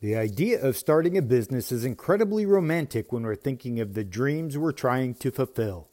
The 0.00 0.14
idea 0.14 0.62
of 0.62 0.76
starting 0.76 1.18
a 1.18 1.22
business 1.22 1.72
is 1.72 1.84
incredibly 1.84 2.46
romantic 2.46 3.12
when 3.12 3.24
we're 3.24 3.34
thinking 3.34 3.80
of 3.80 3.94
the 3.94 4.04
dreams 4.04 4.56
we're 4.56 4.70
trying 4.70 5.14
to 5.14 5.32
fulfill. 5.32 5.88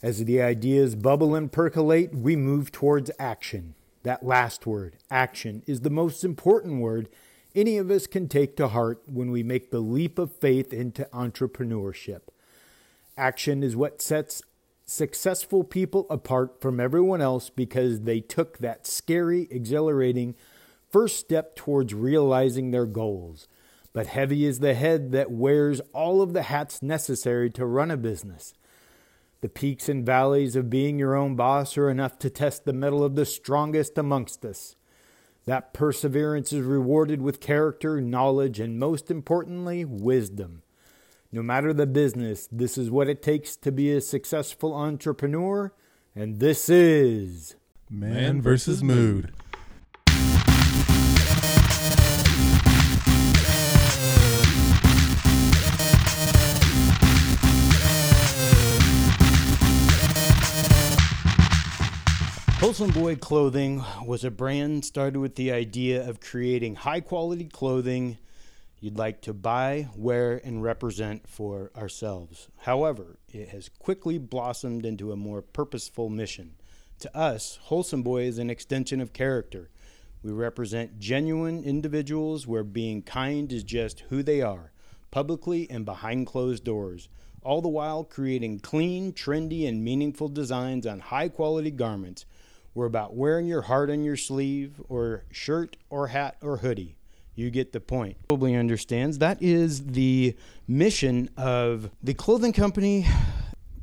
As 0.00 0.24
the 0.24 0.40
ideas 0.40 0.94
bubble 0.94 1.34
and 1.34 1.50
percolate, 1.50 2.14
we 2.14 2.36
move 2.36 2.70
towards 2.70 3.10
action. 3.18 3.74
That 4.04 4.24
last 4.24 4.66
word, 4.66 4.98
action, 5.10 5.64
is 5.66 5.80
the 5.80 5.90
most 5.90 6.22
important 6.22 6.80
word 6.80 7.08
any 7.56 7.76
of 7.76 7.90
us 7.90 8.06
can 8.06 8.28
take 8.28 8.56
to 8.56 8.68
heart 8.68 9.02
when 9.06 9.32
we 9.32 9.42
make 9.42 9.72
the 9.72 9.80
leap 9.80 10.16
of 10.20 10.36
faith 10.36 10.72
into 10.72 11.08
entrepreneurship. 11.12 12.20
Action 13.16 13.64
is 13.64 13.74
what 13.74 14.00
sets 14.00 14.42
successful 14.86 15.64
people 15.64 16.06
apart 16.08 16.60
from 16.60 16.78
everyone 16.78 17.20
else 17.20 17.50
because 17.50 18.02
they 18.02 18.20
took 18.20 18.58
that 18.58 18.86
scary, 18.86 19.48
exhilarating, 19.50 20.36
first 20.90 21.18
step 21.18 21.56
towards 21.56 21.94
realizing 21.94 22.70
their 22.70 22.86
goals. 22.86 23.48
But 23.92 24.06
heavy 24.06 24.44
is 24.44 24.60
the 24.60 24.74
head 24.74 25.12
that 25.12 25.30
wears 25.30 25.80
all 25.92 26.22
of 26.22 26.32
the 26.32 26.42
hats 26.42 26.82
necessary 26.82 27.50
to 27.50 27.66
run 27.66 27.90
a 27.90 27.96
business. 27.96 28.54
The 29.40 29.48
peaks 29.48 29.88
and 29.88 30.04
valleys 30.04 30.56
of 30.56 30.70
being 30.70 30.98
your 30.98 31.14
own 31.14 31.36
boss 31.36 31.78
are 31.78 31.90
enough 31.90 32.18
to 32.20 32.30
test 32.30 32.64
the 32.64 32.72
mettle 32.72 33.04
of 33.04 33.14
the 33.14 33.24
strongest 33.24 33.96
amongst 33.96 34.44
us. 34.44 34.76
That 35.46 35.72
perseverance 35.72 36.52
is 36.52 36.62
rewarded 36.62 37.22
with 37.22 37.40
character, 37.40 38.00
knowledge, 38.00 38.60
and 38.60 38.78
most 38.78 39.10
importantly, 39.10 39.84
wisdom. 39.84 40.62
No 41.32 41.42
matter 41.42 41.72
the 41.72 41.86
business, 41.86 42.48
this 42.50 42.76
is 42.76 42.90
what 42.90 43.08
it 43.08 43.22
takes 43.22 43.56
to 43.56 43.72
be 43.72 43.92
a 43.92 44.00
successful 44.00 44.74
entrepreneur, 44.74 45.72
and 46.14 46.40
this 46.40 46.68
is 46.68 47.54
Man 47.88 48.42
versus 48.42 48.82
Mood. 48.82 49.32
Wholesome 62.68 62.90
Boy 62.90 63.16
Clothing 63.16 63.82
was 64.04 64.24
a 64.24 64.30
brand 64.30 64.84
started 64.84 65.18
with 65.20 65.36
the 65.36 65.50
idea 65.50 66.06
of 66.06 66.20
creating 66.20 66.74
high 66.74 67.00
quality 67.00 67.46
clothing 67.46 68.18
you'd 68.78 68.98
like 68.98 69.22
to 69.22 69.32
buy, 69.32 69.88
wear, 69.96 70.38
and 70.44 70.62
represent 70.62 71.26
for 71.26 71.70
ourselves. 71.74 72.48
However, 72.58 73.16
it 73.32 73.48
has 73.48 73.70
quickly 73.70 74.18
blossomed 74.18 74.84
into 74.84 75.12
a 75.12 75.16
more 75.16 75.40
purposeful 75.40 76.10
mission. 76.10 76.56
To 76.98 77.16
us, 77.16 77.58
Wholesome 77.62 78.02
Boy 78.02 78.24
is 78.24 78.36
an 78.36 78.50
extension 78.50 79.00
of 79.00 79.14
character. 79.14 79.70
We 80.22 80.30
represent 80.32 80.98
genuine 80.98 81.64
individuals 81.64 82.46
where 82.46 82.64
being 82.64 83.00
kind 83.00 83.50
is 83.50 83.62
just 83.62 84.00
who 84.10 84.22
they 84.22 84.42
are, 84.42 84.72
publicly 85.10 85.70
and 85.70 85.86
behind 85.86 86.26
closed 86.26 86.64
doors, 86.64 87.08
all 87.42 87.62
the 87.62 87.68
while 87.68 88.04
creating 88.04 88.60
clean, 88.60 89.14
trendy, 89.14 89.66
and 89.66 89.82
meaningful 89.82 90.28
designs 90.28 90.86
on 90.86 91.00
high 91.00 91.30
quality 91.30 91.70
garments. 91.70 92.26
We're 92.74 92.86
about 92.86 93.14
wearing 93.14 93.46
your 93.46 93.62
heart 93.62 93.90
on 93.90 94.04
your 94.04 94.16
sleeve, 94.16 94.80
or 94.88 95.24
shirt, 95.30 95.76
or 95.90 96.08
hat, 96.08 96.36
or 96.42 96.58
hoodie. 96.58 96.96
You 97.34 97.50
get 97.50 97.72
the 97.72 97.80
point. 97.80 98.16
Probably 98.28 98.54
understands 98.56 99.18
that 99.18 99.42
is 99.42 99.86
the 99.86 100.36
mission 100.66 101.30
of 101.36 101.90
the 102.02 102.14
clothing 102.14 102.52
company 102.52 103.06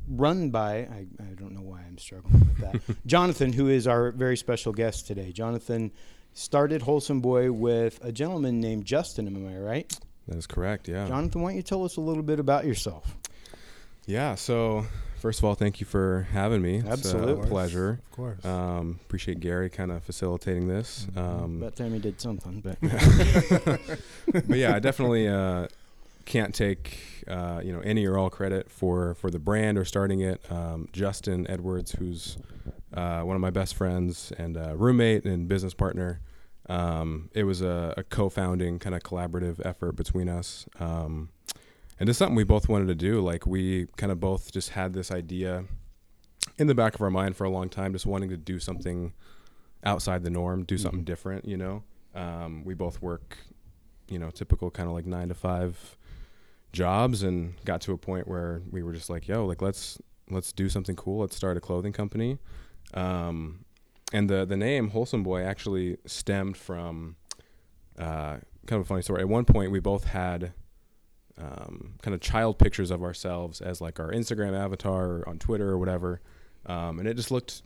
run 0.08 0.50
by 0.50 0.78
I, 0.78 1.06
I 1.20 1.34
don't 1.34 1.52
know 1.52 1.62
why 1.62 1.80
I'm 1.86 1.98
struggling 1.98 2.40
with 2.40 2.58
that. 2.58 2.96
Jonathon, 3.06 3.52
who 3.52 3.68
is 3.68 3.86
our 3.86 4.12
very 4.12 4.36
special 4.36 4.72
guest 4.72 5.06
today. 5.06 5.32
Jonathon 5.32 5.90
started 6.32 6.82
Wholesome 6.82 7.20
Boy 7.20 7.50
with 7.50 7.98
a 8.04 8.12
gentleman 8.12 8.60
named 8.60 8.84
Justin, 8.84 9.26
am 9.26 9.48
I 9.48 9.58
right? 9.58 9.98
That 10.28 10.36
is 10.36 10.46
correct. 10.46 10.88
Yeah. 10.88 11.06
Jonathon, 11.08 11.42
why 11.42 11.50
don't 11.50 11.56
you 11.56 11.62
tell 11.62 11.84
us 11.84 11.96
a 11.96 12.00
little 12.00 12.22
bit 12.22 12.38
about 12.38 12.66
yourself? 12.66 13.16
Yeah. 14.06 14.34
So 14.34 14.86
first 15.18 15.38
of 15.40 15.44
all, 15.44 15.54
thank 15.54 15.80
you 15.80 15.86
for 15.86 16.26
having 16.32 16.62
me. 16.62 16.78
It's 16.78 16.88
Absolutely. 16.88 17.44
a 17.44 17.46
pleasure. 17.46 18.00
Of 18.10 18.16
course. 18.16 18.44
Um, 18.44 19.00
appreciate 19.04 19.40
Gary 19.40 19.70
kind 19.70 19.90
of 19.90 20.02
facilitating 20.04 20.68
this. 20.68 21.06
Um, 21.16 21.58
About 21.58 21.76
time 21.76 21.94
you 21.94 22.00
did 22.00 22.20
something, 22.20 22.60
but 22.60 22.78
but 24.48 24.56
yeah, 24.56 24.74
I 24.74 24.78
definitely 24.78 25.28
uh, 25.28 25.68
can't 26.24 26.54
take 26.54 27.24
uh, 27.28 27.60
you 27.64 27.72
know 27.72 27.80
any 27.80 28.06
or 28.06 28.18
all 28.18 28.30
credit 28.30 28.70
for 28.70 29.14
for 29.14 29.30
the 29.30 29.38
brand 29.38 29.78
or 29.78 29.84
starting 29.84 30.20
it. 30.20 30.40
Um, 30.50 30.88
Justin 30.92 31.46
Edwards, 31.50 31.92
who's 31.92 32.36
uh, 32.94 33.22
one 33.22 33.36
of 33.36 33.40
my 33.42 33.50
best 33.50 33.74
friends 33.74 34.32
and 34.38 34.56
uh, 34.56 34.76
roommate 34.76 35.24
and 35.24 35.48
business 35.48 35.74
partner. 35.74 36.20
Um, 36.68 37.30
it 37.32 37.44
was 37.44 37.62
a, 37.62 37.94
a 37.96 38.02
co-founding 38.02 38.80
kind 38.80 38.96
of 38.96 39.02
collaborative 39.02 39.64
effort 39.64 39.92
between 39.92 40.28
us, 40.28 40.66
um, 40.80 41.28
and 41.98 42.08
it's 42.08 42.18
something 42.18 42.36
we 42.36 42.44
both 42.44 42.68
wanted 42.68 42.88
to 42.88 42.94
do. 42.94 43.20
Like 43.20 43.46
we 43.46 43.86
kind 43.96 44.12
of 44.12 44.20
both 44.20 44.52
just 44.52 44.70
had 44.70 44.92
this 44.92 45.10
idea 45.10 45.64
in 46.58 46.66
the 46.66 46.74
back 46.74 46.94
of 46.94 47.00
our 47.00 47.10
mind 47.10 47.36
for 47.36 47.44
a 47.44 47.50
long 47.50 47.68
time, 47.68 47.92
just 47.92 48.06
wanting 48.06 48.30
to 48.30 48.36
do 48.36 48.58
something 48.58 49.12
outside 49.84 50.22
the 50.22 50.30
norm, 50.30 50.64
do 50.64 50.78
something 50.78 51.04
different. 51.04 51.44
You 51.46 51.56
know, 51.56 51.82
um, 52.14 52.64
we 52.64 52.74
both 52.74 53.02
work 53.02 53.36
you 54.08 54.18
know, 54.18 54.30
typical 54.30 54.70
kind 54.70 54.88
of 54.88 54.94
like 54.94 55.06
nine 55.06 55.28
to 55.28 55.34
five 55.34 55.96
jobs 56.72 57.22
and 57.22 57.54
got 57.64 57.80
to 57.82 57.92
a 57.92 57.98
point 57.98 58.28
where 58.28 58.62
we 58.70 58.82
were 58.82 58.92
just 58.92 59.10
like, 59.10 59.28
yo, 59.28 59.44
like 59.44 59.62
let's 59.62 59.98
let's 60.30 60.52
do 60.52 60.68
something 60.68 60.96
cool. 60.96 61.20
Let's 61.20 61.36
start 61.36 61.56
a 61.56 61.60
clothing 61.60 61.92
company. 61.92 62.38
Um, 62.94 63.64
and 64.12 64.30
the 64.30 64.44
the 64.44 64.56
name 64.56 64.90
Wholesome 64.90 65.22
Boy 65.22 65.42
actually 65.42 65.98
stemmed 66.06 66.56
from 66.56 67.16
uh, 67.98 68.38
kind 68.66 68.80
of 68.80 68.82
a 68.82 68.84
funny 68.84 69.02
story. 69.02 69.20
At 69.20 69.28
one 69.28 69.44
point, 69.44 69.70
we 69.70 69.80
both 69.80 70.04
had 70.04 70.52
um, 71.38 71.94
kind 72.02 72.14
of 72.14 72.20
child 72.20 72.58
pictures 72.58 72.90
of 72.90 73.02
ourselves 73.02 73.60
as 73.60 73.80
like 73.80 74.00
our 74.00 74.10
Instagram 74.10 74.56
avatar 74.56 75.04
or 75.04 75.28
on 75.28 75.38
Twitter 75.38 75.68
or 75.70 75.78
whatever, 75.78 76.20
um, 76.66 76.98
and 76.98 77.06
it 77.08 77.14
just 77.14 77.30
looked 77.30 77.62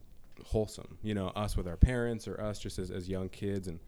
wholesome. 0.47 0.99
You 1.03 1.15
know, 1.15 1.29
us 1.29 1.57
with 1.57 1.69
our 1.69 1.77
parents 1.77 2.27
or 2.27 2.41
us 2.41 2.59
just 2.59 2.79
as, 2.79 2.91
as 2.91 3.09
young 3.09 3.29
kids, 3.29 3.69
and 3.69 3.79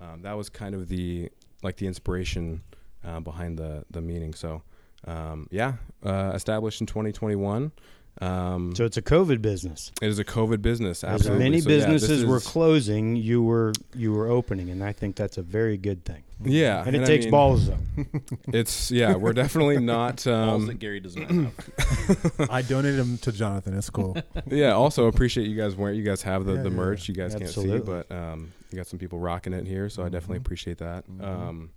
um, 0.00 0.22
that 0.22 0.36
was 0.36 0.48
kind 0.48 0.74
of 0.74 0.88
the 0.88 1.30
like 1.62 1.76
the 1.76 1.86
inspiration 1.86 2.62
uh, 3.04 3.20
behind 3.20 3.58
the 3.58 3.84
the 3.90 4.00
meaning. 4.00 4.34
So 4.34 4.62
um, 5.06 5.46
yeah, 5.50 5.74
uh, 6.04 6.32
established 6.34 6.80
in 6.80 6.86
2021. 6.86 7.72
Um, 8.20 8.74
so 8.74 8.84
it's 8.84 8.98
a 8.98 9.02
COVID 9.02 9.40
business. 9.40 9.92
it 10.02 10.06
is 10.08 10.18
a 10.18 10.24
COVID 10.24 10.60
business. 10.60 11.02
As 11.04 11.28
many 11.28 11.60
So, 11.60 11.70
yeah, 11.70 11.76
businesses 11.76 12.24
were 12.24 12.36
is- 12.36 12.46
closing, 12.46 13.16
you 13.16 13.42
were 13.42 13.72
you 13.94 14.12
were 14.12 14.28
opening, 14.28 14.68
and 14.68 14.84
I 14.84 14.92
think 14.92 15.16
that's 15.16 15.38
a 15.38 15.42
very 15.42 15.76
good 15.78 16.04
thing. 16.04 16.22
Yeah, 16.42 16.82
And 16.86 16.96
it 16.96 17.02
I 17.02 17.04
takes 17.04 17.24
mean, 17.26 17.30
balls 17.32 17.68
though. 17.68 17.78
It's 18.52 18.90
yeah, 18.90 19.14
we're 19.14 19.32
definitely 19.34 19.78
not. 19.96 20.24
Balls 20.24 20.62
Um, 20.62 20.66
that 20.66 20.78
Gary 20.78 21.00
does 21.00 21.16
not 21.16 21.30
have. 21.30 22.46
I 22.50 22.62
donated 22.62 22.98
them 23.00 23.18
to 23.18 23.32
Jonathon. 23.32 23.76
It's 23.76 23.90
cool. 23.90 24.16
yeah, 24.46 24.72
also 24.72 25.06
appreciate 25.06 25.46
you 25.48 25.56
guys 25.56 25.74
wearing. 25.76 25.96
You 25.96 26.02
guys 26.04 26.22
have 26.22 26.44
the, 26.46 26.54
Yeah, 26.54 26.62
the 26.62 26.70
merch. 26.70 27.08
You 27.08 27.14
guys 27.14 27.34
Absolutely. 27.34 27.78
can't 27.80 27.86
see, 27.86 28.06
but 28.08 28.14
um, 28.14 28.52
you 28.70 28.76
got 28.76 28.86
some 28.86 28.98
people 28.98 29.18
rocking 29.18 29.52
it 29.54 29.66
here, 29.66 29.88
so 29.88 30.02
I 30.02 30.08
definitely 30.10 30.38
Mhm. 30.38 30.46
appreciate 30.46 30.78
that. 30.78 31.10
Mhm. 31.10 31.24
Um, 31.24 31.70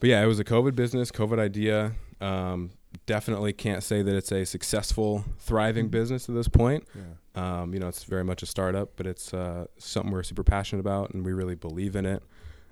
but 0.00 0.08
yeah, 0.10 0.22
it 0.22 0.26
was 0.26 0.38
a 0.38 0.44
COVID 0.44 0.74
business, 0.74 1.10
COVID 1.10 1.38
idea. 1.38 1.92
Um, 2.20 2.70
definitely 3.08 3.52
can't 3.52 3.82
say 3.82 4.02
that 4.02 4.14
it's 4.14 4.30
a 4.30 4.44
successful, 4.44 5.24
thriving 5.38 5.88
Mhm. 5.88 5.90
business 5.90 6.28
at 6.28 6.34
this 6.34 6.46
point. 6.46 6.86
Yeah. 6.94 7.62
Um, 7.62 7.72
you 7.74 7.80
know, 7.80 7.88
it's 7.88 8.04
very 8.04 8.22
much 8.22 8.42
a 8.42 8.46
startup, 8.46 8.90
but 8.96 9.06
it's 9.06 9.32
uh, 9.34 9.66
something 9.78 10.12
we're 10.12 10.22
super 10.22 10.44
passionate 10.44 10.80
about, 10.80 11.10
and 11.14 11.24
we 11.24 11.32
really 11.32 11.54
believe 11.54 11.96
in 11.96 12.04
it. 12.06 12.22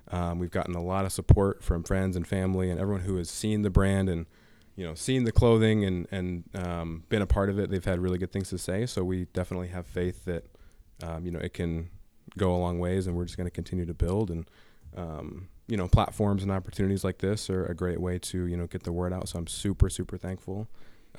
Um, 0.09 0.39
we've 0.39 0.51
gotten 0.51 0.75
a 0.75 0.81
lot 0.81 1.03
of 1.05 1.11
support 1.11 1.63
from 1.63 1.83
friends 1.83 2.15
and 2.15 2.25
family, 2.25 2.69
and 2.69 2.79
everyone 2.79 3.01
who 3.03 3.17
has 3.17 3.29
seen 3.29 3.63
the 3.63 3.69
brand 3.69 4.07
and 4.09 4.25
you 4.75 4.85
know 4.85 4.93
seen 4.93 5.23
the 5.23 5.31
clothing 5.31 5.83
and 5.83 6.07
and 6.11 6.43
um, 6.53 7.03
been 7.09 7.21
a 7.23 7.25
part 7.27 7.49
of 7.49 7.57
it. 7.59 7.69
They've 7.71 7.83
had 7.83 7.99
really 7.99 8.17
good 8.19 8.31
things 8.31 8.49
to 8.49 8.57
say, 8.59 8.85
so 8.85 9.03
we 9.03 9.25
definitely 9.33 9.69
have 9.69 9.87
faith 9.87 10.23
that 10.25 10.45
um, 11.03 11.25
you 11.25 11.31
know 11.31 11.39
it 11.39 11.53
can 11.53 11.89
go 12.37 12.55
a 12.55 12.59
long 12.59 12.77
ways, 12.79 13.07
and 13.07 13.15
we're 13.17 13.25
just 13.25 13.37
going 13.37 13.47
to 13.47 13.51
continue 13.61 13.85
to 13.85 13.93
build. 13.95 14.29
And 14.29 14.45
um, 14.95 15.47
you 15.67 15.77
know, 15.77 15.87
platforms 15.87 16.43
and 16.43 16.51
opportunities 16.51 17.03
like 17.03 17.17
this 17.19 17.49
are 17.49 17.65
a 17.65 17.75
great 17.75 17.99
way 17.99 18.17
to 18.19 18.45
you 18.45 18.55
know 18.57 18.67
get 18.67 18.83
the 18.83 18.91
word 18.91 19.13
out. 19.13 19.27
So 19.29 19.39
I'm 19.39 19.47
super 19.47 19.89
super 19.89 20.17
thankful 20.17 20.67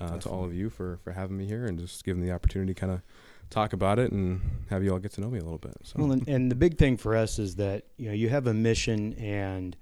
uh, 0.00 0.18
to 0.18 0.28
all 0.28 0.44
of 0.44 0.54
you 0.54 0.70
for 0.70 0.98
for 1.04 1.12
having 1.12 1.36
me 1.36 1.46
here 1.46 1.66
and 1.66 1.78
just 1.78 2.04
giving 2.04 2.22
the 2.22 2.32
opportunity 2.32 2.72
to 2.74 2.80
kind 2.80 2.92
of 2.92 3.02
talk 3.50 3.72
about 3.72 3.98
it 3.98 4.12
and 4.12 4.40
have 4.70 4.84
you 4.84 4.92
all 4.92 4.98
get 4.98 5.12
to 5.12 5.20
know 5.22 5.30
me 5.30 5.38
a 5.38 5.42
little 5.42 5.58
bit. 5.58 5.74
So 5.82 5.94
Well, 5.98 6.12
and, 6.12 6.28
and 6.28 6.50
the 6.50 6.54
big 6.54 6.76
thing 6.78 6.96
for 6.98 7.16
us 7.16 7.38
is 7.38 7.56
that 7.56 7.84
you 7.96 8.08
know 8.08 8.14
you 8.14 8.28
have 8.28 8.46
a 8.46 8.54
mission, 8.54 9.14
and 9.14 9.76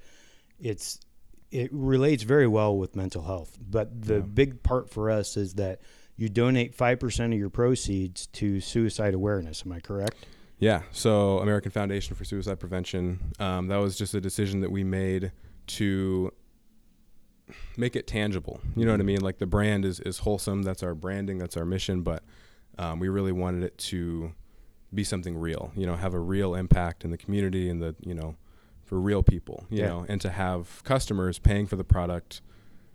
it's 0.60 0.98
it 1.52 1.70
relates 1.72 2.22
very 2.24 2.46
well 2.48 2.76
with 2.76 2.96
mental 2.96 3.22
health. 3.22 3.56
But 3.60 4.02
the 4.02 4.14
Yeah. 4.16 4.20
big 4.20 4.62
part 4.62 4.90
for 4.90 5.10
us 5.10 5.36
is 5.36 5.54
that 5.54 5.80
you 6.16 6.28
donate 6.28 6.74
five 6.74 6.98
percent 6.98 7.32
of 7.32 7.38
your 7.38 7.50
proceeds 7.50 8.26
to 8.28 8.60
suicide 8.60 9.14
awareness. 9.14 9.62
Am 9.64 9.70
I 9.72 9.80
correct? 9.80 10.26
Yeah. 10.58 10.82
So 10.90 11.38
American 11.40 11.70
Foundation 11.70 12.14
for 12.16 12.24
Suicide 12.24 12.58
Prevention. 12.58 13.32
Um, 13.38 13.68
that 13.68 13.76
was 13.76 13.96
just 13.96 14.14
a 14.14 14.20
decision 14.20 14.60
that 14.60 14.70
we 14.70 14.84
made 14.84 15.32
to 15.68 16.32
make 17.76 17.94
it 17.96 18.06
tangible. 18.06 18.60
You 18.74 18.86
know 18.86 18.92
what 18.92 19.00
I 19.00 19.04
mean? 19.04 19.20
Like 19.20 19.38
the 19.38 19.46
brand 19.46 19.84
is 19.84 20.00
is 20.00 20.18
wholesome. 20.20 20.62
That's 20.62 20.82
our 20.82 20.94
branding. 20.94 21.38
That's 21.38 21.56
our 21.56 21.64
mission. 21.66 22.02
But 22.02 22.22
um, 22.78 22.98
we 23.00 23.08
really 23.08 23.32
wanted 23.32 23.62
it 23.64 23.76
to 23.78 24.32
be 24.94 25.04
something 25.04 25.36
real. 25.36 25.72
You 25.76 25.86
know, 25.86 25.96
have 25.96 26.14
a 26.14 26.20
real 26.20 26.54
impact 26.54 27.04
in 27.04 27.10
the 27.10 27.18
community 27.18 27.68
and 27.68 27.82
the 27.82 27.94
you 28.00 28.14
know 28.14 28.36
for 28.84 29.00
real 29.00 29.22
people, 29.22 29.66
you 29.68 29.80
Yeah. 29.80 29.88
know, 29.88 30.06
and 30.08 30.20
to 30.20 30.30
have 30.30 30.82
customers 30.84 31.38
paying 31.40 31.66
for 31.66 31.74
the 31.76 31.84
product 31.84 32.40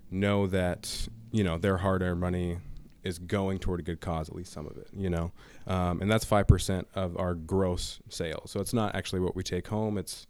know 0.10 0.48
that 0.48 1.08
you 1.32 1.44
know 1.44 1.58
their 1.58 1.78
hard-earned 1.78 2.20
money 2.20 2.58
is 3.04 3.18
going 3.20 3.58
toward 3.60 3.80
a 3.80 3.84
good 3.84 4.00
cause, 4.02 4.30
at 4.30 4.36
least 4.36 4.52
some 4.54 4.68
of 4.68 4.78
it, 4.78 4.88
you 4.96 5.10
know, 5.10 5.32
um, 5.68 6.02
and 6.02 6.10
that's 6.12 6.26
five 6.26 6.48
percent 6.48 6.88
of 6.96 7.18
our 7.18 7.34
gross 7.34 8.00
sales. 8.10 8.52
So 8.52 8.60
it's 8.60 8.74
not 8.74 8.96
actually 8.96 9.22
what 9.22 9.36
we 9.36 9.44
take 9.44 9.68
home; 9.68 9.98
it's 9.98 10.28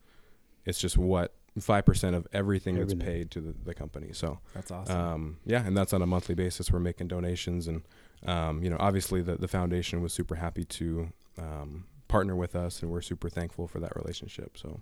it's 0.65 0.79
just 0.79 0.97
what 0.97 1.33
five 1.59 1.85
percent 1.85 2.15
of 2.15 2.27
everything, 2.31 2.75
Everything. 2.77 2.97
that's 2.99 3.07
paid 3.09 3.31
to 3.31 3.41
the, 3.41 3.53
the 3.65 3.73
company. 3.73 4.13
So 4.13 4.39
That's 4.53 4.71
awesome. 4.71 4.95
um, 4.97 5.37
yeah, 5.45 5.65
and 5.65 5.75
that's 5.75 5.91
on 5.93 6.01
a 6.01 6.07
monthly 6.07 6.35
basis. 6.35 6.71
We're 6.71 6.79
making 6.79 7.07
donations, 7.09 7.67
and 7.67 7.81
um, 8.25 8.63
you 8.63 8.69
know, 8.69 8.77
obviously 8.79 9.21
the 9.21 9.35
the 9.35 9.47
foundation 9.49 10.01
was 10.01 10.13
super 10.13 10.35
happy 10.35 10.63
to 10.63 11.09
um, 11.37 11.85
partner 12.07 12.35
with 12.35 12.55
us, 12.55 12.81
and 12.81 12.89
we're 12.91 13.01
super 13.01 13.29
thankful 13.29 13.67
for 13.67 13.79
that 13.81 13.95
relationship. 13.97 14.57
So 14.57 14.79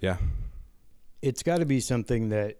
yeah, 0.00 0.16
it's 1.22 1.42
got 1.42 1.58
to 1.58 1.66
be 1.66 1.80
something 1.80 2.28
that 2.30 2.58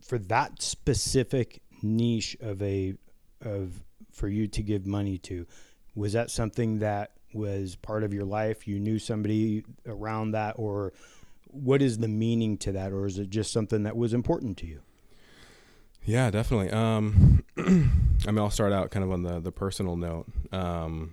for 0.00 0.18
that 0.18 0.62
specific 0.62 1.60
niche 1.82 2.36
of 2.40 2.62
a 2.62 2.94
of 3.42 3.82
for 4.12 4.28
you 4.28 4.46
to 4.46 4.62
give 4.62 4.86
money 4.86 5.18
to 5.18 5.46
was 5.94 6.12
that 6.12 6.30
something 6.30 6.78
that 6.80 7.12
was 7.32 7.76
part 7.76 8.02
of 8.04 8.12
your 8.14 8.24
life 8.24 8.66
you 8.66 8.78
knew 8.80 8.98
somebody 8.98 9.64
around 9.86 10.30
that 10.32 10.54
or 10.58 10.92
what 11.50 11.80
is 11.82 11.98
the 11.98 12.08
meaning 12.08 12.56
to 12.56 12.72
that 12.72 12.92
or 12.92 13.06
is 13.06 13.18
it 13.18 13.30
just 13.30 13.52
something 13.52 13.82
that 13.84 13.96
was 13.96 14.12
important 14.14 14.56
to 14.58 14.66
you 14.66 14.80
Yeah, 16.04 16.30
definitely. 16.30 16.70
Um, 16.70 17.44
I 17.58 18.30
mean, 18.30 18.38
I'll 18.38 18.50
start 18.50 18.72
out 18.72 18.90
kind 18.90 19.04
of 19.04 19.12
on 19.12 19.22
the 19.22 19.40
the 19.40 19.52
personal 19.52 19.94
note. 19.96 20.26
Um, 20.52 21.12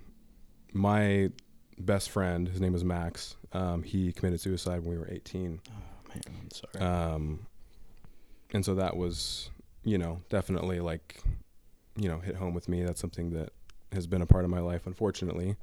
my 0.71 1.31
best 1.77 2.09
friend, 2.11 2.47
his 2.47 2.61
name 2.61 2.75
is 2.75 2.83
Max. 2.85 3.35
Um, 3.51 3.83
he 3.83 4.13
committed 4.13 4.39
suicide 4.39 4.79
when 4.81 4.91
we 4.91 4.97
were 4.97 5.09
18. 5.11 5.59
oh 5.67 6.09
man 6.09 6.21
i'm 6.27 6.49
sorry 6.51 6.85
Um, 6.85 7.45
and 8.53 8.63
so 8.63 8.75
that 8.75 8.95
was, 8.95 9.49
you 9.83 9.97
know, 9.97 10.21
definitely 10.29 10.79
like, 10.79 11.21
you 11.95 12.09
know, 12.09 12.19
hit 12.19 12.35
home 12.35 12.53
with 12.53 12.67
me. 12.67 12.83
That's 12.83 13.01
something 13.01 13.31
that 13.31 13.51
has 13.91 14.07
been 14.07 14.21
a 14.21 14.25
part 14.25 14.43
of 14.43 14.49
my 14.49 14.59
life, 14.59 14.85
unfortunately. 14.85 15.55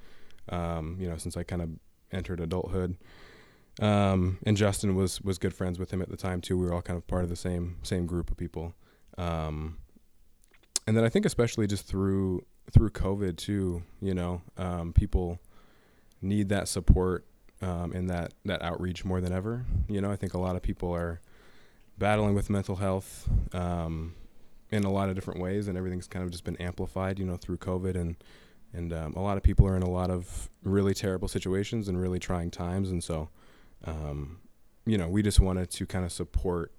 Um, 0.48 0.96
you 0.98 1.08
know, 1.08 1.16
since 1.16 1.36
I 1.36 1.42
kind 1.42 1.62
of 1.62 1.70
entered 2.12 2.40
adulthood. 2.40 2.96
Um, 3.80 4.38
and 4.44 4.56
Justin 4.56 4.94
was 4.94 5.20
was 5.22 5.38
good 5.38 5.54
friends 5.54 5.78
with 5.78 5.90
him 5.90 6.02
at 6.02 6.10
the 6.10 6.16
time 6.16 6.40
too. 6.40 6.58
We 6.58 6.66
were 6.66 6.74
all 6.74 6.82
kind 6.82 6.96
of 6.96 7.06
part 7.06 7.24
of 7.24 7.30
the 7.30 7.36
same 7.36 7.76
same 7.82 8.06
group 8.06 8.30
of 8.30 8.36
people. 8.36 8.74
Um, 9.16 9.78
and 10.86 10.96
then 10.96 11.04
I 11.04 11.08
think 11.08 11.24
especially 11.24 11.66
just 11.66 11.86
through 11.86 12.44
through 12.70 12.90
COVID 12.90 13.36
too, 13.36 13.82
you 14.00 14.14
know, 14.14 14.42
um, 14.56 14.92
people 14.92 15.40
need 16.20 16.48
that 16.50 16.68
support 16.68 17.26
um, 17.62 17.92
and 17.92 18.10
that 18.10 18.34
that 18.44 18.62
outreach 18.62 19.04
more 19.04 19.20
than 19.20 19.32
ever. 19.32 19.64
You 19.88 20.00
know, 20.00 20.10
I 20.10 20.16
think 20.16 20.34
a 20.34 20.38
lot 20.38 20.56
of 20.56 20.62
people 20.62 20.94
are 20.94 21.20
battling 21.98 22.34
with 22.34 22.50
mental 22.50 22.76
health 22.76 23.28
um, 23.52 24.14
in 24.72 24.84
a 24.84 24.90
lot 24.90 25.10
of 25.10 25.14
different 25.14 25.40
ways, 25.40 25.68
and 25.68 25.76
everything's 25.76 26.08
kind 26.08 26.24
of 26.24 26.30
just 26.30 26.44
been 26.44 26.56
amplified, 26.56 27.18
you 27.18 27.26
know, 27.26 27.36
through 27.36 27.58
COVID, 27.58 27.94
and 27.94 28.16
and 28.72 28.92
um, 28.92 29.12
a 29.14 29.20
lot 29.20 29.36
of 29.36 29.42
people 29.42 29.66
are 29.66 29.76
in 29.76 29.82
a 29.82 29.90
lot 29.90 30.10
of 30.10 30.48
really 30.64 30.94
terrible 30.94 31.28
situations 31.28 31.88
and 31.88 32.00
really 32.00 32.18
trying 32.18 32.50
times, 32.50 32.90
and 32.90 33.04
so, 33.04 33.28
um, 33.84 34.38
you 34.86 34.96
know, 34.96 35.08
we 35.08 35.22
just 35.22 35.40
wanted 35.40 35.70
to 35.70 35.84
kind 35.86 36.06
of 36.06 36.10
support, 36.10 36.72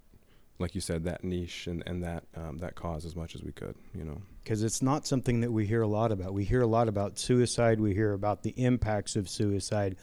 like 0.58 0.74
you 0.74 0.82
said, 0.82 1.04
that 1.04 1.24
niche 1.24 1.68
and 1.68 1.84
and 1.86 2.04
that 2.04 2.24
um, 2.36 2.58
that 2.58 2.74
cause 2.76 3.06
as 3.06 3.16
much 3.16 3.36
as 3.36 3.44
we 3.44 3.52
could, 3.52 3.76
you 3.94 4.04
know. 4.04 4.22
because 4.44 4.64
it's 4.64 4.82
not 4.82 5.06
something 5.06 5.42
that 5.42 5.52
we 5.52 5.68
hear 5.68 5.84
a 5.84 5.88
lot 5.88 6.12
about. 6.12 6.34
We 6.34 6.44
hear 6.46 6.62
a 6.62 6.68
lot 6.68 6.88
about 6.88 7.20
suicide. 7.20 7.80
We 7.80 7.94
hear 7.94 8.14
about 8.14 8.42
the 8.42 8.56
impacts 8.58 9.16
of 9.16 9.30
suicide, 9.30 9.98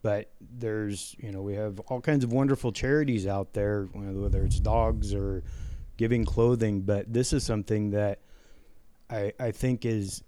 but 0.00 0.30
there's 0.40 1.14
you 1.18 1.30
know 1.30 1.42
we 1.42 1.54
have 1.56 1.78
all 1.80 2.00
kinds 2.00 2.24
of 2.24 2.32
wonderful 2.32 2.72
charities 2.72 3.26
out 3.26 3.52
there, 3.52 3.84
whether 3.92 4.44
it's 4.44 4.60
dogs 4.60 5.12
or 5.12 5.44
giving 5.96 6.24
clothing. 6.24 6.82
But 6.82 7.12
this 7.12 7.32
is 7.32 7.44
something 7.44 7.90
that 7.90 8.20
I 9.10 9.32
I 9.38 9.50
think 9.50 9.84
is 9.84 10.22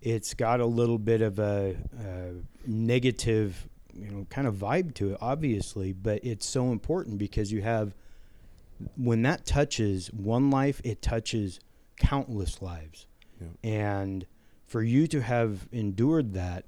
it's 0.00 0.34
got 0.34 0.60
a 0.60 0.66
little 0.66 0.98
bit 0.98 1.20
of 1.20 1.38
a, 1.38 1.76
a 1.98 2.68
negative 2.68 3.68
you 3.92 4.10
know 4.10 4.26
kind 4.30 4.46
of 4.46 4.54
vibe 4.54 4.94
to 4.94 5.12
it, 5.12 5.18
obviously, 5.20 5.92
but 5.92 6.24
it's 6.24 6.46
so 6.46 6.72
important 6.72 7.18
because 7.18 7.52
you 7.52 7.62
have 7.62 7.94
when 8.96 9.22
that 9.22 9.44
touches 9.44 10.08
one 10.12 10.50
life, 10.50 10.80
it 10.84 11.02
touches 11.02 11.60
countless 11.98 12.62
lives. 12.62 13.06
Yeah. 13.40 13.48
And 13.70 14.26
for 14.66 14.82
you 14.82 15.06
to 15.08 15.20
have 15.20 15.68
endured 15.72 16.32
that 16.34 16.64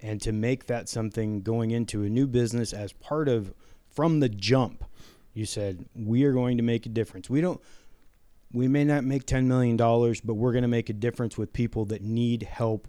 and 0.00 0.20
to 0.22 0.32
make 0.32 0.66
that 0.66 0.88
something 0.88 1.42
going 1.42 1.70
into 1.70 2.02
a 2.02 2.08
new 2.08 2.26
business 2.26 2.72
as 2.72 2.92
part 2.94 3.28
of 3.28 3.52
from 3.90 4.20
the 4.20 4.28
jump, 4.28 4.84
you 5.34 5.46
said, 5.46 5.84
we 5.94 6.24
are 6.24 6.32
going 6.32 6.56
to 6.56 6.62
make 6.62 6.86
a 6.86 6.88
difference. 6.88 7.28
We 7.30 7.40
don't, 7.40 7.60
we 8.52 8.66
may 8.68 8.84
not 8.84 9.04
make 9.04 9.26
$10 9.26 9.44
million, 9.44 9.76
but 9.76 10.34
we're 10.34 10.52
going 10.52 10.62
to 10.62 10.68
make 10.68 10.88
a 10.88 10.94
difference 10.94 11.36
with 11.38 11.52
people 11.52 11.84
that 11.86 12.02
need 12.02 12.42
help 12.44 12.88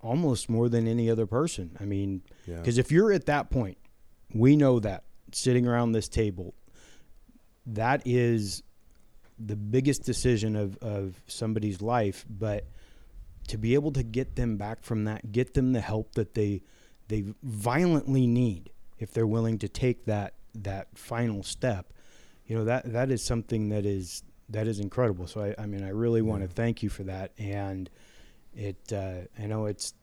almost 0.00 0.48
more 0.50 0.68
than 0.68 0.86
any 0.86 1.08
other 1.10 1.26
person. 1.26 1.76
I 1.80 1.84
mean, 1.84 2.22
Yeah. 2.46 2.56
because 2.58 2.78
if 2.78 2.92
you're 2.92 3.12
at 3.12 3.26
that 3.26 3.50
point, 3.50 3.78
we 4.32 4.56
know 4.56 4.78
that 4.80 5.04
sitting 5.32 5.66
around 5.66 5.92
this 5.92 6.08
table, 6.08 6.54
that 7.66 8.02
is 8.04 8.62
the 9.38 9.56
biggest 9.56 10.04
decision 10.04 10.54
of, 10.56 10.76
of 10.78 11.20
somebody's 11.26 11.80
life. 11.80 12.24
But 12.28 12.66
to 13.48 13.58
be 13.58 13.74
able 13.74 13.92
to 13.92 14.02
get 14.02 14.36
them 14.36 14.56
back 14.58 14.82
from 14.84 15.04
that, 15.04 15.32
get 15.32 15.54
them 15.54 15.72
the 15.72 15.80
help 15.80 16.14
that 16.14 16.34
they 16.34 16.62
they 17.08 17.24
violently 17.42 18.26
need 18.26 18.70
if 18.98 19.12
they're 19.12 19.26
willing 19.26 19.58
to 19.58 19.68
take 19.68 20.06
that 20.06 20.33
that 20.54 20.88
final 20.96 21.42
step, 21.42 21.92
you 22.46 22.56
know 22.56 22.64
that 22.64 22.92
that 22.92 23.10
is 23.10 23.22
something 23.22 23.68
that 23.70 23.84
is 23.86 24.22
that 24.48 24.66
is 24.66 24.80
incredible. 24.80 25.26
So 25.26 25.40
I, 25.42 25.62
I 25.62 25.66
mean 25.66 25.82
I 25.84 25.90
really 25.90 26.22
want 26.22 26.42
to 26.42 26.48
thank 26.48 26.82
you 26.82 26.88
for 26.88 27.04
that. 27.04 27.32
And 27.38 27.88
it 28.54 28.92
uh, 28.92 29.22
I 29.38 29.46
know 29.46 29.66
it's 29.66 29.94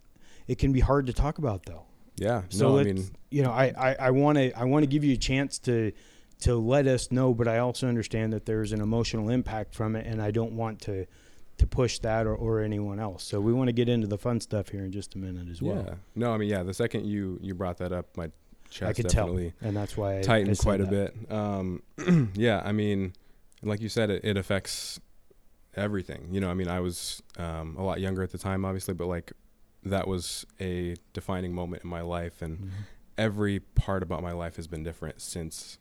it 0.47 0.57
can 0.57 0.73
be 0.73 0.79
hard 0.79 1.07
to 1.07 1.13
talk 1.13 1.37
about 1.37 1.65
though. 1.65 1.83
yeah. 2.17 2.43
So 2.49 2.69
no, 2.69 2.79
I 2.79 2.83
mean, 2.83 3.09
you 3.29 3.43
know, 3.43 3.51
I 3.51 3.95
I 3.99 4.11
want 4.11 4.37
to 4.37 4.51
I 4.57 4.65
want 4.65 4.83
to 4.83 4.87
give 4.87 5.03
you 5.03 5.13
a 5.13 5.17
chance 5.17 5.59
to 5.59 5.91
to 6.41 6.55
let 6.55 6.87
us 6.87 7.11
know, 7.11 7.33
but 7.33 7.47
I 7.47 7.59
also 7.59 7.87
understand 7.87 8.33
that 8.33 8.45
there's 8.45 8.71
an 8.71 8.81
emotional 8.81 9.29
impact 9.29 9.75
from 9.75 9.95
it, 9.95 10.07
and 10.07 10.21
I 10.21 10.31
don't 10.31 10.53
want 10.53 10.81
to 10.81 11.05
to 11.59 11.67
push 11.67 11.99
that 11.99 12.25
or, 12.25 12.35
or 12.35 12.61
anyone 12.61 12.99
else. 12.99 13.23
So 13.23 13.39
we 13.39 13.53
want 13.53 13.67
to 13.67 13.71
get 13.73 13.87
into 13.87 14.07
the 14.07 14.17
fun 14.17 14.41
stuff 14.41 14.69
here 14.69 14.83
in 14.83 14.91
just 14.91 15.13
a 15.13 15.19
minute 15.19 15.47
as 15.47 15.61
well. 15.61 15.83
yeah. 15.87 15.93
No, 16.15 16.33
I 16.33 16.37
mean, 16.37 16.49
yeah. 16.49 16.63
The 16.63 16.73
second 16.73 17.05
you 17.05 17.37
you 17.41 17.53
brought 17.53 17.77
that 17.77 17.91
up, 17.91 18.17
my 18.17 18.31
I 18.81 18.93
could 18.93 19.09
tell, 19.09 19.35
and 19.61 19.75
that's 19.75 19.97
why 19.97 20.15
I 20.15 20.19
I 20.19 20.21
tightened 20.23 20.57
said 20.57 20.63
quite 20.63 20.81
a 20.81 20.85
that. 20.85 21.13
bit. 21.29 21.31
Um, 21.31 21.83
yeah, 22.35 22.61
I 22.63 22.71
mean, 22.71 23.13
like 23.61 23.81
you 23.81 23.89
said, 23.89 24.09
it, 24.09 24.23
it 24.23 24.37
affects 24.37 24.99
everything. 25.75 26.27
You 26.31 26.41
know, 26.41 26.49
I 26.49 26.53
mean, 26.53 26.67
I 26.67 26.79
was 26.79 27.21
um, 27.37 27.75
a 27.77 27.83
lot 27.83 27.99
younger 27.99 28.23
at 28.23 28.31
the 28.31 28.37
time, 28.37 28.65
obviously, 28.65 28.93
but 28.93 29.07
like 29.07 29.33
that 29.83 30.07
was 30.07 30.45
a 30.59 30.95
defining 31.13 31.53
moment 31.53 31.83
in 31.83 31.89
my 31.89 32.01
life, 32.01 32.41
and 32.41 32.57
Mhm. 32.59 32.69
every 33.17 33.59
part 33.59 34.03
about 34.03 34.21
my 34.21 34.31
life 34.31 34.55
has 34.55 34.67
been 34.67 34.83
different 34.83 35.21
since 35.21 35.77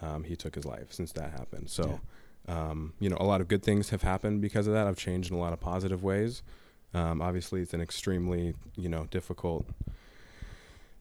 um, 0.00 0.24
he 0.24 0.36
took 0.36 0.54
his 0.54 0.64
life, 0.64 0.92
since 0.92 1.12
that 1.12 1.30
happened. 1.32 1.70
So, 1.70 2.00
um, 2.48 2.92
you 2.98 3.08
know, 3.08 3.16
a 3.20 3.24
lot 3.24 3.40
of 3.40 3.48
good 3.48 3.62
things 3.62 3.90
have 3.90 4.02
happened 4.02 4.40
because 4.40 4.66
of 4.66 4.72
that. 4.72 4.86
I've 4.86 4.96
changed 4.96 5.30
in 5.30 5.36
a 5.36 5.40
lot 5.40 5.52
of 5.52 5.60
positive 5.60 6.02
ways. 6.02 6.42
Um, 6.94 7.22
obviously, 7.22 7.62
it's 7.62 7.72
an 7.74 7.80
extremely, 7.80 8.54
you 8.76 8.88
know, 8.88 9.06
difficult 9.10 9.66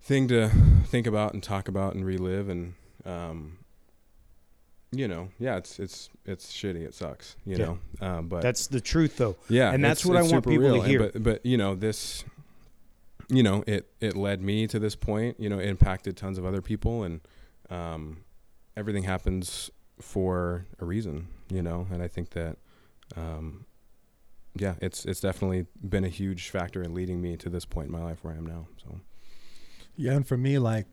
thing 0.03 0.27
to 0.29 0.49
think 0.85 1.07
about 1.07 1.33
and 1.33 1.41
talk 1.43 1.67
about 1.67 1.95
and 1.95 2.05
relive, 2.05 2.49
and 2.49 2.73
um, 3.05 3.57
you 4.91 5.07
know, 5.07 5.29
yeah, 5.39 5.57
it's 5.57 5.79
it's 5.79 6.09
it's 6.25 6.51
shitty. 6.51 6.81
It 6.85 6.93
sucks, 6.93 7.35
you 7.45 7.57
Yeah. 7.57 7.65
know. 7.65 7.79
Um, 8.01 8.27
but 8.27 8.41
That's 8.41 8.67
the 8.67 8.81
truth, 8.81 9.17
though. 9.17 9.35
yeah, 9.49 9.71
and 9.71 9.83
that's 9.83 10.05
what 10.05 10.17
I 10.17 10.21
want 10.21 10.45
people 10.45 10.51
to 10.53 10.59
real. 10.59 10.75
And- 10.81 10.85
hear. 10.87 10.99
But 10.99 11.23
but 11.23 11.45
you 11.45 11.57
know 11.57 11.75
this, 11.75 12.23
you 13.29 13.43
know 13.43 13.63
it 13.67 13.89
it 13.99 14.15
led 14.15 14.41
me 14.41 14.67
to 14.67 14.79
this 14.79 14.95
point. 14.95 15.39
You 15.39 15.49
know, 15.49 15.59
it 15.59 15.67
impacted 15.67 16.17
tons 16.17 16.37
of 16.37 16.45
other 16.45 16.61
people, 16.61 17.03
and 17.03 17.21
um, 17.69 18.17
everything 18.75 19.03
happens 19.03 19.69
for 20.01 20.65
a 20.79 20.85
reason. 20.85 21.27
You 21.49 21.61
know, 21.61 21.85
and 21.91 22.01
I 22.01 22.07
think 22.07 22.29
that, 22.31 22.57
um, 23.15 23.65
yeah, 24.55 24.75
it's 24.81 25.05
it's 25.05 25.19
definitely 25.21 25.65
been 25.87 26.03
a 26.05 26.09
huge 26.09 26.49
factor 26.49 26.81
in 26.81 26.93
leading 26.93 27.21
me 27.21 27.37
to 27.37 27.49
this 27.49 27.65
point 27.65 27.87
in 27.87 27.91
my 27.93 28.03
life 28.03 28.23
where 28.23 28.33
I 28.33 28.37
am 28.37 28.45
now. 28.45 28.67
So 28.83 28.99
Yeah, 29.95 30.13
and 30.13 30.27
for 30.27 30.37
me, 30.37 30.57
like, 30.57 30.87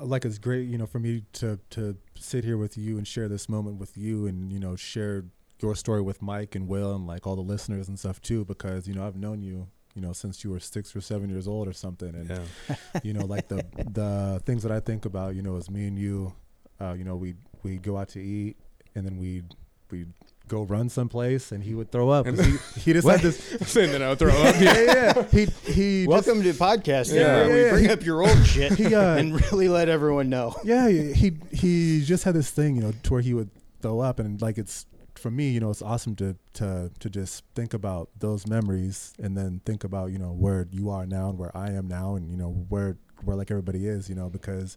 like 0.00 0.24
it's 0.24 0.38
great, 0.38 0.68
you 0.68 0.78
know, 0.78 0.86
for 0.86 0.98
me 0.98 1.22
to 1.34 1.58
to 1.70 1.96
sit 2.18 2.44
here 2.44 2.56
with 2.56 2.76
you 2.76 2.98
and 2.98 3.06
share 3.06 3.28
this 3.28 3.48
moment 3.48 3.78
with 3.78 3.96
you, 3.96 4.26
and 4.26 4.52
you 4.52 4.58
know, 4.58 4.76
share 4.76 5.24
your 5.60 5.74
story 5.74 6.02
with 6.02 6.20
Mike 6.20 6.54
and 6.54 6.68
Will 6.68 6.94
and 6.94 7.06
like 7.06 7.26
all 7.26 7.36
the 7.36 7.42
listeners 7.42 7.88
and 7.88 7.98
stuff 7.98 8.20
too, 8.20 8.44
because 8.44 8.86
you 8.86 8.94
know 8.94 9.06
I've 9.06 9.16
known 9.16 9.42
you, 9.42 9.68
you 9.94 10.02
know, 10.02 10.12
since 10.12 10.44
you 10.44 10.50
were 10.50 10.60
six 10.60 10.94
or 10.94 11.00
seven 11.00 11.30
years 11.30 11.48
old 11.48 11.68
or 11.68 11.72
something, 11.72 12.14
and 12.14 12.28
yeah, 12.28 12.76
you 13.02 13.12
know, 13.12 13.24
like 13.24 13.48
the 13.48 13.64
the 13.92 14.42
things 14.44 14.62
that 14.62 14.72
I 14.72 14.80
think 14.80 15.04
about, 15.04 15.34
you 15.34 15.42
know, 15.42 15.56
is 15.56 15.70
me 15.70 15.86
and 15.86 15.98
you, 15.98 16.34
uh, 16.80 16.92
you 16.92 17.04
know, 17.04 17.16
we 17.16 17.34
we 17.62 17.78
go 17.78 17.96
out 17.96 18.08
to 18.10 18.20
eat, 18.22 18.56
and 18.94 19.06
then 19.06 19.16
we 19.18 19.42
we 19.90 20.06
go 20.48 20.62
run 20.62 20.88
someplace 20.88 21.50
and 21.52 21.62
he 21.64 21.74
would 21.74 21.90
throw 21.90 22.08
up. 22.08 22.26
'cause 22.26 22.38
He, 22.44 22.52
he 22.80 22.92
just 22.92 23.06
had 23.08 23.20
this. 23.20 23.76
and 23.76 23.92
then 23.92 24.02
I 24.02 24.10
would 24.10 24.18
throw 24.18 24.30
up. 24.30 24.54
Yeah, 24.60 24.80
yeah. 24.80 25.22
He 25.30 25.46
he. 25.70 26.06
Welcome 26.06 26.42
to 26.42 26.52
podcasting 26.52 27.14
Yeah. 27.16 27.34
where 27.34 27.48
Yeah, 27.48 27.54
we 27.54 27.62
yeah, 27.62 27.70
bring 27.70 27.84
he- 27.84 27.90
up 27.90 28.04
your 28.04 28.22
old 28.22 28.46
shit 28.46 28.72
He, 28.72 28.94
uh, 28.94 29.16
and 29.16 29.40
really 29.50 29.68
let 29.68 29.88
everyone 29.88 30.28
know. 30.28 30.54
yeah, 30.64 30.88
he 30.88 31.32
he 31.52 32.02
just 32.04 32.24
had 32.24 32.34
this 32.34 32.50
thing, 32.50 32.76
you 32.76 32.82
know, 32.82 32.92
to 33.04 33.12
where 33.12 33.22
he 33.22 33.34
would 33.34 33.50
throw 33.80 34.00
up, 34.00 34.18
and 34.18 34.40
like 34.40 34.58
it's 34.58 34.86
for 35.16 35.30
me, 35.30 35.48
you 35.50 35.60
know, 35.60 35.70
it's 35.70 35.82
awesome 35.82 36.14
to 36.16 36.36
to 36.54 36.90
to 37.00 37.10
just 37.10 37.42
think 37.54 37.72
about 37.74 38.10
those 38.18 38.46
memories 38.46 39.14
and 39.18 39.36
then 39.36 39.60
think 39.64 39.82
about 39.82 40.12
you 40.12 40.18
know 40.18 40.32
where 40.32 40.68
you 40.70 40.90
are 40.90 41.06
now 41.06 41.30
and 41.30 41.38
where 41.38 41.56
I 41.56 41.70
am 41.72 41.88
now, 41.88 42.14
and 42.16 42.30
you 42.30 42.36
know 42.36 42.50
where 42.68 42.96
where 43.24 43.34
like 43.36 43.50
everybody 43.50 43.86
is, 43.86 44.08
you 44.08 44.14
know, 44.14 44.28
because 44.28 44.76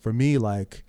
for 0.00 0.12
me, 0.12 0.38
like 0.38 0.82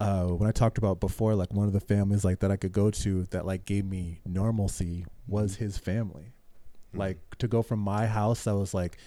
uh, 0.00 0.24
when 0.26 0.48
I 0.48 0.52
talked 0.52 0.78
about 0.78 1.00
before, 1.00 1.34
like 1.34 1.52
one 1.52 1.66
of 1.66 1.72
the 1.72 1.80
families 1.80 2.24
like 2.24 2.40
that 2.40 2.50
I 2.50 2.56
could 2.56 2.72
go 2.72 2.90
to 2.90 3.24
that 3.30 3.46
like 3.46 3.64
gave 3.64 3.84
me 3.84 4.20
normalcy 4.26 5.04
was 5.26 5.56
his 5.56 5.78
family. 5.78 6.32
Like 6.94 7.18
to 7.38 7.48
go 7.48 7.62
from 7.62 7.78
my 7.80 8.06
house 8.06 8.44
that 8.44 8.54
was 8.54 8.74
like 8.74 8.98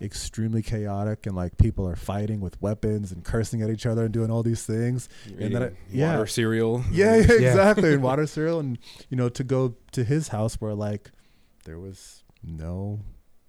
extremely 0.00 0.62
chaotic 0.62 1.26
and 1.26 1.36
like 1.36 1.56
people 1.58 1.86
are 1.86 1.94
fighting 1.94 2.40
with 2.40 2.60
weapons 2.62 3.12
and 3.12 3.22
cursing 3.22 3.60
at 3.62 3.70
each 3.70 3.86
other 3.86 4.04
and 4.04 4.12
doing 4.14 4.30
all 4.30 4.42
these 4.42 4.64
things. 4.64 5.08
And 5.38 5.54
then 5.54 5.62
I- 5.62 5.70
yeah. 5.90 6.12
water 6.12 6.26
cereal. 6.26 6.82
Yeah, 6.90 7.16
yeah, 7.16 7.32
exactly. 7.32 7.92
and 7.92 8.02
water 8.02 8.26
cereal 8.34 8.60
and 8.60 8.78
you 9.10 9.16
know 9.16 9.28
to 9.28 9.44
go 9.44 9.74
to 9.92 10.04
his 10.04 10.28
house 10.28 10.54
where 10.60 10.74
like 10.74 11.10
there 11.64 11.78
was 11.78 12.24
no 12.42 13.00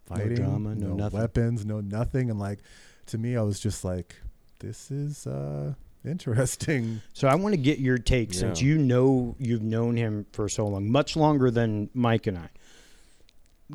fighting, 0.06 0.30
no 0.30 0.36
drama, 0.36 0.76
no 0.76 0.94
nothing. 0.94 1.20
weapons, 1.20 1.66
no 1.66 1.80
nothing 1.82 2.30
and 2.30 2.38
like 2.40 2.60
to 3.08 3.18
me 3.18 3.38
I 3.38 3.42
was 3.42 3.60
just 3.60 3.84
like 3.86 4.16
this 4.60 4.92
is 4.92 5.26
uh 5.26 5.74
interesting. 6.08 7.02
So 7.14 7.28
I 7.28 7.36
want 7.36 7.54
to 7.54 7.58
get 7.58 7.80
your 7.80 7.98
take 7.98 8.34
since 8.34 8.62
you 8.62 8.78
know 8.78 9.36
you've 9.40 9.62
known 9.62 9.96
him 9.96 10.26
for 10.32 10.50
so 10.50 10.68
long, 10.68 10.92
much 10.92 11.16
longer 11.16 11.50
than 11.50 11.90
Mike 11.94 12.28
and 12.28 12.38
I. 12.38 12.50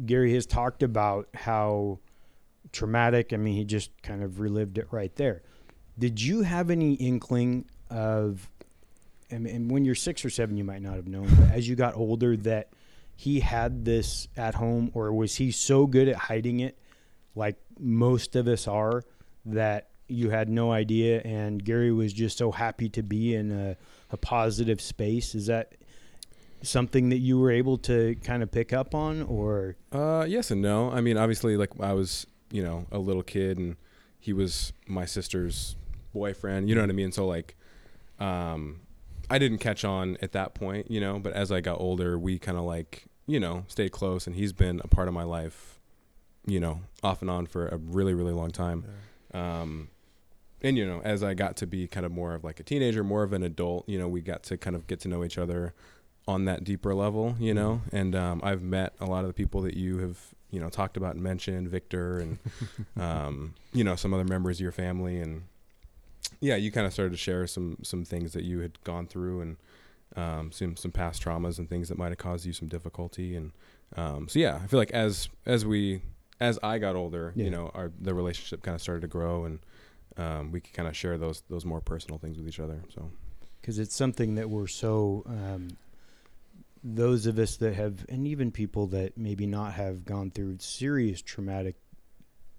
Gary 0.04 0.34
has 0.34 0.46
talked 0.46 0.82
about 0.82 1.28
how 1.34 1.98
traumatic. 2.72 3.32
I 3.32 3.36
mean, 3.36 3.54
he 3.54 3.64
just 3.64 3.90
kind 4.02 4.22
of 4.22 4.40
relived 4.40 4.78
it 4.78 4.88
right 4.90 5.14
there. 5.16 5.42
Did 5.98 6.20
you 6.20 6.42
have 6.42 6.70
any 6.70 6.94
inkling 6.94 7.66
of, 7.90 8.48
and, 9.30 9.46
and 9.46 9.70
when 9.70 9.84
you're 9.84 9.94
six 9.94 10.24
or 10.24 10.30
seven, 10.30 10.56
you 10.56 10.64
might 10.64 10.82
not 10.82 10.96
have 10.96 11.08
known, 11.08 11.28
but 11.38 11.50
as 11.50 11.68
you 11.68 11.76
got 11.76 11.96
older, 11.96 12.36
that 12.38 12.68
he 13.16 13.40
had 13.40 13.84
this 13.84 14.28
at 14.36 14.54
home, 14.54 14.90
or 14.94 15.12
was 15.12 15.36
he 15.36 15.50
so 15.50 15.86
good 15.86 16.08
at 16.08 16.16
hiding 16.16 16.60
it, 16.60 16.78
like 17.34 17.56
most 17.78 18.36
of 18.36 18.48
us 18.48 18.66
are, 18.66 19.02
that 19.44 19.89
you 20.10 20.30
had 20.30 20.48
no 20.48 20.72
idea, 20.72 21.20
and 21.22 21.64
Gary 21.64 21.92
was 21.92 22.12
just 22.12 22.38
so 22.38 22.50
happy 22.50 22.88
to 22.90 23.02
be 23.02 23.34
in 23.34 23.50
a, 23.52 23.76
a 24.10 24.16
positive 24.16 24.80
space? 24.80 25.34
Is 25.34 25.46
that 25.46 25.72
something 26.62 27.08
that 27.08 27.18
you 27.18 27.38
were 27.38 27.50
able 27.50 27.78
to 27.78 28.16
kind 28.22 28.42
of 28.42 28.50
pick 28.50 28.72
up 28.72 28.94
on, 28.94 29.22
or 29.22 29.76
Uh, 29.92 30.24
yes 30.28 30.50
and 30.50 30.60
no. 30.60 30.90
I 30.90 31.00
mean, 31.00 31.16
obviously, 31.16 31.56
like 31.56 31.70
I 31.80 31.92
was, 31.92 32.26
you 32.50 32.62
know, 32.62 32.86
a 32.92 32.98
little 32.98 33.22
kid, 33.22 33.58
and 33.58 33.76
he 34.18 34.32
was 34.32 34.72
my 34.86 35.06
sister's 35.06 35.76
boyfriend. 36.12 36.68
You 36.68 36.74
know 36.74 36.82
what 36.82 36.90
I 36.90 36.94
mean? 36.94 37.12
So 37.12 37.26
like, 37.26 37.56
um, 38.18 38.80
I 39.30 39.38
didn't 39.38 39.58
catch 39.58 39.84
on 39.84 40.18
at 40.20 40.32
that 40.32 40.54
point, 40.54 40.90
you 40.90 41.00
know. 41.00 41.18
But 41.18 41.32
as 41.32 41.50
I 41.50 41.60
got 41.60 41.80
older, 41.80 42.18
we 42.18 42.38
kind 42.38 42.58
of 42.58 42.64
like, 42.64 43.06
you 43.26 43.40
know, 43.40 43.64
stayed 43.68 43.92
close, 43.92 44.26
and 44.26 44.36
he's 44.36 44.52
been 44.52 44.80
a 44.84 44.88
part 44.88 45.08
of 45.08 45.14
my 45.14 45.22
life, 45.22 45.80
you 46.46 46.60
know, 46.60 46.80
off 47.02 47.22
and 47.22 47.30
on 47.30 47.46
for 47.46 47.68
a 47.68 47.76
really, 47.76 48.12
really 48.12 48.32
long 48.32 48.50
time. 48.50 48.84
Um, 49.32 49.88
and 50.62 50.76
you 50.76 50.86
know, 50.86 51.00
as 51.04 51.22
I 51.22 51.34
got 51.34 51.56
to 51.58 51.66
be 51.66 51.86
kind 51.86 52.04
of 52.06 52.12
more 52.12 52.34
of 52.34 52.44
like 52.44 52.60
a 52.60 52.62
teenager, 52.62 53.02
more 53.04 53.22
of 53.22 53.32
an 53.32 53.42
adult, 53.42 53.88
you 53.88 53.98
know, 53.98 54.08
we 54.08 54.20
got 54.20 54.42
to 54.44 54.56
kind 54.56 54.76
of 54.76 54.86
get 54.86 55.00
to 55.00 55.08
know 55.08 55.24
each 55.24 55.38
other 55.38 55.74
on 56.28 56.44
that 56.44 56.64
deeper 56.64 56.94
level, 56.94 57.34
you 57.40 57.54
know. 57.54 57.80
And 57.92 58.14
um, 58.14 58.40
I've 58.44 58.62
met 58.62 58.94
a 59.00 59.06
lot 59.06 59.20
of 59.24 59.28
the 59.28 59.34
people 59.34 59.62
that 59.62 59.74
you 59.76 59.98
have, 59.98 60.18
you 60.50 60.60
know, 60.60 60.68
talked 60.68 60.96
about 60.96 61.14
and 61.14 61.22
mentioned, 61.24 61.68
Victor, 61.68 62.18
and 62.18 62.38
um, 63.02 63.54
you 63.72 63.84
know, 63.84 63.96
some 63.96 64.12
other 64.14 64.24
members 64.24 64.58
of 64.58 64.60
your 64.62 64.72
family, 64.72 65.18
and 65.20 65.42
yeah, 66.40 66.56
you 66.56 66.70
kind 66.70 66.86
of 66.86 66.92
started 66.92 67.10
to 67.12 67.16
share 67.16 67.46
some 67.46 67.78
some 67.82 68.04
things 68.04 68.32
that 68.32 68.44
you 68.44 68.60
had 68.60 68.82
gone 68.84 69.06
through 69.06 69.40
and 69.40 69.56
um, 70.16 70.52
some 70.52 70.76
some 70.76 70.90
past 70.92 71.22
traumas 71.22 71.58
and 71.58 71.68
things 71.68 71.88
that 71.88 71.98
might 71.98 72.08
have 72.08 72.18
caused 72.18 72.44
you 72.46 72.52
some 72.52 72.68
difficulty, 72.68 73.34
and 73.36 73.52
um, 73.96 74.28
so 74.28 74.38
yeah, 74.38 74.60
I 74.62 74.66
feel 74.66 74.78
like 74.78 74.90
as 74.92 75.28
as 75.46 75.64
we 75.64 76.02
as 76.40 76.58
I 76.62 76.78
got 76.78 76.96
older, 76.96 77.32
Yeah. 77.36 77.44
you 77.44 77.50
know, 77.50 77.70
our 77.74 77.90
the 78.00 78.14
relationship 78.14 78.62
kind 78.62 78.74
of 78.74 78.80
started 78.82 79.02
to 79.02 79.08
grow, 79.08 79.44
and 79.44 79.58
um, 80.20 80.52
we 80.52 80.60
could 80.60 80.74
kind 80.74 80.88
of 80.88 80.96
share 80.96 81.18
those 81.18 81.42
those 81.48 81.64
more 81.64 81.80
personal 81.80 82.18
things 82.18 82.38
with 82.38 82.46
each 82.46 82.60
other. 82.60 82.82
So 82.94 83.10
because 83.60 83.78
it's 83.78 83.94
something 83.94 84.36
that 84.36 84.48
we're 84.50 84.66
so 84.66 85.24
um, 85.26 85.68
those 86.82 87.26
of 87.26 87.38
us 87.38 87.56
that 87.56 87.74
have 87.74 88.06
and 88.08 88.26
even 88.26 88.50
people 88.50 88.86
that 88.88 89.16
maybe 89.16 89.46
not 89.46 89.74
have 89.74 90.04
gone 90.04 90.30
through 90.30 90.56
serious 90.60 91.20
traumatic 91.20 91.76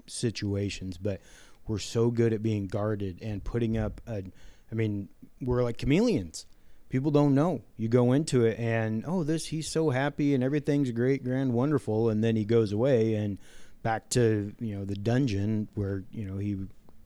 situations 0.08 0.98
but 0.98 1.22
we're 1.68 1.80
so 1.80 2.12
good 2.12 2.34
at 2.34 2.44
being 2.44 2.68
guarded 2.68 3.20
and 3.22 3.44
putting 3.44 3.78
up 3.78 4.02
a 4.08 4.24
i 4.72 4.76
mean 4.76 5.10
we're 5.40 5.64
like 5.64 5.78
chameleons 5.78 6.46
people 6.90 7.12
don't 7.12 7.34
know 7.34 7.62
you 7.78 7.88
go 7.88 8.12
into 8.12 8.46
it 8.46 8.60
and 8.60 9.04
oh 9.08 9.24
this 9.24 9.46
he's 9.48 9.68
so 9.68 9.90
happy 9.90 10.34
and 10.36 10.44
everything's 10.44 10.92
great 10.92 11.24
grand 11.24 11.54
wonderful 11.54 12.10
and 12.10 12.24
then 12.24 12.36
he 12.36 12.46
goes 12.46 12.72
away 12.72 13.16
and 13.16 13.38
back 13.82 14.10
to 14.10 14.54
you 14.60 14.76
know 14.76 14.86
the 14.86 14.96
dungeon 14.96 15.68
where 15.74 16.04
you 16.12 16.26
know 16.26 16.38
he 16.38 16.58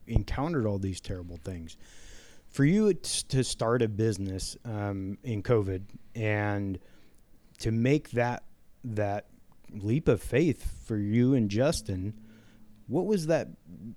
encountered 0.06 0.66
all 0.66 0.78
these 0.78 1.00
terrible 1.00 1.36
things 1.36 1.76
for 2.48 2.64
you 2.64 2.94
to 2.94 3.44
start 3.44 3.82
a 3.82 3.88
business 3.88 4.56
um, 4.64 5.18
in 5.22 5.42
COVID 5.42 5.82
and 6.14 6.78
to 7.58 7.70
make 7.70 8.10
that 8.12 8.44
that 8.82 9.26
leap 9.72 10.08
of 10.08 10.22
faith 10.22 10.86
for 10.86 10.96
you 10.96 11.34
and 11.34 11.50
Justin, 11.50 12.14
what 12.86 13.04
was 13.04 13.26
that? 13.26 13.48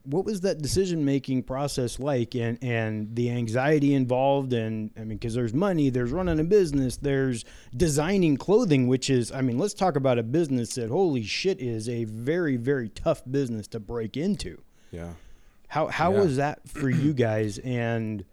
What 0.03 0.25
was 0.25 0.41
that 0.41 0.61
decision 0.61 1.05
making 1.05 1.43
process 1.43 1.99
like, 1.99 2.35
and 2.35 2.57
and 2.63 3.15
the 3.15 3.29
anxiety 3.29 3.93
involved? 3.93 4.51
And 4.51 4.91
I 4.97 5.01
mean, 5.01 5.17
because 5.19 5.35
there's 5.35 5.53
money, 5.53 5.89
there's 5.89 6.11
running 6.11 6.39
a 6.39 6.43
business, 6.43 6.97
there's 6.97 7.45
designing 7.75 8.35
clothing, 8.35 8.87
which 8.87 9.09
is, 9.09 9.31
I 9.31 9.41
mean, 9.41 9.59
let's 9.59 9.75
talk 9.75 9.95
about 9.95 10.17
a 10.17 10.23
business 10.23 10.75
that 10.75 10.89
holy 10.89 11.23
shit 11.23 11.61
is 11.61 11.87
a 11.87 12.05
very 12.05 12.57
very 12.57 12.89
tough 12.89 13.21
business 13.29 13.67
to 13.69 13.79
break 13.79 14.17
into. 14.17 14.61
yeah. 14.91 15.13
How 15.69 15.87
how 15.87 16.11
Yeah. 16.13 16.19
was 16.21 16.35
that 16.37 16.67
for 16.67 16.89
you 16.89 17.13
guys? 17.13 17.57
And 17.59 18.25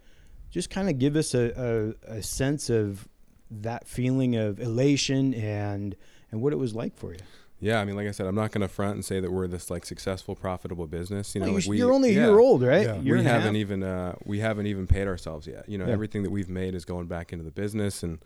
just 0.51 0.69
kind 0.69 0.89
of 0.89 0.97
give 0.99 1.15
us 1.15 1.33
a, 1.33 1.95
a, 2.07 2.17
a 2.17 2.21
sense 2.23 2.69
of 2.69 3.07
that 3.49 3.87
feeling 3.87 4.35
of 4.35 4.59
elation 4.59 5.33
and 5.33 5.95
and 6.31 6.41
what 6.41 6.51
it 6.51 6.57
was 6.57 6.75
like 6.75 6.95
for 6.97 7.13
you. 7.13 7.19
Yeah, 7.59 7.79
I 7.79 7.85
mean, 7.85 7.95
like 7.95 8.07
I 8.07 8.11
said, 8.11 8.27
I'm 8.27 8.35
not 8.35 8.51
going 8.51 8.61
to 8.61 8.67
front 8.67 8.93
and 8.95 9.03
say 9.05 9.19
that 9.19 9.31
we're 9.31 9.47
this 9.47 9.71
like 9.71 9.83
successful, 9.83 10.35
profitable 10.35 10.85
business. 10.85 11.33
You 11.33 11.41
know, 11.41 11.47
Well, 11.47 11.55
like 11.55 11.65
you're, 11.65 11.71
we, 11.71 11.77
you're 11.79 11.91
only 11.93 12.09
a 12.09 12.13
yeah, 12.13 12.25
year 12.27 12.37
old, 12.39 12.61
right? 12.61 12.85
Yeah. 12.85 12.99
We 12.99 13.23
haven't 13.23 13.55
even 13.55 13.81
uh, 13.81 14.13
we 14.25 14.39
haven't 14.39 14.67
even 14.67 14.85
paid 14.85 15.07
ourselves 15.07 15.47
yet. 15.47 15.67
You 15.69 15.77
know, 15.79 15.87
Yeah. 15.87 15.93
everything 15.93 16.21
that 16.23 16.29
we've 16.29 16.49
made 16.49 16.75
is 16.75 16.85
going 16.85 17.07
back 17.07 17.31
into 17.33 17.43
the 17.43 17.51
business, 17.51 18.03
and 18.03 18.19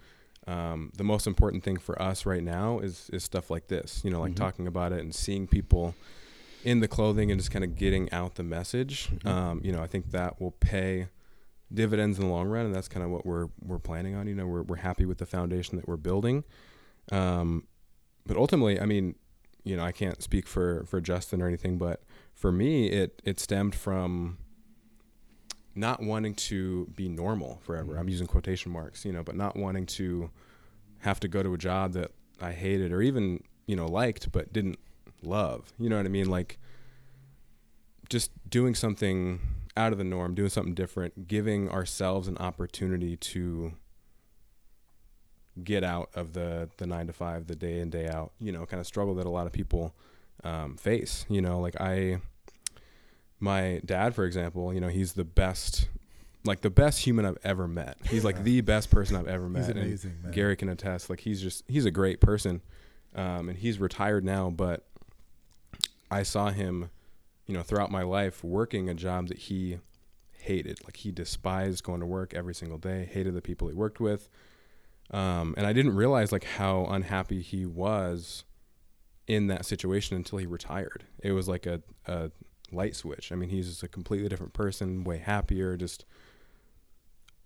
um, 0.47 0.91
the 0.97 1.03
most 1.05 1.27
important 1.27 1.63
thing 1.63 1.77
for 1.77 2.01
us 2.01 2.25
right 2.25 2.43
now 2.43 2.79
is 2.79 3.09
is 3.13 3.23
stuff 3.23 3.49
like 3.49 3.67
this. 3.67 4.01
You 4.03 4.11
know, 4.11 4.19
like 4.21 4.33
Mhm. 4.33 4.37
talking 4.37 4.67
about 4.67 4.91
it 4.91 4.99
and 4.99 5.13
seeing 5.15 5.47
people 5.47 5.95
in 6.63 6.79
the 6.79 6.87
clothing 6.87 7.31
and 7.31 7.39
just 7.39 7.51
kind 7.51 7.63
of 7.63 7.75
getting 7.75 8.11
out 8.11 8.35
the 8.35 8.43
message. 8.43 9.09
Mhm. 9.09 9.25
Um, 9.27 9.61
you 9.63 9.71
know, 9.71 9.81
I 9.81 9.87
think 9.87 10.11
that 10.11 10.39
will 10.39 10.51
pay 10.51 11.07
dividends 11.73 12.19
in 12.19 12.25
the 12.25 12.31
long 12.31 12.47
run, 12.47 12.65
and 12.65 12.75
that's 12.75 12.87
kind 12.87 13.03
of 13.03 13.11
what 13.11 13.25
we're 13.25 13.47
we're 13.63 13.79
planning 13.79 14.15
on. 14.15 14.27
You 14.27 14.35
know, 14.35 14.47
we're 14.47 14.63
we're 14.63 14.75
happy 14.77 15.05
with 15.05 15.17
the 15.17 15.25
foundation 15.25 15.77
that 15.77 15.87
we're 15.87 15.97
building. 15.97 16.43
Um, 17.11 17.67
but 18.25 18.37
ultimately, 18.37 18.79
I 18.79 18.85
mean, 18.85 19.15
you 19.63 19.75
know, 19.75 19.83
I 19.83 19.91
can't 19.91 20.21
speak 20.21 20.47
for 20.47 20.83
for 20.85 21.01
Justin 21.01 21.41
or 21.41 21.47
anything, 21.47 21.77
but 21.77 22.03
for 22.33 22.51
me, 22.51 22.87
it 22.87 23.21
it 23.25 23.39
stemmed 23.39 23.75
from 23.75 24.37
not 25.73 26.01
wanting 26.01 26.35
to 26.35 26.87
be 26.95 27.07
normal 27.07 27.59
forever. 27.63 27.97
I'm 27.97 28.09
using 28.09 28.27
quotation 28.27 28.71
marks, 28.71 29.05
you 29.05 29.13
know, 29.13 29.23
but 29.23 29.35
not 29.35 29.55
wanting 29.55 29.85
to 29.85 30.29
have 30.99 31.19
to 31.21 31.27
go 31.27 31.41
to 31.41 31.53
a 31.53 31.57
job 31.57 31.93
that 31.93 32.11
I 32.41 32.51
hated 32.51 32.91
or 32.91 33.01
even 33.01 33.41
you 33.67 33.75
know 33.75 33.85
liked 33.85 34.31
but 34.31 34.51
didn't 34.51 34.77
love. 35.23 35.73
You 35.79 35.89
know 35.89 35.97
what 35.97 36.05
I 36.05 36.09
mean? 36.09 36.29
Like 36.29 36.59
just 38.09 38.31
doing 38.49 38.75
something 38.75 39.39
out 39.77 39.91
of 39.91 39.97
the 39.97 40.03
norm, 40.03 40.35
doing 40.35 40.49
something 40.49 40.73
different, 40.73 41.27
giving 41.27 41.69
ourselves 41.69 42.27
an 42.27 42.37
opportunity 42.37 43.15
to 43.15 43.73
get 45.63 45.83
out 45.83 46.09
of 46.15 46.33
the 46.33 46.69
the 46.77 46.85
nine 46.85 47.07
to 47.07 47.13
five, 47.13 47.47
the 47.47 47.55
day 47.55 47.79
in 47.79 47.89
day 47.89 48.07
out, 48.07 48.31
you 48.39 48.51
know, 48.51 48.65
kind 48.65 48.79
of 48.79 48.87
struggle 48.87 49.15
that 49.15 49.25
a 49.25 49.29
lot 49.29 49.47
of 49.47 49.53
people 49.53 49.93
um, 50.43 50.77
face. 50.77 51.25
You 51.29 51.41
know, 51.41 51.59
like 51.59 51.79
I, 51.79 52.21
my 53.39 53.81
dad, 53.85 54.15
for 54.15 54.25
example, 54.25 54.73
you 54.73 54.79
know, 54.79 54.87
he's 54.87 55.13
the 55.13 55.23
best, 55.23 55.87
like 56.43 56.61
the 56.61 56.69
best 56.69 56.99
human 56.99 57.25
I've 57.25 57.37
ever 57.43 57.67
met. 57.67 57.97
He's 58.09 58.23
like 58.23 58.43
the 58.43 58.61
best 58.61 58.89
person 58.91 59.15
I've 59.15 59.27
ever 59.27 59.49
met. 59.49 59.65
He's 59.65 59.69
amazing, 59.69 60.17
man. 60.23 60.31
Gary 60.31 60.55
can 60.55 60.69
attest. 60.69 61.09
Like 61.09 61.21
he's 61.21 61.41
just 61.41 61.63
he's 61.67 61.85
a 61.85 61.91
great 61.91 62.19
person, 62.19 62.61
um, 63.15 63.49
and 63.49 63.57
he's 63.57 63.79
retired 63.79 64.23
now. 64.23 64.49
But 64.49 64.85
I 66.11 66.23
saw 66.23 66.49
him, 66.49 66.89
you 67.47 67.55
know, 67.55 67.63
throughout 67.63 67.89
my 67.89 68.03
life 68.03 68.43
working 68.43 68.89
a 68.89 68.93
job 68.93 69.29
that 69.29 69.37
he 69.37 69.79
hated. 70.33 70.83
Like 70.83 70.97
he 70.97 71.11
despised 71.11 71.83
going 71.83 72.01
to 72.01 72.05
work 72.05 72.33
every 72.33 72.53
single 72.53 72.77
day. 72.77 73.09
Hated 73.11 73.33
the 73.33 73.41
people 73.41 73.67
he 73.69 73.73
worked 73.73 73.99
with. 73.99 74.29
Um, 75.09 75.55
and 75.57 75.65
I 75.65 75.73
didn't 75.73 75.95
realize 75.95 76.31
like 76.31 76.43
how 76.43 76.85
unhappy 76.85 77.41
he 77.41 77.65
was 77.65 78.43
in 79.27 79.47
that 79.47 79.65
situation 79.65 80.15
until 80.15 80.39
he 80.39 80.45
retired. 80.45 81.05
It 81.23 81.31
was 81.31 81.47
like 81.47 81.65
a, 81.65 81.81
a 82.05 82.31
light 82.71 82.95
switch. 82.95 83.31
I 83.31 83.35
mean, 83.35 83.49
he's 83.49 83.67
just 83.67 83.83
a 83.83 83.87
completely 83.87 84.29
different 84.29 84.53
person, 84.53 85.03
way 85.03 85.17
happier, 85.17 85.77
just 85.77 86.05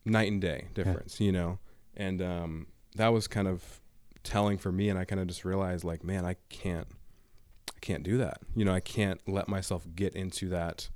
night 0.03 0.31
and 0.31 0.41
day 0.41 0.67
difference, 0.73 1.19
yeah. 1.19 1.25
you 1.25 1.31
know? 1.31 1.59
And 1.95 2.21
um, 2.21 2.67
that 2.95 3.09
was 3.09 3.27
kind 3.27 3.47
of 3.47 3.81
telling 4.23 4.57
for 4.57 4.71
me. 4.71 4.89
And 4.89 4.99
I 4.99 5.05
kind 5.05 5.19
of 5.19 5.27
just 5.27 5.45
realized, 5.45 5.83
like, 5.83 6.03
man, 6.03 6.25
I 6.25 6.35
can't, 6.49 6.87
I 7.69 7.79
can't 7.81 8.03
do 8.03 8.17
that. 8.17 8.39
You 8.55 8.65
know, 8.65 8.73
I 8.73 8.79
can't 8.79 9.21
let 9.27 9.47
myself 9.47 9.85
get 9.95 10.15
into 10.15 10.49
that 10.49 10.89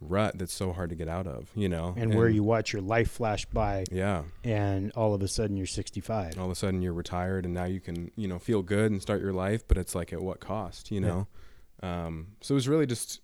rut 0.00 0.38
that's 0.38 0.52
so 0.52 0.72
hard 0.72 0.90
to 0.90 0.96
get 0.96 1.08
out 1.08 1.26
of, 1.26 1.50
you 1.54 1.68
know. 1.68 1.94
And, 1.96 2.10
and, 2.10 2.14
where 2.14 2.28
you 2.28 2.42
watch 2.42 2.72
your 2.72 2.82
life 2.82 3.10
flash 3.10 3.44
by. 3.46 3.84
Yeah. 3.90 4.24
And 4.42 4.92
all 4.92 5.14
of 5.14 5.22
a 5.22 5.28
sudden 5.28 5.56
you're 5.56 5.66
65. 5.66 6.38
All 6.38 6.46
of 6.46 6.50
a 6.50 6.54
sudden 6.54 6.82
you're 6.82 6.92
retired 6.92 7.44
and 7.44 7.54
now 7.54 7.64
you 7.64 7.80
can, 7.80 8.10
you 8.16 8.28
know, 8.28 8.38
feel 8.38 8.62
good 8.62 8.92
and 8.92 9.00
start 9.00 9.20
your 9.20 9.32
life, 9.32 9.66
but 9.66 9.78
it's 9.78 9.94
like 9.94 10.12
at 10.12 10.20
what 10.20 10.40
cost, 10.40 10.90
you 10.90 11.00
know? 11.00 11.26
Yeah. 11.82 12.06
Um, 12.06 12.28
so 12.40 12.54
it 12.54 12.56
was 12.56 12.68
really 12.68 12.86
just, 12.86 13.20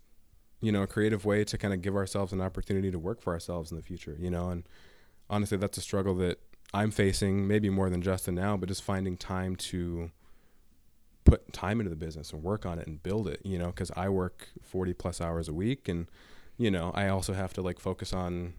you 0.61 0.71
know, 0.71 0.83
a 0.83 0.87
creative 0.87 1.25
way 1.25 1.43
to 1.43 1.57
kind 1.57 1.73
of 1.73 1.81
give 1.81 1.95
ourselves 1.95 2.33
an 2.33 2.41
opportunity 2.41 2.91
to 2.91 2.99
work 2.99 3.21
for 3.21 3.33
ourselves 3.33 3.71
in 3.71 3.77
the 3.77 3.83
future, 3.83 4.15
you 4.19 4.29
know, 4.29 4.49
and 4.49 4.63
honestly, 5.29 5.57
that's 5.57 5.77
a 5.77 5.81
struggle 5.81 6.15
that 6.15 6.39
I'm 6.73 6.91
facing, 6.91 7.47
maybe 7.47 7.69
more 7.69 7.89
than 7.89 8.01
Justin 8.01 8.35
now, 8.35 8.57
but 8.57 8.69
just 8.69 8.83
finding 8.83 9.17
time 9.17 9.55
to 9.57 10.11
put 11.23 11.53
time 11.53 11.79
into 11.79 11.89
the 11.89 11.95
business 11.95 12.31
and 12.31 12.43
work 12.43 12.65
on 12.65 12.79
it 12.79 12.87
and 12.87 13.01
build 13.01 13.27
it, 13.27 13.41
you 13.43 13.57
know, 13.57 13.67
because 13.67 13.91
I 13.95 14.09
work 14.09 14.49
40 14.61 14.93
plus 14.93 15.21
hours 15.21 15.47
a 15.47 15.53
week 15.53 15.87
and, 15.87 16.07
you 16.57 16.71
know, 16.71 16.91
I 16.93 17.07
also 17.07 17.33
have 17.33 17.53
to 17.53 17.61
like 17.61 17.79
focus 17.79 18.13
on, 18.13 18.53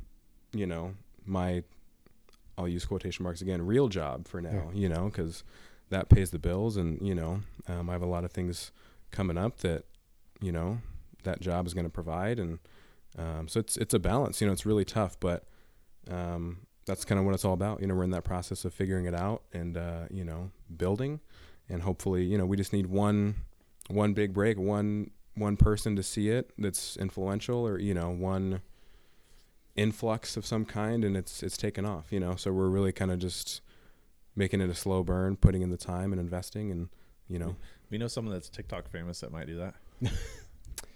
you 0.52 0.66
know, 0.66 0.94
my, 1.26 1.64
I'll 2.56 2.68
use 2.68 2.84
quotation 2.84 3.22
marks 3.24 3.40
again, 3.40 3.62
real 3.62 3.88
job 3.88 4.28
for 4.28 4.40
now, 4.40 4.70
yeah. 4.72 4.80
you 4.80 4.88
know, 4.88 5.06
because 5.06 5.44
that 5.90 6.08
pays 6.08 6.30
the 6.30 6.38
bills. 6.38 6.76
And, 6.76 7.06
you 7.06 7.14
know, 7.14 7.42
um, 7.68 7.88
I 7.90 7.92
have 7.92 8.02
a 8.02 8.06
lot 8.06 8.24
of 8.24 8.32
things 8.32 8.70
coming 9.10 9.38
up 9.38 9.58
that, 9.58 9.84
you 10.40 10.52
know, 10.52 10.78
that 11.24 11.40
job 11.40 11.66
is 11.66 11.74
going 11.74 11.86
to 11.86 11.90
provide. 11.90 12.38
And 12.38 12.58
um, 13.18 13.48
so 13.48 13.60
it's, 13.60 13.76
it's 13.76 13.94
a 13.94 13.98
balance, 13.98 14.40
you 14.40 14.46
know, 14.46 14.52
it's 14.52 14.66
really 14.66 14.84
tough, 14.84 15.18
but 15.20 15.44
um, 16.10 16.66
that's 16.86 17.04
kind 17.04 17.18
of 17.18 17.24
what 17.24 17.34
it's 17.34 17.44
all 17.44 17.52
about. 17.52 17.80
You 17.80 17.86
know, 17.86 17.94
we're 17.94 18.04
in 18.04 18.10
that 18.10 18.24
process 18.24 18.64
of 18.64 18.74
figuring 18.74 19.06
it 19.06 19.14
out 19.14 19.42
and, 19.52 19.76
uh, 19.76 20.04
you 20.10 20.24
know, 20.24 20.50
building. 20.76 21.20
And 21.72 21.82
hopefully, 21.82 22.24
you 22.24 22.38
know, 22.38 22.46
we 22.46 22.56
just 22.56 22.72
need 22.72 22.86
one, 22.86 23.34
one 23.88 24.12
big 24.12 24.32
break, 24.32 24.58
one 24.58 25.10
one 25.34 25.56
person 25.56 25.96
to 25.96 26.02
see 26.02 26.28
it 26.28 26.50
that's 26.58 26.96
influential 26.96 27.66
or 27.66 27.78
you 27.78 27.94
know 27.94 28.10
one 28.10 28.60
influx 29.74 30.36
of 30.36 30.44
some 30.44 30.64
kind 30.64 31.04
and 31.04 31.16
it's 31.16 31.42
it's 31.42 31.56
taken 31.56 31.86
off 31.86 32.12
you 32.12 32.20
know? 32.20 32.36
So 32.36 32.52
we're 32.52 32.68
really 32.68 32.92
kind 32.92 33.10
of 33.10 33.18
just 33.18 33.62
making 34.36 34.60
it 34.60 34.68
a 34.68 34.74
slow 34.74 35.02
burn 35.02 35.36
putting 35.36 35.62
in 35.62 35.70
the 35.70 35.76
time 35.76 36.12
and 36.12 36.20
investing 36.20 36.70
and 36.70 36.88
you 37.28 37.38
know. 37.38 37.56
We 37.90 37.98
know 37.98 38.08
someone 38.08 38.34
that's 38.34 38.48
tiktok 38.48 38.88
famous 38.90 39.20
that 39.20 39.32
might 39.32 39.46
do 39.46 39.58
that. 39.58 39.74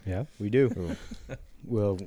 Yeah 0.04 0.24
we 0.38 0.50
do. 0.50 0.96
Well 1.68 1.98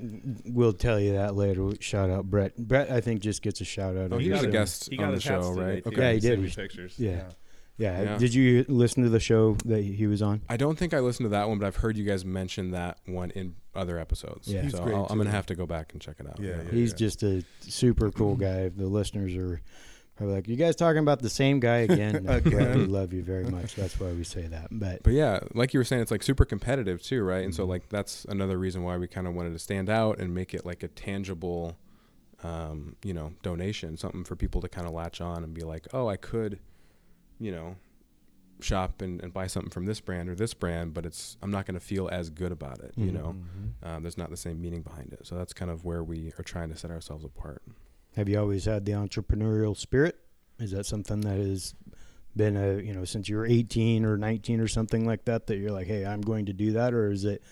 we'll 0.45 0.71
tell 0.71 1.01
you 1.01 1.13
that 1.13 1.35
later. 1.35 1.71
Shout 1.81 2.09
out 2.09 2.29
brett. 2.29 2.55
Brett 2.55 2.89
i 2.89 3.01
think 3.01 3.19
just 3.19 3.41
gets 3.41 3.59
a 3.59 3.65
shout 3.65 3.97
out 3.97 4.13
oh, 4.13 4.17
he 4.17 4.29
was 4.29 4.43
a 4.43 4.47
guest 4.47 4.89
on 4.97 5.13
the 5.13 5.19
show 5.19 5.51
right? 5.51 5.85
okay. 5.85 6.01
Yeah 6.01 6.13
he 6.13 6.19
did. 6.21 6.55
pictures. 6.55 6.93
Yeah. 6.97 7.11
yeah. 7.11 7.29
Yeah. 7.79 8.01
yeah. 8.01 8.17
Did 8.17 8.33
you 8.33 8.65
listen 8.67 9.03
to 9.03 9.09
the 9.09 9.19
show 9.19 9.57
that 9.65 9.81
he 9.81 10.05
was 10.05 10.21
on? 10.21 10.41
I 10.49 10.57
don't 10.57 10.77
think 10.77 10.93
I 10.93 10.99
listened 10.99 11.25
to 11.25 11.29
that 11.29 11.47
one, 11.47 11.57
but 11.57 11.65
I've 11.65 11.77
heard 11.77 11.97
you 11.97 12.03
guys 12.03 12.25
mention 12.25 12.71
that 12.71 12.99
one 13.05 13.31
in 13.31 13.55
other 13.73 13.97
episodes. 13.97 14.47
Yeah. 14.47 14.61
He's 14.61 14.73
so 14.73 14.83
i 14.83 15.11
am 15.11 15.17
gonna 15.17 15.31
have 15.31 15.45
to 15.47 15.55
go 15.55 15.65
back 15.65 15.93
and 15.93 16.01
check 16.01 16.17
it 16.19 16.27
out. 16.27 16.39
Yeah. 16.39 16.57
yeah 16.57 16.71
he's 16.71 16.91
yeah. 16.91 16.97
just 16.97 17.23
a 17.23 17.43
super 17.61 18.11
cool 18.11 18.35
guy. 18.35 18.69
The 18.69 18.87
listeners 18.87 19.35
are 19.35 19.61
probably 20.17 20.35
like, 20.35 20.47
"You 20.49 20.57
guys 20.57 20.75
talking 20.75 20.99
about 20.99 21.21
the 21.21 21.29
same 21.29 21.61
guy 21.61 21.77
again?" 21.77 22.25
again. 22.27 22.77
we 22.77 22.85
love 22.85 23.13
you 23.13 23.23
very 23.23 23.45
much. 23.45 23.75
That's 23.75 23.97
why 23.99 24.11
we 24.11 24.25
say 24.25 24.47
that. 24.47 24.67
But 24.71 25.03
but 25.03 25.13
yeah, 25.13 25.39
like 25.53 25.73
you 25.73 25.79
were 25.79 25.85
saying, 25.85 26.01
it's 26.01 26.11
like 26.11 26.23
super 26.23 26.45
competitive 26.45 27.01
too, 27.01 27.23
right? 27.23 27.43
And 27.43 27.53
mm-hmm. 27.53 27.61
so 27.61 27.65
like 27.65 27.87
that's 27.87 28.25
another 28.25 28.57
reason 28.57 28.83
why 28.83 28.97
we 28.97 29.07
kind 29.07 29.25
of 29.25 29.33
wanted 29.33 29.53
to 29.53 29.59
stand 29.59 29.89
out 29.89 30.19
and 30.19 30.35
make 30.35 30.53
it 30.53 30.65
like 30.65 30.83
a 30.83 30.89
tangible. 30.89 31.77
Um, 32.41 32.95
you 33.03 33.13
know, 33.13 33.33
donation, 33.43 33.97
something 33.97 34.23
for 34.23 34.37
people 34.37 34.61
to 34.61 34.69
kind 34.69 34.87
of 34.87 34.93
latch 34.93 35.19
on 35.19 35.43
and 35.43 35.53
be 35.53 35.63
like, 35.63 35.89
oh, 35.91 36.07
I 36.07 36.15
could, 36.15 36.57
you 37.39 37.51
know, 37.51 37.75
shop 38.61 39.01
and, 39.01 39.21
and 39.21 39.33
buy 39.33 39.47
something 39.47 39.69
from 39.69 39.85
this 39.85 39.99
brand 39.99 40.29
or 40.29 40.35
this 40.35 40.53
brand, 40.53 40.93
but 40.93 41.05
it's 41.05 41.37
I'm 41.41 41.51
not 41.51 41.65
going 41.65 41.75
to 41.75 41.85
feel 41.85 42.09
as 42.09 42.29
good 42.29 42.51
about 42.51 42.79
it. 42.79 42.91
Mm-hmm. 42.91 43.05
You 43.05 43.11
know, 43.11 43.35
mm-hmm. 43.35 43.87
um, 43.87 44.03
there's 44.03 44.17
not 44.17 44.29
the 44.29 44.37
same 44.37 44.61
meaning 44.61 44.81
behind 44.81 45.13
it. 45.13 45.25
So 45.25 45.35
that's 45.35 45.53
kind 45.53 45.71
of 45.71 45.85
where 45.85 46.03
we 46.03 46.33
are 46.37 46.43
trying 46.43 46.69
to 46.69 46.75
set 46.75 46.91
ourselves 46.91 47.23
apart. 47.23 47.63
Have 48.15 48.27
you 48.27 48.39
always 48.39 48.65
had 48.65 48.85
the 48.85 48.93
entrepreneurial 48.93 49.77
spirit? 49.77 50.17
Is 50.59 50.71
that 50.71 50.85
something 50.85 51.21
that 51.21 51.37
has 51.37 51.73
been 52.35 52.57
a 52.57 52.81
you 52.81 52.93
know 52.93 53.05
since 53.05 53.27
you 53.27 53.35
were 53.37 53.45
18 53.45 54.05
or 54.05 54.17
19 54.17 54.59
or 54.59 54.67
something 54.67 55.05
like 55.05 55.25
that 55.25 55.47
that 55.47 55.57
you're 55.57 55.71
like, 55.71 55.87
hey, 55.87 56.05
I'm 56.05 56.21
going 56.21 56.45
to 56.47 56.53
do 56.53 56.73
that, 56.73 56.93
or 56.93 57.11
is 57.11 57.25
it 57.25 57.43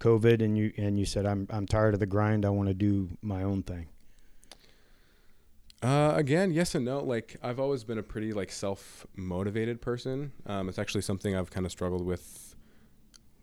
COVID 0.00 0.42
and 0.42 0.56
you 0.56 0.72
and 0.76 0.98
you 0.98 1.04
said 1.04 1.26
I'm 1.26 1.46
I'm 1.50 1.66
tired 1.66 1.94
of 1.94 2.00
the 2.00 2.06
grind, 2.06 2.44
I 2.44 2.50
want 2.50 2.68
to 2.68 2.74
do 2.74 3.08
my 3.22 3.42
own 3.42 3.62
thing? 3.62 3.88
Uh, 5.82 6.12
again, 6.14 6.50
yes 6.52 6.74
and 6.74 6.84
no. 6.84 7.00
Like 7.00 7.36
I've 7.42 7.58
always 7.58 7.84
been 7.84 7.98
a 7.98 8.02
pretty 8.02 8.32
like 8.32 8.50
self 8.52 9.06
motivated 9.16 9.80
person. 9.80 10.32
Um, 10.46 10.68
it's 10.68 10.78
actually 10.78 11.02
something 11.02 11.34
I've 11.34 11.50
kind 11.50 11.64
of 11.64 11.72
struggled 11.72 12.04
with 12.04 12.54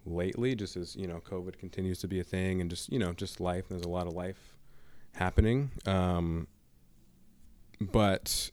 lately, 0.05 0.55
just 0.55 0.77
as 0.77 0.95
you 0.95 1.07
know, 1.07 1.19
COVID 1.19 1.57
continues 1.57 1.99
to 1.99 2.07
be 2.07 2.19
a 2.19 2.23
thing, 2.23 2.61
and 2.61 2.69
just 2.69 2.91
you 2.91 2.99
know, 2.99 3.13
just 3.13 3.39
life. 3.39 3.67
There's 3.69 3.83
a 3.83 3.89
lot 3.89 4.05
of 4.05 4.13
life 4.13 4.55
happening. 5.15 5.71
Um, 5.87 6.47
but 7.81 8.51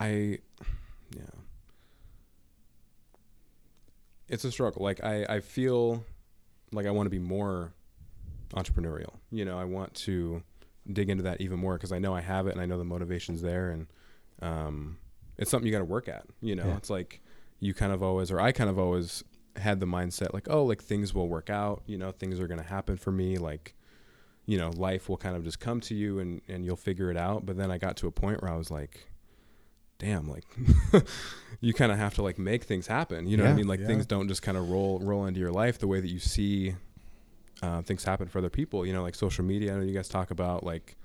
I, 0.00 0.38
yeah, 1.14 1.22
it's 4.28 4.44
a 4.44 4.50
struggle. 4.50 4.82
Like 4.82 5.04
I, 5.04 5.24
I 5.28 5.40
feel 5.40 6.04
like 6.72 6.86
I 6.86 6.90
want 6.90 7.06
to 7.06 7.10
be 7.10 7.18
more 7.18 7.72
entrepreneurial. 8.54 9.14
You 9.30 9.44
know, 9.44 9.58
I 9.58 9.64
want 9.64 9.94
to 9.94 10.42
dig 10.92 11.08
into 11.08 11.22
that 11.24 11.40
even 11.40 11.58
more 11.58 11.74
because 11.74 11.92
I 11.92 11.98
know 11.98 12.14
I 12.14 12.20
have 12.20 12.46
it 12.46 12.52
and 12.52 12.60
I 12.60 12.66
know 12.66 12.78
the 12.78 12.84
motivation's 12.84 13.42
there 13.42 13.70
and 13.70 13.86
um, 14.42 14.98
it's 15.38 15.50
something 15.50 15.66
you 15.66 15.72
got 15.72 15.78
to 15.78 15.84
work 15.84 16.08
at. 16.08 16.24
You 16.40 16.54
know, 16.54 16.66
yeah. 16.66 16.76
it's 16.76 16.90
like 16.90 17.20
you 17.60 17.74
kind 17.74 17.92
of 17.92 18.02
always, 18.02 18.30
or 18.30 18.40
I 18.40 18.52
kind 18.52 18.70
of 18.70 18.78
always 18.78 19.24
had 19.56 19.80
the 19.80 19.86
mindset 19.86 20.34
like, 20.34 20.48
oh, 20.50 20.64
like 20.64 20.82
things 20.82 21.14
will 21.14 21.28
work 21.28 21.50
out. 21.50 21.82
You 21.86 21.98
know, 21.98 22.12
things 22.12 22.40
are 22.40 22.46
going 22.46 22.60
to 22.60 22.66
happen 22.66 22.96
for 22.96 23.12
me. 23.12 23.38
Like, 23.38 23.74
you 24.46 24.58
know, 24.58 24.70
life 24.70 25.08
will 25.08 25.16
kind 25.16 25.36
of 25.36 25.44
just 25.44 25.60
come 25.60 25.80
to 25.82 25.94
you 25.94 26.18
and 26.18 26.42
and 26.48 26.64
you'll 26.64 26.76
figure 26.76 27.10
it 27.10 27.16
out. 27.16 27.46
But 27.46 27.56
then 27.56 27.70
I 27.70 27.78
got 27.78 27.96
to 27.98 28.06
a 28.06 28.10
point 28.10 28.42
where 28.42 28.52
I 28.52 28.56
was 28.56 28.70
like, 28.70 29.08
damn, 29.98 30.28
like 30.28 30.44
you 31.60 31.72
kind 31.72 31.92
of 31.92 31.98
have 31.98 32.14
to 32.14 32.22
like 32.22 32.38
make 32.38 32.64
things 32.64 32.86
happen. 32.86 33.26
You 33.26 33.36
know 33.36 33.44
yeah, 33.44 33.50
what 33.50 33.54
I 33.54 33.56
mean? 33.56 33.68
Like 33.68 33.80
yeah. 33.80 33.86
things 33.86 34.06
don't 34.06 34.28
just 34.28 34.42
kind 34.42 34.58
of 34.58 34.70
roll 34.70 34.98
roll 35.00 35.26
into 35.26 35.40
your 35.40 35.52
life 35.52 35.78
the 35.78 35.88
way 35.88 36.00
that 36.00 36.10
you 36.10 36.18
see 36.18 36.74
uh, 37.64 37.82
things 37.82 38.04
happen 38.04 38.28
for 38.28 38.38
other 38.38 38.50
people. 38.50 38.84
You 38.84 38.92
know, 38.92 39.02
like 39.02 39.14
social 39.14 39.44
media. 39.44 39.72
I 39.72 39.76
know 39.78 39.82
you 39.82 39.94
guys 39.94 40.08
talk 40.08 40.30
about 40.30 40.64
like 40.64 40.96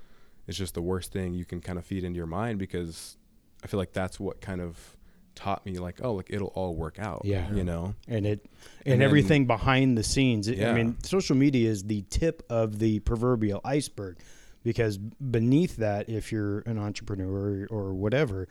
it's 0.47 0.57
just 0.57 0.73
the 0.73 0.81
worst 0.81 1.13
thing 1.13 1.33
you 1.33 1.45
can 1.45 1.61
kind 1.61 1.79
of 1.79 1.85
feed 1.85 2.03
into 2.03 2.17
your 2.17 2.27
mind 2.27 2.59
because 2.59 3.17
I 3.63 3.67
feel 3.67 3.79
like 3.79 3.93
that's 3.93 4.19
what 4.19 4.41
kind 4.41 4.61
of 4.61 4.97
taught 5.35 5.65
me 5.65 5.77
like 5.77 6.01
oh 6.03 6.15
like 6.15 6.27
it'll 6.29 6.49
all 6.49 6.75
work 6.75 6.99
out 6.99 7.21
yeah 7.23 7.49
you 7.53 7.63
know 7.63 7.95
and 8.09 8.25
it 8.25 8.45
and, 8.83 8.95
and 8.95 9.03
everything 9.03 9.43
then, 9.43 9.57
behind 9.57 9.97
the 9.97 10.03
scenes 10.03 10.49
yeah. 10.49 10.69
i 10.69 10.73
mean 10.73 10.97
social 11.01 11.33
media 11.33 11.69
is 11.69 11.83
the 11.83 12.01
tip 12.09 12.43
of 12.49 12.77
the 12.79 12.99
proverbial 13.01 13.61
iceberg 13.63 14.17
because 14.63 14.97
beneath 14.97 15.77
that 15.77 16.09
if 16.09 16.33
you're 16.33 16.59
an 16.61 16.77
entrepreneur 16.77 17.65
or 17.69 17.93
whatever 17.93 18.49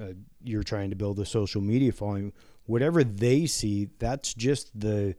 uh, 0.00 0.12
you're 0.44 0.62
trying 0.62 0.90
to 0.90 0.96
build 0.96 1.18
a 1.18 1.26
social 1.26 1.60
media 1.60 1.90
following 1.90 2.32
whatever 2.66 3.02
they 3.02 3.44
see 3.44 3.88
that's 3.98 4.32
just 4.32 4.70
the 4.78 5.16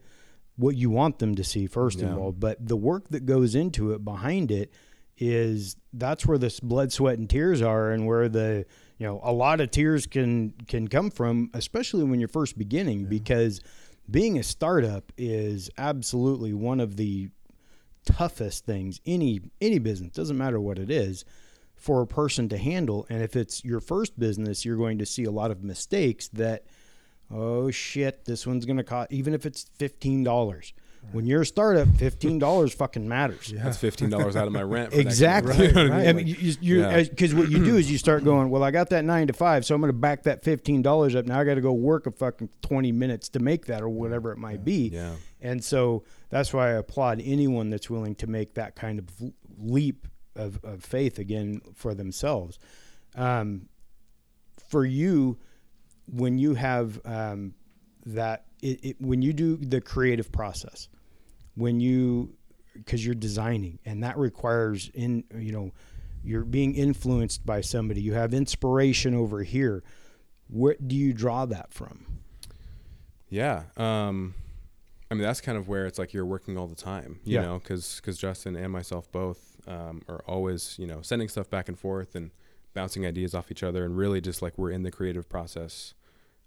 what 0.56 0.76
you 0.76 0.90
want 0.90 1.18
them 1.18 1.34
to 1.34 1.44
see 1.44 1.66
first 1.66 2.00
yeah. 2.00 2.06
of 2.06 2.18
all 2.18 2.32
but 2.32 2.66
the 2.66 2.76
work 2.76 3.08
that 3.08 3.26
goes 3.26 3.54
into 3.54 3.92
it 3.92 4.04
behind 4.04 4.50
it 4.50 4.72
is 5.20 5.76
that's 5.92 6.26
where 6.26 6.38
this 6.38 6.60
blood 6.60 6.90
sweat 6.90 7.18
and 7.18 7.28
tears 7.28 7.60
are 7.60 7.90
and 7.90 8.06
where 8.06 8.28
the 8.28 8.64
you 8.98 9.06
know 9.06 9.20
a 9.22 9.32
lot 9.32 9.60
of 9.60 9.70
tears 9.70 10.06
can 10.06 10.52
can 10.66 10.88
come 10.88 11.10
from 11.10 11.50
especially 11.52 12.02
when 12.02 12.18
you're 12.18 12.28
first 12.28 12.56
beginning 12.56 13.00
yeah. 13.00 13.08
because 13.08 13.60
being 14.10 14.38
a 14.38 14.42
startup 14.42 15.12
is 15.18 15.70
absolutely 15.76 16.52
one 16.54 16.80
of 16.80 16.96
the 16.96 17.28
toughest 18.06 18.64
things 18.64 18.98
any 19.04 19.40
any 19.60 19.78
business 19.78 20.12
doesn't 20.12 20.38
matter 20.38 20.58
what 20.58 20.78
it 20.78 20.90
is 20.90 21.24
for 21.76 22.00
a 22.00 22.06
person 22.06 22.48
to 22.48 22.56
handle 22.56 23.06
and 23.10 23.22
if 23.22 23.36
it's 23.36 23.62
your 23.62 23.80
first 23.80 24.18
business 24.18 24.64
you're 24.64 24.76
going 24.76 24.98
to 24.98 25.06
see 25.06 25.24
a 25.24 25.30
lot 25.30 25.50
of 25.50 25.62
mistakes 25.62 26.28
that 26.28 26.64
oh 27.30 27.70
shit, 27.70 28.24
this 28.24 28.46
one's 28.46 28.64
gonna 28.64 28.84
cost 28.84 29.12
even 29.12 29.34
if 29.34 29.46
it's 29.46 29.64
fifteen 29.78 30.24
dollars. 30.24 30.72
When 31.12 31.24
you're 31.24 31.40
a 31.42 31.46
startup, 31.46 31.88
fifteen 31.96 32.38
dollars 32.38 32.72
fucking 32.74 33.08
matters. 33.08 33.50
Yeah. 33.50 33.64
That's 33.64 33.78
fifteen 33.78 34.10
dollars 34.10 34.36
out 34.36 34.46
of 34.46 34.52
my 34.52 34.62
rent. 34.62 34.92
exactly. 34.92 35.68
Right, 35.70 35.88
right. 35.88 36.08
I 36.08 36.12
mean, 36.12 36.26
you 36.26 36.54
because 36.84 37.34
what 37.34 37.50
you 37.50 37.64
do 37.64 37.76
is 37.76 37.90
you 37.90 37.98
start 37.98 38.22
going. 38.24 38.50
Well, 38.50 38.62
I 38.62 38.70
got 38.70 38.90
that 38.90 39.04
nine 39.04 39.26
to 39.28 39.32
five, 39.32 39.64
so 39.64 39.74
I'm 39.74 39.80
going 39.80 39.92
to 39.92 39.98
back 39.98 40.24
that 40.24 40.44
fifteen 40.44 40.82
dollars 40.82 41.14
up. 41.14 41.26
Now 41.26 41.40
I 41.40 41.44
got 41.44 41.54
to 41.54 41.60
go 41.60 41.72
work 41.72 42.06
a 42.06 42.10
fucking 42.10 42.50
twenty 42.62 42.92
minutes 42.92 43.28
to 43.30 43.38
make 43.38 43.66
that, 43.66 43.82
or 43.82 43.88
whatever 43.88 44.30
it 44.30 44.38
might 44.38 44.60
yeah. 44.60 44.64
be. 44.64 44.88
Yeah. 44.92 45.12
And 45.40 45.64
so 45.64 46.04
that's 46.28 46.52
why 46.52 46.68
I 46.68 46.72
applaud 46.72 47.20
anyone 47.24 47.70
that's 47.70 47.88
willing 47.88 48.14
to 48.16 48.26
make 48.26 48.54
that 48.54 48.76
kind 48.76 48.98
of 48.98 49.06
leap 49.58 50.06
of, 50.36 50.60
of 50.62 50.84
faith 50.84 51.18
again 51.18 51.62
for 51.74 51.94
themselves. 51.94 52.58
Um, 53.16 53.68
for 54.68 54.84
you 54.84 55.38
when 56.12 56.38
you 56.38 56.54
have 56.54 57.00
um, 57.04 57.54
that 58.06 58.44
it, 58.62 58.84
it, 58.84 58.96
when 59.00 59.22
you 59.22 59.32
do 59.32 59.56
the 59.56 59.80
creative 59.80 60.30
process 60.32 60.88
when 61.54 61.80
you 61.80 62.34
because 62.74 63.04
you're 63.04 63.14
designing 63.14 63.78
and 63.84 64.02
that 64.02 64.16
requires 64.16 64.90
in 64.94 65.24
you 65.36 65.52
know 65.52 65.70
you're 66.22 66.44
being 66.44 66.74
influenced 66.74 67.44
by 67.46 67.60
somebody 67.60 68.00
you 68.00 68.12
have 68.14 68.32
inspiration 68.34 69.14
over 69.14 69.42
here 69.42 69.82
where 70.48 70.76
do 70.86 70.94
you 70.96 71.12
draw 71.12 71.46
that 71.46 71.72
from 71.72 72.06
Yeah. 73.28 73.62
Um, 73.76 74.34
I 75.10 75.14
mean, 75.14 75.22
that's 75.22 75.40
kind 75.40 75.56
of 75.58 75.68
where 75.68 75.86
it's 75.86 75.98
like 75.98 76.12
you're 76.12 76.26
working 76.26 76.56
all 76.58 76.66
the 76.66 76.74
time, 76.76 77.20
you 77.24 77.34
Yeah. 77.36 77.42
know, 77.42 77.58
because 77.58 77.96
because 77.96 78.18
Justin 78.18 78.56
and 78.56 78.72
myself 78.72 79.10
both 79.12 79.60
um, 79.66 80.02
are 80.08 80.22
always, 80.26 80.76
you 80.78 80.86
know, 80.86 81.00
sending 81.02 81.28
stuff 81.28 81.48
back 81.50 81.68
and 81.68 81.78
forth 81.78 82.14
and 82.14 82.30
bouncing 82.74 83.04
ideas 83.06 83.34
off 83.34 83.50
each 83.50 83.62
other, 83.62 83.84
and 83.84 83.96
really 83.96 84.20
just 84.20 84.40
like 84.42 84.56
we're 84.56 84.70
in 84.70 84.82
the 84.84 84.90
creative 84.90 85.28
process 85.28 85.94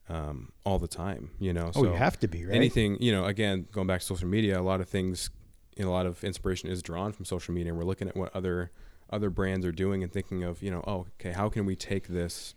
um, 0.09 0.51
all 0.65 0.79
the 0.79 0.87
time, 0.87 1.31
you 1.39 1.53
know. 1.53 1.71
oh 1.75 1.83
you 1.83 1.91
have 1.91 2.19
to 2.19 2.27
be 2.27 2.45
right 2.45 2.55
anything, 2.55 2.97
you 3.01 3.11
know, 3.11 3.25
again, 3.25 3.67
going 3.71 3.87
back 3.87 4.01
to 4.01 4.05
social 4.05 4.27
media, 4.27 4.59
a 4.59 4.61
lot 4.61 4.81
of 4.81 4.89
things, 4.89 5.29
you 5.77 5.83
know, 5.83 5.91
a 5.91 5.93
lot 5.93 6.05
of 6.05 6.23
inspiration 6.23 6.69
is 6.69 6.81
drawn 6.81 7.11
from 7.11 7.25
social 7.25 7.53
media. 7.53 7.71
And 7.71 7.77
we're 7.77 7.85
looking 7.85 8.07
at 8.07 8.15
what 8.15 8.35
other 8.35 8.71
other 9.09 9.29
brands 9.29 9.65
are 9.65 9.71
doing 9.71 10.03
and 10.03 10.11
thinking 10.11 10.43
of, 10.43 10.61
you 10.63 10.71
know, 10.71 10.83
oh, 10.87 11.05
okay, 11.19 11.31
how 11.31 11.47
can 11.49 11.65
we 11.65 11.75
take 11.75 12.07
this 12.07 12.55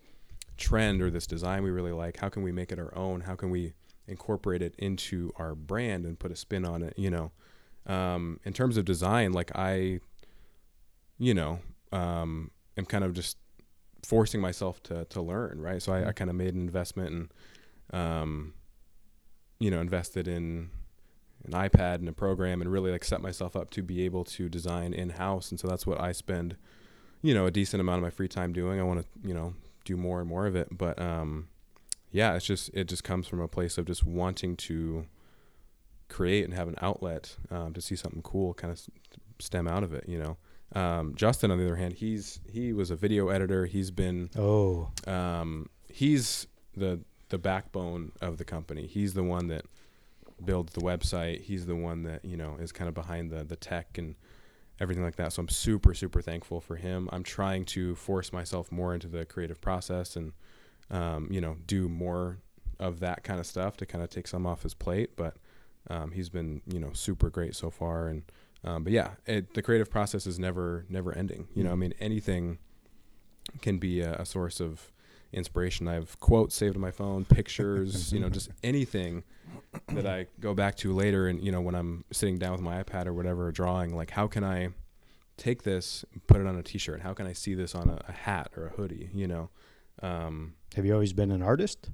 trend 0.57 1.03
or 1.03 1.11
this 1.11 1.27
design 1.27 1.63
we 1.63 1.71
really 1.71 1.93
like? 1.93 2.19
How 2.19 2.29
can 2.29 2.43
we 2.43 2.51
make 2.51 2.73
it 2.73 2.79
our 2.79 2.97
own? 2.97 3.23
How 3.23 3.35
can 3.35 3.51
we 3.51 3.75
incorporate 4.07 4.63
it 4.63 4.75
into 4.79 5.33
our 5.37 5.55
brand 5.55 6.07
and 6.07 6.19
put 6.19 6.31
a 6.31 6.37
spin 6.37 6.65
on 6.65 6.83
it? 6.83 6.95
You 6.97 7.11
know, 7.11 7.33
um, 7.87 8.41
in 8.45 8.53
terms 8.53 8.77
of 8.77 8.85
design, 8.85 9.33
like 9.33 9.55
I, 9.55 10.01
you 11.19 11.35
know, 11.35 11.61
um, 11.93 12.51
am 12.77 12.87
kind 12.87 13.05
of 13.05 13.13
just 13.13 13.37
forcing 14.07 14.41
myself 14.41 14.83
to 14.85 15.05
to 15.07 15.21
learn, 15.21 15.61
right? 15.61 15.83
So 15.83 15.93
I, 15.93 16.09
I 16.09 16.13
kind 16.13 16.31
of 16.31 16.37
made 16.37 16.55
an 16.55 16.61
investment 16.61 17.11
and, 17.13 18.01
um, 18.01 18.55
you 19.59 19.71
know, 19.71 19.81
invested 19.81 20.29
in 20.29 20.71
an 21.45 21.53
iPad 21.53 21.97
and 21.97 22.09
a 22.09 22.13
program 22.13 22.61
and 22.61 22.71
really 22.71 22.93
like 22.93 23.05
set 23.05 23.21
myself 23.21 23.57
up 23.57 23.71
to 23.71 23.83
be 23.83 24.05
able 24.05 24.25
to 24.25 24.49
design 24.49 24.95
in 24.95 25.11
house. 25.11 25.51
And 25.51 25.59
so 25.59 25.67
that's 25.69 25.87
what 25.87 26.01
I 26.01 26.13
spend, 26.13 26.57
you 27.23 27.35
know, 27.35 27.47
a 27.47 27.51
decent 27.51 27.81
amount 27.81 27.99
of 27.99 28.03
my 28.03 28.11
free 28.11 28.29
time 28.29 28.53
doing. 28.53 28.81
I 28.81 28.85
want 28.85 29.01
to, 29.01 29.29
you 29.29 29.35
know, 29.35 29.55
do 29.85 29.97
more 29.97 30.21
and 30.21 30.29
more 30.29 30.47
of 30.47 30.55
it. 30.55 30.69
But 30.71 31.01
um, 31.01 31.49
yeah, 32.13 32.35
it's 32.35 32.47
just 32.47 32.71
it 32.75 32.85
just 32.85 33.03
comes 33.03 33.27
from 33.27 33.41
a 33.41 33.49
place 33.49 33.77
of 33.77 33.87
just 33.87 34.05
wanting 34.05 34.57
to 34.57 35.07
create 36.09 36.45
and 36.45 36.55
have 36.55 36.69
an 36.69 36.77
outlet 36.81 37.37
um, 37.51 37.73
to 37.73 37.81
see 37.81 37.97
something 37.97 38.23
cool 38.23 38.55
kind 38.55 38.73
of 38.73 38.81
stem 39.41 39.67
out 39.67 39.83
of 39.83 39.93
it. 39.93 40.09
You 40.09 40.19
know, 40.19 40.37
um, 40.75 41.15
Justin 41.15 41.51
on 41.51 41.59
the 41.59 41.65
other 41.65 41.77
hand, 41.77 41.95
he's 41.95 42.41
he 42.51 42.73
was 42.73 42.91
a 42.91 42.97
video 42.97 43.29
editor. 43.29 43.67
He's 43.67 43.91
been 43.91 44.31
oh 44.37 44.91
um, 45.07 45.69
he's 45.89 46.47
the 46.77 47.01
the 47.29 47.39
backbone 47.39 48.13
of 48.21 48.39
the 48.39 48.45
company. 48.45 48.87
He's 48.87 49.15
the 49.15 49.23
one 49.23 49.49
that 49.49 49.65
builds 50.45 50.73
the 50.73 50.81
website. 50.81 51.43
He's 51.43 51.67
the 51.67 51.77
one 51.77 52.03
that 52.03 52.25
you 52.25 52.37
know 52.37 52.57
is 52.61 52.73
kind 52.73 52.89
of 52.89 52.95
behind 52.95 53.31
the 53.31 53.45
the 53.45 53.57
tech 53.57 53.99
and 53.99 54.17
everything 54.81 55.05
like 55.05 55.17
that. 55.17 55.33
So 55.33 55.41
I'm 55.41 55.49
super 55.49 55.95
super 55.95 56.21
thankful 56.21 56.61
for 56.61 56.77
him. 56.77 57.09
I'm 57.13 57.23
trying 57.23 57.65
to 57.67 57.95
force 57.95 58.33
myself 58.33 58.73
more 58.73 58.93
into 58.93 59.09
the 59.09 59.25
creative 59.25 59.61
process 59.61 60.17
and 60.17 60.33
um, 60.91 61.29
you 61.31 61.41
know 61.41 61.57
do 61.67 61.89
more 61.89 62.39
of 62.79 63.01
that 63.01 63.25
kind 63.25 63.41
of 63.41 63.47
stuff 63.47 63.77
to 63.79 63.87
kind 63.87 64.05
of 64.05 64.11
take 64.11 64.27
some 64.27 64.47
off 64.47 64.63
his 64.63 64.75
plate. 64.75 65.17
But 65.17 65.37
um, 65.89 66.11
he's 66.11 66.29
been 66.29 66.63
you 66.67 66.81
know 66.81 66.93
super 66.93 67.31
great 67.31 67.55
so 67.55 67.71
far. 67.71 68.09
And 68.09 68.25
um, 68.65 68.85
but 68.85 68.93
yeah, 68.93 69.11
it, 69.27 69.55
the 69.55 69.63
creative 69.63 69.91
process 69.91 70.27
is 70.27 70.39
never 70.39 70.85
never 70.89 71.13
ending. 71.17 71.49
You 71.55 71.65
know, 71.65 71.71
I 71.71 71.75
Mhm. 71.75 71.79
mean 71.79 71.95
anything 72.01 72.59
can 73.63 73.79
be 73.79 74.01
a, 74.01 74.15
a 74.15 74.25
source 74.27 74.61
of 74.61 74.93
inspiration. 75.33 75.87
I 75.89 75.95
have 75.95 76.19
quotes 76.21 76.55
saved 76.55 76.75
on 76.77 76.81
my 76.83 76.91
phone, 76.91 77.25
pictures, 77.25 78.13
you 78.15 78.21
know, 78.21 78.29
just 78.29 78.51
anything 78.63 79.23
that 79.89 80.07
I 80.07 80.27
go 80.41 80.55
back 80.55 80.77
to 80.79 80.93
later. 80.93 81.29
And, 81.29 81.43
you 81.43 81.53
know, 81.53 81.61
when 81.61 81.75
I'm 81.75 82.05
sitting 82.11 82.39
down 82.39 82.53
with 82.53 82.61
my 82.61 82.83
iPad 82.83 83.07
or 83.07 83.13
whatever, 83.13 83.53
drawing, 83.53 83.95
like, 83.95 84.11
how 84.11 84.27
can 84.27 84.43
I 84.43 84.71
take 85.37 85.63
this, 85.63 86.05
put 86.27 86.41
it 86.41 86.47
on 86.47 86.57
a 86.57 86.63
t 86.63 86.79
shirt? 86.79 87.03
How 87.03 87.13
can 87.13 87.27
I 87.27 87.33
see 87.35 87.55
this 87.55 87.75
on 87.75 87.89
a, 87.89 88.01
a 88.09 88.13
hat 88.13 88.51
or 88.57 88.67
a 88.67 88.71
hoodie, 88.71 89.11
you 89.15 89.27
know? 89.27 89.51
Um, 90.03 90.55
have 90.75 90.85
you 90.85 90.93
always 90.93 91.13
been 91.13 91.31
an 91.31 91.43
artist 91.43 91.91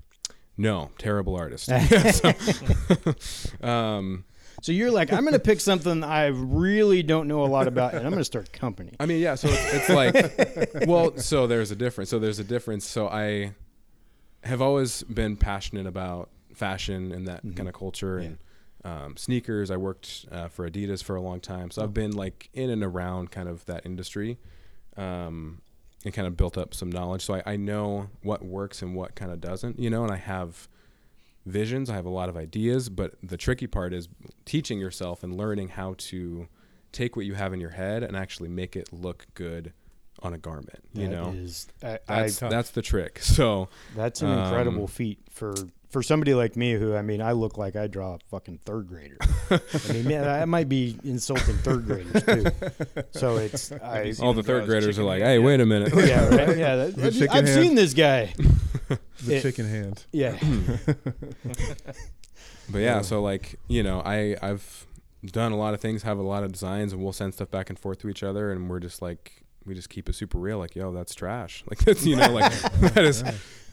no, 0.58 0.90
terrible 0.98 1.34
artist. 1.34 1.70
um, 3.62 4.24
so 4.62 4.72
you're 4.72 4.90
like 4.90 5.12
i'm 5.12 5.24
gonna 5.24 5.38
pick 5.38 5.60
something 5.60 6.02
i 6.02 6.26
really 6.28 7.02
don't 7.02 7.28
know 7.28 7.44
a 7.44 7.46
lot 7.46 7.68
about 7.68 7.92
and 7.94 8.06
i'm 8.06 8.12
gonna 8.12 8.24
start 8.24 8.48
a 8.48 8.50
company 8.52 8.92
I 8.98 9.04
mean, 9.06 9.20
yeah. 9.20 9.34
So 9.34 9.48
it's, 9.50 9.74
it's 9.74 9.88
like, 9.90 10.88
well, 10.88 11.16
so 11.18 11.46
there's 11.46 11.70
a 11.70 11.76
difference. 11.76 12.08
So 12.08 12.18
there's 12.18 12.38
a 12.38 12.44
difference. 12.44 12.86
So 12.88 13.08
I 13.08 13.52
have 14.44 14.62
always 14.62 15.02
been 15.04 15.36
passionate 15.36 15.86
about 15.86 16.30
fashion 16.54 17.12
and 17.12 17.26
that 17.28 17.44
Mhm. 17.44 17.56
kind 17.56 17.68
of 17.68 17.74
culture 17.74 18.18
Yeah. 18.20 18.26
and 18.26 18.38
um, 18.84 19.16
sneakers. 19.16 19.70
I 19.70 19.76
worked 19.76 20.26
uh, 20.32 20.48
for 20.48 20.68
Adidas 20.68 21.02
for 21.04 21.14
a 21.16 21.20
long 21.20 21.38
time, 21.40 21.70
so 21.70 21.82
I've 21.82 21.94
been 21.94 22.12
like 22.12 22.48
in 22.52 22.68
and 22.70 22.82
around 22.82 23.30
kind 23.30 23.48
of 23.48 23.64
that 23.66 23.86
industry, 23.86 24.38
um, 24.96 25.62
and 26.04 26.12
kind 26.12 26.26
of 26.26 26.36
built 26.36 26.58
up 26.58 26.74
some 26.74 26.90
knowledge. 26.90 27.24
So 27.24 27.34
I, 27.34 27.42
I 27.46 27.56
know 27.56 28.08
what 28.22 28.44
works 28.44 28.82
and 28.82 28.94
what 28.96 29.14
kind 29.14 29.30
of 29.30 29.40
doesn't, 29.40 29.78
you 29.78 29.88
know. 29.90 30.02
And 30.02 30.12
I 30.12 30.16
have 30.16 30.68
visions. 31.46 31.90
I 31.90 31.94
have 31.94 32.06
a 32.06 32.10
lot 32.10 32.28
of 32.28 32.36
ideas, 32.36 32.88
but 32.88 33.14
the 33.22 33.36
tricky 33.36 33.66
part 33.66 33.92
is 33.92 34.08
teaching 34.44 34.78
yourself 34.78 35.22
and 35.22 35.36
learning 35.36 35.68
how 35.68 35.94
to 35.98 36.48
take 36.92 37.16
what 37.16 37.24
you 37.24 37.34
have 37.34 37.52
in 37.52 37.60
your 37.60 37.70
head 37.70 38.02
and 38.02 38.16
actually 38.16 38.48
make 38.48 38.76
it 38.76 38.92
look 38.92 39.26
good 39.34 39.72
on 40.22 40.34
a 40.34 40.38
garment. 40.38 40.78
You 40.92 41.08
That 41.08 41.10
know, 41.10 41.32
is- 41.36 41.66
I, 41.82 41.98
that's 42.06 42.42
I, 42.42 42.48
that's 42.48 42.70
the 42.70 42.82
trick. 42.82 43.18
So 43.22 43.68
that's 43.96 44.22
an 44.22 44.28
um, 44.28 44.38
incredible 44.44 44.86
feat 44.86 45.18
for 45.30 45.54
for 45.90 46.02
somebody 46.02 46.32
like 46.32 46.56
me 46.56 46.72
who 46.72 46.94
I 46.94 47.02
mean 47.02 47.20
I 47.20 47.32
look 47.32 47.58
like 47.58 47.76
I 47.76 47.86
draw 47.86 48.14
a 48.14 48.18
fucking 48.30 48.60
third 48.64 48.86
grader. 48.88 49.16
I 49.50 49.92
mean 49.92 50.06
man, 50.08 50.28
I 50.28 50.44
might 50.44 50.68
be 50.68 50.96
insulting 51.04 51.56
third 51.58 51.86
graders 51.86 52.22
too. 52.22 52.46
So 53.12 53.36
it's 53.36 53.72
I 53.72 54.12
all 54.20 54.32
the 54.32 54.42
third 54.42 54.66
graders 54.66 54.98
are 54.98 55.02
like, 55.04 55.22
"Hey, 55.22 55.38
Yeah. 55.38 55.44
wait 55.44 55.60
a 55.60 55.66
minute." 55.66 55.92
yeah 55.94 56.28
right? 56.28 56.56
yeah 56.56 56.76
that, 56.76 56.98
I've, 56.98 57.22
I've 57.22 57.46
hand. 57.46 57.48
seen 57.48 57.74
this 57.74 57.92
guy. 57.94 58.32
The 59.24 59.36
It- 59.36 59.42
chicken 59.42 59.68
hand. 59.68 60.04
Yeah. 60.12 60.38
But 62.70 62.78
yeah, 62.78 63.02
so 63.02 63.20
like 63.20 63.58
you 63.68 63.82
know, 63.82 64.00
I 64.04 64.36
I've 64.40 64.86
done 65.26 65.52
a 65.52 65.56
lot 65.56 65.74
of 65.74 65.80
things, 65.80 66.04
have 66.04 66.18
a 66.18 66.22
lot 66.22 66.42
of 66.44 66.52
designs, 66.52 66.92
and 66.92 67.02
we'll 67.02 67.12
send 67.12 67.34
stuff 67.34 67.50
back 67.50 67.70
and 67.70 67.78
forth 67.78 67.98
to 68.00 68.08
each 68.08 68.22
other, 68.22 68.50
and 68.52 68.70
we're 68.70 68.78
just 68.80 69.02
like 69.02 69.42
we 69.64 69.74
just 69.74 69.90
keep 69.90 70.08
it 70.08 70.14
super 70.14 70.38
real. 70.38 70.58
Like, 70.58 70.74
yo, 70.74 70.92
that's 70.92 71.14
trash. 71.14 71.64
Like 71.70 71.80
that's 71.80 72.06
you 72.06 72.16
know, 72.16 72.30
like 72.32 72.50
that 72.94 73.04
is 73.04 73.22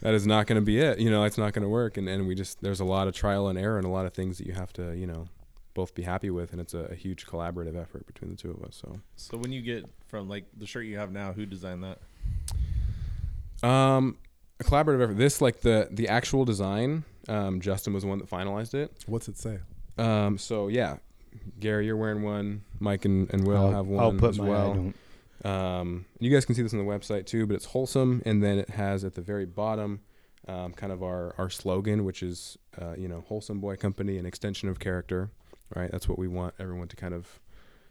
that 0.01 0.13
is 0.13 0.25
not 0.27 0.47
going 0.47 0.59
to 0.59 0.65
be 0.65 0.79
it. 0.79 0.99
You 0.99 1.09
know, 1.11 1.23
it's 1.23 1.37
not 1.37 1.53
going 1.53 1.63
to 1.63 1.69
work, 1.69 1.97
and 1.97 2.09
and 2.09 2.27
we 2.27 2.35
just 2.35 2.61
there's 2.61 2.79
a 2.79 2.85
lot 2.85 3.07
of 3.07 3.13
trial 3.13 3.47
and 3.47 3.57
error 3.59 3.77
and 3.77 3.85
a 3.85 3.89
lot 3.89 4.05
of 4.05 4.13
things 4.13 4.37
that 4.39 4.47
you 4.47 4.53
have 4.53 4.73
to 4.73 4.95
you 4.97 5.07
know 5.07 5.27
both 5.75 5.93
be 5.93 6.01
happy 6.03 6.29
with, 6.31 6.51
and 6.51 6.59
it's 6.59 6.73
a, 6.73 6.79
a 6.91 6.95
huge 6.95 7.25
collaborative 7.25 7.79
effort 7.79 8.05
between 8.07 8.31
the 8.31 8.37
two 8.37 8.51
of 8.51 8.61
us. 8.63 8.75
So. 8.81 8.99
So 9.15 9.37
when 9.37 9.51
you 9.51 9.61
get 9.61 9.85
from 10.07 10.27
like 10.27 10.45
the 10.57 10.65
shirt 10.65 10.85
you 10.85 10.97
have 10.97 11.11
now, 11.11 11.31
who 11.31 11.45
designed 11.45 11.83
that? 11.83 11.99
Um, 13.67 14.17
a 14.59 14.63
collaborative 14.63 15.01
effort. 15.03 15.17
This 15.17 15.41
like 15.41 15.61
the 15.61 15.87
the 15.91 16.07
actual 16.07 16.45
design. 16.45 17.03
Um, 17.27 17.61
Justin 17.61 17.93
was 17.93 18.03
the 18.03 18.09
one 18.09 18.17
that 18.19 18.29
finalized 18.29 18.73
it. 18.73 18.91
What's 19.05 19.27
it 19.27 19.37
say? 19.37 19.59
Um, 19.97 20.37
so 20.37 20.67
yeah, 20.67 20.97
Gary, 21.59 21.85
you're 21.85 21.97
wearing 21.97 22.23
one. 22.23 22.63
Mike 22.79 23.05
and, 23.05 23.31
and 23.33 23.45
Will 23.45 23.57
I'll, 23.57 23.71
have 23.71 23.87
one 23.87 24.03
I'll 24.03 24.13
put 24.13 24.31
as 24.31 24.39
my 24.39 24.45
I 24.45 24.49
well. 24.49 24.73
don't 24.73 24.95
Um, 25.45 26.05
you 26.19 26.31
guys 26.31 26.45
can 26.45 26.55
see 26.55 26.61
this 26.61 26.73
on 26.73 26.79
the 26.79 26.85
website 26.85 27.25
too, 27.25 27.45
but 27.45 27.55
it's 27.55 27.65
wholesome, 27.65 28.21
and 28.25 28.43
then 28.43 28.57
it 28.57 28.69
has 28.71 29.03
at 29.03 29.15
the 29.15 29.21
very 29.21 29.45
bottom, 29.45 30.01
um, 30.47 30.73
kind 30.73 30.91
of 30.91 31.03
our 31.03 31.35
our 31.37 31.49
slogan, 31.49 32.03
which 32.03 32.23
is 32.23 32.57
uh, 32.81 32.95
you 32.97 33.07
know 33.07 33.23
wholesome 33.27 33.59
boy 33.59 33.75
company, 33.75 34.17
an 34.17 34.25
extension 34.25 34.69
of 34.69 34.79
character, 34.79 35.29
right? 35.75 35.91
That's 35.91 36.09
what 36.09 36.17
we 36.17 36.27
want 36.27 36.55
everyone 36.59 36.87
to 36.87 36.95
kind 36.95 37.13
of 37.13 37.39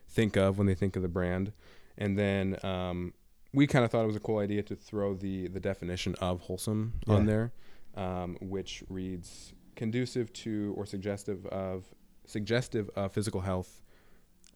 think 0.08 0.36
of 0.36 0.58
when 0.58 0.66
they 0.66 0.74
think 0.74 0.96
of 0.96 1.02
the 1.02 1.08
brand, 1.08 1.52
and 1.96 2.18
then 2.18 2.58
um, 2.64 3.12
we 3.52 3.66
kind 3.66 3.84
of 3.84 3.90
thought 3.90 4.04
it 4.04 4.06
was 4.06 4.16
a 4.16 4.20
cool 4.20 4.38
idea 4.38 4.62
to 4.64 4.76
throw 4.76 5.14
the 5.14 5.48
the 5.48 5.60
definition 5.60 6.14
of 6.20 6.40
wholesome 6.42 6.94
on 7.06 7.26
there, 7.26 7.52
um, 7.96 8.36
which 8.40 8.82
reads 8.88 9.52
conducive 9.74 10.32
to 10.32 10.74
or 10.76 10.84
suggestive 10.86 11.46
of 11.46 11.84
suggestive 12.26 12.90
of 12.94 13.12
physical 13.12 13.40
health 13.40 13.82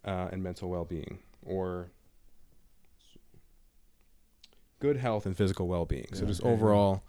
uh, 0.04 0.28
and 0.32 0.42
mental 0.42 0.68
well-being, 0.68 1.20
or 1.44 1.90
good 4.80 4.96
health 4.96 5.26
and 5.26 5.36
physical 5.36 5.68
well-being. 5.68 6.08
so 6.12 6.22
Yeah, 6.22 6.26
just 6.28 6.42
yeah, 6.42 6.48
yeah. 6.48 6.54
overall, 6.54 7.04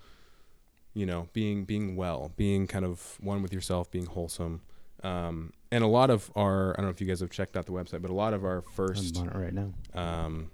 you 0.94 1.06
know, 1.06 1.28
being 1.34 1.66
being 1.66 1.96
well, 1.96 2.32
being 2.38 2.68
kind 2.68 2.86
of 2.86 3.18
one 3.20 3.42
with 3.42 3.52
yourself, 3.52 3.92
being 3.92 4.06
wholesome. 4.06 4.62
Um, 5.04 5.52
and 5.70 5.84
a 5.84 5.88
lot 5.88 6.10
of 6.10 6.32
our, 6.34 6.72
I 6.72 6.76
don't 6.78 6.86
know 6.86 6.92
if 6.92 7.02
you 7.02 7.08
guys 7.08 7.20
have 7.20 7.30
checked 7.30 7.58
out 7.58 7.66
the 7.66 7.74
website, 7.74 8.02
but 8.02 8.10
a 8.10 8.14
lot 8.14 8.34
of 8.34 8.46
our 8.46 8.62
first 8.62 9.18
I'm 9.18 9.24
on 9.24 9.36
it 9.36 9.44
right 9.44 9.54
now. 9.54 9.74
um, 9.94 10.50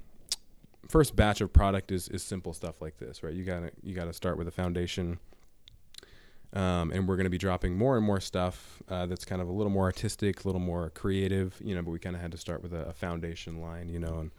first 0.89 1.15
batch 1.15 1.39
of 1.41 1.53
product 1.53 1.91
is 1.91 2.09
is 2.09 2.23
simple 2.23 2.53
stuff 2.53 2.81
like 2.81 2.97
this, 2.97 3.23
right? 3.23 3.33
You 3.33 3.45
gotta 3.45 3.71
you 3.81 3.95
gotta 3.95 4.13
start 4.13 4.37
with 4.37 4.47
a 4.47 4.51
foundation. 4.51 5.19
Um, 6.51 6.89
and 6.91 7.07
we're 7.07 7.15
going 7.15 7.25
to 7.25 7.29
be 7.29 7.37
dropping 7.37 7.77
more 7.77 7.95
and 7.95 8.03
more 8.03 8.19
stuff 8.19 8.81
uh, 8.89 9.05
that's 9.05 9.23
kind 9.23 9.39
of 9.39 9.47
a 9.47 9.51
little 9.51 9.71
more 9.71 9.83
artistic, 9.83 10.43
a 10.43 10.47
little 10.47 10.59
more 10.59 10.89
creative, 10.89 11.55
you 11.63 11.75
know. 11.75 11.83
But 11.83 11.91
we 11.91 11.99
kind 11.99 12.15
of 12.15 12.23
had 12.23 12.31
to 12.31 12.39
start 12.39 12.63
with 12.63 12.73
a, 12.73 12.87
a 12.87 12.93
foundation 12.93 13.61
line, 13.61 13.87
you 13.87 13.99
know, 13.99 14.17
and 14.17 14.31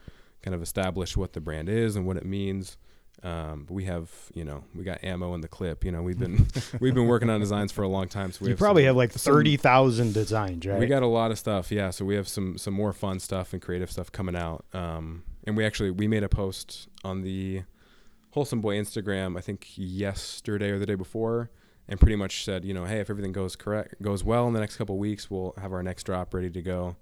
kind 0.42 0.52
of 0.52 0.60
establish 0.60 1.16
what 1.16 1.34
the 1.34 1.40
brand 1.40 1.68
is 1.68 1.94
and 1.94 2.04
what 2.04 2.16
it 2.16 2.24
means. 2.24 2.78
Um, 3.22 3.64
but 3.68 3.74
we 3.74 3.84
have, 3.84 4.10
you 4.34 4.44
know, 4.44 4.64
we 4.74 4.82
got 4.82 5.04
ammo 5.04 5.34
in 5.34 5.40
the 5.40 5.46
clip. 5.46 5.84
You 5.84 5.92
know, 5.92 6.02
we've 6.02 6.18
been 6.18 6.48
we've 6.80 6.94
been 6.94 7.06
working 7.06 7.30
on 7.30 7.38
designs 7.38 7.70
for 7.70 7.82
a 7.82 7.88
long 7.88 8.08
time. 8.08 8.32
So 8.32 8.38
we 8.40 8.48
you 8.48 8.52
have 8.54 8.58
probably 8.58 8.82
some- 8.82 8.86
have 8.88 8.96
like 8.96 9.12
thirty 9.12 9.56
thousand 9.56 10.12
designs, 10.14 10.66
right? 10.66 10.80
We 10.80 10.86
got 10.86 11.04
a 11.04 11.06
lot 11.06 11.30
of 11.30 11.38
stuff, 11.38 11.70
yeah. 11.70 11.90
So 11.90 12.04
we 12.04 12.16
have 12.16 12.26
some 12.26 12.58
some 12.58 12.74
more 12.74 12.92
fun 12.92 13.20
stuff 13.20 13.52
and 13.52 13.62
creative 13.62 13.88
stuff 13.88 14.10
coming 14.10 14.34
out. 14.34 14.64
Um, 14.72 15.22
and 15.44 15.56
we 15.56 15.64
actually 15.64 15.90
we 15.90 16.06
made 16.08 16.22
a 16.22 16.28
post 16.28 16.88
on 17.04 17.22
the 17.22 17.62
Wholesome 18.32 18.60
Boy 18.60 18.76
Instagram, 18.76 19.36
I 19.36 19.40
think 19.40 19.66
yesterday 19.76 20.70
or 20.70 20.78
the 20.78 20.86
day 20.86 20.94
before, 20.94 21.50
and 21.88 21.98
pretty 21.98 22.14
much 22.16 22.44
said, 22.44 22.64
you 22.64 22.72
know, 22.72 22.84
hey, 22.84 23.00
if 23.00 23.10
everything 23.10 23.32
goes 23.32 23.56
correct, 23.56 24.00
goes 24.00 24.22
well 24.22 24.46
in 24.46 24.52
the 24.54 24.60
next 24.60 24.76
couple 24.76 24.94
of 24.94 25.00
weeks, 25.00 25.28
we'll 25.30 25.54
have 25.60 25.72
our 25.72 25.82
next 25.82 26.04
drop 26.04 26.32
ready 26.32 26.50
to 26.50 26.62
go. 26.62 26.96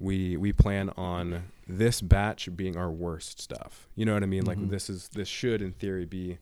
We 0.00 0.36
we 0.36 0.52
plan 0.52 0.90
on 0.96 1.44
this 1.68 2.00
batch 2.02 2.48
being 2.56 2.76
our 2.76 2.90
worst 2.90 3.40
stuff. 3.40 3.88
You 3.94 4.04
know 4.04 4.14
what 4.14 4.22
I 4.24 4.26
mean? 4.26 4.44
Like 4.44 4.58
Mhm. 4.58 4.70
this 4.70 4.90
is 4.90 5.08
this 5.10 5.28
should 5.28 5.62
in 5.62 5.72
theory 5.72 6.04
be 6.04 6.38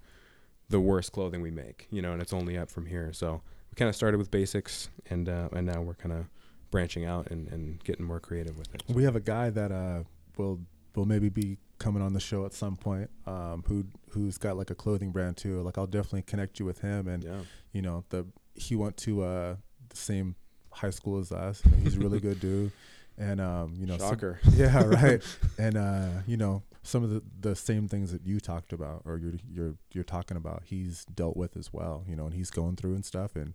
the 0.70 0.80
worst 0.80 1.12
clothing 1.12 1.42
we 1.42 1.50
make. 1.50 1.86
You 1.90 2.00
know, 2.00 2.12
and 2.12 2.22
it's 2.22 2.32
only 2.32 2.56
up 2.56 2.70
from 2.70 2.86
here. 2.86 3.12
So 3.12 3.42
we 3.70 3.74
kind 3.76 3.90
of 3.90 3.94
started 3.94 4.16
with 4.16 4.30
basics, 4.30 4.88
and 5.10 5.28
uh, 5.28 5.50
and 5.52 5.66
now 5.66 5.82
we're 5.82 5.94
kind 5.94 6.14
of 6.14 6.24
branching 6.70 7.04
out 7.04 7.30
and, 7.30 7.46
and 7.48 7.84
getting 7.84 8.06
more 8.06 8.18
creative 8.18 8.56
with 8.56 8.74
it. 8.74 8.82
We 8.88 9.04
have 9.04 9.14
a 9.16 9.20
guy 9.20 9.50
that 9.50 9.70
uh 9.70 10.04
will 10.38 10.60
will 10.94 11.06
maybe 11.06 11.28
be 11.28 11.58
coming 11.78 12.02
on 12.02 12.12
the 12.12 12.20
show 12.20 12.44
at 12.46 12.52
some 12.52 12.76
point. 12.76 13.10
Um, 13.26 13.64
who 13.66 13.84
who's 14.10 14.38
got 14.38 14.56
like 14.56 14.70
a 14.70 14.74
clothing 14.74 15.10
brand 15.10 15.36
too. 15.36 15.60
Like 15.62 15.78
I'll 15.78 15.86
definitely 15.86 16.22
connect 16.22 16.58
you 16.60 16.66
with 16.66 16.80
him. 16.80 17.08
And 17.08 17.24
Yeah. 17.24 17.40
you 17.72 17.82
know 17.82 18.04
the 18.10 18.26
he 18.54 18.74
went 18.76 18.96
to 18.98 19.22
uh 19.22 19.56
the 19.88 19.96
same 19.96 20.36
high 20.70 20.90
school 20.90 21.18
as 21.18 21.32
us. 21.32 21.62
He's 21.82 21.96
a 21.96 22.00
really 22.00 22.20
good 22.20 22.40
dude. 22.46 22.72
And 23.18 23.40
um, 23.40 23.74
you 23.78 23.86
know, 23.86 23.98
some- 23.98 24.10
Shocker. 24.10 24.40
yeah, 24.54 24.84
right. 24.84 25.22
and 25.58 25.76
uh, 25.76 26.08
you 26.26 26.36
know, 26.38 26.62
some 26.84 27.04
of 27.04 27.10
the, 27.10 27.22
the 27.40 27.54
same 27.54 27.86
things 27.86 28.10
that 28.10 28.26
you 28.26 28.40
talked 28.40 28.72
about 28.72 29.02
or 29.04 29.16
you're 29.16 29.34
you're 29.48 29.74
you're 29.92 30.04
talking 30.04 30.36
about, 30.36 30.62
he's 30.64 31.04
dealt 31.04 31.36
with 31.36 31.56
as 31.56 31.72
well. 31.72 32.04
You 32.08 32.16
know, 32.16 32.26
and 32.26 32.34
he's 32.34 32.50
going 32.50 32.76
through 32.76 32.94
and 32.94 33.04
stuff. 33.04 33.36
And 33.36 33.54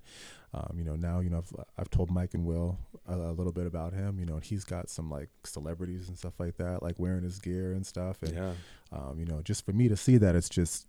um, 0.53 0.75
you 0.77 0.85
know, 0.85 0.95
now 0.95 1.19
you 1.19 1.29
know 1.29 1.39
I've, 1.39 1.65
I've 1.77 1.89
told 1.89 2.09
Mike 2.09 2.33
and 2.33 2.45
Will 2.45 2.79
a, 3.05 3.15
a 3.15 3.33
little 3.33 3.51
bit 3.51 3.67
about 3.67 3.93
him. 3.93 4.17
You 4.19 4.25
know, 4.25 4.35
and 4.35 4.43
he's 4.43 4.63
got 4.63 4.89
some 4.89 5.09
like 5.09 5.29
celebrities 5.43 6.07
and 6.07 6.17
stuff 6.17 6.39
like 6.39 6.57
that, 6.57 6.81
like 6.81 6.95
wearing 6.99 7.23
his 7.23 7.39
gear 7.39 7.73
and 7.73 7.85
stuff. 7.85 8.23
And 8.23 8.33
yeah. 8.33 8.53
um, 8.93 9.19
you 9.19 9.25
know, 9.25 9.41
just 9.41 9.65
for 9.65 9.73
me 9.73 9.89
to 9.89 9.97
see 9.97 10.17
that, 10.17 10.35
it's 10.35 10.49
just 10.49 10.87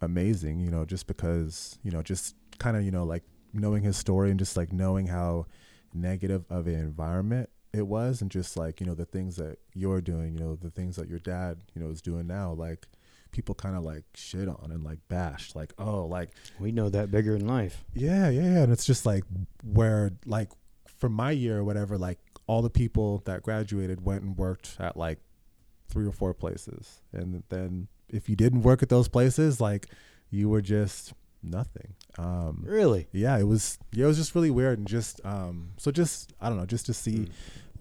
amazing. 0.00 0.60
You 0.60 0.70
know, 0.70 0.86
just 0.86 1.06
because 1.06 1.78
you 1.82 1.90
know, 1.90 2.02
just 2.02 2.34
kind 2.58 2.78
of 2.78 2.82
you 2.82 2.90
know, 2.90 3.04
like 3.04 3.24
knowing 3.52 3.82
his 3.82 3.96
story 3.98 4.30
and 4.30 4.38
just 4.38 4.56
like 4.56 4.72
knowing 4.72 5.08
how 5.08 5.46
negative 5.92 6.44
of 6.50 6.66
an 6.66 6.74
environment 6.74 7.50
it 7.74 7.86
was, 7.86 8.22
and 8.22 8.30
just 8.30 8.56
like 8.56 8.80
you 8.80 8.86
know 8.86 8.94
the 8.94 9.04
things 9.06 9.36
that 9.36 9.58
you're 9.74 10.00
doing, 10.00 10.34
you 10.34 10.40
know, 10.40 10.54
the 10.56 10.70
things 10.70 10.96
that 10.96 11.08
your 11.08 11.18
dad 11.18 11.58
you 11.74 11.82
know 11.82 11.90
is 11.90 12.00
doing 12.00 12.26
now, 12.26 12.52
like 12.52 12.86
people 13.32 13.54
kind 13.54 13.74
of 13.76 13.82
like 13.82 14.04
shit 14.14 14.46
on 14.48 14.70
and 14.70 14.84
like 14.84 14.98
bash, 15.08 15.54
like 15.54 15.72
oh, 15.78 16.06
like 16.06 16.30
we 16.60 16.70
know 16.72 16.88
that 16.88 17.10
bigger 17.10 17.34
in 17.34 17.46
life. 17.46 17.84
yeah, 17.94 18.28
yeah, 18.30 18.42
yeah. 18.42 18.62
And 18.62 18.72
it's 18.72 18.84
just 18.84 19.04
like 19.04 19.24
where 19.64 20.12
like 20.24 20.50
for 20.98 21.08
my 21.08 21.32
year 21.32 21.58
or 21.58 21.64
whatever, 21.64 21.98
like 21.98 22.18
all 22.46 22.62
the 22.62 22.70
people 22.70 23.22
that 23.24 23.42
graduated 23.42 24.04
went 24.04 24.22
and 24.22 24.36
worked 24.36 24.76
at 24.78 24.96
like 24.96 25.18
three 25.88 26.06
or 26.06 26.12
four 26.12 26.32
places. 26.34 27.00
And 27.12 27.42
then 27.48 27.88
if 28.08 28.28
you 28.28 28.36
didn't 28.36 28.62
work 28.62 28.82
at 28.82 28.88
those 28.88 29.08
places, 29.08 29.60
like 29.60 29.88
you 30.30 30.48
were 30.48 30.62
just 30.62 31.12
nothing. 31.42 31.94
Um 32.18 32.62
Really? 32.64 33.08
yeah, 33.12 33.36
it 33.38 33.46
was 33.48 33.78
yeah, 33.92 34.04
it 34.04 34.08
was 34.08 34.16
just 34.16 34.34
really 34.34 34.50
weird 34.50 34.78
and 34.78 34.86
just 34.86 35.20
um 35.26 35.72
so 35.76 35.90
just 35.90 36.32
I 36.40 36.48
don't 36.48 36.58
know, 36.58 36.66
just 36.66 36.86
to 36.86 36.94
see 36.94 37.16
Mm. 37.18 37.30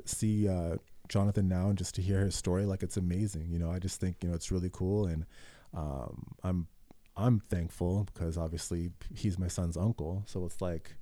See 0.05 0.47
uh 0.47 0.77
Jonathon 1.09 1.47
now 1.47 1.69
and 1.69 1.77
just 1.77 1.95
to 1.95 2.01
hear 2.01 2.21
his 2.21 2.35
story, 2.35 2.65
like 2.65 2.83
it's 2.83 2.97
amazing. 2.97 3.47
You 3.49 3.59
know, 3.59 3.71
I 3.71 3.79
just 3.79 3.99
think, 3.99 4.17
you 4.21 4.29
know, 4.29 4.35
it's 4.35 4.51
really 4.51 4.69
cool 4.71 5.05
and 5.05 5.25
um 5.73 6.35
I'm 6.43 6.67
I'm 7.15 7.39
thankful 7.39 8.07
because 8.13 8.37
obviously 8.37 8.91
he's 9.13 9.37
my 9.37 9.47
son's 9.47 9.77
uncle. 9.77 10.23
So 10.25 10.45
it's 10.45 10.61
like 10.61 10.95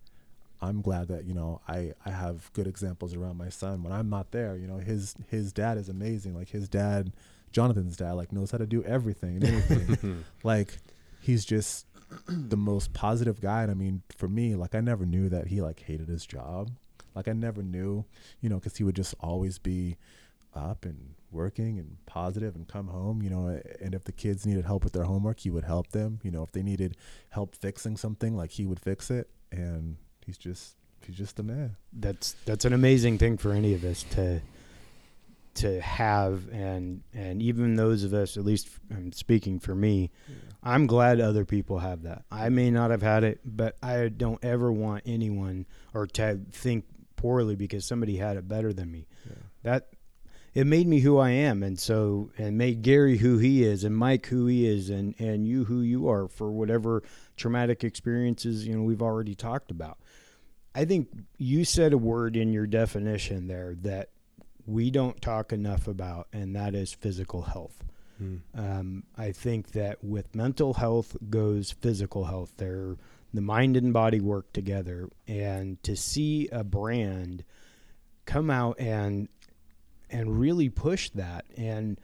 I'm 0.61 0.81
glad 0.81 1.07
that, 1.07 1.25
you 1.25 1.33
know, 1.33 1.61
I, 1.67 1.93
I 2.05 2.11
have 2.11 2.53
good 2.53 2.67
examples 2.67 3.15
around 3.15 3.37
my 3.37 3.49
son. 3.49 3.81
When 3.81 3.91
I'm 3.91 4.09
not 4.09 4.31
there, 4.31 4.55
you 4.55 4.67
know, 4.67 4.77
his 4.77 5.15
his 5.29 5.51
dad 5.51 5.77
is 5.77 5.89
amazing. 5.89 6.35
Like 6.35 6.49
his 6.49 6.69
dad, 6.69 7.13
Jonathon's 7.51 7.97
dad, 7.97 8.11
like 8.13 8.31
knows 8.31 8.51
how 8.51 8.59
to 8.59 8.67
do 8.67 8.83
everything 8.83 9.37
and 9.37 9.43
anything. 9.45 10.25
like 10.43 10.77
he's 11.19 11.45
just 11.45 11.87
the 12.27 12.57
most 12.57 12.93
positive 12.93 13.41
guy. 13.41 13.63
And 13.63 13.71
I 13.71 13.73
mean, 13.73 14.03
for 14.15 14.27
me, 14.27 14.55
like 14.55 14.75
I 14.75 14.81
never 14.81 15.05
knew 15.05 15.29
that 15.29 15.47
he 15.47 15.61
like 15.61 15.79
hated 15.79 16.09
his 16.09 16.25
job. 16.25 16.71
Like 17.15 17.27
I 17.27 17.33
never 17.33 17.61
knew, 17.61 18.05
you 18.39 18.49
know, 18.49 18.55
because 18.55 18.77
he 18.77 18.83
would 18.83 18.95
just 18.95 19.15
always 19.19 19.57
be 19.57 19.97
up 20.53 20.85
and 20.85 21.15
working 21.31 21.79
and 21.79 21.97
positive 22.05 22.55
and 22.55 22.67
come 22.67 22.87
home, 22.87 23.21
you 23.21 23.29
know. 23.29 23.61
And 23.81 23.93
if 23.95 24.03
the 24.03 24.11
kids 24.11 24.45
needed 24.45 24.65
help 24.65 24.83
with 24.83 24.93
their 24.93 25.03
homework, 25.03 25.39
he 25.39 25.49
would 25.49 25.63
help 25.63 25.91
them. 25.91 26.19
You 26.23 26.31
know, 26.31 26.43
if 26.43 26.51
they 26.51 26.63
needed 26.63 26.97
help 27.29 27.55
fixing 27.55 27.97
something, 27.97 28.35
like 28.35 28.51
he 28.51 28.65
would 28.65 28.79
fix 28.79 29.09
it. 29.09 29.29
And 29.51 29.97
he's 30.25 30.37
just 30.37 30.75
he's 31.05 31.17
just 31.17 31.39
a 31.39 31.43
man. 31.43 31.75
That's 31.93 32.35
that's 32.45 32.65
an 32.65 32.73
amazing 32.73 33.17
thing 33.17 33.37
for 33.37 33.51
any 33.51 33.73
of 33.73 33.83
us 33.83 34.03
to 34.11 34.41
to 35.53 35.81
have 35.81 36.47
and 36.53 37.01
and 37.13 37.41
even 37.41 37.75
those 37.75 38.05
of 38.05 38.13
us 38.13 38.37
at 38.37 38.45
least 38.45 38.69
I'm 38.89 39.11
speaking 39.11 39.59
for 39.59 39.75
me 39.75 40.09
I'm 40.63 40.85
glad 40.85 41.19
other 41.19 41.43
people 41.43 41.79
have 41.79 42.03
that. 42.03 42.23
I 42.31 42.49
may 42.49 42.69
not 42.69 42.91
have 42.91 43.01
had 43.01 43.23
it, 43.23 43.39
but 43.43 43.77
I 43.81 44.09
don't 44.09 44.43
ever 44.43 44.71
want 44.71 45.03
anyone 45.07 45.65
or 45.93 46.05
to 46.07 46.39
think 46.51 46.85
poorly 47.21 47.55
because 47.55 47.85
somebody 47.85 48.17
had 48.17 48.37
it 48.37 48.47
better 48.47 48.73
than 48.73 48.91
me. 48.91 49.07
Yeah. 49.25 49.35
That 49.63 49.87
it 50.53 50.67
made 50.67 50.87
me 50.87 50.99
who 50.99 51.17
I 51.17 51.29
am, 51.29 51.63
and 51.63 51.79
so 51.79 52.31
and 52.37 52.57
made 52.57 52.81
Gary 52.81 53.17
who 53.17 53.37
he 53.37 53.63
is, 53.63 53.83
and 53.83 53.95
Mike 53.95 54.25
who 54.25 54.47
he 54.47 54.65
is, 54.65 54.89
and 54.89 55.15
and 55.19 55.47
you 55.47 55.65
who 55.65 55.81
you 55.81 56.09
are 56.09 56.27
for 56.27 56.51
whatever 56.51 57.03
traumatic 57.37 57.83
experiences 57.83 58.67
you 58.67 58.75
know 58.75 58.83
we've 58.83 59.01
already 59.01 59.35
talked 59.35 59.71
about. 59.71 59.97
I 60.73 60.85
think 60.85 61.09
you 61.37 61.63
said 61.65 61.93
a 61.93 61.97
word 61.97 62.35
in 62.35 62.53
your 62.53 62.65
definition 62.65 63.47
there 63.47 63.75
that 63.81 64.09
we 64.65 64.89
don't 64.89 65.21
talk 65.21 65.53
enough 65.53 65.87
about, 65.87 66.27
and 66.33 66.55
that 66.55 66.75
is 66.75 66.93
physical 66.93 67.43
health. 67.43 67.83
Mm. 68.21 68.39
Um, 68.55 69.03
I 69.17 69.31
think 69.31 69.71
that 69.71 70.03
with 70.03 70.35
mental 70.35 70.75
health 70.75 71.17
goes 71.29 71.71
physical 71.71 72.25
health. 72.25 72.53
They're 72.57 72.97
the 73.33 73.41
mind 73.41 73.77
and 73.77 73.93
body 73.93 74.19
work 74.19 74.51
together, 74.53 75.09
and 75.27 75.81
to 75.83 75.95
see 75.95 76.47
a 76.51 76.63
brand 76.63 77.43
come 78.25 78.49
out 78.49 78.79
and 78.79 79.29
and 80.09 80.39
really 80.39 80.69
push 80.69 81.09
that, 81.11 81.45
and 81.55 81.99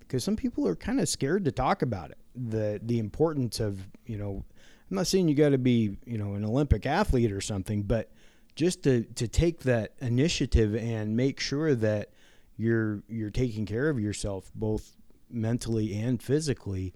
because 0.00 0.24
some 0.24 0.36
people 0.36 0.66
are 0.66 0.76
kind 0.76 1.00
of 1.00 1.08
scared 1.08 1.44
to 1.44 1.52
talk 1.52 1.82
about 1.82 2.10
it, 2.10 2.18
the 2.34 2.80
the 2.82 2.98
importance 2.98 3.60
of 3.60 3.80
you 4.06 4.16
know, 4.16 4.44
I'm 4.90 4.96
not 4.96 5.06
saying 5.06 5.28
you 5.28 5.34
got 5.34 5.50
to 5.50 5.58
be 5.58 5.96
you 6.04 6.18
know 6.18 6.34
an 6.34 6.44
Olympic 6.44 6.86
athlete 6.86 7.32
or 7.32 7.40
something, 7.40 7.82
but 7.82 8.10
just 8.54 8.82
to 8.84 9.02
to 9.14 9.28
take 9.28 9.60
that 9.60 9.92
initiative 10.00 10.74
and 10.74 11.16
make 11.16 11.40
sure 11.40 11.74
that 11.74 12.10
you're 12.56 13.02
you're 13.08 13.30
taking 13.30 13.66
care 13.66 13.88
of 13.88 13.98
yourself 13.98 14.50
both 14.54 14.96
mentally 15.30 15.98
and 15.98 16.22
physically 16.22 16.94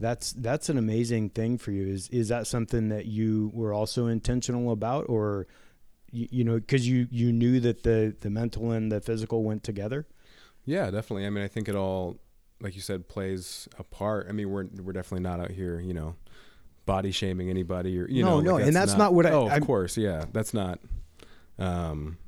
that's 0.00 0.32
that's 0.32 0.68
an 0.70 0.78
amazing 0.78 1.28
thing 1.30 1.58
for 1.58 1.70
you 1.72 1.86
is 1.86 2.08
is 2.08 2.28
that 2.28 2.46
something 2.46 2.88
that 2.88 3.06
you 3.06 3.50
were 3.54 3.72
also 3.72 4.06
intentional 4.06 4.72
about 4.72 5.04
or 5.08 5.46
you, 6.10 6.26
you 6.30 6.44
know 6.44 6.54
because 6.56 6.88
you 6.88 7.06
you 7.10 7.30
knew 7.32 7.60
that 7.60 7.82
the 7.82 8.16
the 8.20 8.30
mental 8.30 8.72
and 8.72 8.90
the 8.90 9.00
physical 9.00 9.44
went 9.44 9.62
together 9.62 10.06
Yeah, 10.64 10.90
definitely. 10.90 11.26
I 11.26 11.30
mean, 11.30 11.42
I 11.44 11.48
think 11.48 11.68
it 11.68 11.74
all, 11.74 12.18
like 12.60 12.74
you 12.74 12.82
said, 12.82 13.08
plays 13.08 13.66
a 13.78 13.82
part. 13.84 14.26
I 14.28 14.32
mean, 14.32 14.50
we're 14.50 14.66
we're 14.84 14.92
definitely 14.92 15.22
not 15.30 15.40
out 15.40 15.50
here, 15.50 15.80
you 15.80 15.94
know, 15.94 16.16
body 16.86 17.10
shaming 17.12 17.48
anybody 17.50 17.98
or 17.98 18.08
you 18.08 18.22
No, 18.22 18.28
know. 18.30 18.36
like, 18.36 18.44
no, 18.46 18.56
and 18.68 18.76
that's 18.76 18.96
not 18.96 19.12
what 19.14 19.26
I- 19.26 19.32
Oh, 19.32 19.46
of 19.46 19.52
I'm- 19.52 19.64
course, 19.64 19.96
yeah, 19.96 20.24
that's 20.32 20.52
not. 20.54 20.78
Um, 21.58 22.18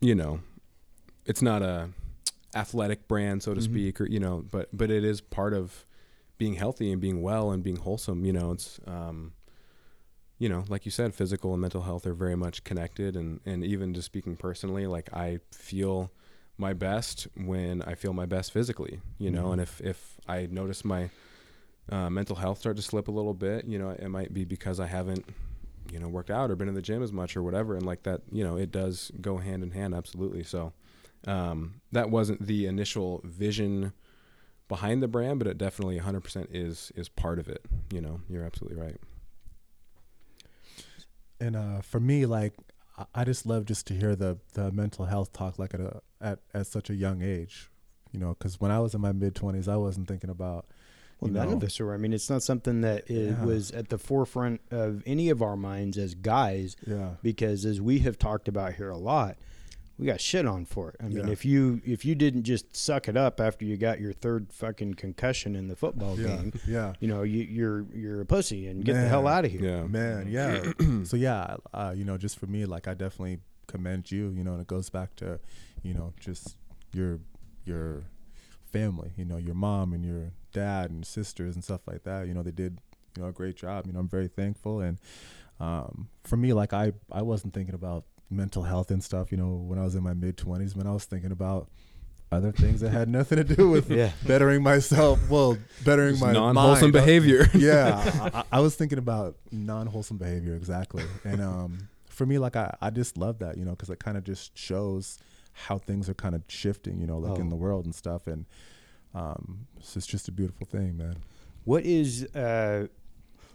you 0.00 0.14
know, 0.14 0.40
it's 1.26 1.42
not 1.42 1.62
a 1.62 1.90
athletic 2.54 3.06
brand, 3.08 3.42
so 3.42 3.54
to 3.54 3.60
Mhm. 3.60 3.64
speak, 3.64 4.00
or 4.00 4.06
you 4.06 4.20
know, 4.20 4.44
but 4.50 4.68
but 4.76 4.90
it 4.90 5.04
is 5.04 5.20
part 5.20 5.52
of 5.54 5.84
being 6.40 6.54
healthy 6.54 6.90
and 6.90 7.00
being 7.02 7.20
well 7.20 7.50
and 7.52 7.62
being 7.62 7.76
wholesome. 7.76 8.24
You 8.24 8.32
know, 8.32 8.50
it's 8.52 8.80
um, 8.86 9.34
you 10.38 10.48
know, 10.48 10.64
like 10.68 10.86
you 10.86 10.90
said, 10.90 11.14
physical 11.14 11.52
and 11.52 11.60
mental 11.60 11.82
health 11.82 12.06
are 12.06 12.14
very 12.14 12.34
much 12.36 12.64
connected, 12.64 13.14
and 13.14 13.40
and 13.44 13.62
even 13.62 13.92
just 13.94 14.06
speaking 14.06 14.36
personally, 14.36 14.86
like 14.86 15.12
I 15.12 15.38
feel 15.52 16.10
my 16.56 16.72
best 16.72 17.28
when 17.36 17.82
I 17.82 17.94
feel 17.94 18.12
my 18.14 18.26
best 18.26 18.52
physically, 18.52 19.00
you 19.18 19.30
know, 19.30 19.44
Mhm. 19.48 19.52
and 19.52 19.60
if 19.60 19.80
if 19.82 20.18
I 20.26 20.48
notice 20.50 20.84
my 20.84 21.10
uh, 21.90 22.08
mental 22.08 22.36
health 22.36 22.58
start 22.58 22.76
to 22.76 22.82
slip 22.82 23.08
a 23.08 23.10
little 23.10 23.34
bit, 23.34 23.64
you 23.66 23.78
know, 23.78 23.90
it 23.90 24.08
might 24.08 24.32
be 24.32 24.44
because 24.44 24.78
I 24.80 24.86
haven't, 24.86 25.24
you 25.92 25.98
know, 25.98 26.08
worked 26.08 26.30
out 26.30 26.50
or 26.50 26.56
been 26.56 26.68
in 26.68 26.74
the 26.74 26.82
gym 26.82 27.02
as 27.02 27.12
much 27.12 27.36
or 27.36 27.42
whatever, 27.42 27.74
and 27.74 27.84
like 27.84 28.02
that, 28.04 28.22
you 28.32 28.44
know, 28.44 28.56
it 28.56 28.70
does 28.70 29.10
go 29.20 29.36
hand 29.38 29.62
in 29.62 29.72
hand, 29.72 29.94
absolutely. 29.94 30.42
So 30.44 30.72
um, 31.26 31.80
that 31.92 32.08
wasn't 32.10 32.46
the 32.46 32.66
initial 32.66 33.20
vision 33.24 33.92
behind 34.70 35.02
the 35.02 35.08
brand, 35.08 35.38
but 35.38 35.46
it 35.48 35.58
definitely 35.58 35.98
100% 36.00 36.46
is 36.50 36.90
is 36.96 37.10
part 37.10 37.38
of 37.38 37.48
it. 37.48 37.62
You 37.92 38.00
know, 38.00 38.20
you're 38.30 38.44
absolutely 38.44 38.80
right. 38.80 38.96
And 41.38 41.56
uh, 41.56 41.80
for 41.82 42.00
me, 42.00 42.24
like 42.26 42.54
I- 42.96 43.06
I 43.14 43.24
just 43.24 43.44
love 43.46 43.64
just 43.66 43.86
to 43.88 43.94
hear 43.94 44.14
the 44.16 44.38
the 44.54 44.70
mental 44.72 45.04
health 45.06 45.32
talk 45.32 45.58
like 45.58 45.74
at 45.74 45.80
a 45.80 46.00
at 46.20 46.38
at 46.54 46.66
such 46.66 46.88
a 46.90 46.94
young 46.94 47.22
age, 47.22 47.70
you 48.12 48.20
know, 48.20 48.30
because 48.38 48.60
when 48.60 48.70
I 48.70 48.80
was 48.80 48.94
in 48.94 49.00
my 49.00 49.12
mid 49.12 49.34
twenties, 49.34 49.68
I 49.68 49.76
wasn't 49.76 50.06
thinking 50.08 50.30
about, 50.30 50.66
Well, 51.20 51.30
none 51.30 51.50
know? 51.50 51.56
of 51.56 51.64
us 51.64 51.80
are. 51.80 51.92
I 51.94 51.96
mean, 51.96 52.12
it's 52.12 52.30
not 52.30 52.42
something 52.42 52.82
that 52.82 53.10
it 53.10 53.30
Yeah. 53.30 53.44
was 53.44 53.70
at 53.72 53.88
the 53.88 53.98
forefront 53.98 54.60
of 54.70 55.02
any 55.06 55.30
of 55.30 55.42
our 55.42 55.56
minds 55.56 55.96
as 55.98 56.14
guys, 56.14 56.76
Yeah. 56.86 57.14
because 57.22 57.64
as 57.64 57.80
we 57.80 58.00
have 58.00 58.18
talked 58.18 58.46
about 58.48 58.74
here 58.74 58.90
a 58.90 58.98
lot, 58.98 59.36
we 60.00 60.06
got 60.06 60.20
shit 60.20 60.46
on 60.46 60.64
for 60.64 60.88
it. 60.90 60.96
I 61.00 61.08
mean, 61.08 61.26
Yeah. 61.26 61.28
if 61.32 61.44
you 61.44 61.80
if 61.84 62.04
you 62.04 62.14
didn't 62.14 62.44
just 62.44 62.74
suck 62.74 63.06
it 63.08 63.16
up 63.16 63.38
after 63.40 63.64
you 63.64 63.76
got 63.76 64.00
your 64.00 64.12
third 64.12 64.52
fucking 64.52 64.94
concussion 64.94 65.54
in 65.54 65.68
the 65.68 65.76
football 65.76 66.18
Yeah. 66.18 66.26
game, 66.36 66.52
Yeah. 66.66 66.92
you 67.00 67.06
know, 67.08 67.22
you, 67.22 67.42
you're 67.42 67.86
you're 67.94 68.20
a 68.22 68.26
pussy 68.26 68.66
and 68.66 68.84
get 68.84 68.94
the 68.94 69.06
hell 69.08 69.26
out 69.26 69.44
of 69.44 69.50
here. 69.52 69.62
Yeah. 69.62 69.82
Man, 69.84 70.26
yeah. 70.28 70.72
so 71.04 71.16
yeah, 71.16 71.56
uh, 71.74 71.92
you 71.96 72.04
know, 72.04 72.16
just 72.16 72.38
for 72.38 72.46
me, 72.46 72.64
like 72.64 72.88
I 72.88 72.94
definitely 72.94 73.38
commend 73.66 74.10
you. 74.10 74.30
You 74.30 74.42
know, 74.42 74.52
and 74.52 74.60
it 74.62 74.66
goes 74.66 74.88
back 74.90 75.14
to, 75.16 75.38
you 75.82 75.92
know, 75.94 76.14
just 76.18 76.56
your 76.92 77.20
your 77.64 78.04
family. 78.72 79.12
You 79.16 79.24
know, 79.26 79.36
your 79.36 79.54
mom 79.54 79.92
and 79.92 80.04
your 80.04 80.32
dad 80.52 80.90
and 80.90 81.04
sisters 81.06 81.54
and 81.54 81.62
stuff 81.62 81.82
like 81.86 82.04
that. 82.04 82.26
You 82.26 82.34
know, 82.34 82.42
they 82.42 82.50
did 82.52 82.78
you 83.16 83.22
know 83.22 83.28
a 83.28 83.32
great 83.32 83.56
job. 83.56 83.86
You 83.86 83.92
know, 83.92 84.00
I'm 84.00 84.08
very 84.08 84.28
thankful. 84.28 84.80
And 84.80 84.98
um, 85.58 86.08
for 86.24 86.36
me, 86.36 86.52
like 86.52 86.72
I 86.72 86.92
I 87.12 87.22
wasn't 87.22 87.52
thinking 87.54 87.74
about 87.74 88.04
mental 88.30 88.62
health 88.62 88.90
and 88.90 89.02
stuff. 89.02 89.30
You 89.30 89.38
know, 89.38 89.48
when 89.50 89.78
I 89.78 89.82
was 89.84 89.94
in 89.94 90.02
my 90.02 90.14
mid 90.14 90.36
20s, 90.36 90.76
when 90.76 90.86
I 90.86 90.92
was 90.92 91.04
thinking 91.04 91.32
about 91.32 91.68
other 92.32 92.52
things 92.52 92.80
that 92.80 92.90
had 92.90 93.08
nothing 93.08 93.36
to 93.38 93.44
do 93.44 93.68
with 93.68 93.90
Yeah. 94.00 94.12
bettering 94.24 94.62
myself. 94.62 95.18
Well, 95.28 95.58
bettering 95.84 96.12
Just 96.12 96.22
my 96.22 96.32
non-wholesome 96.32 96.92
behavior. 96.92 97.48
yeah, 97.54 98.30
I, 98.32 98.38
I 98.52 98.58
I 98.58 98.60
was 98.60 98.76
thinking 98.76 98.98
about 98.98 99.36
non-wholesome 99.50 100.16
behavior 100.18 100.54
exactly, 100.54 101.02
and 101.24 101.40
um, 101.40 101.88
for 102.08 102.26
me, 102.26 102.38
like 102.38 102.54
I, 102.54 102.76
I 102.80 102.90
just 102.90 103.16
love 103.18 103.38
that, 103.40 103.56
you 103.58 103.64
know, 103.64 103.72
because 103.72 103.90
it 103.90 103.98
kind 103.98 104.16
of 104.16 104.22
just 104.24 104.56
shows 104.56 105.18
how 105.52 105.78
things 105.78 106.08
are 106.08 106.14
kind 106.14 106.36
of 106.36 106.42
shifting, 106.46 107.00
you 107.00 107.06
know, 107.08 107.18
like 107.18 107.38
in 107.40 107.46
Oh. 107.46 107.50
the 107.50 107.56
world 107.56 107.84
and 107.84 107.94
stuff, 107.94 108.28
and 108.28 108.44
um, 109.14 109.66
it's 109.78 109.94
just, 109.94 110.08
just 110.08 110.28
a 110.28 110.32
beautiful 110.32 110.66
thing, 110.66 110.96
man. 110.96 111.16
What 111.64 111.84
is 111.84 112.24
uh, 112.34 112.86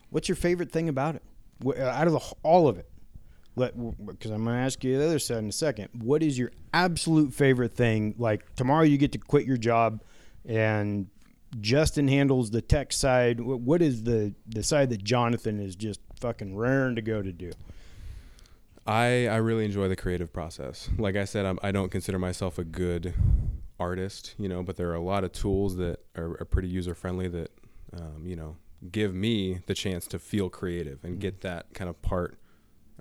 what's 0.10 0.28
your 0.28 0.36
favorite 0.36 0.72
thing 0.72 0.90
about 0.90 1.16
it? 1.16 1.24
Uh, 1.66 1.82
Out 1.84 2.08
of 2.08 2.14
the, 2.14 2.20
all 2.44 2.68
of 2.68 2.78
it, 2.78 2.90
because 3.56 4.32
I'm 4.32 4.44
going 4.44 4.56
to 4.56 4.62
ask 4.62 4.84
you 4.84 4.98
the 4.98 5.06
other 5.06 5.20
side 5.20 5.38
in 5.38 5.50
a 5.50 5.54
second. 5.54 5.90
What 5.94 6.22
is 6.22 6.38
your 6.38 6.52
absolute 6.74 7.34
favorite 7.34 7.74
thing? 7.74 8.16
Like 8.18 8.56
tomorrow, 8.56 8.84
you 8.84 8.98
get 8.98 9.12
to 9.14 9.18
quit 9.18 9.46
your 9.46 9.58
job, 9.58 10.02
and 10.46 11.08
Justin 11.62 12.08
handles 12.08 12.52
the 12.52 12.62
tech 12.62 12.92
side. 12.92 13.40
What 13.40 13.82
is 13.82 14.04
the 14.04 14.34
the 14.48 14.64
side 14.64 14.90
that 14.90 15.04
Jonathon 15.04 15.60
is 15.60 15.76
just 15.76 16.02
fucking 16.20 16.56
raring 16.56 16.96
to 16.96 17.02
go 17.02 17.22
to 17.22 17.32
do? 17.32 17.52
I 18.86 19.28
I 19.28 19.38
really 19.38 19.66
enjoy 19.66 19.88
the 19.88 19.96
creative 19.96 20.34
process. 20.34 20.90
Like 20.98 21.16
I 21.16 21.26
said, 21.26 21.46
I'm, 21.46 21.60
I 21.64 21.72
don't 21.72 21.90
consider 21.90 22.20
myself 22.20 22.58
a 22.60 22.64
good 22.64 23.14
artist, 23.80 24.36
you 24.38 24.50
know, 24.50 24.64
but 24.64 24.76
there 24.76 24.90
are 24.90 24.96
a 24.96 25.02
lot 25.02 25.24
of 25.24 25.32
tools 25.32 25.78
that 25.78 26.00
are, 26.16 26.38
are 26.40 26.46
pretty 26.46 26.70
user 26.70 26.96
friendly 26.96 27.28
that, 27.28 27.52
um, 27.94 28.26
you 28.26 28.36
know, 28.36 28.56
give 28.92 29.14
me 29.14 29.60
the 29.66 29.74
chance 29.74 30.08
to 30.08 30.20
feel 30.20 30.50
creative 30.50 31.04
and 31.04 31.20
get 31.20 31.42
that 31.42 31.74
kind 31.74 31.90
of 31.90 32.02
part 32.02 32.38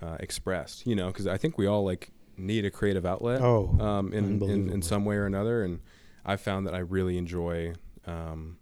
uh, 0.03 0.17
expressed, 0.21 0.87
you 0.87 0.95
know, 0.95 1.09
because 1.09 1.27
I 1.27 1.37
think 1.37 1.59
we 1.59 1.67
all 1.67 1.85
like 1.85 2.11
need 2.37 2.65
a 2.65 2.71
creative 2.71 3.07
outlet 3.07 3.41
Oh, 3.41 3.77
um, 3.81 4.13
in, 4.13 4.43
in 4.43 4.69
in 4.69 4.83
some 4.83 5.05
way 5.05 5.17
or 5.17 5.27
another, 5.27 5.63
and 5.63 5.81
I 6.25 6.37
found 6.37 6.67
that 6.67 6.75
I 6.75 6.79
really 6.79 7.17
enjoy 7.19 7.75
um, 8.07 8.59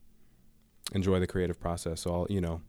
enjoy 0.95 1.21
the 1.21 1.27
creative 1.27 1.59
process. 1.61 2.03
So 2.03 2.12
I'll 2.12 2.27
you 2.29 2.40
know 2.40 2.61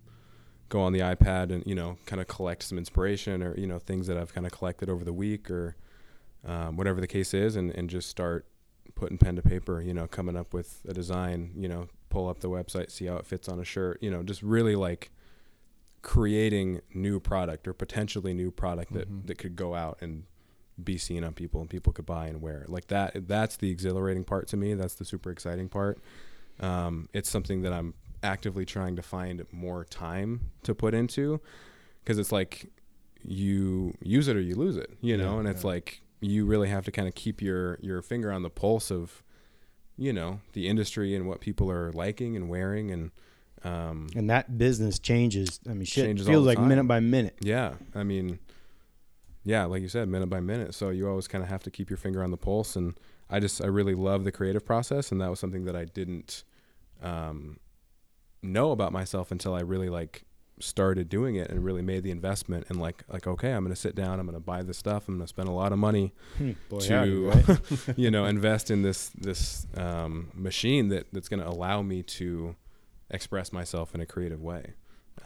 go 0.69 0.81
on 0.81 0.93
the 0.93 0.99
iPad 0.99 1.51
and 1.51 1.63
you 1.67 1.75
know 1.75 1.97
kind 2.05 2.21
of 2.21 2.27
collect 2.27 2.63
some 2.63 2.77
inspiration 2.77 3.43
or 3.43 3.57
you 3.57 3.67
know 3.67 3.79
things 3.79 4.07
that 4.07 4.17
I've 4.17 4.33
kind 4.33 4.45
of 4.45 4.51
collected 4.51 4.89
over 4.89 5.03
the 5.03 5.13
week 5.13 5.51
or 5.51 5.75
um, 6.45 6.77
whatever 6.77 7.01
the 7.01 7.07
case 7.07 7.33
is, 7.33 7.55
and 7.55 7.71
and 7.71 7.89
just 7.89 8.09
start 8.09 8.45
putting 8.95 9.17
pen 9.17 9.35
to 9.35 9.41
paper. 9.41 9.81
You 9.81 9.93
know, 9.93 10.07
coming 10.07 10.37
up 10.37 10.53
with 10.53 10.81
a 10.87 10.93
design. 10.93 11.51
You 11.55 11.67
know, 11.67 11.87
pull 12.09 12.29
up 12.29 12.39
the 12.39 12.49
website, 12.49 12.91
see 12.91 13.05
how 13.05 13.17
it 13.17 13.25
fits 13.25 13.49
on 13.49 13.59
a 13.59 13.65
shirt. 13.65 14.01
You 14.01 14.11
know, 14.11 14.23
just 14.23 14.41
really 14.41 14.75
like 14.75 15.11
creating 16.03 16.81
new 16.93 17.19
product 17.19 17.67
or 17.67 17.73
potentially 17.73 18.33
new 18.33 18.51
product 18.51 18.93
that 18.93 19.09
Mhm. 19.09 19.25
that 19.25 19.37
could 19.39 19.55
go 19.55 19.73
out 19.73 19.97
and 20.01 20.23
be 20.83 20.97
seen 20.97 21.23
on 21.23 21.33
people 21.33 21.61
and 21.61 21.69
people 21.69 21.91
could 21.93 22.05
buy 22.05 22.27
and 22.27 22.41
wear 22.41 22.65
like 22.67 22.87
that 22.87 23.27
that's 23.27 23.57
the 23.57 23.69
exhilarating 23.71 24.23
part 24.23 24.47
to 24.47 24.57
me 24.57 24.73
that's 24.73 24.95
the 24.95 25.05
super 25.05 25.29
exciting 25.31 25.69
part 25.69 25.99
um, 26.59 27.07
it's 27.13 27.29
something 27.29 27.61
that 27.61 27.71
i'm 27.73 27.93
actively 28.23 28.65
trying 28.65 28.95
to 28.95 29.01
find 29.01 29.45
more 29.51 29.83
time 29.85 30.49
to 30.63 30.73
put 30.75 30.93
into 30.93 31.39
because 32.03 32.17
it's 32.19 32.31
like 32.31 32.69
you 33.23 33.93
use 34.01 34.27
it 34.27 34.35
or 34.35 34.41
you 34.41 34.55
lose 34.55 34.75
it 34.77 34.91
you 35.01 35.15
know 35.17 35.33
Yeah, 35.35 35.39
and 35.39 35.47
it's 35.47 35.63
yeah. 35.63 35.69
like 35.69 36.01
you 36.21 36.45
really 36.45 36.69
have 36.69 36.85
to 36.85 36.91
kind 36.91 37.07
of 37.07 37.15
keep 37.15 37.41
your 37.41 37.77
your 37.81 38.01
finger 38.01 38.31
on 38.31 38.43
the 38.43 38.49
pulse 38.49 38.91
of 38.91 39.23
you 39.97 40.11
know 40.11 40.39
the 40.53 40.67
industry 40.67 41.15
and 41.15 41.27
what 41.27 41.39
people 41.39 41.69
are 41.71 41.91
liking 41.93 42.35
and 42.35 42.49
wearing 42.49 42.91
and 42.91 43.11
um, 43.63 44.07
And 44.15 44.29
that 44.29 44.57
business 44.57 44.99
changes. 44.99 45.59
I 45.67 45.73
mean, 45.73 45.85
shit 45.85 46.05
Changes 46.05 46.27
feels 46.27 46.45
like 46.45 46.57
time. 46.57 46.67
minute 46.67 46.83
by 46.85 46.99
minute. 46.99 47.35
yeah, 47.41 47.75
I 47.95 48.03
mean, 48.03 48.39
yeah, 49.45 49.65
like 49.65 49.81
you 49.81 49.89
said, 49.89 50.07
minute 50.09 50.29
by 50.29 50.39
minute. 50.39 50.73
So 50.73 50.89
you 50.89 51.07
always 51.07 51.27
kind 51.27 51.43
of 51.43 51.49
have 51.49 51.63
to 51.63 51.71
keep 51.71 51.89
your 51.89 51.97
finger 51.97 52.23
on 52.23 52.31
the 52.31 52.37
pulse. 52.37 52.75
And 52.75 52.93
I 53.29 53.39
just, 53.39 53.61
I 53.63 53.67
really 53.67 53.95
love 53.95 54.23
the 54.25 54.31
creative 54.31 54.65
process, 54.65 55.11
and 55.11 55.19
that 55.21 55.29
was 55.29 55.39
something 55.39 55.65
that 55.65 55.75
I 55.75 55.85
didn't 55.85 56.43
um, 57.01 57.57
know 58.41 58.71
about 58.71 58.91
myself 58.91 59.31
until 59.31 59.53
I 59.53 59.61
really 59.61 59.89
like 59.89 60.23
started 60.59 61.09
doing 61.09 61.35
it 61.35 61.49
and 61.49 61.63
really 61.65 61.81
made 61.81 62.03
the 62.03 62.11
investment 62.11 62.65
and 62.69 62.79
like, 62.79 63.03
like 63.09 63.25
okay, 63.27 63.51
I'm 63.51 63.63
gonna 63.63 63.75
sit 63.75 63.95
down, 63.95 64.19
I'm 64.19 64.25
gonna 64.25 64.39
buy 64.39 64.61
this 64.61 64.77
stuff, 64.77 65.07
I'm 65.07 65.15
gonna 65.17 65.27
spend 65.27 65.49
a 65.49 65.51
lot 65.51 65.71
of 65.73 65.79
money 65.79 66.13
Hmm, 66.37 66.51
Boy, 66.69 66.79
to 66.79 66.93
howdy, 66.93 67.11
right? 67.23 67.59
you 67.97 68.11
know 68.11 68.25
invest 68.25 68.69
in 68.71 68.81
this 68.83 69.09
this 69.17 69.65
um, 69.75 70.29
machine 70.35 70.89
that 70.89 71.07
that's 71.11 71.27
going 71.27 71.39
to 71.41 71.49
allow 71.49 71.81
me 71.81 72.03
to 72.03 72.55
express 73.13 73.53
myself 73.53 73.95
in 73.95 74.01
a 74.01 74.05
creative 74.05 74.41
way. 74.41 74.73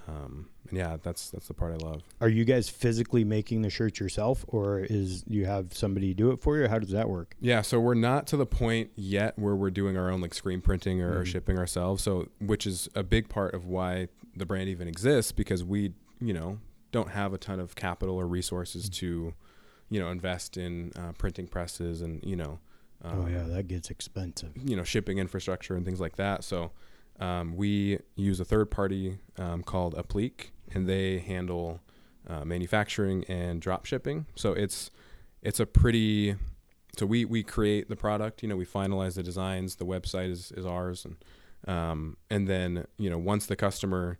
Um, 0.08 0.50
and 0.69 0.78
yeah, 0.78 0.97
that's 1.02 1.30
that's 1.32 1.47
the 1.47 1.54
part 1.54 1.73
I 1.73 1.86
love. 1.86 2.02
Are 2.21 2.28
you 2.30 2.43
guys 2.45 2.69
physically 2.69 3.23
making 3.23 3.62
the 3.62 3.69
shirts 3.69 4.00
yourself, 4.00 4.43
or 4.47 4.80
is 4.80 5.23
you 5.28 5.45
have 5.45 5.73
somebody 5.73 6.13
do 6.13 6.32
it 6.32 6.39
for 6.41 6.58
you? 6.58 6.67
How 6.67 6.78
does 6.80 6.91
that 6.91 7.10
work? 7.10 7.36
Yeah, 7.39 7.62
so 7.62 7.80
we're 7.80 7.93
not 7.93 8.28
to 8.28 8.38
the 8.38 8.45
point 8.45 8.91
yet 8.95 9.39
where 9.39 9.56
we're 9.56 9.69
doing 9.71 9.97
our 9.97 10.10
own 10.12 10.21
like 10.21 10.34
screen 10.34 10.62
printing 10.62 11.02
or, 11.02 11.23
Mhm. 11.23 11.26
shipping 11.26 11.58
ourselves. 11.58 12.04
So 12.04 12.28
which 12.39 12.67
is 12.67 12.89
a 12.95 13.04
big 13.04 13.30
part 13.30 13.54
of 13.54 13.65
why 13.65 14.10
the 14.36 14.45
brand 14.45 14.69
even 14.69 14.88
exists 14.88 15.32
because 15.32 15.63
we 15.63 15.93
you 16.19 16.34
know 16.34 16.60
don't 16.91 17.10
have 17.12 17.34
a 17.34 17.38
ton 17.38 17.60
of 17.60 17.76
capital 17.76 18.15
or 18.15 18.28
resources 18.28 18.89
to 18.89 19.34
you 19.89 20.00
know 20.00 20.10
invest 20.10 20.58
in 20.58 20.91
uh, 20.97 21.13
printing 21.17 21.47
presses 21.47 22.02
and 22.02 22.21
you 22.26 22.36
know 22.36 22.60
oh 23.06 23.10
um, 23.21 23.34
yeah, 23.34 23.43
that 23.43 23.67
gets 23.67 23.89
expensive. 23.89 24.52
you 24.63 24.76
know 24.76 24.84
shipping 24.84 25.17
infrastructure 25.17 25.76
and 25.76 25.86
things 25.86 26.00
like 26.02 26.17
that. 26.17 26.43
So 26.43 26.71
um, 27.19 27.56
we 27.56 27.99
use 28.15 28.39
a 28.39 28.45
third 28.45 28.69
party 28.71 29.17
um, 29.38 29.63
called 29.63 29.95
Apliiq, 29.95 30.51
and 30.73 30.88
they 30.88 31.19
handle 31.19 31.80
uh, 32.27 32.45
manufacturing 32.45 33.23
and 33.25 33.62
drop 33.62 33.86
shipping. 33.86 34.25
So 34.36 34.53
it's 34.53 34.91
it's 35.41 35.60
a 35.60 35.65
pretty 35.65 36.36
so 36.97 37.06
we 37.06 37.25
we 37.25 37.43
create 37.43 37.89
the 37.89 37.95
product. 37.95 38.41
You 38.41 38.49
know, 38.49 38.56
we 38.56 38.65
finalize 38.65 39.15
the 39.15 39.23
designs. 39.23 39.75
The 39.75 39.86
website 39.86 40.32
is 40.32 40.51
is 40.51 40.65
ours, 40.65 41.06
and 41.06 41.15
um, 41.67 42.17
and 42.30 42.47
then 42.47 42.86
you 42.97 43.10
know 43.10 43.17
once 43.17 43.45
the 43.45 43.56
customer 43.56 44.17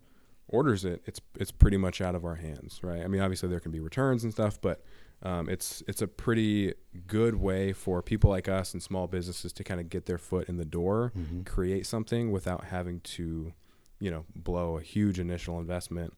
orders 0.48 0.86
it, 0.86 1.02
it's 1.06 1.20
it's 1.36 1.52
pretty 1.52 1.78
much 1.78 2.02
out 2.02 2.16
of 2.16 2.24
our 2.24 2.36
hands, 2.36 2.80
right? 2.84 3.04
I 3.04 3.08
mean, 3.08 3.22
obviously 3.22 3.50
there 3.50 3.60
can 3.60 3.72
be 3.72 3.80
returns 3.80 4.24
and 4.24 4.32
stuff, 4.32 4.60
but 4.62 4.84
um, 5.24 5.50
it's 5.50 5.82
it's 5.88 6.02
a 6.02 6.08
pretty 6.08 6.74
good 7.08 7.36
way 7.36 7.74
for 7.74 8.02
people 8.02 8.30
like 8.30 8.48
us 8.48 8.74
and 8.74 8.82
small 8.84 9.08
businesses 9.08 9.52
to 9.54 9.64
kind 9.64 9.80
of 9.80 9.90
get 9.90 10.06
their 10.06 10.18
foot 10.18 10.48
in 10.48 10.58
the 10.58 10.66
door, 10.66 11.12
Mhm. 11.18 11.46
create 11.46 11.86
something 11.88 12.32
without 12.32 12.66
having 12.66 13.00
to, 13.02 13.54
you 14.00 14.12
know, 14.12 14.26
blow 14.36 14.78
a 14.78 14.82
huge 14.82 15.20
initial 15.20 15.60
investment 15.60 16.14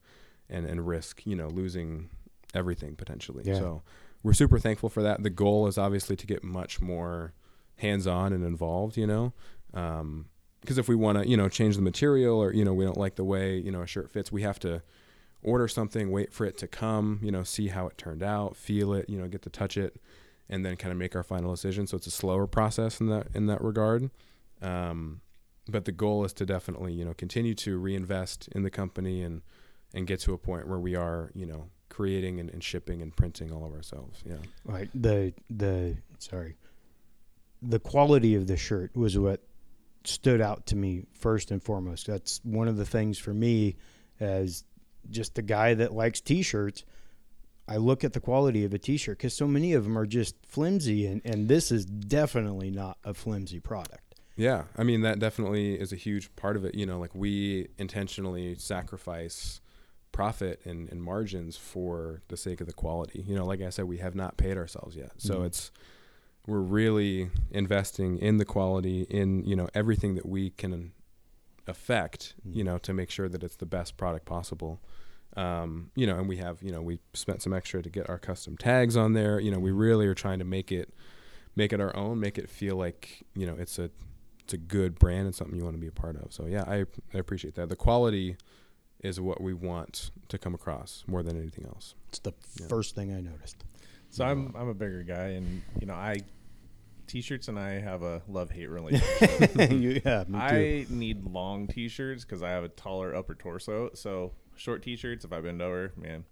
and 0.48 0.66
and 0.66 0.86
risk, 0.86 1.26
you 1.26 1.34
know, 1.36 1.48
losing 1.48 2.10
everything 2.54 2.94
potentially. 2.96 3.42
Yeah. 3.46 3.54
So 3.54 3.82
we're 4.22 4.34
super 4.34 4.58
thankful 4.58 4.90
for 4.90 5.02
that. 5.02 5.22
The 5.22 5.30
goal 5.30 5.66
is 5.66 5.78
obviously 5.78 6.16
to 6.16 6.26
get 6.26 6.44
much 6.44 6.80
more 6.82 7.32
hands-on 7.76 8.32
and 8.34 8.44
involved, 8.44 8.96
you 8.98 9.06
know. 9.06 9.32
Um, 9.72 10.26
because 10.60 10.76
if 10.76 10.88
we 10.88 10.94
want 10.94 11.16
to, 11.16 11.26
you 11.26 11.38
know, 11.38 11.48
change 11.48 11.76
the 11.76 11.82
material 11.82 12.38
or 12.38 12.52
you 12.52 12.66
know 12.66 12.74
we 12.74 12.84
don't 12.84 12.98
like 12.98 13.14
the 13.14 13.24
way 13.24 13.56
you 13.56 13.70
know 13.70 13.80
a 13.80 13.86
shirt 13.86 14.10
fits, 14.10 14.30
we 14.30 14.42
have 14.42 14.58
to 14.58 14.82
order 15.42 15.68
something, 15.68 16.10
wait 16.10 16.32
for 16.32 16.44
it 16.44 16.58
to 16.58 16.66
come, 16.66 17.20
you 17.22 17.30
know, 17.30 17.42
see 17.42 17.68
how 17.68 17.86
it 17.86 17.96
turned 17.96 18.22
out, 18.22 18.56
feel 18.56 18.92
it, 18.92 19.08
you 19.08 19.18
know, 19.18 19.28
get 19.28 19.42
to 19.42 19.50
touch 19.50 19.76
it, 19.76 20.00
and 20.48 20.64
then 20.64 20.76
kind 20.76 20.92
of 20.92 20.98
make 20.98 21.16
our 21.16 21.22
final 21.22 21.50
decision. 21.50 21.86
So 21.86 21.96
it's 21.96 22.06
a 22.06 22.10
slower 22.10 22.46
process 22.46 23.00
in 23.00 23.08
that 23.08 23.28
in 23.34 23.46
that 23.46 23.62
regard. 23.62 24.10
Um, 24.60 25.20
but 25.68 25.84
the 25.84 25.92
goal 25.92 26.24
is 26.24 26.32
to 26.34 26.46
definitely, 26.46 26.92
you 26.92 27.04
know, 27.04 27.14
continue 27.14 27.54
to 27.54 27.78
reinvest 27.78 28.48
in 28.52 28.62
the 28.62 28.70
company 28.70 29.22
and 29.22 29.42
and 29.94 30.06
get 30.06 30.20
to 30.20 30.32
a 30.32 30.38
point 30.38 30.68
where 30.68 30.78
we 30.78 30.94
are, 30.94 31.30
you 31.34 31.46
know, 31.46 31.68
creating 31.88 32.38
and, 32.40 32.50
and 32.50 32.62
shipping 32.62 33.02
and 33.02 33.16
printing 33.16 33.52
all 33.52 33.64
of 33.64 33.72
ourselves. 33.72 34.22
Yeah. 34.24 34.36
Right. 34.64 34.90
The 34.94 35.32
the 35.48 35.96
sorry. 36.18 36.56
The 37.62 37.78
quality 37.78 38.34
of 38.34 38.46
the 38.46 38.56
shirt 38.56 38.96
was 38.96 39.18
what 39.18 39.42
stood 40.04 40.40
out 40.40 40.66
to 40.66 40.76
me 40.76 41.04
first 41.12 41.50
and 41.50 41.62
foremost. 41.62 42.06
That's 42.06 42.40
one 42.42 42.68
of 42.68 42.76
the 42.76 42.86
things 42.86 43.18
for 43.18 43.34
me 43.34 43.76
as 44.18 44.64
just 45.08 45.34
the 45.34 45.42
guy 45.42 45.74
that 45.74 45.92
likes 45.92 46.20
t-shirts. 46.20 46.84
I 47.68 47.76
look 47.76 48.02
at 48.02 48.12
the 48.14 48.20
quality 48.20 48.64
of 48.64 48.74
a 48.74 48.78
t-shirt 48.78 49.18
cuz 49.20 49.32
so 49.34 49.46
many 49.46 49.72
of 49.74 49.84
them 49.84 49.96
are 49.96 50.06
just 50.06 50.34
flimsy 50.44 51.06
and 51.06 51.20
and 51.24 51.48
this 51.48 51.70
is 51.70 51.84
definitely 51.86 52.70
not 52.70 52.98
a 53.04 53.14
flimsy 53.14 53.60
product. 53.60 54.16
Yeah, 54.36 54.64
I 54.76 54.82
mean 54.84 55.02
that 55.02 55.18
definitely 55.18 55.74
is 55.78 55.92
a 55.92 55.96
huge 55.96 56.34
part 56.34 56.56
of 56.56 56.64
it. 56.64 56.74
You 56.74 56.86
know, 56.86 56.98
like 56.98 57.14
we 57.14 57.68
intentionally 57.78 58.54
sacrifice 58.56 59.60
profit 60.12 60.60
and, 60.64 60.88
and 60.88 61.00
margins 61.02 61.56
for 61.56 62.22
the 62.28 62.36
sake 62.36 62.60
of 62.60 62.66
the 62.66 62.72
quality. 62.72 63.22
You 63.26 63.36
know, 63.36 63.46
like 63.46 63.60
I 63.60 63.70
said, 63.70 63.84
we 63.84 63.98
have 63.98 64.14
not 64.16 64.36
paid 64.36 64.56
ourselves 64.56 64.96
yet, 64.96 65.12
so 65.18 65.40
Mhm. 65.40 65.46
it's 65.46 65.70
we're 66.46 66.58
really 66.60 67.30
investing 67.52 68.18
in 68.18 68.38
the 68.38 68.44
quality, 68.44 69.02
in 69.02 69.44
you 69.44 69.54
know 69.54 69.68
everything 69.74 70.14
that 70.16 70.26
we 70.26 70.50
can 70.50 70.92
affect. 71.70 72.34
You 72.44 72.62
Mhm. 72.62 72.66
know, 72.66 72.78
to 72.78 72.92
make 72.92 73.10
sure 73.10 73.28
that 73.28 73.42
it's 73.42 73.56
the 73.56 73.66
best 73.66 73.96
product 73.96 74.26
possible. 74.26 74.80
Um, 75.36 75.90
you 75.94 76.06
know, 76.06 76.18
and 76.18 76.28
we 76.28 76.38
have 76.38 76.62
you 76.62 76.72
know 76.72 76.82
we 76.82 76.98
spent 77.14 77.40
some 77.42 77.52
extra 77.52 77.82
to 77.82 77.88
get 77.88 78.08
our 78.10 78.18
custom 78.18 78.56
tags 78.56 78.96
on 78.96 79.12
there. 79.14 79.38
You 79.40 79.50
know, 79.52 79.58
we 79.60 79.70
really 79.70 80.06
are 80.06 80.14
trying 80.14 80.40
to 80.40 80.44
make 80.44 80.72
it 80.72 80.92
make 81.56 81.72
it 81.72 81.80
our 81.80 81.94
own, 81.96 82.20
make 82.20 82.36
it 82.38 82.48
feel 82.50 82.76
like 82.76 83.22
you 83.34 83.46
know 83.46 83.54
it's 83.58 83.78
a 83.78 83.90
it's 84.42 84.52
a 84.54 84.58
good 84.58 84.98
brand 84.98 85.26
and 85.26 85.34
something 85.34 85.56
you 85.56 85.62
want 85.64 85.76
to 85.76 85.80
be 85.80 85.86
a 85.86 85.92
part 85.92 86.16
of. 86.16 86.32
So 86.32 86.46
yeah, 86.46 86.64
I 86.66 86.84
I 87.14 87.18
appreciate 87.18 87.54
that. 87.54 87.68
The 87.68 87.76
quality 87.76 88.36
is 89.02 89.20
what 89.20 89.40
we 89.40 89.54
want 89.54 90.10
to 90.28 90.36
come 90.36 90.54
across 90.54 91.04
more 91.06 91.22
than 91.22 91.38
anything 91.38 91.64
else. 91.66 91.94
It's 92.10 92.18
the 92.18 92.32
Yeah. 92.60 92.66
first 92.66 92.94
thing 92.94 93.12
I 93.14 93.20
noticed. 93.20 93.64
So 94.10 94.24
I'm 94.24 94.52
I'm 94.56 94.68
a 94.68 94.74
bigger 94.74 95.04
guy, 95.04 95.28
and 95.38 95.62
you 95.80 95.86
know 95.86 95.94
I 95.94 96.22
t-shirts 97.10 97.48
and 97.48 97.58
I 97.58 97.80
have 97.80 98.02
a 98.02 98.22
love 98.28 98.50
hate 98.50 98.70
relationship. 98.70 99.56
You- 99.72 100.00
yeah, 100.04 100.24
me 100.28 100.38
too. 100.38 100.44
I 100.44 100.86
need 100.88 101.24
long 101.24 101.66
t-shirts 101.66 102.24
because 102.24 102.42
I 102.42 102.50
have 102.50 102.64
a 102.64 102.68
taller 102.68 103.14
upper 103.14 103.34
torso. 103.34 103.90
So 103.94 104.32
short 104.56 104.82
t-shirts, 104.82 105.24
if 105.24 105.32
I 105.32 105.40
bend 105.40 105.60
over, 105.60 105.92
man, 105.96 106.24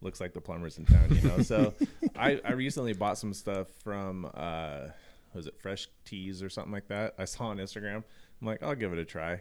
looks 0.00 0.20
like 0.20 0.34
the 0.34 0.40
plumbers 0.40 0.78
in 0.78 0.84
town, 0.84 1.14
you 1.14 1.26
know. 1.28 1.42
so 1.42 1.72
I, 2.16 2.40
I 2.44 2.52
recently 2.52 2.92
bought 2.92 3.18
some 3.18 3.32
stuff 3.32 3.68
from 3.82 4.30
uh, 4.34 4.88
was 5.34 5.46
it 5.46 5.54
Fresh 5.60 5.88
Tees 6.04 6.42
or 6.42 6.48
something 6.50 6.72
like 6.72 6.88
that? 6.88 7.14
I 7.18 7.24
saw 7.24 7.46
on 7.46 7.58
Instagram. 7.58 7.96
I'm 8.40 8.46
like, 8.46 8.62
I'll 8.62 8.74
give 8.74 8.92
it 8.92 8.98
a 8.98 9.04
try. 9.04 9.40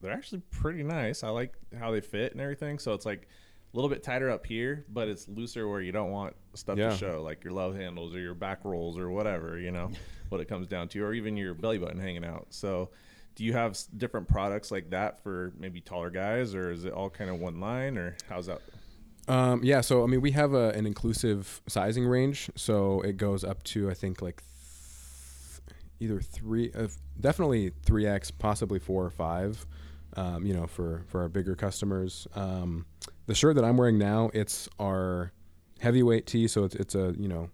They're 0.00 0.12
actually 0.12 0.42
pretty 0.50 0.82
nice. 0.82 1.24
I 1.24 1.28
like 1.30 1.54
how 1.78 1.90
they 1.90 2.00
fit 2.00 2.32
and 2.32 2.40
everything. 2.40 2.78
So 2.78 2.92
it's 2.94 3.06
like 3.06 3.28
little 3.76 3.88
bit 3.90 4.02
tighter 4.02 4.30
up 4.30 4.44
here, 4.46 4.84
but 4.88 5.06
it's 5.08 5.28
looser 5.28 5.68
where 5.68 5.80
you 5.80 5.92
don't 5.92 6.10
want 6.10 6.34
stuff 6.54 6.76
Yeah. 6.78 6.90
to 6.90 6.96
show, 6.96 7.22
like 7.22 7.44
your 7.44 7.52
love 7.52 7.76
handles 7.76 8.14
or 8.14 8.20
your 8.20 8.34
back 8.34 8.64
rolls 8.64 8.98
or 8.98 9.10
whatever, 9.10 9.58
you 9.58 9.70
know, 9.70 9.90
what 10.30 10.40
it 10.40 10.46
comes 10.48 10.66
down 10.66 10.88
to, 10.88 11.02
or 11.04 11.12
even 11.14 11.36
your 11.36 11.54
belly 11.54 11.78
button 11.78 12.00
hanging 12.00 12.24
out. 12.24 12.46
So, 12.50 12.90
do 13.34 13.44
you 13.44 13.52
have 13.52 13.78
different 13.96 14.26
products 14.28 14.70
like 14.70 14.88
that 14.90 15.22
for 15.22 15.52
maybe 15.58 15.80
taller 15.82 16.08
guys, 16.10 16.54
or 16.54 16.70
is 16.72 16.84
it 16.86 16.92
all 16.94 17.10
kind 17.10 17.28
of 17.30 17.38
one 17.38 17.60
line, 17.60 17.98
or 17.98 18.16
how's 18.28 18.46
that? 18.46 18.62
Um, 19.28 19.60
yeah, 19.62 19.82
so 19.82 20.02
I 20.02 20.06
mean, 20.06 20.20
we 20.22 20.30
have 20.30 20.54
a, 20.54 20.70
an 20.70 20.86
inclusive 20.86 21.60
sizing 21.66 22.06
range, 22.06 22.48
so 22.54 23.02
it 23.02 23.16
goes 23.18 23.44
up 23.44 23.62
to 23.64 23.90
I 23.90 23.94
think 23.94 24.22
like 24.22 24.42
th- 24.42 25.60
either 26.00 26.20
three, 26.20 26.72
uh, 26.72 26.88
definitely 27.20 27.72
three 27.84 28.06
X, 28.06 28.30
possibly 28.30 28.78
four 28.78 29.04
or 29.04 29.10
five. 29.10 29.66
Um, 30.18 30.46
you 30.46 30.54
know, 30.54 30.66
for 30.66 31.02
for 31.08 31.20
our 31.20 31.28
bigger 31.28 31.54
customers. 31.54 32.26
Um, 32.34 32.86
the 33.26 33.34
shirt 33.34 33.54
that 33.56 33.64
I'm 33.64 33.76
wearing 33.76 33.98
now, 33.98 34.30
it's 34.34 34.68
our 34.78 35.32
heavyweight 35.80 36.26
tee, 36.26 36.48
so 36.48 36.64
it's 36.64 36.74
it's 36.74 36.94
a 36.94 37.14
you 37.18 37.28
know 37.28 37.50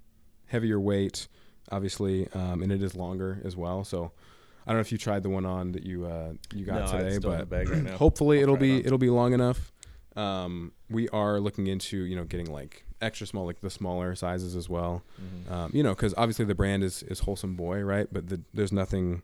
heavier 0.46 0.78
weight, 0.80 1.28
obviously, 1.70 2.28
um, 2.34 2.62
and 2.62 2.70
it 2.70 2.82
is 2.82 2.94
longer 2.94 3.40
as 3.44 3.56
well. 3.56 3.84
So 3.84 4.12
I 4.66 4.70
don't 4.70 4.76
know 4.76 4.80
if 4.82 4.92
you 4.92 4.98
tried 4.98 5.22
the 5.22 5.30
one 5.30 5.44
on 5.46 5.72
that 5.72 5.84
you 5.84 6.06
uh, 6.06 6.34
you 6.54 6.64
got 6.64 6.92
No, 6.92 6.98
today, 6.98 7.18
but 7.18 7.50
right 7.50 7.88
hopefully 7.94 8.38
I'll 8.38 8.42
it'll 8.44 8.56
try 8.56 8.66
it 8.66 8.80
be 8.82 8.86
it'll 8.86 8.98
be 8.98 9.10
long 9.10 9.32
enough. 9.32 9.72
Um, 10.14 10.72
we 10.90 11.08
are 11.08 11.40
looking 11.40 11.66
into 11.68 12.04
you 12.04 12.16
know 12.16 12.24
getting 12.24 12.52
like 12.52 12.84
extra 13.00 13.26
small, 13.26 13.46
like 13.46 13.60
the 13.60 13.70
smaller 13.70 14.14
sizes 14.14 14.54
as 14.54 14.68
well. 14.68 15.02
Mhm. 15.20 15.50
Um, 15.50 15.70
you 15.74 15.82
know, 15.82 15.94
because 15.94 16.14
obviously 16.16 16.44
the 16.44 16.54
brand 16.54 16.84
is 16.84 17.02
is 17.04 17.20
wholesome 17.20 17.56
boy, 17.56 17.80
right? 17.80 18.06
But 18.12 18.28
the, 18.28 18.40
there's 18.54 18.72
nothing 18.72 19.22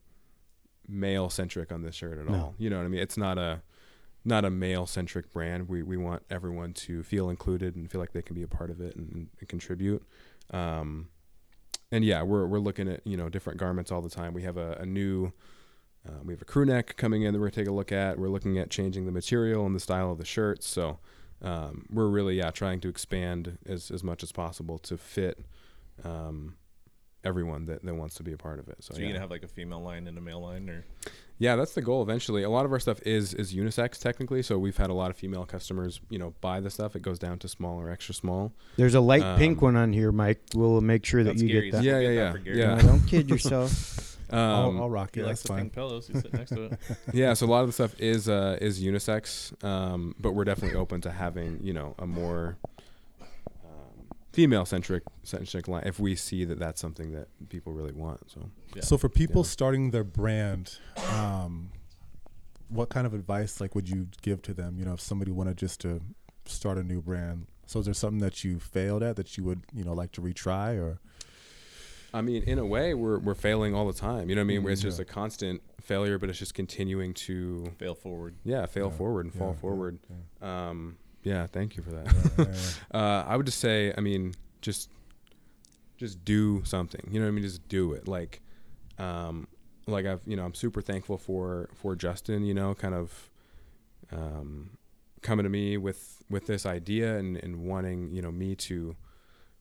male 0.89 1.29
centric 1.29 1.71
on 1.71 1.83
this 1.83 1.95
shirt 1.95 2.19
at 2.19 2.27
No. 2.27 2.35
all. 2.35 2.55
You 2.59 2.71
know 2.71 2.79
what 2.79 2.87
I 2.87 2.89
mean? 2.89 3.01
It's 3.03 3.19
not 3.19 3.37
a 3.39 3.61
not 4.25 4.45
a 4.45 4.51
male 4.51 4.87
centric 4.87 5.33
brand. 5.33 5.69
We 5.69 5.83
we 5.83 5.97
want 5.97 6.23
everyone 6.31 6.73
to 6.75 7.03
feel 7.03 7.31
included 7.31 7.77
and 7.77 7.91
feel 7.91 8.01
like 8.01 8.13
they 8.13 8.23
can 8.23 8.35
be 8.35 8.43
a 8.43 8.49
part 8.49 8.71
of 8.71 8.81
it 8.81 8.97
and, 8.97 9.29
and 9.39 9.49
contribute. 9.49 10.03
Um, 10.51 11.09
and 11.91 12.05
yeah, 12.05 12.23
we're 12.23 12.47
we're 12.47 12.59
looking 12.59 12.89
at 12.89 13.07
you 13.07 13.17
know 13.17 13.29
different 13.29 13.59
garments 13.59 13.91
all 13.91 14.03
the 14.03 14.11
time. 14.11 14.35
We 14.35 14.43
have 14.43 14.57
a, 14.57 14.73
a 14.81 14.87
new 14.87 15.33
uh, 16.07 16.21
we 16.25 16.33
have 16.33 16.43
a 16.43 16.47
crew 16.47 16.65
neck 16.65 16.97
coming 16.97 17.23
in 17.23 17.33
that 17.33 17.41
we're 17.41 17.47
gonna 17.47 17.65
take 17.65 17.69
a 17.69 17.73
look 17.73 17.93
at. 17.93 18.19
We're 18.19 18.29
looking 18.29 18.59
at 18.59 18.71
changing 18.71 19.07
the 19.07 19.13
material 19.13 19.67
and 19.67 19.75
the 19.75 19.81
style 19.81 20.13
of 20.13 20.19
the 20.19 20.25
shirts. 20.25 20.67
So 20.67 20.99
um, 21.43 21.87
we're 21.91 22.09
really 22.09 22.37
yeah 22.37 22.51
trying 22.51 22.81
to 22.81 22.89
expand 22.89 23.59
as 23.67 23.91
as 23.91 24.05
much 24.05 24.23
as 24.23 24.33
possible 24.33 24.79
to 24.79 24.97
fit 24.97 25.45
um, 26.05 26.57
everyone 27.29 27.67
that, 27.67 27.85
that 27.85 27.95
wants 27.95 28.17
to 28.17 28.23
be 28.25 28.33
a 28.33 28.37
part 28.37 28.59
of 28.59 28.67
it. 28.69 28.77
So, 28.81 28.95
So, 28.95 28.99
you're 28.99 29.07
yeah. 29.09 29.13
gonna 29.13 29.21
have 29.21 29.31
like 29.31 29.45
a 29.45 29.49
female 29.49 29.81
line 29.83 30.09
and 30.09 30.19
a 30.19 30.21
male 30.21 30.41
line, 30.41 30.69
or 30.69 30.85
yeah, 31.39 31.55
that's 31.55 31.75
the 31.75 31.83
goal 31.83 32.03
eventually. 32.03 32.43
A 32.43 32.51
lot 32.51 32.65
of 32.65 32.73
our 32.73 32.81
stuff 32.81 33.01
is 33.07 33.35
is 33.35 33.55
unisex 33.55 34.01
technically. 34.01 34.43
So 34.43 34.59
we've 34.59 34.77
had 34.77 34.91
a 34.91 34.95
lot 34.95 35.11
of 35.11 35.17
female 35.17 35.45
customers 35.45 36.01
you 36.11 36.19
know 36.19 36.35
buy 36.41 36.59
the 36.61 36.71
stuff. 36.71 36.97
It 36.97 37.03
goes 37.03 37.19
down 37.21 37.39
to 37.41 37.49
small 37.49 37.79
or 37.81 37.91
extra 37.91 38.15
small. 38.15 38.53
There's 38.77 38.95
a 38.95 39.01
light 39.01 39.39
pink 39.39 39.59
Um, 39.59 39.65
one 39.65 39.77
on 39.77 39.93
here, 39.93 40.11
Mike. 40.11 40.41
We'll 40.55 40.81
make 40.81 41.05
sure 41.05 41.23
that 41.23 41.39
you 41.39 41.49
Gary's. 41.49 41.73
get 41.73 41.79
that. 41.79 41.85
Yeah, 41.85 41.99
yeah, 42.01 42.35
yeah, 42.45 42.55
yeah. 42.55 42.75
No, 42.77 42.83
don't 42.83 43.07
kid 43.07 43.29
yourself. 43.31 44.05
Um, 44.31 44.39
I'll, 44.41 44.83
I'll 44.83 44.91
rock 44.91 45.15
he 45.15 45.23
it. 45.23 45.27
likes 45.27 45.41
the 45.41 45.49
fine. 45.49 45.61
pink 45.61 45.73
pillows. 45.73 46.11
You 46.13 46.21
sit 46.21 46.35
next 46.35 46.51
to 46.51 46.65
it. 46.65 46.79
yeah, 47.15 47.33
so 47.33 47.47
a 47.47 47.49
lot 47.49 47.63
of 47.63 47.69
the 47.69 47.73
stuff 47.73 47.99
is 47.99 48.29
uh, 48.29 48.59
is 48.61 48.79
unisex, 48.85 49.55
um, 49.65 50.15
but 50.21 50.33
we're 50.33 50.45
definitely 50.45 50.77
open 50.77 51.01
to 51.01 51.11
having 51.11 51.61
you 51.63 51.73
know 51.73 51.95
a 51.99 52.07
more 52.07 52.59
female 54.39 54.65
centric 54.65 55.03
centric 55.25 55.67
line 55.67 55.83
if 55.85 55.99
we 55.99 56.15
see 56.15 56.45
that 56.45 56.61
that's 56.61 56.81
something 56.81 57.11
that 57.11 57.27
people 57.49 57.73
really 57.73 57.93
want. 57.93 58.21
So 58.31 58.41
Yeah. 58.77 58.83
So 58.83 58.97
for 58.97 59.09
people 59.09 59.43
Yeah. 59.43 59.49
starting 59.57 59.91
their 59.91 60.05
brand, 60.05 60.79
um, 61.11 61.71
what 62.69 62.89
kind 62.89 63.05
of 63.05 63.15
advice 63.15 63.61
like 63.61 63.75
would 63.75 63.89
you 63.89 64.07
give 64.23 64.41
to 64.43 64.55
them? 64.55 64.79
You 64.79 64.85
know, 64.85 64.93
if 64.95 65.01
somebody 65.01 65.33
wanted 65.33 65.57
just 65.57 65.81
to 65.81 66.01
start 66.47 66.79
a 66.79 66.85
new 66.85 67.03
brand, 67.03 67.47
so 67.67 67.81
is 67.81 67.87
there 67.87 67.95
something 67.95 68.21
that 68.21 68.45
you 68.45 68.61
failed 68.61 69.03
at 69.03 69.17
that 69.17 69.37
you 69.37 69.43
would 69.43 69.63
you 69.75 69.83
know 69.83 69.93
like 69.93 70.13
to 70.13 70.21
retry 70.21 70.79
or? 70.79 71.01
I 72.15 72.21
mean, 72.23 72.43
in 72.45 72.59
a 72.61 72.65
way, 72.65 72.95
we're 72.95 73.19
we're 73.19 73.35
failing 73.49 73.75
all 73.75 73.87
the 73.93 73.99
time. 74.09 74.31
You 74.31 74.37
know 74.37 74.43
what 74.43 74.53
I 74.53 74.55
mean? 74.55 74.63
Where 74.63 74.73
it's 74.73 74.83
Mm, 74.83 74.91
just 74.91 75.01
a 75.01 75.05
constant 75.05 75.63
failure, 75.81 76.17
but 76.21 76.31
it's 76.31 76.39
just 76.39 76.55
continuing 76.55 77.13
to 77.29 77.73
Fail 77.77 77.95
forward. 77.97 78.37
yeah 78.45 78.67
fail 78.67 78.91
Yeah, 78.91 78.97
forward 79.01 79.25
and 79.27 79.35
fall 79.35 79.49
yeah, 79.49 79.55
yeah, 79.55 79.61
forward. 79.61 79.99
yeah. 80.09 80.69
Um, 80.69 80.97
yeah, 81.23 81.47
thank 81.47 81.77
you 81.77 81.83
for 81.83 81.91
that. 81.91 82.75
Uh, 82.95 83.25
I 83.27 83.37
would 83.37 83.47
just 83.47 83.59
say, 83.59 83.93
I 83.97 84.01
mean, 84.01 84.35
just 84.63 84.89
just 85.97 86.25
do 86.25 86.63
something. 86.65 87.03
You 87.11 87.21
know 87.21 87.27
what 87.27 87.33
I 87.33 87.33
mean? 87.33 87.43
Just 87.43 87.69
do 87.69 87.93
it. 87.93 88.07
Like, 88.09 88.41
um, 88.99 89.49
like 89.87 90.07
I've, 90.07 90.23
you 90.27 90.37
know, 90.37 90.45
I'm 90.45 90.55
super 90.55 90.81
thankful 90.81 91.19
for 91.19 91.69
for 91.75 91.97
Justin. 91.97 92.45
You 92.45 92.55
know, 92.55 92.75
kind 92.75 92.95
of 92.95 93.31
um, 94.13 94.71
coming 95.23 95.45
to 95.45 95.51
me 95.51 95.77
with 95.77 96.23
with 96.31 96.47
this 96.47 96.65
idea 96.65 97.19
and 97.19 97.37
and 97.37 97.65
wanting 97.65 98.11
you 98.13 98.23
know 98.23 98.31
me 98.31 98.55
to 98.55 98.97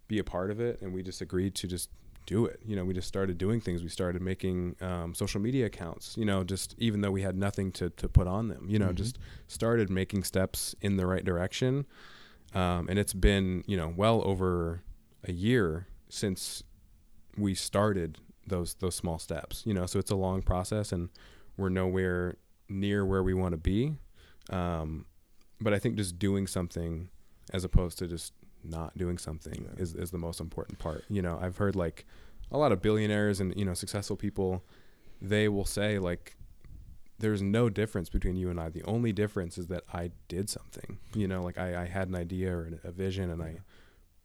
be 0.07 0.19
a 0.19 0.23
part 0.23 0.51
of 0.51 0.59
it, 0.59 0.81
and 0.81 0.93
we 0.93 1.03
just 1.03 1.21
agreed 1.21 1.55
to 1.55 1.67
just 1.67 1.89
do 2.27 2.45
it. 2.45 2.59
You 2.63 2.75
know, 2.75 2.85
we 2.85 2.93
just 2.93 3.07
started 3.07 3.39
doing 3.39 3.59
things. 3.59 3.81
We 3.81 3.89
started 3.89 4.21
making 4.21 4.75
um, 4.81 5.15
social 5.15 5.41
media 5.41 5.65
accounts. 5.65 6.15
You 6.15 6.25
know, 6.25 6.43
just 6.43 6.75
even 6.77 7.01
though 7.01 7.09
we 7.09 7.23
had 7.23 7.35
nothing 7.35 7.71
to 7.73 7.89
to 7.89 8.07
put 8.07 8.27
on 8.27 8.49
them. 8.49 8.67
You 8.69 8.77
know, 8.77 8.89
Mhm. 8.89 8.95
just 8.95 9.17
started 9.47 9.89
making 9.89 10.23
steps 10.25 10.75
in 10.81 10.97
the 10.97 11.07
right 11.07 11.25
direction. 11.25 11.87
Um, 12.53 12.87
and 12.89 12.99
it's 12.99 13.13
been 13.13 13.63
you 13.65 13.75
know 13.77 13.91
well 13.97 14.21
over 14.25 14.81
a 15.23 15.31
year 15.31 15.87
since 16.09 16.63
we 17.35 17.55
started 17.55 18.19
those 18.45 18.75
those 18.75 18.95
small 18.95 19.17
steps. 19.19 19.63
You 19.65 19.73
know, 19.73 19.85
so 19.87 19.97
it's 19.99 20.11
a 20.11 20.15
long 20.15 20.41
process, 20.43 20.91
and 20.91 21.09
we're 21.57 21.69
nowhere 21.69 22.35
near 22.69 23.05
where 23.05 23.23
we 23.23 23.33
want 23.33 23.53
to 23.53 23.57
be. 23.57 23.95
Um, 24.49 25.05
but 25.59 25.73
I 25.73 25.79
think 25.79 25.95
just 25.95 26.19
doing 26.19 26.45
something 26.47 27.09
as 27.53 27.63
opposed 27.63 27.97
to 27.99 28.07
just 28.07 28.33
not 28.63 28.97
doing 28.97 29.17
something 29.17 29.63
Yeah. 29.75 29.81
is, 29.81 29.93
is 29.95 30.11
the 30.11 30.17
most 30.17 30.39
important 30.39 30.79
part. 30.79 31.03
You 31.09 31.21
know, 31.21 31.37
I've 31.41 31.57
heard 31.57 31.75
like 31.75 32.05
a 32.51 32.57
lot 32.57 32.71
of 32.71 32.81
billionaires 32.81 33.39
and 33.39 33.53
you 33.55 33.65
know 33.65 33.73
successful 33.73 34.15
people, 34.15 34.63
they 35.21 35.47
will 35.49 35.65
say 35.65 35.99
like, 35.99 36.35
"There's 37.19 37.41
no 37.41 37.69
difference 37.69 38.09
between 38.09 38.35
you 38.35 38.49
and 38.49 38.59
I. 38.59 38.69
The 38.69 38.83
only 38.83 39.11
difference 39.13 39.57
is 39.57 39.67
that 39.67 39.83
I 39.93 40.11
did 40.27 40.49
something. 40.49 40.99
You 41.15 41.27
know, 41.27 41.43
like 41.43 41.57
I, 41.57 41.83
I 41.83 41.85
had 41.85 42.07
an 42.09 42.15
idea 42.15 42.55
or 42.55 42.69
a 42.83 42.91
vision 42.91 43.29
and 43.29 43.41
I 43.41 43.57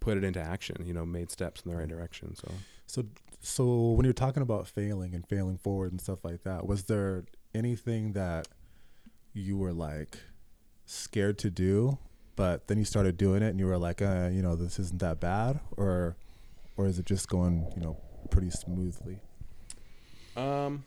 put 0.00 0.16
it 0.16 0.24
into 0.24 0.40
action. 0.40 0.76
You 0.84 0.92
know, 0.94 1.04
made 1.06 1.30
steps 1.30 1.62
in 1.62 1.70
the 1.70 1.76
right 1.76 1.88
direction. 1.88 2.34
So 2.36 2.48
So, 2.86 3.04
so 3.40 3.90
when 3.92 4.04
you're 4.04 4.12
talking 4.12 4.42
about 4.42 4.68
failing 4.68 5.14
and 5.14 5.26
failing 5.26 5.58
forward 5.58 5.90
and 5.92 6.00
stuff 6.00 6.24
like 6.24 6.42
that, 6.44 6.66
was 6.66 6.84
there 6.84 7.24
anything 7.54 8.12
that 8.12 8.46
you 9.32 9.56
were 9.56 9.72
like 9.72 10.18
scared 10.86 11.38
to 11.38 11.50
do, 11.50 11.98
but 12.36 12.66
then 12.66 12.78
you 12.78 12.84
started 12.84 13.16
doing 13.16 13.42
it 13.42 13.48
and 13.50 13.58
you 13.60 13.66
were 13.66 13.78
like, 13.78 14.00
uh, 14.02 14.28
you 14.32 14.42
know, 14.42 14.56
this 14.56 14.78
isn't 14.78 15.00
that 15.00 15.20
bad, 15.20 15.60
or, 15.76 16.16
or 16.76 16.86
is 16.86 16.98
it 16.98 17.06
just 17.06 17.28
going, 17.28 17.66
you 17.76 17.82
know, 17.82 17.96
pretty 18.30 18.50
smoothly? 18.50 19.18
um, 20.36 20.84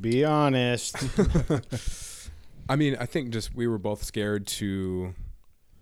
Be 0.00 0.24
honest. 0.24 0.96
I 2.68 2.76
mean, 2.76 2.96
I 3.00 3.06
think 3.06 3.30
just 3.30 3.54
we 3.54 3.66
were 3.66 3.78
both 3.78 4.02
scared 4.04 4.46
to, 4.46 5.14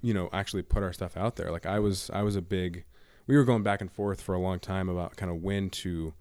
you 0.02 0.14
know, 0.14 0.28
actually 0.32 0.62
put 0.62 0.82
our 0.82 0.92
stuff 0.92 1.16
out 1.16 1.36
there. 1.36 1.50
Like 1.50 1.66
I 1.66 1.78
was, 1.78 2.10
I 2.12 2.22
was 2.22 2.36
a 2.36 2.42
big. 2.42 2.84
We 3.26 3.36
were 3.36 3.44
going 3.44 3.64
back 3.64 3.80
and 3.80 3.90
forth 3.90 4.20
for 4.20 4.34
a 4.34 4.38
long 4.38 4.60
time 4.60 4.88
about 4.88 5.16
kind 5.16 5.32
of 5.32 5.42
when 5.42 5.68
to, 5.70 6.14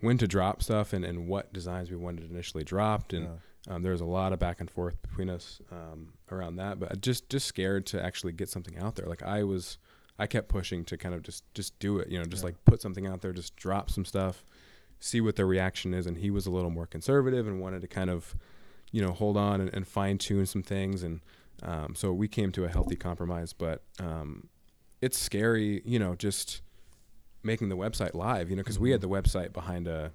when 0.00 0.18
to 0.18 0.28
drop 0.28 0.62
stuff 0.62 0.92
and, 0.92 1.04
and 1.04 1.26
what 1.26 1.52
designs 1.52 1.90
we 1.90 1.96
wanted 1.96 2.30
initially 2.30 2.62
dropped 2.62 3.12
and 3.12 3.24
Yeah. 3.24 3.30
Um, 3.68 3.82
there 3.82 3.92
was 3.92 4.00
a 4.00 4.04
lot 4.06 4.32
of 4.32 4.38
back 4.38 4.60
and 4.60 4.70
forth 4.70 5.00
between 5.02 5.28
us 5.28 5.60
um, 5.72 6.12
around 6.30 6.56
that 6.56 6.78
but 6.78 7.00
just 7.00 7.28
just 7.28 7.46
scared 7.46 7.84
to 7.86 8.02
actually 8.02 8.32
get 8.32 8.48
something 8.48 8.78
out 8.78 8.94
there. 8.94 9.06
Like 9.06 9.22
i 9.22 9.42
was 9.42 9.78
i 10.18 10.26
kept 10.26 10.48
pushing 10.48 10.84
to 10.84 10.96
kind 10.96 11.14
of 11.14 11.22
just 11.22 11.42
just 11.54 11.78
do 11.78 11.98
it 11.98 12.08
you 12.08 12.18
know 12.18 12.24
just 12.24 12.42
Yeah. 12.42 12.46
like 12.48 12.64
put 12.64 12.80
something 12.82 13.06
out 13.06 13.20
there 13.20 13.32
just 13.32 13.56
drop 13.56 13.90
some 13.90 14.04
stuff 14.04 14.44
see 15.00 15.20
what 15.20 15.36
the 15.36 15.44
reaction 15.44 15.94
is. 15.94 16.06
And 16.08 16.16
he 16.18 16.28
was 16.30 16.46
a 16.46 16.50
little 16.50 16.70
more 16.70 16.86
conservative 16.86 17.46
and 17.46 17.60
wanted 17.60 17.82
to 17.82 17.86
kind 17.88 18.10
of 18.10 18.34
you 18.90 19.00
know 19.00 19.12
hold 19.12 19.36
on 19.36 19.60
and, 19.60 19.72
and 19.72 19.86
fine 19.86 20.18
tune 20.18 20.44
some 20.46 20.62
things. 20.62 21.02
And 21.04 21.20
um, 21.62 21.94
so 21.94 22.12
we 22.12 22.26
came 22.28 22.50
to 22.52 22.64
a 22.64 22.68
healthy 22.68 22.96
compromise 22.96 23.52
but 23.52 23.82
um, 24.00 24.48
it's 25.00 25.18
scary 25.18 25.82
you 25.84 25.98
know 25.98 26.14
just 26.16 26.62
making 27.44 27.68
the 27.68 27.76
website 27.76 28.14
live 28.14 28.50
you 28.50 28.56
know 28.56 28.62
because 28.62 28.78
we 28.80 28.90
had 28.90 29.00
the 29.00 29.08
website 29.08 29.52
behind 29.52 29.86
a 29.86 30.10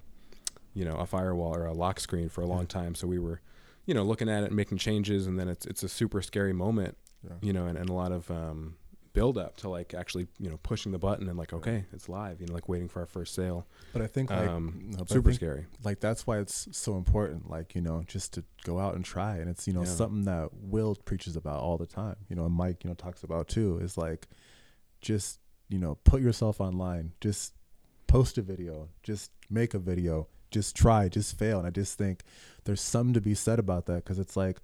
you 0.74 0.84
know 0.84 0.96
a 0.96 1.06
firewall 1.06 1.54
or 1.56 1.66
a 1.66 1.72
lock 1.72 2.00
screen 2.00 2.28
for 2.28 2.42
a 2.42 2.46
long 2.46 2.66
time. 2.66 2.94
So 2.94 3.06
we 3.06 3.18
were 3.18 3.40
you 3.86 3.94
know 3.94 4.02
looking 4.02 4.28
at 4.28 4.42
it 4.42 4.46
and 4.46 4.56
making 4.56 4.78
changes 4.78 5.26
and 5.26 5.38
then 5.38 5.48
it's 5.48 5.66
it's 5.66 5.82
a 5.82 5.88
super 5.88 6.20
scary 6.22 6.52
moment 6.52 6.96
Yeah. 7.22 7.32
you 7.42 7.52
know 7.52 7.66
and, 7.66 7.76
and 7.78 7.88
a 7.90 7.92
lot 7.92 8.12
of 8.12 8.30
um, 8.30 8.76
build 9.12 9.36
up 9.38 9.56
to 9.58 9.68
like 9.68 9.94
actually 9.94 10.26
you 10.40 10.48
know 10.50 10.56
pushing 10.62 10.90
the 10.90 10.98
button 10.98 11.28
and 11.28 11.38
like 11.38 11.52
okay 11.52 11.84
it's 11.92 12.08
live 12.08 12.40
you 12.40 12.46
know 12.46 12.54
like 12.54 12.68
waiting 12.68 12.88
for 12.88 13.00
our 13.00 13.06
first 13.06 13.34
sale. 13.34 13.66
But 13.92 14.02
I 14.02 14.06
think 14.08 14.30
like 14.30 14.48
um, 14.48 14.80
no, 14.98 15.04
super 15.06 15.30
think, 15.30 15.36
scary. 15.36 15.66
like 15.84 16.00
that's 16.00 16.26
why 16.26 16.38
it's 16.38 16.66
so 16.72 16.96
important 16.96 17.48
like 17.50 17.74
you 17.74 17.80
know 17.82 18.02
just 18.06 18.32
to 18.34 18.44
go 18.64 18.80
out 18.80 18.94
and 18.96 19.04
try. 19.04 19.36
And 19.36 19.48
it's 19.50 19.66
you 19.68 19.72
know 19.74 19.82
Yeah. 19.84 19.94
something 20.02 20.24
that 20.24 20.48
will 20.54 20.96
preaches 20.96 21.36
about 21.36 21.60
all 21.60 21.76
the 21.78 21.86
time. 21.86 22.16
You 22.28 22.36
know 22.36 22.46
and 22.46 22.54
mike 22.54 22.82
you 22.84 22.88
know 22.88 22.94
talks 22.94 23.22
about 23.22 23.48
too 23.48 23.78
is 23.82 23.96
like 23.98 24.26
just 25.00 25.38
you 25.68 25.78
know 25.78 25.96
put 26.04 26.20
yourself 26.22 26.60
online. 26.60 27.12
Just 27.20 27.52
post 28.06 28.38
a 28.38 28.42
video. 28.42 28.88
Just 29.02 29.30
make 29.50 29.74
a 29.74 29.78
video 29.78 30.26
just 30.54 30.74
try 30.76 31.08
just 31.08 31.36
fail 31.38 31.58
and 31.58 31.66
i 31.66 31.70
just 31.70 31.98
think 31.98 32.22
there's 32.64 32.80
something 32.80 33.12
to 33.14 33.20
be 33.20 33.34
said 33.34 33.58
about 33.58 33.86
that 33.86 33.96
because 34.04 34.18
it's 34.18 34.36
like 34.36 34.58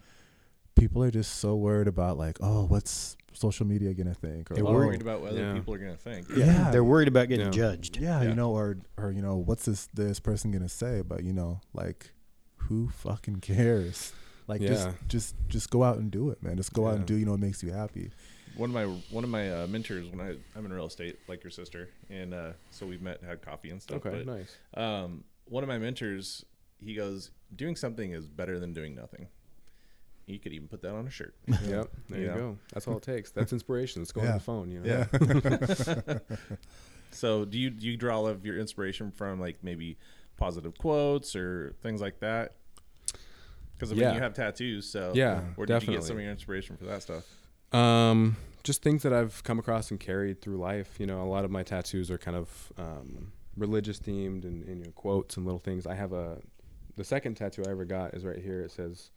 people 0.76 1.02
are 1.02 1.10
just 1.10 1.36
so 1.36 1.54
worried 1.56 1.88
about 1.88 2.16
like 2.16 2.38
oh 2.40 2.64
what's 2.64 3.16
social 3.32 3.66
media 3.66 3.92
gonna 3.94 4.14
think 4.14 4.50
or 4.50 4.54
They're 4.54 4.66
oh, 4.66 4.72
worried 4.72 5.02
about 5.02 5.20
whether 5.22 5.40
Yeah. 5.40 5.54
people 5.54 5.72
are 5.74 5.78
gonna 5.78 5.96
think. 5.96 6.26
Yeah. 6.36 6.70
They're 6.72 6.82
worried 6.84 7.06
about 7.08 7.28
getting 7.28 7.46
Yeah. 7.46 7.52
judged. 7.52 7.96
yeah, 7.96 8.20
Yeah. 8.22 8.28
you 8.30 8.34
know, 8.34 8.50
or 8.50 8.78
or 8.96 9.12
you 9.12 9.22
know, 9.22 9.36
what's 9.36 9.64
this 9.66 9.86
this 9.94 10.18
person 10.18 10.50
gonna 10.50 10.68
say? 10.68 11.02
But 11.02 11.22
you 11.22 11.32
know, 11.32 11.60
like, 11.72 12.10
who 12.56 12.88
fucking 12.88 13.36
cares? 13.40 14.12
Like, 14.48 14.60
just 14.62 14.88
Yeah. 14.88 14.94
just 15.06 15.36
just 15.48 15.70
go 15.70 15.84
out 15.84 15.98
and 15.98 16.10
do 16.10 16.30
it, 16.30 16.42
man. 16.42 16.56
Just 16.56 16.72
go 16.72 16.88
out 16.88 16.94
and 16.96 17.02
Yeah. 17.02 17.06
do. 17.06 17.14
You 17.14 17.24
know, 17.26 17.30
what 17.32 17.40
makes 17.40 17.62
you 17.62 17.70
happy. 17.70 18.10
One 18.56 18.70
of 18.70 18.74
my 18.74 18.86
one 19.10 19.22
of 19.22 19.30
my 19.30 19.62
uh, 19.62 19.66
mentors 19.68 20.10
when 20.10 20.20
I 20.20 20.30
I'm 20.56 20.66
in 20.66 20.72
real 20.72 20.86
estate, 20.86 21.20
like 21.28 21.44
your 21.44 21.52
sister, 21.52 21.88
and 22.10 22.34
uh, 22.34 22.52
so 22.72 22.84
we've 22.84 23.00
met, 23.00 23.22
had 23.22 23.42
coffee 23.42 23.70
and 23.70 23.80
stuff. 23.80 24.04
okay 24.04 24.24
but, 24.24 24.26
nice 24.26 24.56
um, 24.74 25.22
one 25.50 25.62
of 25.62 25.68
my 25.68 25.76
mentors, 25.76 26.46
he 26.82 26.94
goes, 26.94 27.30
doing 27.54 27.76
something 27.76 28.12
is 28.12 28.26
better 28.30 28.58
than 28.58 28.72
doing 28.72 28.94
nothing. 28.94 29.28
You 30.26 30.38
could 30.38 30.52
even 30.52 30.68
put 30.68 30.80
that 30.82 30.94
on 30.94 31.06
a 31.06 31.10
shirt. 31.10 31.34
yep 31.66 31.88
there 32.08 32.20
you 32.20 32.26
Yeah. 32.28 32.34
go 32.34 32.58
that's 32.72 32.86
all 32.88 32.96
it 32.96 33.02
takes 33.14 33.32
that's 33.32 33.52
inspiration 33.52 34.00
it's 34.00 34.12
going 34.12 34.26
Yeah. 34.26 34.32
on 34.34 34.38
the 34.38 34.44
phone 34.44 34.70
you 34.70 34.80
know 34.80 36.16
So 37.12 37.44
do 37.44 37.58
you 37.58 37.70
do 37.70 37.86
you 37.88 37.96
draw 37.96 38.16
all 38.18 38.28
of 38.28 38.46
your 38.46 38.56
inspiration 38.56 39.10
from 39.10 39.40
like 39.40 39.58
maybe 39.62 39.96
positive 40.36 40.78
quotes 40.78 41.34
or 41.34 41.74
things 41.82 42.00
like 42.00 42.20
that? 42.20 42.54
Because 43.74 43.90
I 43.90 43.94
mean, 43.96 44.04
Yeah. 44.04 44.14
you 44.14 44.20
have 44.20 44.32
tattoos, 44.34 44.88
so 44.88 45.12
yeah 45.16 45.40
Where 45.56 45.66
did 45.66 45.74
definitely 45.74 45.94
you 45.94 46.00
get 46.00 46.06
some 46.06 46.16
of 46.18 46.22
your 46.22 46.30
inspiration 46.30 46.76
for 46.76 46.84
that 46.84 47.02
stuff? 47.02 47.24
Um, 47.72 48.36
just 48.62 48.82
things 48.82 49.02
that 49.02 49.12
I've 49.12 49.42
come 49.42 49.58
across 49.58 49.90
and 49.90 49.98
carried 49.98 50.40
through 50.40 50.58
life. 50.58 51.00
You 51.00 51.06
know, 51.06 51.22
a 51.22 51.26
lot 51.26 51.44
of 51.44 51.50
my 51.50 51.62
tattoos 51.64 52.10
are 52.10 52.18
kind 52.18 52.36
of 52.36 52.72
um, 52.78 53.32
religious 53.60 54.00
themed 54.00 54.44
and, 54.44 54.64
and 54.64 54.78
you 54.78 54.84
know, 54.86 54.90
quotes 54.92 55.36
and 55.36 55.44
little 55.46 55.60
things. 55.60 55.86
I 55.86 55.94
have 55.94 56.12
a 56.12 56.38
the 56.96 57.04
second 57.04 57.36
tattoo 57.36 57.62
I 57.66 57.70
ever 57.70 57.84
got 57.84 58.14
is 58.14 58.24
right 58.24 58.38
here. 58.38 58.60
It 58.62 58.72
says, 58.72 59.10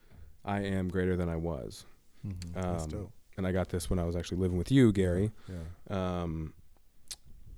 "I 0.45 0.59
am 0.61 0.87
greater 0.89 1.15
than 1.17 1.29
I 1.29 1.35
was," 1.37 1.85
Mm-hmm. 2.25 2.53
That's 2.61 2.83
Um, 2.85 2.89
dope. 2.89 3.11
and 3.37 3.47
I 3.47 3.51
got 3.51 3.69
this 3.69 3.89
when 3.89 3.99
I 3.99 4.03
was 4.05 4.15
actually 4.15 4.37
living 4.37 4.57
with 4.57 4.71
you, 4.71 4.91
Gary. 4.93 5.31
Yeah, 5.49 6.21
Um, 6.21 6.53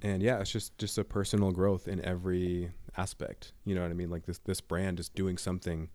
and 0.02 0.22
yeah, 0.24 0.40
it's 0.40 0.52
just 0.52 0.78
just 0.78 0.98
a 0.98 1.04
personal 1.04 1.52
growth 1.52 1.88
in 1.88 2.04
every 2.04 2.72
aspect. 2.98 3.52
You 3.66 3.76
know 3.76 3.82
what 3.82 3.92
I 3.92 3.94
mean? 3.96 4.10
Like 4.10 4.26
this 4.26 4.40
this 4.40 4.62
brand 4.62 4.98
just 4.98 5.14
doing 5.16 5.38
something 5.38 5.90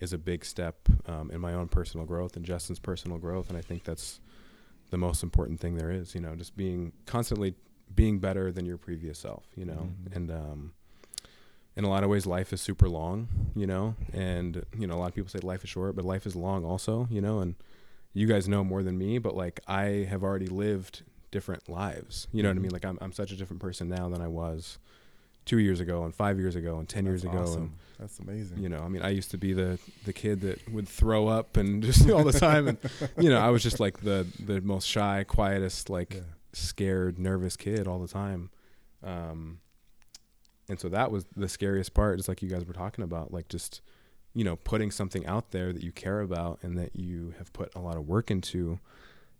is 0.00 0.12
a 0.12 0.18
big 0.18 0.44
step 0.44 0.76
um, 1.06 1.30
in 1.30 1.40
my 1.40 1.54
own 1.54 1.68
personal 1.68 2.04
growth 2.06 2.36
and 2.36 2.44
Justin's 2.44 2.80
personal 2.80 3.18
growth, 3.18 3.48
and 3.48 3.56
I 3.56 3.62
think 3.62 3.84
that's 3.84 4.20
the 4.90 4.98
most 4.98 5.22
important 5.22 5.60
thing 5.60 5.76
there 5.76 5.90
is. 5.90 6.14
You 6.14 6.20
know, 6.20 6.34
just 6.36 6.56
being 6.56 6.92
constantly 7.06 7.54
being 7.94 8.18
better 8.18 8.50
than 8.52 8.64
your 8.66 8.78
previous 8.78 9.18
self. 9.18 9.44
You 9.56 9.64
know, 9.66 9.88
Mhm. 10.08 10.16
and 10.16 10.30
um, 10.30 10.72
in 11.76 11.84
a 11.84 11.88
lot 11.88 12.04
of 12.04 12.10
ways, 12.10 12.26
life 12.26 12.52
is 12.52 12.60
super 12.60 12.88
long. 12.88 13.28
You 13.54 13.66
know, 13.66 13.94
and 14.12 14.64
you 14.78 14.86
know 14.86 14.94
a 14.94 15.00
lot 15.00 15.08
of 15.08 15.14
people 15.14 15.30
say 15.30 15.38
life 15.40 15.64
is 15.64 15.70
short, 15.70 15.94
but 15.96 16.04
life 16.04 16.26
is 16.26 16.34
long 16.36 16.64
also. 16.64 17.06
You 17.10 17.20
know, 17.20 17.40
and 17.40 17.54
you 18.14 18.26
guys 18.26 18.48
know 18.48 18.62
more 18.64 18.82
than 18.82 18.98
me, 18.98 19.18
but 19.18 19.34
like 19.36 19.60
I 19.66 20.06
have 20.10 20.22
already 20.22 20.46
lived 20.48 21.02
different 21.30 21.68
lives. 21.68 22.28
You 22.32 22.42
know 22.42 22.50
what 22.50 22.56
I 22.56 22.58
Mhm. 22.58 22.62
mean? 22.62 22.70
Like 22.72 22.84
I'm 22.84 22.98
I'm 23.00 23.12
such 23.12 23.32
a 23.32 23.36
different 23.36 23.60
person 23.62 23.88
now 23.88 24.08
than 24.10 24.20
I 24.20 24.28
was 24.28 24.78
two 25.44 25.58
years 25.58 25.80
ago 25.80 26.04
and 26.04 26.14
five 26.14 26.38
years 26.38 26.54
ago 26.54 26.78
and 26.78 26.88
ten 26.88 27.04
years 27.04 27.22
That's 27.22 27.34
ago 27.34 27.42
awesome. 27.42 27.72
That's 27.98 28.18
amazing. 28.20 28.58
you 28.62 28.68
know, 28.68 28.80
I 28.82 28.88
mean 28.88 29.02
I 29.02 29.08
used 29.10 29.30
to 29.32 29.38
be 29.38 29.52
the 29.54 29.78
the 30.04 30.12
kid 30.12 30.40
that 30.42 30.68
would 30.70 30.86
throw 30.88 31.26
up 31.26 31.56
and 31.56 31.82
just 31.88 32.08
all 32.10 32.22
the 32.22 32.38
time 32.38 32.68
and 32.68 32.78
you 33.18 33.28
know, 33.30 33.38
I 33.40 33.48
was 33.50 33.62
just 33.62 33.80
like 33.80 34.00
the 34.02 34.26
the 34.44 34.60
most 34.60 34.86
shy, 34.86 35.24
quietest, 35.24 35.88
like 35.90 36.14
yeah. 36.14 36.20
Scared, 36.52 37.18
nervous 37.18 37.56
kid 37.56 37.86
all 37.86 37.98
the 37.98 38.08
time. 38.08 38.50
Um 39.02 39.58
and 40.68 40.78
so 40.80 40.88
that 40.88 41.10
was 41.10 41.26
the 41.36 41.48
scariest 41.48 41.92
part, 41.92 42.16
just 42.18 42.28
like 42.28 42.40
you 42.42 42.48
guys 42.48 42.64
were 42.64 42.72
talking 42.72 43.04
about, 43.04 43.32
like 43.32 43.48
just 43.48 43.80
you 44.34 44.44
know, 44.44 44.56
putting 44.56 44.90
something 44.90 45.26
out 45.26 45.50
there 45.50 45.72
that 45.74 45.82
you 45.82 45.92
care 45.92 46.20
about 46.20 46.58
and 46.62 46.78
that 46.78 46.96
you 46.96 47.34
have 47.36 47.52
put 47.52 47.74
a 47.74 47.78
lot 47.78 47.96
of 47.96 48.06
work 48.08 48.30
into 48.30 48.78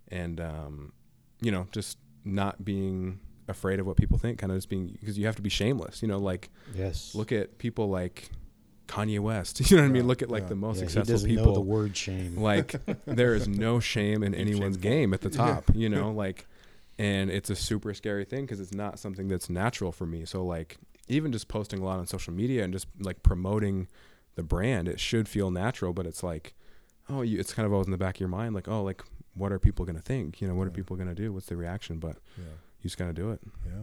and 0.09 0.41
um 0.41 0.93
you 1.41 1.51
know, 1.51 1.67
just 1.73 1.99
not 2.25 2.65
being 2.65 3.19
afraid 3.49 3.81
of 3.81 3.87
what 3.87 3.97
people 3.97 4.17
think, 4.19 4.39
kind 4.39 4.53
of 4.53 4.59
just 4.59 4.69
being 4.69 4.97
because 5.01 5.19
you 5.19 5.27
have 5.27 5.37
to 5.37 5.43
be 5.43 5.51
shameless, 5.51 6.03
you 6.03 6.09
know, 6.09 6.19
like 6.19 6.51
Yes. 6.75 7.15
look 7.15 7.33
at 7.33 7.59
people 7.59 7.89
like 7.89 8.31
Kanye 8.89 9.19
West. 9.21 9.61
You 9.71 9.77
know 9.79 9.83
what 9.85 9.89
I 9.89 9.93
mean? 9.93 10.07
Look 10.07 10.23
at 10.23 10.31
like 10.31 10.43
yeah. 10.45 10.49
the 10.51 10.55
most 10.57 10.81
Yeah, 10.83 10.89
successful 10.89 11.27
people. 11.29 11.55
the 11.55 11.61
word 11.61 11.97
shame. 11.97 12.37
like 12.37 12.75
there 13.07 13.35
is 13.35 13.49
no 13.49 13.81
shame 13.81 14.23
in 14.23 14.35
anyone's 14.35 14.77
game 14.77 15.15
at 15.15 15.21
the 15.23 15.31
top, 15.45 15.65
you 15.75 15.89
know, 15.89 16.11
like 16.11 16.47
and 16.99 17.30
it's 17.30 17.51
a 17.51 17.57
super 17.57 17.95
scary 17.95 18.24
thing 18.24 18.45
because 18.45 18.61
it's 18.61 18.74
not 18.74 18.99
something 18.99 19.28
that's 19.28 19.49
natural 19.51 19.93
for 19.93 20.07
me. 20.07 20.24
So 20.24 20.45
like 20.45 20.78
even 21.09 21.32
just 21.32 21.49
posting 21.49 21.80
a 21.80 21.84
lot 21.84 21.99
on 21.99 22.07
social 22.07 22.32
media 22.32 22.64
and 22.64 22.72
just 22.72 22.86
like 23.01 23.22
promoting 23.22 23.88
the 24.34 24.43
brand, 24.43 24.88
it 24.88 25.01
should 25.01 25.28
feel 25.28 25.51
natural, 25.51 25.93
but 25.93 26.07
it's 26.07 26.22
like 26.22 26.55
oh, 27.09 27.22
you, 27.22 27.38
it's 27.38 27.53
kind 27.53 27.66
of 27.66 27.72
always 27.72 27.86
in 27.86 27.90
the 27.90 27.99
back 27.99 28.16
of 28.16 28.20
your 28.20 28.28
mind 28.28 28.55
like, 28.55 28.68
oh, 28.68 28.82
like 28.82 29.03
what 29.34 29.53
are 29.53 29.59
people 29.59 29.84
going 29.84 29.97
to 29.97 30.03
think? 30.03 30.40
You 30.40 30.49
know, 30.49 30.55
what 30.55 30.66
are 30.66 30.70
people 30.70 30.97
going 30.97 31.09
to 31.09 31.14
do? 31.14 31.32
What's 31.32 31.47
the 31.47 31.57
reaction? 31.57 31.99
But 31.99 32.16
yeah, 32.36 32.45
you 32.80 32.82
just 32.82 32.99
got 32.99 33.07
to 33.07 33.12
do 33.12 33.30
it. 33.30 33.40
yeah. 33.66 33.82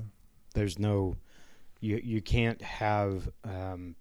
there's 0.53 0.77
no 0.79 1.17
you 1.81 1.99
you 2.03 2.21
can't 2.21 2.61
have 2.61 3.29
um 3.43 3.95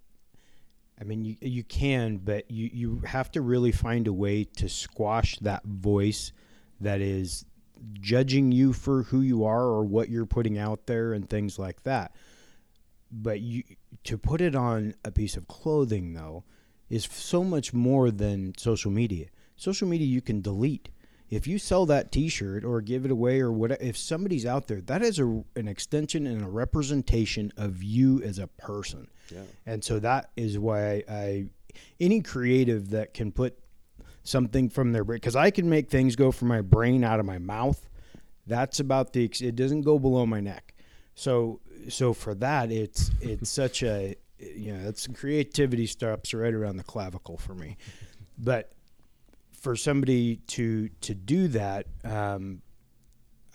I 1.01 1.05
mean 1.05 1.25
you 1.25 1.37
you 1.41 1.63
can 1.63 2.17
but 2.19 2.51
you 2.51 2.69
you 2.73 3.03
have 3.05 3.31
to 3.33 3.41
really 3.41 3.73
find 3.73 4.07
a 4.07 4.13
way 4.13 4.45
to 4.57 4.69
squash 4.69 5.39
that 5.41 5.65
voice 5.65 6.33
that 6.81 7.01
is 7.01 7.45
judging 7.95 8.53
you 8.53 8.73
for 8.73 9.05
who 9.05 9.21
you 9.21 9.45
are 9.45 9.65
or 9.65 9.85
what 9.85 10.09
you're 10.09 10.27
putting 10.27 10.59
out 10.59 10.87
there 10.87 11.13
and 11.13 11.29
things 11.29 11.59
like 11.59 11.83
that. 11.83 12.15
But 13.11 13.41
you 13.41 13.65
to 14.05 14.19
put 14.19 14.41
it 14.41 14.55
on 14.55 14.95
a 15.05 15.11
piece 15.11 15.37
of 15.37 15.49
clothing 15.49 16.13
though 16.13 16.45
is 16.89 17.09
so 17.11 17.45
much 17.45 17.73
more 17.73 18.11
than 18.11 18.53
social 18.57 18.91
media. 18.91 19.27
Social 19.57 19.89
media 19.89 20.07
you 20.07 20.21
can 20.21 20.41
delete. 20.41 20.91
If 21.31 21.47
you 21.47 21.59
sell 21.59 21.85
that 21.87 22.11
t-shirt 22.11 22.65
or 22.65 22.81
give 22.81 23.05
it 23.05 23.11
away 23.11 23.41
or 23.41 23.53
whatever 23.53 23.83
if 23.83 23.99
somebody's 23.99 24.47
out 24.47 24.67
there 24.67 24.81
that 24.83 25.03
is 25.03 25.19
a, 25.19 25.27
an 25.57 25.69
extension 25.69 26.27
and 26.27 26.43
a 26.43 26.49
representation 26.49 27.53
of 27.57 27.83
you 27.83 28.23
as 28.23 28.39
a 28.39 28.47
person. 28.47 29.09
Yeah. 29.31 29.43
and 29.67 29.85
so 29.85 29.99
that 29.99 30.31
is 30.37 30.59
why 30.59 31.03
I, 31.07 31.49
any 32.01 32.23
creative 32.23 32.91
that 32.91 33.13
can 33.13 33.31
put 33.31 33.59
something 34.29 34.69
from 34.69 34.93
their 34.93 35.05
brain 35.05 35.17
because 35.17 35.37
I 35.37 35.51
can 35.51 35.69
make 35.69 35.89
things 35.89 36.17
go 36.17 36.31
from 36.31 36.49
my 36.49 36.61
brain 36.61 37.05
out 37.05 37.21
of 37.21 37.27
my 37.27 37.39
mouth. 37.39 37.89
That's 38.47 38.81
about 38.81 39.13
the 39.13 39.31
it 39.41 39.57
doesn't 39.57 39.83
go 39.83 39.99
below 39.99 40.27
my 40.27 40.41
neck. 40.41 40.75
So 41.15 41.61
so 41.89 42.13
for 42.13 42.35
that 42.37 42.71
it's 42.71 43.11
it's 43.21 43.51
such 43.51 43.83
a 43.83 44.15
you 44.39 44.73
know 44.73 44.89
it's 44.89 45.07
creativity 45.07 45.87
stops 45.87 46.33
right 46.35 46.55
around 46.55 46.77
the 46.77 46.85
clavicle 46.85 47.37
for 47.37 47.55
me. 47.55 47.77
But 48.39 48.73
for 49.53 49.77
somebody 49.77 50.37
to 50.49 50.89
to 50.89 51.15
do 51.15 51.49
that, 51.49 51.87
um, 52.05 52.63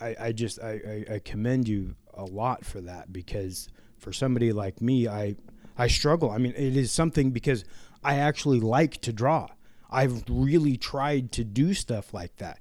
I, 0.00 0.16
I 0.20 0.32
just 0.32 0.60
I, 0.60 1.04
I, 1.08 1.14
I 1.14 1.18
commend 1.20 1.68
you 1.68 1.94
a 2.12 2.24
lot 2.24 2.64
for 2.64 2.80
that 2.82 3.12
because 3.12 3.68
for 3.98 4.12
somebody 4.12 4.52
like 4.52 4.80
me, 4.80 5.08
I 5.08 5.36
I 5.76 5.88
struggle. 5.88 6.30
I 6.30 6.38
mean, 6.38 6.52
it 6.56 6.76
is 6.76 6.92
something 6.92 7.30
because 7.30 7.64
I 8.02 8.16
actually 8.16 8.60
like 8.60 9.00
to 9.02 9.12
draw. 9.12 9.48
I've 9.94 10.24
really 10.28 10.76
tried 10.76 11.32
to 11.32 11.44
do 11.44 11.72
stuff 11.74 12.12
like 12.12 12.36
that. 12.36 12.58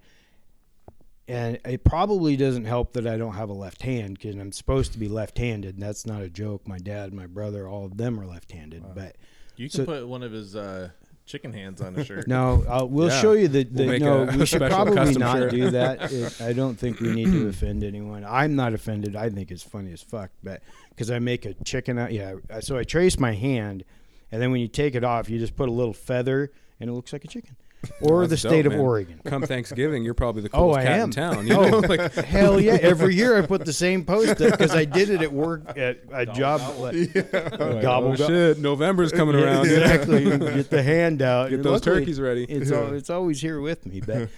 and 1.27 1.57
it 1.65 1.83
probably 1.85 2.35
doesn't 2.35 2.65
help 2.65 2.93
that 2.93 3.07
I 3.07 3.15
don't 3.17 3.33
have 3.35 3.49
a 3.49 3.53
left 3.53 3.81
hand 3.81 4.15
because 4.19 4.35
I'm 4.35 4.51
supposed 4.51 4.91
to 4.93 4.99
be 4.99 5.07
left-handed. 5.07 5.79
That's 5.79 6.05
not 6.05 6.21
a 6.21 6.29
joke. 6.29 6.67
My 6.67 6.77
dad, 6.77 7.13
my 7.13 7.27
brother, 7.27 7.67
all 7.67 7.85
of 7.85 7.95
them 7.97 8.19
are 8.19 8.25
left-handed. 8.25 8.83
But 8.93 9.15
You 9.55 9.69
can 9.69 9.77
So- 9.79 9.85
put 9.85 10.07
one 10.07 10.21
of 10.21 10.31
his 10.33 10.53
uh, 10.55 10.89
chicken 11.25 11.53
hands 11.53 11.79
on 11.81 11.95
a 11.95 12.03
shirt. 12.09 12.27
no, 12.27 12.63
uh, 12.67 12.85
we'll 12.85 13.07
Yeah. 13.09 13.21
show 13.21 13.31
you 13.33 13.47
the. 13.47 13.63
the 13.63 13.85
We'll 13.87 13.99
no, 13.99 14.23
a- 14.27 14.37
we 14.37 14.45
should 14.45 14.61
probably 14.63 15.13
not 15.15 15.37
shirt. 15.37 15.51
do 15.51 15.69
that. 15.71 16.11
It, 16.11 16.41
I 16.41 16.51
don't 16.51 16.75
think 16.77 16.99
we 16.99 17.13
need 17.13 17.31
to 17.31 17.47
offend 17.47 17.83
anyone. 17.85 18.25
I'm 18.27 18.55
not 18.57 18.73
offended. 18.73 19.15
I 19.15 19.29
think 19.29 19.49
it's 19.49 19.63
funny 19.63 19.93
as 19.93 20.01
fuck, 20.03 20.29
but 20.43 20.61
because 20.89 21.09
I 21.09 21.19
make 21.19 21.45
a 21.45 21.53
chicken 21.63 21.97
out. 21.97 22.11
Yeah, 22.11 22.35
so 22.59 22.77
I 22.77 22.83
trace 22.83 23.17
my 23.17 23.33
hand, 23.33 23.85
and 24.31 24.41
then 24.41 24.51
when 24.51 24.59
you 24.59 24.67
take 24.67 24.93
it 24.95 25.05
off, 25.05 25.29
you 25.29 25.39
just 25.39 25.55
put 25.55 25.69
a 25.69 25.71
little 25.71 25.93
feather, 25.93 26.51
and 26.83 26.91
it 26.91 26.93
looks 26.93 27.11
like 27.13 27.23
a 27.23 27.27
chicken. 27.27 27.55
Or 27.99 28.25
That's 28.25 28.41
the 28.41 28.47
dope, 28.47 28.53
state 28.55 28.65
of 28.65 28.71
man. 28.71 28.79
Oregon. 28.81 29.19
Come 29.25 29.41
Thanksgiving, 29.43 30.05
you're 30.05 30.13
probably 30.13 30.41
the 30.43 30.49
Oh, 30.53 30.59
coolest 30.71 30.79
I 30.79 30.83
cat 30.83 30.99
am. 30.99 31.03
in 31.03 31.11
town. 31.11 31.47
You 31.47 31.53
Oh, 31.57 31.67
know? 31.69 31.77
like, 31.89 32.13
hell 32.13 32.57
yeah! 32.61 32.77
Every 32.81 33.13
year 33.13 33.37
I 33.37 33.45
put 33.45 33.65
the 33.65 33.73
same 33.73 34.05
post 34.05 34.39
up 34.41 34.51
because 34.51 34.73
I 34.73 34.85
did 34.85 35.09
it 35.09 35.21
at 35.21 35.33
work 35.33 35.77
at 35.77 35.99
a 36.13 36.25
job. 36.25 36.61
Like, 36.79 36.95
like, 37.13 37.81
Gobble, 37.81 38.13
oh, 38.13 38.15
go- 38.15 38.27
shit, 38.27 38.59
November's 38.59 39.11
coming 39.11 39.35
Yeah, 39.37 39.43
around. 39.43 39.65
Exactly. 39.65 40.23
Get 40.37 40.69
the 40.69 40.81
hand 40.81 41.21
out. 41.21 41.49
Get 41.49 41.55
And 41.55 41.63
those 41.65 41.81
luckily, 41.85 41.99
turkeys 42.01 42.21
ready. 42.21 42.45
It's 42.45 42.71
al- 42.71 42.93
it's 42.93 43.09
always 43.09 43.41
here 43.41 43.59
with 43.59 43.85
me. 43.85 43.99
But 43.99 44.29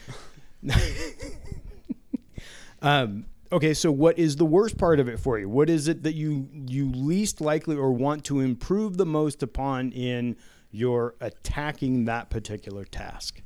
um, 2.82 3.26
okay, 3.52 3.74
so 3.74 3.92
what 3.92 4.18
is 4.18 4.36
the 4.36 4.46
worst 4.46 4.78
part 4.78 5.00
of 5.00 5.08
it 5.08 5.20
for 5.20 5.40
you? 5.40 5.50
What 5.50 5.70
is 5.70 5.88
it 5.88 6.04
that 6.04 6.14
you 6.14 6.48
you 6.68 6.90
least 6.92 7.42
likely 7.42 7.76
or 7.76 7.92
want 7.92 8.24
to 8.26 8.40
improve 8.40 8.98
the 8.98 9.06
most 9.06 9.44
upon 9.44 9.92
in 9.92 10.36
your 10.76 11.16
attacking 11.22 12.06
that 12.06 12.30
particular 12.30 12.84
task? 12.84 13.42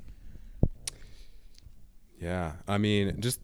Yeah, 2.20 2.54
I 2.68 2.78
mean, 2.78 3.22
just 3.22 3.40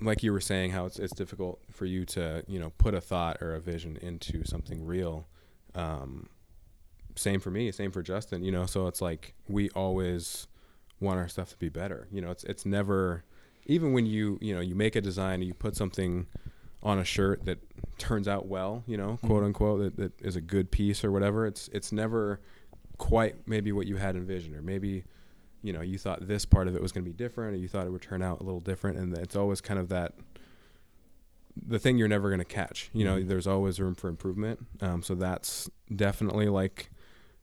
like 0.00 0.22
you 0.22 0.32
were 0.32 0.40
saying, 0.40 0.70
how 0.70 0.86
it's 0.86 0.98
it's 0.98 1.14
difficult 1.14 1.60
for 1.70 1.84
you 1.84 2.04
to 2.06 2.42
you 2.48 2.58
know 2.58 2.70
put 2.78 2.94
a 2.94 3.00
thought 3.00 3.38
or 3.40 3.54
a 3.54 3.60
vision 3.60 3.98
into 4.00 4.44
something 4.44 4.84
real. 4.84 5.26
Um, 5.74 6.28
same 7.14 7.40
for 7.40 7.50
me, 7.50 7.70
same 7.72 7.92
for 7.92 8.02
Justin. 8.02 8.42
You 8.42 8.52
know, 8.52 8.66
so 8.66 8.86
it's 8.86 9.00
like 9.00 9.34
we 9.48 9.68
always 9.70 10.48
want 10.98 11.18
our 11.18 11.28
stuff 11.28 11.50
to 11.50 11.58
be 11.58 11.68
better. 11.68 12.08
You 12.10 12.22
know, 12.22 12.30
it's 12.30 12.44
it's 12.44 12.66
never 12.66 13.24
even 13.66 13.92
when 13.92 14.06
you 14.06 14.38
you 14.40 14.54
know 14.54 14.60
you 14.60 14.74
make 14.74 14.96
a 14.96 15.00
design 15.00 15.34
and 15.34 15.44
you 15.44 15.54
put 15.54 15.76
something 15.76 16.26
on 16.82 16.98
a 16.98 17.04
shirt 17.04 17.44
that 17.44 17.58
turns 17.98 18.28
out 18.28 18.46
well, 18.46 18.82
you 18.86 18.96
know, 18.96 19.18
quote 19.24 19.42
unquote, 19.42 19.80
that, 19.80 19.96
that 19.96 20.26
is 20.26 20.36
a 20.36 20.40
good 20.40 20.70
piece 20.70 21.04
or 21.04 21.12
whatever. 21.12 21.46
It's 21.46 21.68
it's 21.72 21.92
never 21.92 22.40
quite 22.98 23.46
maybe 23.46 23.72
what 23.72 23.86
you 23.86 23.96
had 23.96 24.16
envisioned 24.16 24.54
or 24.56 24.62
maybe 24.62 25.04
you 25.62 25.72
know 25.72 25.80
you 25.80 25.98
thought 25.98 26.26
this 26.26 26.44
part 26.44 26.68
of 26.68 26.74
it 26.74 26.82
was 26.82 26.92
going 26.92 27.04
to 27.04 27.10
be 27.10 27.16
different 27.16 27.54
or 27.54 27.58
you 27.58 27.68
thought 27.68 27.86
it 27.86 27.90
would 27.90 28.02
turn 28.02 28.22
out 28.22 28.40
a 28.40 28.42
little 28.42 28.60
different 28.60 28.98
and 28.98 29.16
it's 29.18 29.36
always 29.36 29.60
kind 29.60 29.78
of 29.78 29.88
that 29.88 30.14
the 31.66 31.78
thing 31.78 31.96
you're 31.98 32.08
never 32.08 32.28
going 32.28 32.38
to 32.38 32.44
catch 32.44 32.90
you 32.92 33.04
know 33.04 33.22
there's 33.22 33.46
always 33.46 33.80
room 33.80 33.94
for 33.94 34.08
improvement 34.08 34.58
um, 34.80 35.02
so 35.02 35.14
that's 35.14 35.68
definitely 35.94 36.48
like 36.48 36.90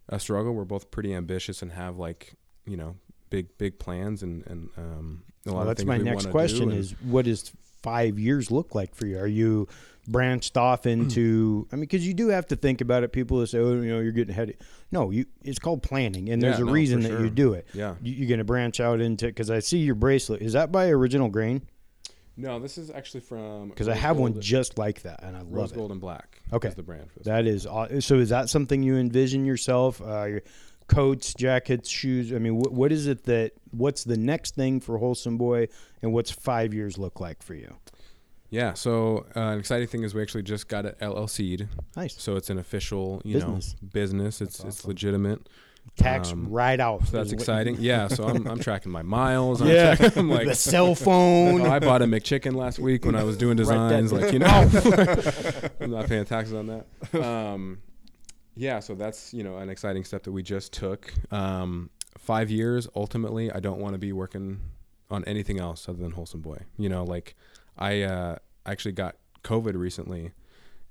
a 0.10 0.20
struggle. 0.20 0.54
We're 0.54 0.66
both 0.66 0.92
pretty 0.92 1.14
ambitious 1.14 1.62
and 1.62 1.72
have 1.72 1.98
like 1.98 2.34
you 2.66 2.78
know 2.78 2.96
big 3.30 3.58
big 3.58 3.80
plans 3.80 4.24
and 4.24 4.46
and 4.48 4.70
um, 4.78 5.24
a 5.46 5.50
lot 5.50 5.54
Well, 5.54 5.62
of 5.62 5.68
that's 5.68 5.80
things 5.80 5.88
my 5.88 5.98
we 5.98 6.04
next 6.04 6.30
question: 6.30 6.72
is 6.72 6.92
what 7.02 7.26
does 7.26 7.52
five 7.84 8.18
years 8.18 8.50
look 8.50 8.74
like 8.74 8.96
for 8.96 9.06
you? 9.06 9.20
Are 9.20 9.28
you 9.28 9.68
branched 10.08 10.58
off 10.58 10.86
into? 10.86 11.68
I 11.72 11.76
mean, 11.76 11.82
because 11.82 12.06
you 12.08 12.14
do 12.14 12.30
have 12.30 12.48
to 12.48 12.56
think 12.56 12.82
about 12.82 13.04
it. 13.04 13.12
People 13.12 13.38
will 13.38 13.48
say, 13.48 13.60
"Oh, 13.60 13.74
you 13.74 13.92
know, 13.92 14.00
you're 14.00 14.12
getting 14.12 14.32
ahead." 14.34 14.56
No, 14.92 15.12
you. 15.12 15.26
It's 15.44 15.60
called 15.60 15.84
planning, 15.84 16.30
and 16.30 16.42
there's 16.42 16.58
Yeah, 16.58 16.64
a 16.64 16.68
no, 16.68 16.72
reason 16.72 17.02
that 17.02 17.10
sure. 17.10 17.24
you 17.24 17.30
do 17.30 17.54
it. 17.54 17.68
yeah 17.74 17.96
You, 18.02 18.14
you're 18.14 18.28
going 18.30 18.40
to 18.40 18.44
branch 18.44 18.80
out 18.80 19.00
into 19.02 19.28
because 19.28 19.52
I 19.52 19.60
see 19.60 19.78
your 19.80 19.96
bracelet. 19.96 20.42
Is 20.42 20.54
that 20.54 20.72
by 20.72 20.90
Original 20.90 21.30
Grain? 21.30 21.62
no 22.36 22.58
this 22.60 22.80
is 22.80 22.90
actually 22.90 23.20
from 23.20 23.70
Because 23.70 23.88
I 23.88 23.94
have 23.94 24.18
one 24.18 24.42
just 24.42 24.80
like 24.80 25.04
that, 25.04 25.22
and 25.24 25.38
I 25.38 25.42
rose 25.42 25.52
love 25.56 25.72
it. 25.74 25.76
gold 25.76 25.92
and 25.92 26.02
black 26.02 26.42
Okay. 26.52 26.68
is 26.70 26.74
the 26.76 26.82
brand 26.82 27.12
for 27.12 27.20
this 27.20 27.28
That 27.28 27.46
is 27.46 27.64
so. 28.06 28.16
Is 28.18 28.30
that 28.30 28.50
something 28.50 28.82
you 28.82 28.96
envision 28.98 29.46
yourself? 29.46 30.02
Uh, 30.02 30.40
coats, 30.88 31.34
jackets, 31.34 31.90
shoes. 31.90 32.34
I 32.34 32.38
mean, 32.40 32.58
what, 32.58 32.72
what 32.74 32.92
is 32.92 33.08
it 33.08 33.24
that? 33.26 33.52
What's 33.72 34.04
the 34.04 34.18
next 34.18 34.56
thing 34.56 34.80
for 34.80 34.98
Wholesome 34.98 35.38
Boy, 35.38 35.68
and 36.02 36.14
what's 36.14 36.32
five 36.32 36.74
years 36.74 36.98
look 36.98 37.20
like 37.20 37.42
for 37.44 37.54
you? 37.56 37.76
Yeah. 38.50 38.74
So 38.74 39.26
uh, 39.36 39.40
an 39.40 39.60
exciting 39.60 39.88
thing 39.88 40.04
is 40.04 40.14
we 40.14 40.22
actually 40.22 40.44
just 40.44 40.68
got 40.68 40.86
it 40.86 40.98
LLC'd, 41.00 41.68
Nice. 41.96 42.22
so 42.22 42.36
it's 42.36 42.50
an 42.52 42.60
official, 42.60 43.22
you 43.26 43.34
Business. 43.36 43.76
know, 43.82 43.90
business. 43.92 44.42
It's 44.42 44.60
it's 44.64 44.86
legitimate. 44.86 45.48
Tax 45.98 46.32
Um, 46.32 46.48
right 46.50 46.80
out. 46.80 47.06
So 47.08 47.18
that's 47.18 47.34
exciting. 47.34 47.76
Yeah. 47.80 48.08
So 48.08 48.24
I'm 48.26 48.48
I'm 48.48 48.60
tracking 48.60 48.92
my 48.92 49.02
miles. 49.02 49.60
I'm, 49.62 49.68
Yeah. 49.68 49.96
checking- 49.96 50.20
I'm 50.20 50.30
like. 50.38 50.48
the 50.48 50.56
cell 50.56 50.96
phone. 50.96 51.62
oh, 51.68 51.70
I 51.70 51.80
bought 51.80 52.02
a 52.02 52.06
McChicken 52.06 52.56
last 52.56 52.80
week 52.80 53.04
when 53.06 53.16
I 53.16 53.24
was 53.24 53.36
doing 53.38 53.58
designs, 53.58 54.14
like 54.14 54.32
you 54.32 54.40
know, 54.40 54.70
I'm 55.82 55.92
not 55.92 56.08
paying 56.08 56.24
taxes 56.26 56.54
on 56.54 56.68
that. 56.68 57.22
Um, 57.22 57.80
yeah, 58.56 58.80
so 58.80 58.96
that's 58.96 59.34
you 59.34 59.44
know 59.44 59.58
an 59.58 59.70
exciting 59.70 60.04
step 60.04 60.24
that 60.24 60.32
we 60.32 60.44
just 60.44 60.74
took. 60.74 61.14
Um, 61.32 61.90
five 62.18 62.50
years, 62.52 62.88
ultimately, 62.96 63.52
I 63.52 63.60
don't 63.60 63.80
want 63.80 63.94
to 63.94 64.00
be 64.00 64.14
working 64.14 64.60
on 65.10 65.24
anything 65.26 65.60
else 65.60 65.88
other 65.90 66.00
than 66.00 66.12
Wholesome 66.12 66.42
Boy. 66.42 66.60
You 66.78 66.90
know, 66.90 67.04
like 67.04 67.36
I 67.78 68.02
uh, 68.04 68.38
actually 68.66 68.94
got 68.94 69.16
COVID 69.44 69.76
recently, 69.76 70.32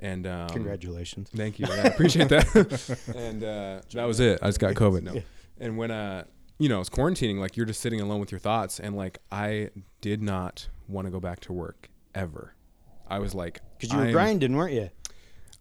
and 0.00 0.26
um, 0.26 0.48
Congratulations. 0.48 1.28
Thank 1.34 1.58
you. 1.58 1.66
I 1.68 1.76
appreciate 1.88 2.28
that. 2.28 2.98
and 3.16 3.42
uh, 3.44 3.80
that 3.92 4.04
was 4.04 4.20
it. 4.20 4.40
I 4.42 4.46
just 4.46 4.60
got 4.60 4.74
COVID. 4.74 5.02
No. 5.02 5.14
Yeah. 5.14 5.20
And 5.58 5.76
when 5.78 5.90
uh, 5.90 6.24
you 6.58 6.68
know, 6.68 6.76
I 6.76 6.78
was 6.80 6.90
quarantining, 6.90 7.38
like 7.38 7.56
you're 7.56 7.66
just 7.66 7.80
sitting 7.80 8.00
alone 8.00 8.20
with 8.20 8.30
your 8.32 8.38
thoughts, 8.40 8.78
and 8.80 8.96
like 8.96 9.18
I 9.30 9.70
did 10.00 10.22
not 10.22 10.68
want 10.88 11.06
to 11.06 11.10
go 11.10 11.20
back 11.20 11.40
to 11.40 11.52
work 11.52 11.88
ever. 12.14 12.54
I 13.08 13.18
was 13.18 13.34
like, 13.34 13.60
Because 13.78 13.92
you 13.92 13.98
were 13.98 14.04
I'm- 14.04 14.12
grinding, 14.12 14.56
weren't 14.56 14.72
you? 14.74 14.90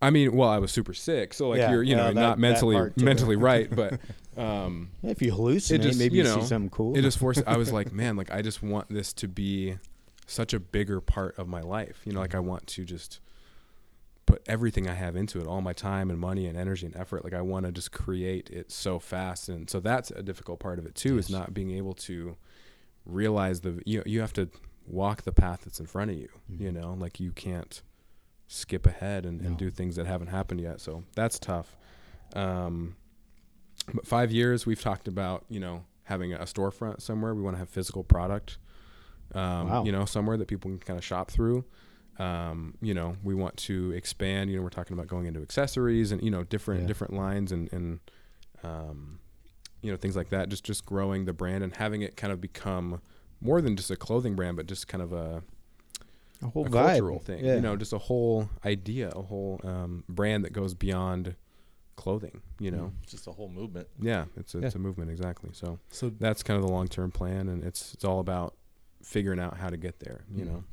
I 0.01 0.09
mean, 0.09 0.35
well, 0.35 0.49
I 0.49 0.57
was 0.59 0.71
super 0.71 0.93
sick, 0.93 1.33
so 1.33 1.49
like 1.49 1.59
Yeah, 1.59 1.71
you're, 1.71 1.83
you 1.83 1.91
yeah, 1.91 1.97
know, 1.97 2.07
that- 2.07 2.15
not 2.15 2.39
mentally 2.39 2.91
mentally 2.97 3.35
right, 3.35 3.69
but 3.73 3.99
um, 4.37 4.89
If 5.03 5.21
you 5.21 5.31
hallucinate, 5.33 5.71
It 5.75 5.81
just, 5.81 5.99
maybe 5.99 6.17
you 6.17 6.23
know, 6.23 6.39
see 6.41 6.45
something 6.47 6.69
cool. 6.69 6.97
it 6.97 7.01
just 7.01 7.17
forced. 7.19 7.43
I 7.45 7.57
was 7.57 7.71
like, 7.71 7.91
man, 8.01 8.15
like 8.15 8.31
I 8.31 8.41
just 8.41 8.63
want 8.63 8.89
this 8.89 9.13
to 9.13 9.27
be 9.27 9.77
such 10.25 10.53
a 10.53 10.59
bigger 10.59 11.01
part 11.01 11.37
of 11.37 11.47
my 11.47 11.61
life. 11.61 12.01
You 12.05 12.13
know, 12.13 12.19
like 12.19 12.33
I 12.35 12.39
want 12.39 12.65
to 12.67 12.85
just 12.85 13.19
put 14.25 14.41
everything 14.47 14.87
I 14.87 14.93
have 14.93 15.15
into 15.15 15.41
it, 15.41 15.47
all 15.47 15.61
my 15.61 15.73
time 15.73 16.09
and 16.09 16.17
money 16.19 16.47
and 16.47 16.57
energy 16.57 16.85
and 16.85 16.95
effort. 16.95 17.23
Like 17.23 17.33
I 17.33 17.41
want 17.41 17.65
to 17.65 17.71
just 17.71 17.91
create 17.91 18.49
it 18.49 18.71
so 18.71 18.97
fast, 18.97 19.49
and 19.49 19.69
so 19.69 19.79
that's 19.79 20.09
a 20.11 20.23
difficult 20.23 20.59
part 20.59 20.79
of 20.79 20.85
it 20.85 20.95
too. 20.95 21.17
Is 21.17 21.29
not 21.29 21.53
being 21.53 21.71
able 21.71 21.93
to 21.95 22.37
realize 23.05 23.61
the 23.61 23.81
you 23.85 24.03
you 24.05 24.21
have 24.21 24.33
to 24.33 24.49
walk 24.87 25.23
the 25.23 25.31
path 25.31 25.61
that's 25.65 25.79
in 25.79 25.85
front 25.85 26.11
of 26.11 26.17
you. 26.17 26.29
You 26.57 26.71
know, 26.71 26.95
like 26.97 27.19
you 27.19 27.31
can't 27.31 27.81
skip 28.51 28.85
ahead 28.85 29.25
and, 29.25 29.39
and 29.41 29.51
No. 29.51 29.57
do 29.57 29.69
things 29.69 29.95
that 29.95 30.05
haven't 30.05 30.27
happened 30.27 30.59
yet. 30.61 30.81
So 30.81 31.03
that's 31.15 31.39
tough. 31.39 31.77
Um, 32.35 32.95
but 33.93 34.05
five 34.05 34.31
years, 34.31 34.65
we've 34.65 34.81
talked 34.81 35.07
about 35.07 35.45
you 35.49 35.59
know 35.59 35.85
having 36.03 36.33
a 36.33 36.39
storefront 36.39 37.01
somewhere. 37.01 37.33
We 37.33 37.41
want 37.41 37.55
to 37.55 37.59
have 37.59 37.69
physical 37.69 38.03
product. 38.03 38.57
Um, 39.33 39.69
Wow. 39.69 39.85
You 39.85 39.91
know, 39.93 40.05
somewhere 40.05 40.35
that 40.37 40.47
people 40.47 40.69
can 40.71 40.79
kind 40.79 40.97
of 40.99 41.05
shop 41.05 41.31
through. 41.31 41.63
Um, 42.19 42.75
you 42.81 42.93
know, 42.93 43.15
we 43.23 43.33
want 43.33 43.55
to 43.57 43.91
expand. 43.93 44.49
You 44.51 44.57
know, 44.57 44.63
we're 44.63 44.69
talking 44.69 44.93
about 44.93 45.07
going 45.07 45.25
into 45.25 45.41
accessories 45.41 46.11
and 46.11 46.21
you 46.21 46.29
know 46.29 46.43
different 46.43 46.81
Yeah. 46.81 46.87
different 46.87 47.13
lines 47.13 47.51
and 47.51 47.71
and 47.71 47.99
um, 48.63 49.19
you 49.81 49.89
know 49.91 49.97
things 49.97 50.15
like 50.15 50.29
that. 50.29 50.49
Just 50.49 50.63
just 50.65 50.85
growing 50.85 51.25
the 51.25 51.33
brand 51.33 51.63
and 51.63 51.75
having 51.75 52.01
it 52.01 52.17
kind 52.17 52.33
of 52.33 52.41
become 52.41 53.01
more 53.39 53.61
than 53.61 53.75
just 53.75 53.89
a 53.89 53.95
clothing 53.95 54.35
brand, 54.35 54.57
but 54.57 54.67
just 54.67 54.87
kind 54.87 55.01
of 55.01 55.13
a 55.13 55.41
a 56.43 56.47
whole 56.47 56.65
a 56.65 56.69
vibe. 56.69 56.87
cultural 56.87 57.19
thing. 57.19 57.43
Yeah. 57.45 57.55
You 57.55 57.61
know, 57.61 57.75
just 57.75 57.93
a 57.93 57.97
whole 57.97 58.49
idea, 58.65 59.09
a 59.09 59.21
whole 59.21 59.59
um, 59.63 60.03
brand 60.09 60.43
that 60.45 60.53
goes 60.53 60.73
beyond 60.73 61.35
clothing. 61.95 62.41
You 62.59 62.71
know, 62.71 62.91
It's 63.03 63.11
just 63.11 63.27
a 63.27 63.31
whole 63.31 63.49
movement. 63.49 63.87
yeah, 63.99 64.25
it's 64.37 64.55
a, 64.55 64.59
it's 64.59 64.75
a 64.75 64.79
movement 64.79 65.11
exactly. 65.11 65.51
So 65.53 65.79
So 65.89 66.09
that's 66.09 66.41
kind 66.43 66.59
of 66.59 66.65
the 66.65 66.71
long 66.71 66.87
term 66.87 67.11
plan, 67.11 67.47
and 67.47 67.63
it's 67.63 67.93
it's 67.93 68.03
all 68.05 68.19
about 68.19 68.55
figuring 69.03 69.39
out 69.39 69.57
how 69.57 69.69
to 69.69 69.77
get 69.77 69.99
there. 69.99 70.21
You 70.33 70.45
know, 70.45 70.63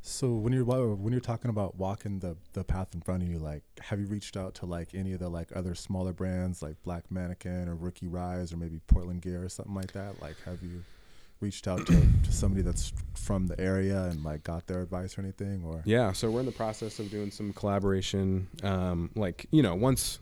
So 0.00 0.32
when 0.32 0.52
you're 0.52 0.64
when 0.64 1.12
you're 1.12 1.20
talking 1.20 1.48
about 1.50 1.76
walking 1.76 2.18
the 2.20 2.36
the 2.54 2.64
path 2.64 2.88
in 2.94 3.00
front 3.02 3.22
of 3.22 3.28
you, 3.28 3.38
like 3.38 3.62
have 3.80 4.00
you 4.00 4.06
reached 4.06 4.36
out 4.36 4.54
to 4.56 4.66
like 4.66 4.94
any 4.94 5.12
of 5.12 5.20
the 5.20 5.28
like 5.28 5.54
other 5.54 5.74
smaller 5.74 6.12
brands 6.12 6.62
like 6.62 6.82
Black 6.82 7.10
Mannequin 7.10 7.68
or 7.68 7.74
Rookie 7.74 8.06
Rise 8.08 8.52
or 8.52 8.56
maybe 8.56 8.80
Portland 8.86 9.22
Gear 9.22 9.44
or 9.44 9.48
something 9.48 9.74
like 9.74 9.92
that? 9.92 10.20
Like 10.22 10.36
have 10.44 10.62
you 10.62 10.82
reached 11.42 11.66
out 11.68 11.86
to, 11.86 11.92
to 12.22 12.32
somebody 12.32 12.62
that's 12.62 12.92
from 13.14 13.46
the 13.46 13.60
area 13.60 14.04
and 14.04 14.22
like 14.24 14.42
got 14.44 14.66
their 14.66 14.80
advice 14.80 15.18
or 15.18 15.22
anything 15.22 15.62
or 15.64 15.82
yeah. 15.84 16.12
So 16.12 16.30
we're 16.30 16.40
in 16.40 16.46
the 16.46 16.52
process 16.52 16.98
of 16.98 17.10
doing 17.10 17.30
some 17.30 17.52
collaboration. 17.52 18.48
Um, 18.62 19.10
like 19.14 19.46
you 19.50 19.62
know, 19.62 19.74
once 19.74 20.20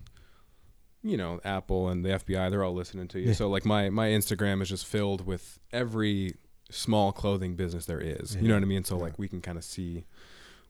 you 1.03 1.17
know 1.17 1.41
Apple 1.45 1.89
and 1.89 2.05
the 2.05 2.11
FBI, 2.11 2.51
they're 2.51 2.65
all 2.65 2.75
listening 2.75 3.09
to 3.09 3.21
you. 3.21 3.29
Yeah. 3.29 3.35
So 3.35 3.49
like 3.49 3.65
my 3.65 3.91
my 3.91 4.09
Instagram 4.09 4.63
is 4.63 4.69
just 4.69 4.87
filled 4.87 5.25
with 5.27 5.59
every 5.73 6.35
small 6.71 7.13
clothing 7.13 7.57
business 7.57 7.87
there 7.87 8.01
is. 8.01 8.37
You 8.37 8.49
know 8.49 8.55
what 8.55 8.63
I 8.63 8.67
mean? 8.67 8.85
So 8.85 8.97
Yeah. 8.97 9.03
like 9.05 9.19
we 9.19 9.29
can 9.29 9.41
kind 9.41 9.59
of 9.59 9.65
see 9.65 10.05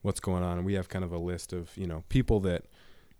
what's 0.02 0.20
going 0.20 0.42
on, 0.42 0.56
and 0.58 0.66
we 0.66 0.74
have 0.74 0.88
kind 0.88 1.04
of 1.04 1.12
a 1.12 1.18
list 1.18 1.52
of 1.52 1.70
you 1.76 1.86
know 1.86 2.04
people 2.08 2.40
that. 2.40 2.64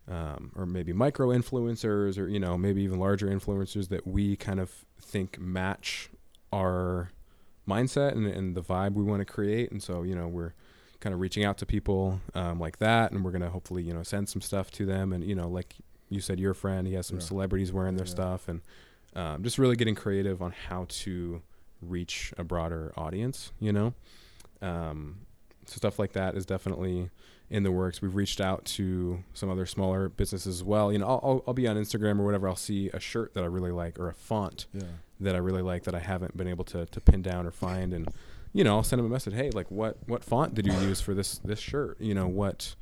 Um, 0.08 0.50
or 0.56 0.66
maybe 0.66 0.92
micro 0.92 1.28
influencers, 1.28 2.18
or 2.18 2.26
you 2.26 2.40
know, 2.40 2.58
maybe 2.58 2.82
even 2.82 2.98
larger 2.98 3.28
influencers 3.28 3.90
that 3.90 4.04
we 4.08 4.34
kind 4.34 4.58
of 4.58 4.84
think 5.00 5.38
match 5.38 6.10
our 6.52 7.10
mindset 7.70 8.12
and, 8.12 8.26
and 8.26 8.54
the 8.54 8.62
vibe 8.62 8.92
we 8.94 9.02
want 9.04 9.20
to 9.20 9.24
create. 9.24 9.70
And 9.70 9.82
so, 9.82 10.02
you 10.02 10.14
know, 10.14 10.28
we're 10.28 10.52
kind 11.00 11.14
of 11.14 11.20
reaching 11.20 11.44
out 11.44 11.56
to 11.58 11.66
people 11.66 12.20
um, 12.34 12.58
like 12.60 12.78
that, 12.78 13.12
and 13.12 13.24
we're 13.24 13.30
gonna 13.30 13.50
hopefully, 13.50 13.82
you 13.82 13.94
know, 13.94 14.02
send 14.02 14.28
some 14.28 14.42
stuff 14.42 14.70
to 14.72 14.84
them. 14.84 15.12
And 15.12 15.24
you 15.24 15.34
know, 15.34 15.48
like 15.48 15.74
you 16.10 16.20
said, 16.20 16.38
your 16.40 16.54
friend, 16.54 16.86
he 16.86 16.94
has 16.94 17.06
some 17.06 17.18
Yeah. 17.18 17.24
celebrities 17.24 17.72
wearing 17.72 17.96
their 17.96 18.06
Yeah. 18.06 18.10
stuff, 18.18 18.48
and 18.48 18.60
um, 19.16 19.42
just 19.42 19.58
really 19.58 19.76
getting 19.76 19.94
creative 19.94 20.40
on 20.42 20.52
how 20.68 20.86
to 20.88 21.42
reach 21.82 22.32
a 22.36 22.44
broader 22.44 22.92
audience. 22.96 23.52
You 23.60 23.72
know, 23.72 23.94
um, 24.62 25.20
so 25.66 25.76
stuff 25.76 25.98
like 25.98 26.12
that 26.12 26.34
is 26.36 26.44
definitely 26.46 27.10
in 27.48 27.62
the 27.64 27.72
works. 27.72 28.00
We've 28.02 28.14
reached 28.14 28.40
out 28.40 28.64
to 28.76 29.24
some 29.34 29.50
other 29.50 29.66
smaller 29.66 30.08
businesses 30.08 30.58
as 30.58 30.64
well. 30.64 30.92
You 30.92 30.98
know, 30.98 31.06
I'll, 31.06 31.20
I'll, 31.24 31.44
I'll 31.48 31.54
be 31.54 31.66
on 31.66 31.76
Instagram 31.76 32.20
or 32.20 32.24
whatever. 32.24 32.48
I'll 32.48 32.56
see 32.56 32.90
a 32.90 33.00
shirt 33.00 33.34
that 33.34 33.42
I 33.42 33.46
really 33.46 33.72
like 33.72 33.98
or 33.98 34.08
a 34.08 34.14
font 34.14 34.66
Yeah. 34.72 34.82
That 35.20 35.34
I 35.34 35.38
really 35.38 35.62
like 35.62 35.84
that 35.84 35.94
I 35.94 35.98
haven't 36.00 36.36
been 36.36 36.48
able 36.48 36.64
to, 36.66 36.86
to 36.86 37.00
pin 37.00 37.22
down 37.22 37.46
or 37.46 37.50
find. 37.50 37.92
And, 37.92 38.08
you 38.52 38.64
know, 38.64 38.76
I'll 38.76 38.82
send 38.82 38.98
them 38.98 39.06
a 39.06 39.10
message. 39.10 39.34
Hey, 39.34 39.50
like 39.50 39.70
what, 39.70 39.96
what 40.06 40.24
font 40.24 40.54
did 40.54 40.66
you 40.66 40.72
use 40.88 41.00
for 41.00 41.14
this, 41.14 41.38
this 41.38 41.58
shirt? 41.58 42.00
You 42.00 42.14
know, 42.14 42.26
what 42.26 42.74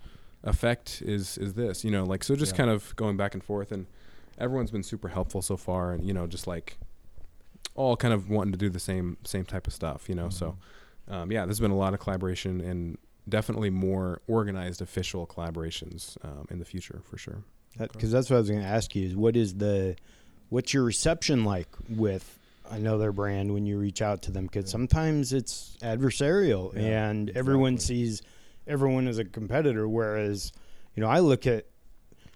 effect 0.45 1.03
is, 1.05 1.37
is 1.39 1.55
this, 1.55 1.85
you 1.85 1.91
know, 1.91 2.05
like, 2.05 2.23
so 2.25 2.37
just 2.37 2.53
Yeah. 2.53 2.59
kind 2.59 2.71
of 2.71 2.95
going 2.97 3.17
back 3.17 3.35
and 3.35 3.43
forth 3.43 3.73
and 3.73 3.87
everyone's 4.39 4.71
been 4.71 4.83
super 4.85 5.09
helpful 5.09 5.43
so 5.43 5.57
far. 5.57 5.93
And, 5.93 6.05
you 6.05 6.13
know, 6.15 6.27
just 6.27 6.47
like 6.47 6.79
all 7.75 7.97
kind 7.97 8.15
of 8.15 8.29
wanting 8.31 8.53
to 8.53 8.59
do 8.59 8.69
the 8.71 8.81
same, 8.81 9.17
same 9.25 9.45
type 9.45 9.67
of 9.67 9.73
stuff, 9.73 10.09
you 10.09 10.15
know? 10.15 10.29
So, 10.29 10.57
um, 11.09 11.31
yeah, 11.33 11.45
there's 11.45 11.61
been 11.61 11.71
a 11.71 11.77
lot 11.77 11.95
of 11.95 12.01
collaboration 12.01 12.61
and 12.61 12.99
definitely 13.29 13.71
more 13.71 14.21
organized 14.27 14.81
official 14.81 15.27
collaborations 15.27 16.17
um, 16.25 16.47
in 16.51 16.59
the 16.59 16.65
future 16.65 17.01
for 17.05 17.19
sure. 17.19 17.43
Because 17.79 18.11
that's 18.11 18.31
what 18.31 18.37
I 18.37 18.41
was 18.41 18.49
going 18.49 18.63
to 18.63 18.67
ask 18.67 18.97
you: 18.97 19.07
is 19.07 19.15
what 19.15 19.37
is 19.37 19.55
the, 19.55 19.95
what's 20.49 20.73
your 20.75 20.85
reception 20.85 21.45
like 21.45 21.69
with 21.89 22.39
another 22.71 23.13
brand 23.13 23.53
when 23.53 23.67
you 23.67 23.79
reach 23.79 24.03
out 24.03 24.23
to 24.23 24.31
them? 24.31 24.45
Because 24.47 24.67
Yeah. 24.67 24.73
sometimes 24.73 25.33
it's 25.33 25.77
adversarial, 25.83 26.75
Yeah, 26.75 27.09
and 27.11 27.31
everyone 27.31 27.79
sees 27.79 28.23
everyone 28.67 29.09
as 29.09 29.19
a 29.19 29.25
competitor. 29.25 29.89
Whereas, 29.89 30.53
you 30.95 31.01
know, 31.03 31.09
I 31.09 31.21
look 31.21 31.47
at 31.47 31.67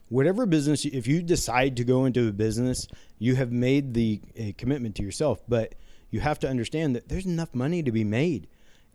whatever 0.08 0.46
business. 0.46 0.84
If 0.84 1.06
you 1.06 1.22
decide 1.22 1.76
to 1.76 1.84
go 1.84 2.04
into 2.04 2.28
a 2.28 2.32
business, 2.32 2.86
you 3.18 3.34
have 3.36 3.52
made 3.52 3.94
the 3.94 4.20
a 4.36 4.52
commitment 4.52 4.94
to 4.96 5.02
yourself, 5.02 5.42
but 5.48 5.74
you 6.10 6.20
have 6.20 6.38
to 6.40 6.48
understand 6.48 6.94
that 6.96 7.08
there's 7.08 7.26
enough 7.26 7.54
money 7.54 7.82
to 7.82 7.92
be 7.92 8.04
made, 8.04 8.46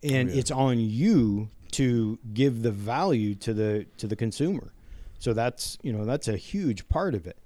and 0.03 0.29
Oh, 0.29 0.33
yeah. 0.33 0.39
it's 0.39 0.51
on 0.51 0.79
you 0.79 1.49
to 1.71 2.17
give 2.33 2.61
the 2.61 2.71
value 2.71 3.35
to 3.35 3.53
the 3.53 3.85
to 3.97 4.07
the 4.07 4.15
consumer. 4.15 4.71
So 5.19 5.33
that's 5.33 5.77
you 5.81 5.91
know 5.91 6.05
that's 6.05 6.27
a 6.27 6.37
huge 6.37 6.87
part 6.89 7.13
of 7.15 7.25
it. 7.27 7.37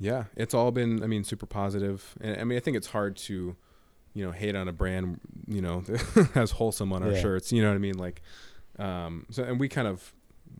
Yeah, 0.00 0.24
it's 0.36 0.54
all 0.54 0.70
been, 0.70 1.02
I 1.02 1.06
mean, 1.06 1.24
super 1.24 1.46
positive. 1.46 2.14
And 2.20 2.40
I 2.40 2.44
mean, 2.44 2.56
I 2.56 2.60
think 2.60 2.76
it's 2.76 2.86
hard 2.88 3.16
to, 3.18 3.56
you 4.14 4.24
know, 4.24 4.30
hate 4.32 4.54
on 4.54 4.68
a 4.68 4.72
brand, 4.72 5.20
you 5.46 5.60
know, 5.60 5.80
that 5.82 6.30
has 6.34 6.52
wholesome 6.52 6.92
on 6.92 7.02
our 7.02 7.12
Yeah. 7.12 7.20
shirts. 7.20 7.52
You 7.52 7.62
know 7.62 7.68
what 7.68 7.74
I 7.74 7.78
mean? 7.78 7.98
Like, 7.98 8.22
um, 8.78 9.26
so, 9.30 9.42
and 9.42 9.58
we 9.58 9.68
kind 9.68 9.88
of 9.88 10.12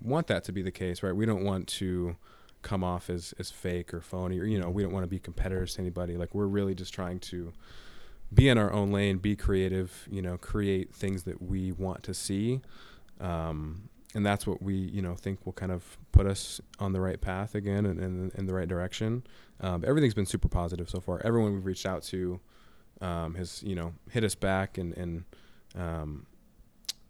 want 0.03 0.27
that 0.27 0.45
to 0.45 0.53
be 0.53 0.63
the 0.63 0.71
case, 0.73 1.03
right? 1.03 1.15
We 1.15 1.25
don't 1.27 1.45
want 1.45 1.67
to 1.69 2.17
come 2.63 2.83
off 2.83 3.09
as, 3.09 3.33
as 3.39 3.51
fake 3.51 3.95
or 3.95 4.01
phony 4.01 4.39
or, 4.41 4.45
you 4.45 4.59
know, 4.59 4.69
we 4.71 4.83
don't 4.83 4.93
want 4.93 5.05
to 5.05 5.09
be 5.09 5.19
competitors 5.21 5.75
to 5.75 5.81
anybody. 5.81 6.17
Like, 6.17 6.35
we're 6.35 6.47
really 6.47 6.75
just 6.75 6.93
trying 6.93 7.21
to 7.21 7.53
be 8.35 8.49
in 8.49 8.59
our 8.59 8.73
own 8.73 8.91
lane, 8.91 9.19
be 9.19 9.37
creative, 9.37 10.07
you 10.11 10.21
know, 10.21 10.37
create 10.37 10.93
things 10.93 11.23
that 11.23 11.41
we 11.41 11.71
want 11.73 12.03
to 12.03 12.13
see. 12.13 12.61
Um, 13.21 13.89
and 14.19 14.27
that's 14.27 14.49
what 14.49 14.61
we 14.61 14.75
you 14.75 15.01
know 15.01 15.15
think 15.15 15.47
will 15.47 15.53
kind 15.53 15.71
of 15.71 15.97
put 16.11 16.27
us 16.27 16.61
on 16.81 16.93
the 16.93 17.01
right 17.01 17.21
path 17.21 17.55
again 17.55 17.87
and 17.87 18.33
in, 18.35 18.47
the 18.47 18.53
right 18.53 18.67
direction. 18.67 19.23
Um, 19.61 19.85
everything's 19.87 20.13
been 20.13 20.27
super 20.27 20.49
positive 20.49 20.91
so 20.91 20.99
far. 20.99 21.23
Everyone 21.25 21.55
we've 21.55 21.65
reached 21.65 21.87
out 21.87 22.03
to 22.05 22.41
um, 23.01 23.37
has 23.37 23.63
you 23.63 23.77
know 23.77 23.95
hit 24.11 24.25
us 24.25 24.35
back 24.35 24.77
and 24.77 24.93
and 24.97 25.25
um, 25.77 26.27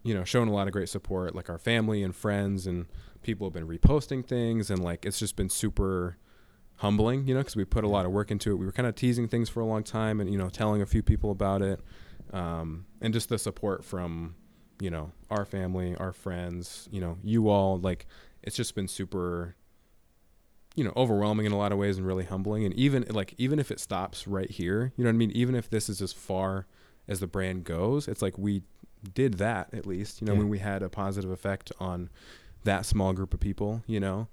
you 0.03 0.13
know 0.13 0.23
shown 0.23 0.49
a 0.49 0.53
lot 0.53 0.67
of 0.67 0.73
great 0.73 0.87
support. 0.87 1.33
Like 1.33 1.49
our 1.49 1.57
family 1.57 2.03
and 2.03 2.15
friends 2.15 2.67
and 2.67 2.85
people 3.23 3.47
have 3.47 3.53
been 3.53 3.67
reposting 3.67 4.23
things 4.23 4.69
and 4.69 4.83
like 4.83 5.03
it's 5.03 5.17
just 5.17 5.35
been 5.35 5.49
super 5.49 6.17
humbling, 6.75 7.27
you 7.27 7.33
know, 7.33 7.39
because 7.39 7.55
we 7.55 7.65
put 7.65 7.83
a 7.83 7.89
lot 7.89 8.05
of 8.05 8.11
work 8.11 8.29
into 8.29 8.51
it. 8.51 8.55
We 8.57 8.67
were 8.67 8.71
kind 8.71 8.87
of 8.87 8.93
teasing 8.93 9.27
things 9.27 9.49
for 9.49 9.61
a 9.61 9.65
long 9.65 9.81
time 9.81 10.21
and 10.21 10.31
you 10.31 10.37
know 10.37 10.49
telling 10.49 10.83
a 10.83 10.85
few 10.85 11.01
people 11.01 11.31
about 11.31 11.63
it, 11.63 11.79
um, 12.33 12.85
and 13.01 13.15
just 13.15 13.29
the 13.29 13.39
support 13.39 13.83
from 13.83 14.35
you 14.79 14.89
know 14.89 15.11
our 15.29 15.45
family 15.45 15.95
our 15.97 16.13
friends 16.13 16.87
you 16.91 17.01
know 17.01 17.17
you 17.23 17.49
all 17.49 17.77
like 17.79 18.05
it's 18.43 18.55
just 18.55 18.75
been 18.75 18.87
super 18.87 19.55
you 20.75 20.83
know 20.83 20.93
overwhelming 20.95 21.45
in 21.45 21.51
a 21.51 21.57
lot 21.57 21.71
of 21.73 21.77
ways 21.77 21.97
and 21.97 22.05
really 22.07 22.23
humbling. 22.23 22.63
And 22.65 22.73
even 22.75 23.05
like 23.09 23.33
even 23.37 23.59
if 23.59 23.71
it 23.71 23.79
stops 23.79 24.27
right 24.27 24.49
here 24.49 24.93
you 24.95 25.03
know 25.03 25.09
what 25.09 25.15
i 25.15 25.17
mean? 25.17 25.31
Even 25.31 25.55
if 25.55 25.69
this 25.69 25.89
is 25.89 26.01
as 26.01 26.13
far 26.13 26.65
as 27.07 27.19
the 27.19 27.27
brand 27.27 27.63
goes 27.65 28.07
it's 28.07 28.21
like 28.21 28.37
we 28.37 28.61
did 29.13 29.35
that 29.35 29.73
at 29.73 29.85
least 29.85 30.21
you 30.21 30.27
know 30.27 30.33
Yeah. 30.33 30.39
when 30.39 30.49
we 30.49 30.59
had 30.59 30.81
a 30.83 30.89
positive 30.89 31.31
effect 31.31 31.71
on 31.79 32.09
that 32.63 32.85
small 32.85 33.13
group 33.13 33.33
of 33.33 33.39
people 33.39 33.83
you 33.87 33.99
know? 33.99 34.27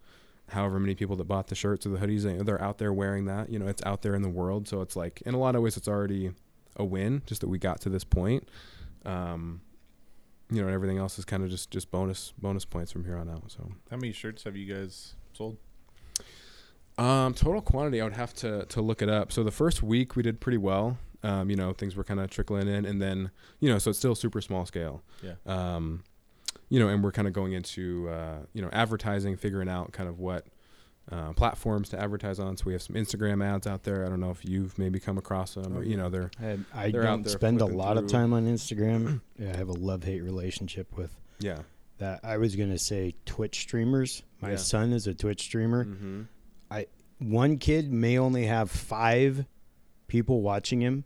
However 0.50 0.78
many 0.78 0.94
people 0.94 1.16
that 1.16 1.24
bought 1.26 1.48
the 1.48 1.56
shirts 1.56 1.84
or 1.86 1.88
the 1.88 1.98
hoodies 1.98 2.22
they- 2.22 2.36
they're 2.44 2.62
out 2.62 2.78
there 2.78 2.92
wearing 2.92 3.24
that 3.24 3.50
you 3.50 3.58
know 3.58 3.66
it's 3.66 3.82
out 3.84 4.02
there 4.02 4.14
in 4.14 4.22
the 4.22 4.28
world. 4.28 4.68
So 4.68 4.80
it's 4.82 4.94
like 4.94 5.22
in 5.26 5.34
a 5.34 5.38
lot 5.38 5.56
of 5.56 5.62
ways 5.62 5.76
it's 5.76 5.88
already 5.88 6.30
a 6.76 6.84
win 6.84 7.22
just 7.26 7.40
that 7.40 7.48
we 7.48 7.58
got 7.58 7.80
to 7.80 7.88
this 7.88 8.04
point. 8.04 8.48
Um 9.04 9.62
you 10.50 10.60
know, 10.60 10.66
and 10.68 10.74
everything 10.74 10.98
else 10.98 11.18
is 11.18 11.24
kind 11.24 11.42
of 11.42 11.50
just 11.50 11.70
just 11.70 11.90
bonus 11.90 12.32
bonus 12.38 12.64
points 12.64 12.92
from 12.92 13.04
here 13.04 13.16
on 13.16 13.28
out. 13.28 13.50
So, 13.50 13.72
How 13.90 13.96
many 13.96 14.12
shirts 14.12 14.44
have 14.44 14.56
you 14.56 14.72
guys 14.72 15.14
sold? 15.32 15.56
um, 16.98 17.34
total 17.34 17.60
quantity, 17.60 18.00
I 18.00 18.04
would 18.04 18.14
have 18.14 18.32
to 18.34 18.64
to 18.66 18.80
look 18.80 19.02
it 19.02 19.08
up. 19.08 19.32
So 19.32 19.44
the 19.44 19.50
first 19.50 19.82
week 19.82 20.16
we 20.16 20.22
did 20.22 20.40
pretty 20.40 20.58
well. 20.58 20.98
Um, 21.22 21.50
you 21.50 21.56
know, 21.56 21.72
things 21.72 21.96
were 21.96 22.04
kind 22.04 22.20
of 22.20 22.30
trickling 22.30 22.68
in, 22.68 22.84
and 22.84 23.00
then 23.02 23.30
you 23.60 23.68
know, 23.70 23.78
so 23.78 23.90
it's 23.90 23.98
still 23.98 24.14
super 24.14 24.40
small 24.40 24.64
scale. 24.66 25.02
Yeah. 25.22 25.34
Um, 25.46 26.04
you 26.68 26.80
know, 26.80 26.88
and 26.88 27.02
we're 27.02 27.12
kind 27.12 27.28
of 27.28 27.34
going 27.34 27.52
into 27.52 28.08
uh, 28.08 28.38
you 28.54 28.62
know 28.62 28.70
advertising, 28.72 29.36
figuring 29.36 29.68
out 29.68 29.92
kind 29.92 30.08
of 30.08 30.18
what 30.18 30.46
uh, 31.10 31.32
platforms 31.34 31.88
to 31.90 32.00
advertise 32.00 32.38
on. 32.40 32.56
So 32.56 32.64
we 32.66 32.72
have 32.72 32.82
some 32.82 32.96
Instagram 32.96 33.44
ads 33.44 33.66
out 33.66 33.84
there. 33.84 34.04
I 34.04 34.08
don't 34.08 34.20
know 34.20 34.30
if 34.30 34.44
you've 34.44 34.76
maybe 34.78 34.98
come 34.98 35.18
across 35.18 35.54
them, 35.54 35.76
or 35.76 35.84
you 35.84 35.96
know, 35.96 36.08
they're 36.08 36.30
I, 36.42 36.58
I 36.74 36.90
They're 36.90 37.02
don't 37.02 37.28
spend 37.28 37.60
a 37.60 37.66
lot 37.66 37.96
of 37.96 38.08
time 38.08 38.32
on 38.32 38.46
Instagram. 38.46 39.20
yeah, 39.38 39.52
I 39.54 39.56
have 39.56 39.68
a 39.68 39.72
love 39.72 40.04
hate 40.04 40.22
relationship 40.22 40.96
with 40.96 41.14
yeah. 41.38 41.60
that. 41.98 42.20
I 42.24 42.38
was 42.38 42.56
gonna 42.56 42.78
say 42.78 43.14
Twitch 43.24 43.60
streamers. 43.60 44.22
My 44.40 44.50
Yeah. 44.50 44.56
son 44.56 44.92
is 44.92 45.06
a 45.06 45.14
Twitch 45.14 45.42
streamer. 45.42 45.84
Mm-hmm. 45.84 46.22
One 47.18 47.56
kid 47.56 47.90
may 47.90 48.18
only 48.18 48.44
have 48.44 48.70
five 48.70 49.46
people 50.06 50.42
watching 50.42 50.82
him, 50.82 51.04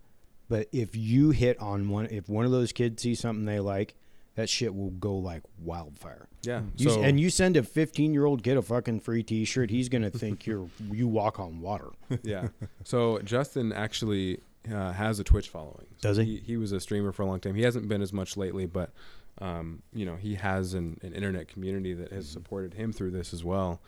but 0.48 0.66
if 0.72 0.96
you 0.96 1.30
hit 1.30 1.56
on 1.60 1.88
one, 1.88 2.06
if 2.06 2.28
one 2.28 2.44
of 2.44 2.50
those 2.50 2.72
kids 2.72 3.00
sees 3.00 3.20
something 3.20 3.44
they 3.44 3.60
like, 3.60 3.94
that 4.34 4.48
shit 4.48 4.74
will 4.74 4.90
go 4.90 5.14
like 5.14 5.42
wildfire. 5.58 6.28
Yeah. 6.42 6.62
You, 6.76 6.90
so 6.90 7.02
and 7.02 7.18
you 7.18 7.30
send 7.30 7.56
a 7.56 7.62
15 7.62 8.12
year 8.12 8.24
old 8.24 8.42
kid 8.42 8.56
a 8.56 8.62
fucking 8.62 9.00
free 9.00 9.22
T-shirt, 9.22 9.70
he's 9.70 9.88
gonna 9.88 10.10
think 10.10 10.46
you're 10.46 10.68
you 10.90 11.08
walk 11.08 11.40
on 11.40 11.60
water. 11.60 11.90
yeah. 12.22 12.48
So 12.84 13.18
Justin 13.20 13.72
actually 13.72 14.40
uh, 14.72 14.92
has 14.92 15.18
a 15.18 15.24
Twitch 15.24 15.48
following. 15.48 15.86
So 15.98 16.08
Does 16.08 16.16
he? 16.18 16.24
he? 16.24 16.36
He 16.38 16.56
was 16.56 16.72
a 16.72 16.80
streamer 16.80 17.12
for 17.12 17.22
a 17.22 17.26
long 17.26 17.40
time. 17.40 17.54
He 17.54 17.62
hasn't 17.62 17.88
been 17.88 18.02
as 18.02 18.12
much 18.12 18.36
lately, 18.36 18.66
but 18.66 18.92
um, 19.38 19.82
you 19.92 20.04
know 20.04 20.16
he 20.16 20.34
has 20.36 20.74
an, 20.74 20.98
an 21.02 21.12
internet 21.12 21.48
community 21.48 21.94
that 21.94 22.12
has 22.12 22.28
supported 22.28 22.74
him 22.74 22.92
through 22.92 23.10
this 23.10 23.32
as 23.32 23.44
well. 23.44 23.80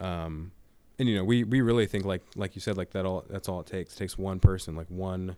Um, 0.00 0.52
and 0.98 1.08
you 1.08 1.16
know 1.16 1.24
we 1.24 1.44
we 1.44 1.60
really 1.60 1.86
think 1.86 2.04
like 2.04 2.22
like 2.36 2.54
you 2.54 2.60
said 2.60 2.76
like 2.76 2.90
that 2.90 3.04
all 3.04 3.24
that's 3.28 3.48
all 3.48 3.60
it 3.60 3.66
takes. 3.66 3.94
It 3.94 3.98
takes 3.98 4.16
one 4.16 4.38
person 4.38 4.76
like 4.76 4.88
one 4.88 5.36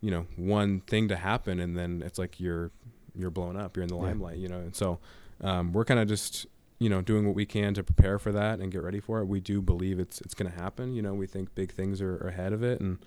you 0.00 0.10
know 0.10 0.26
one 0.36 0.80
thing 0.80 1.08
to 1.08 1.16
happen 1.16 1.58
and 1.58 1.76
then 1.76 2.02
it's 2.04 2.18
like 2.18 2.38
you're 2.38 2.70
you're 3.16 3.30
blown 3.30 3.56
up 3.56 3.76
you're 3.76 3.82
in 3.84 3.88
the 3.88 3.96
Yeah. 3.96 4.02
limelight 4.02 4.38
you 4.38 4.48
know 4.48 4.58
and 4.58 4.74
so 4.74 4.98
um, 5.42 5.72
we're 5.72 5.84
kind 5.84 6.00
of 6.00 6.08
just 6.08 6.46
you 6.78 6.88
know 6.88 7.00
doing 7.02 7.26
what 7.26 7.34
we 7.34 7.46
can 7.46 7.74
to 7.74 7.82
prepare 7.82 8.18
for 8.18 8.32
that 8.32 8.60
and 8.60 8.70
get 8.72 8.82
ready 8.82 9.00
for 9.00 9.20
it 9.20 9.26
we 9.26 9.40
do 9.40 9.60
believe 9.60 9.98
it's 9.98 10.20
it's 10.20 10.34
going 10.34 10.50
to 10.50 10.56
happen 10.56 10.94
you 10.94 11.02
know 11.02 11.14
we 11.14 11.26
think 11.26 11.54
big 11.54 11.72
things 11.72 12.00
are, 12.00 12.16
are 12.24 12.28
ahead 12.28 12.52
of 12.52 12.62
it 12.62 12.80
and 12.80 12.98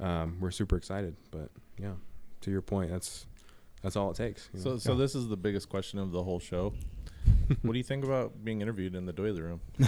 um, 0.00 0.36
we're 0.40 0.50
super 0.50 0.76
excited 0.76 1.16
but 1.30 1.50
yeah 1.78 1.92
to 2.40 2.50
your 2.50 2.62
point 2.62 2.90
that's 2.90 3.26
that's 3.82 3.96
all 3.96 4.10
it 4.10 4.16
takes 4.16 4.48
you 4.52 4.58
know? 4.58 4.64
So, 4.64 4.78
so 4.78 4.94
this 4.94 5.14
is 5.14 5.28
the 5.28 5.36
biggest 5.36 5.68
question 5.68 5.98
of 5.98 6.10
the 6.10 6.22
whole 6.22 6.40
show. 6.40 6.72
What 7.62 7.72
do 7.72 7.78
you 7.78 7.84
think 7.84 8.04
about 8.04 8.44
being 8.44 8.60
interviewed 8.60 8.94
in 8.94 9.06
the 9.06 9.12
doily 9.12 9.40
room? 9.40 9.60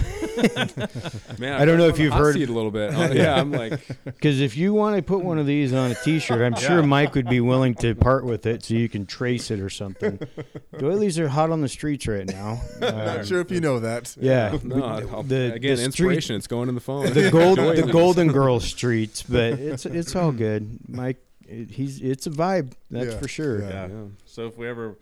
man 1.39 1.61
I 1.61 1.65
don't 1.65 1.77
know 1.77 1.87
if 1.87 1.99
you've 1.99 2.13
heard- 2.13 2.35
seat 2.35 2.49
a 2.49 2.53
little 2.53 2.71
bit 2.71 2.93
Uh, 2.93 3.09
yeah 3.13 3.35
i'm 3.39 3.51
like 3.51 3.79
Because 4.03 4.39
if 4.41 4.55
you 4.57 4.73
want 4.73 4.95
to 4.95 5.01
put 5.01 5.23
one 5.23 5.37
of 5.39 5.45
these 5.45 5.73
on 5.73 5.91
a 5.91 5.95
T-shirt, 5.95 6.41
I'm 6.41 6.55
sure 6.55 6.79
Yeah. 6.79 6.85
Mike 6.85 7.15
would 7.15 7.27
be 7.29 7.39
willing 7.41 7.73
to 7.75 7.95
part 7.95 8.23
with 8.25 8.45
it 8.45 8.63
so 8.63 8.73
you 8.75 8.87
can 8.89 9.05
trace 9.05 9.49
it 9.51 9.59
or 9.59 9.69
something. 9.69 10.19
Doilies 10.77 11.17
are 11.19 11.27
hot 11.27 11.49
on 11.49 11.61
the 11.61 11.67
streets 11.67 12.07
right 12.07 12.27
now. 12.27 12.61
Um, 12.81 12.95
Not 12.95 13.25
sure 13.25 13.39
if 13.41 13.49
you 13.51 13.61
know 13.61 13.79
that. 13.79 14.15
Yeah, 14.19 14.57
no, 14.63 14.75
but 14.79 14.83
I'll- 15.11 15.23
the, 15.23 15.53
again 15.53 15.77
the 15.77 15.83
inspiration 15.83 16.21
street- 16.21 16.35
it's 16.37 16.47
going 16.47 16.69
in 16.69 16.75
the 16.75 16.81
phone 16.81 17.11
the 17.13 17.29
gold, 17.31 17.57
the 17.57 17.89
Golden 17.91 18.27
Girl 18.31 18.59
streets, 18.59 19.23
but 19.23 19.53
it's 19.59 19.85
it's 19.85 20.15
all 20.15 20.31
good. 20.31 20.79
Mike, 20.87 21.17
it- 21.47 21.71
he's 21.71 21.99
it's 22.01 22.27
a 22.27 22.31
vibe, 22.31 22.73
that's 22.91 23.13
Yeah, 23.13 23.19
for 23.19 23.27
sure. 23.27 23.61
yeah. 23.61 23.87
yeah. 23.87 24.03
So 24.25 24.47
if 24.47 24.57
we 24.57 24.67
ever 24.67 24.97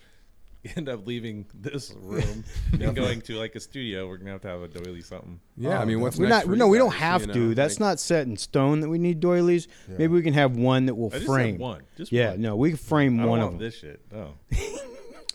end 0.76 0.90
up 0.90 1.06
leaving 1.08 1.46
this 1.54 1.92
room 2.02 2.44
and 2.80 2.96
going 2.96 3.22
to 3.22 3.36
like 3.38 3.56
a 3.56 3.60
studio, 3.60 4.08
we're 4.08 4.18
gonna 4.18 4.32
have 4.32 4.42
to 4.42 4.48
have 4.48 4.62
a 4.62 4.68
doily 4.68 5.02
something. 5.02 5.40
Yeah, 5.58 5.80
I 5.80 5.84
Oh, 5.84 5.86
mean, 5.86 6.02
what's 6.02 6.18
We're 6.18 6.28
next 6.30 6.46
not. 6.48 6.52
for 6.52 6.58
No, 6.58 6.68
we 6.68 6.78
don't 6.78 6.90
guys, 6.92 7.00
have 7.00 7.22
you 7.28 7.34
to. 7.34 7.56
That's 7.56 7.76
Like, 7.76 7.80
not 7.92 8.00
set 8.00 8.28
in 8.28 8.36
stone 8.38 8.82
that 8.82 8.90
we 8.90 8.98
need 8.98 9.20
doilies. 9.20 9.68
Maybe 9.88 10.08
we 10.14 10.22
can 10.22 10.34
have 10.34 10.56
one 10.58 10.86
that 10.88 10.96
will 10.96 11.08
I 11.14 11.18
just 11.20 11.26
frame. 11.26 11.54
said 11.56 11.60
one. 11.62 11.82
Just 11.98 12.12
Yeah, 12.12 12.32
one. 12.32 12.42
no, 12.42 12.56
we 12.56 12.70
can 12.70 12.78
frame 12.78 13.16
I 13.20 13.24
don't 13.24 13.30
one 13.30 13.40
want 13.40 13.54
of 13.54 13.60
them. 13.60 13.68
this 13.68 13.76
shit. 13.78 14.02
No. 14.12 14.34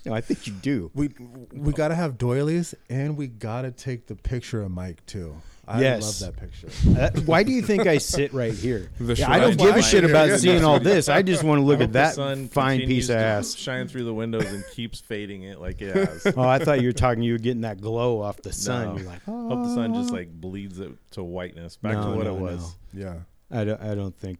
No, 0.06 0.12
I 0.12 0.20
think 0.20 0.46
you 0.46 0.52
do. 0.52 0.90
We 0.94 1.08
we 1.50 1.72
gotta 1.72 1.94
have 1.94 2.18
doilies, 2.18 2.74
and 2.90 3.16
we 3.16 3.26
gotta 3.26 3.70
take 3.70 4.06
the 4.06 4.14
picture 4.14 4.60
of 4.60 4.70
Mike 4.70 5.06
too. 5.06 5.34
I 5.66 5.80
Yes. 5.80 6.20
love 6.22 6.34
that 6.34 6.40
picture. 6.40 6.68
Uh, 7.00 7.20
why 7.22 7.42
do 7.42 7.52
you 7.52 7.62
think 7.62 7.86
I 7.86 7.98
sit 7.98 8.32
right 8.34 8.52
here? 8.52 8.90
The 9.00 9.14
Yeah, 9.14 9.30
I 9.30 9.38
don't 9.40 9.56
give 9.56 9.68
a 9.70 9.72
Why? 9.72 9.80
shit 9.80 10.04
about 10.04 10.38
seeing 10.38 10.64
all 10.64 10.78
this. 10.80 11.08
I 11.08 11.22
just 11.22 11.42
want 11.42 11.60
to 11.60 11.64
look 11.64 11.80
at 11.80 11.92
that 11.94 12.14
fine 12.52 12.80
piece 12.80 13.08
of 13.08 13.16
ass. 13.16 13.54
Shine 13.54 13.88
through 13.88 14.04
the 14.04 14.14
windows 14.14 14.44
and 14.46 14.64
keeps 14.74 15.00
fading 15.00 15.42
it 15.42 15.60
like 15.60 15.80
it 15.80 15.94
has. 15.96 16.26
Oh, 16.36 16.42
I 16.42 16.58
thought 16.58 16.80
you 16.80 16.88
were 16.88 16.92
talking. 16.92 17.22
You 17.22 17.32
were 17.32 17.38
getting 17.38 17.62
that 17.62 17.80
glow 17.80 18.20
off 18.20 18.42
the 18.42 18.52
sun. 18.52 18.88
No. 18.88 18.96
You're 18.98 19.06
like, 19.06 19.20
oh. 19.28 19.48
Hope 19.48 19.64
the 19.64 19.74
sun 19.74 19.94
just 19.94 20.10
like 20.10 20.28
bleeds 20.32 20.78
it 20.80 20.92
to 21.12 21.22
whiteness 21.22 21.76
back 21.76 21.94
No, 21.94 22.10
to 22.10 22.16
what 22.16 22.24
no, 22.26 22.36
it 22.36 22.40
was. 22.40 22.74
Yeah. 22.92 23.14
I 23.50 23.64
don't. 23.64 23.80
I 23.80 23.94
don't 23.94 24.16
think. 24.18 24.38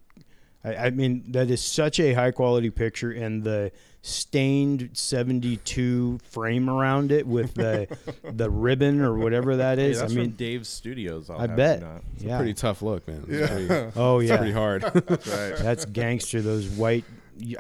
I, 0.65 0.77
I 0.87 0.91
mean, 0.91 1.25
that 1.33 1.51
is 1.51 1.63
such 1.63 2.01
a 2.01 2.15
high 2.15 2.31
quality 2.31 2.71
picture, 2.71 3.11
and 3.13 3.43
the 3.45 3.71
stained 4.03 4.91
'72 4.95 6.19
frame 6.25 6.69
around 6.71 7.11
it 7.13 7.27
with 7.27 7.55
the 7.55 7.87
the 8.33 8.51
ribbon 8.51 9.01
or 9.01 9.17
whatever 9.19 9.57
that 9.57 9.79
Hey, 9.79 9.93
that's 9.93 10.13
I 10.13 10.15
mean, 10.15 10.29
from 10.31 10.37
Dave's 10.37 10.69
Studios. 10.69 11.29
I'll 11.31 11.39
I 11.39 11.47
have 11.49 11.57
bet. 11.57 11.81
not. 11.81 12.03
yeah. 12.19 12.37
Pretty 12.39 12.55
tough 12.55 12.83
look, 12.83 13.07
man. 13.09 13.25
It's 13.29 13.51
pretty, 13.51 13.93
oh 13.97 14.19
it's 14.21 14.31
yeah, 14.31 14.37
pretty 14.39 14.53
hard. 14.53 14.83
That's 14.83 15.27
right. 15.27 15.57
that's 15.59 15.85
gangster. 15.85 16.41
Those 16.43 16.69
white. 16.69 17.05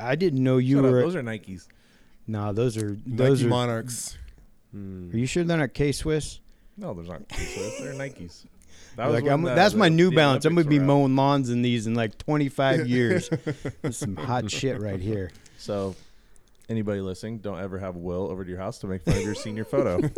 I 0.01 0.15
didn't 0.15 0.43
know 0.43 0.59
you 0.59 0.77
Shut 0.77 0.85
up, 0.85 0.91
were. 0.93 1.01
Those 1.03 1.17
are 1.17 1.23
Nikes. 1.23 1.67
nah, 2.27 2.53
those 2.53 2.77
are 2.77 2.97
those 3.07 3.41
Nike 3.41 3.47
are. 3.47 3.51
Monarchs. 3.51 4.17
Are 4.75 5.17
you 5.17 5.27
sure 5.27 5.45
they're 5.45 5.57
not 5.57 5.73
K 5.75 5.93
Swiss? 5.93 6.41
No, 6.77 6.93
those 6.93 7.09
aren't 7.09 7.29
K-Swiss. 7.29 7.79
They're 7.79 7.95
Nikes. 7.95 8.45
That 8.97 9.11
Like, 9.11 9.27
I'm- 9.27 9.43
the- 9.43 9.55
that's 9.55 9.73
the- 9.73 9.79
my 9.79 9.89
New 9.89 10.11
Balance. 10.13 10.45
I'm 10.45 10.55
gonna 10.55 10.69
be 10.69 10.79
were 10.79 10.85
out. 10.85 10.87
mowing 10.87 11.17
lawns 11.17 11.51
in 11.51 11.63
these 11.63 11.87
in 11.87 11.95
like 11.95 12.17
25 12.19 12.87
years. 12.89 13.29
That's 13.83 13.99
some 13.99 14.17
hot 14.17 14.51
shit 14.51 14.81
right 14.81 15.01
here. 15.01 15.31
So, 15.59 15.95
anybody 16.69 17.01
listening, 17.01 17.39
don't 17.39 17.59
ever 17.61 17.79
have 17.79 17.97
Will 17.97 18.29
over 18.31 18.43
to 18.45 18.49
your 18.51 18.59
house 18.59 18.79
to 18.81 18.87
make 18.87 19.03
fun 19.03 19.17
of 19.17 19.23
your 19.23 19.35
senior 19.35 19.65
photo. 19.65 20.01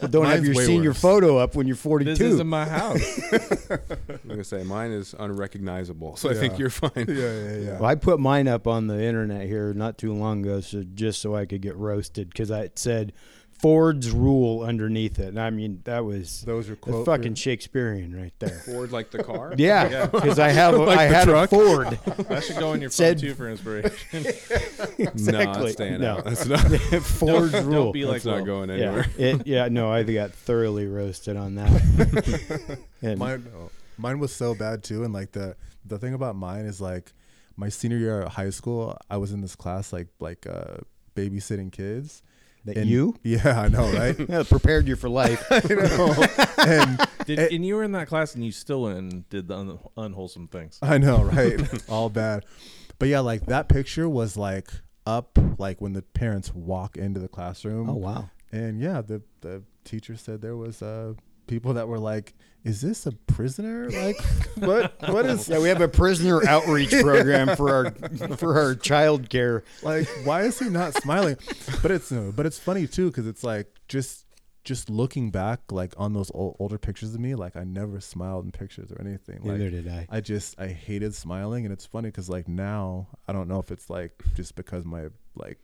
Don't 0.10 0.26
have 0.26 0.44
your 0.44 0.54
senior 0.54 0.90
worse. 0.90 1.00
photo 1.00 1.38
up 1.38 1.54
when 1.56 1.66
you're 1.66 1.76
42. 1.76 2.10
this 2.14 2.20
isn't 2.34 2.46
my 2.46 2.64
house. 2.64 3.20
I'm 3.32 4.18
gonna 4.28 4.44
say 4.44 4.62
mine 4.62 4.90
is 4.92 5.14
unrecognizable, 5.18 6.16
so 6.16 6.30
I 6.30 6.34
think 6.34 6.58
you're 6.58 6.70
fine. 6.70 6.90
Yeah, 6.96 7.04
yeah, 7.14 7.56
yeah. 7.56 7.72
Well, 7.74 7.86
I 7.86 7.94
put 7.96 8.20
mine 8.20 8.46
up 8.48 8.66
on 8.66 8.86
the 8.86 9.02
internet 9.02 9.46
here 9.46 9.72
not 9.74 9.98
too 9.98 10.12
long 10.12 10.42
ago, 10.42 10.60
so 10.60 10.84
just 10.94 11.20
so 11.20 11.34
I 11.34 11.46
could 11.46 11.60
get 11.62 11.76
roasted 11.76 12.28
because 12.28 12.50
I 12.50 12.70
said 12.76 13.12
Ford's 13.60 14.10
rule 14.10 14.62
underneath 14.62 15.18
it. 15.18 15.28
And 15.28 15.40
I 15.40 15.50
mean, 15.50 15.80
that 15.84 16.04
was 16.04 16.40
Those 16.42 16.68
are 16.68 16.72
that's 16.76 16.80
quote 16.80 17.06
fucking 17.06 17.34
Shakespearean 17.34 18.16
right 18.18 18.32
there. 18.38 18.48
Ford 18.60 18.90
like 18.92 19.10
the 19.10 19.22
car. 19.22 19.54
Yeah, 19.58 20.06
because 20.06 20.38
I 20.38 20.48
have 20.50 20.74
a, 20.74 20.78
Like 20.84 20.98
I 20.98 21.02
had 21.04 21.24
truck? 21.28 21.52
a 21.52 21.54
Ford. 21.54 21.86
that 22.28 22.44
should 22.44 22.56
go 22.58 22.72
in 22.72 22.80
your 22.80 22.90
Said- 22.90 23.20
phone 23.20 23.28
too 23.28 23.34
for 23.34 23.48
inspiration. 23.50 23.90
No, 24.12 24.20
Exactly. 24.98 25.62
that's 25.62 25.72
staying 25.72 26.00
No. 26.00 26.16
out. 26.18 26.24
That's 26.24 26.46
not. 26.46 26.60
Ford's 27.02 27.52
don't, 27.52 27.66
rule. 27.66 27.84
don't 27.84 27.92
be 27.92 28.04
like 28.04 28.22
That's 28.22 28.24
not 28.26 28.38
Will. 28.38 28.44
going 28.46 28.70
yeah, 28.70 28.74
anywhere. 28.76 29.06
it, 29.18 29.46
yeah, 29.46 29.68
no, 29.68 29.90
I 29.92 30.02
got 30.04 30.32
thoroughly 30.32 30.86
roasted 30.86 31.36
on 31.36 31.54
that. 31.56 32.78
and 33.02 33.18
mine, 33.18 33.46
mine 33.98 34.18
was 34.18 34.32
so 34.34 34.54
bad 34.54 34.82
too. 34.82 35.04
And 35.04 35.12
like 35.12 35.32
the 35.32 35.56
the 35.84 35.98
thing 35.98 36.14
about 36.14 36.36
mine 36.36 36.64
is 36.64 36.80
like 36.80 37.12
my 37.56 37.68
senior 37.68 37.98
year 37.98 38.22
of 38.22 38.32
high 38.32 38.50
school, 38.50 38.96
I 39.10 39.18
was 39.18 39.32
in 39.32 39.40
this 39.42 39.54
class 39.56 39.92
like 39.92 40.08
like 40.18 40.46
uh, 40.46 40.78
babysitting 41.14 41.72
kids. 41.72 42.22
That 42.64 42.76
And- 42.76 42.88
you 42.90 43.14
Yeah, 43.22 43.60
I 43.60 43.68
know, 43.68 43.90
right? 43.92 44.16
Yeah, 44.28 44.42
prepared 44.42 44.86
you 44.88 44.96
for 44.96 45.08
life. 45.08 45.44
and 45.50 47.00
Did, 47.26 47.38
Eh. 47.38 47.48
and 47.52 47.64
you 47.64 47.74
were 47.76 47.84
in 47.84 47.92
that 47.92 48.08
class 48.08 48.34
and 48.34 48.44
you 48.44 48.52
still 48.52 48.82
went 48.82 48.98
and 48.98 49.28
did 49.28 49.48
the 49.48 49.56
un- 49.56 49.78
unwholesome 49.96 50.48
things. 50.48 50.78
I 50.82 50.98
know, 50.98 51.22
right? 51.22 51.60
All 51.88 52.08
bad. 52.10 52.44
But 52.98 53.08
yeah, 53.08 53.20
like 53.20 53.46
that 53.46 53.68
picture 53.68 54.08
was 54.08 54.36
like 54.36 54.68
up 55.06 55.38
like 55.58 55.80
when 55.80 55.92
the 55.94 56.02
parents 56.02 56.54
walk 56.54 56.96
into 56.96 57.20
the 57.20 57.28
classroom. 57.28 57.88
oh 57.88 57.94
wow. 57.94 58.30
And 58.52 58.80
yeah, 58.80 59.00
the 59.00 59.22
the 59.40 59.62
teacher 59.84 60.16
said 60.16 60.42
there 60.42 60.56
was 60.56 60.82
uh 60.82 61.14
people 61.46 61.74
that 61.74 61.88
were 61.88 61.98
like, 61.98 62.34
"Is 62.64 62.80
this 62.80 63.06
a 63.06 63.12
prisoner? 63.12 63.90
Like, 63.90 64.20
what 64.56 64.94
what 65.08 65.26
is 65.26 65.48
Yeah, 65.48 65.58
we 65.60 65.68
have 65.68 65.80
a 65.80 65.88
prisoner 65.88 66.46
outreach 66.46 66.90
program 67.02 67.56
for 67.56 67.70
our 67.70 67.90
for 68.36 68.58
our 68.58 68.74
child 68.74 69.28
care. 69.28 69.64
like 69.82 70.08
why 70.24 70.42
is 70.42 70.58
he 70.58 70.68
not 70.68 70.94
smiling?" 70.94 71.36
But 71.82 71.90
it's 71.90 72.10
no, 72.10 72.32
but 72.34 72.46
it's 72.46 72.58
funny 72.58 72.86
too 72.86 73.10
because 73.10 73.26
it's 73.26 73.44
like 73.44 73.74
just 73.88 74.26
just 74.64 74.90
looking 74.90 75.30
back 75.30 75.60
like 75.72 75.94
on 75.96 76.12
those 76.12 76.30
old, 76.34 76.56
older 76.58 76.78
pictures 76.78 77.14
of 77.14 77.20
me, 77.20 77.34
like 77.34 77.56
I 77.56 77.64
never 77.64 78.00
smiled 78.00 78.44
in 78.44 78.52
pictures 78.52 78.92
or 78.92 79.00
anything. 79.00 79.36
Like 79.42 79.58
Neither 79.58 79.70
did 79.70 79.88
I. 79.88 80.06
I 80.10 80.20
just 80.20 80.60
I 80.60 80.68
hated 80.68 81.14
smiling, 81.14 81.64
and 81.64 81.72
it's 81.72 81.86
funny 81.86 82.08
because 82.08 82.28
like 82.28 82.48
now 82.48 83.08
I 83.26 83.32
don't 83.32 83.48
know 83.48 83.58
if 83.58 83.70
it's 83.70 83.88
like 83.88 84.22
just 84.34 84.54
because 84.54 84.84
my 84.84 85.08
like 85.34 85.58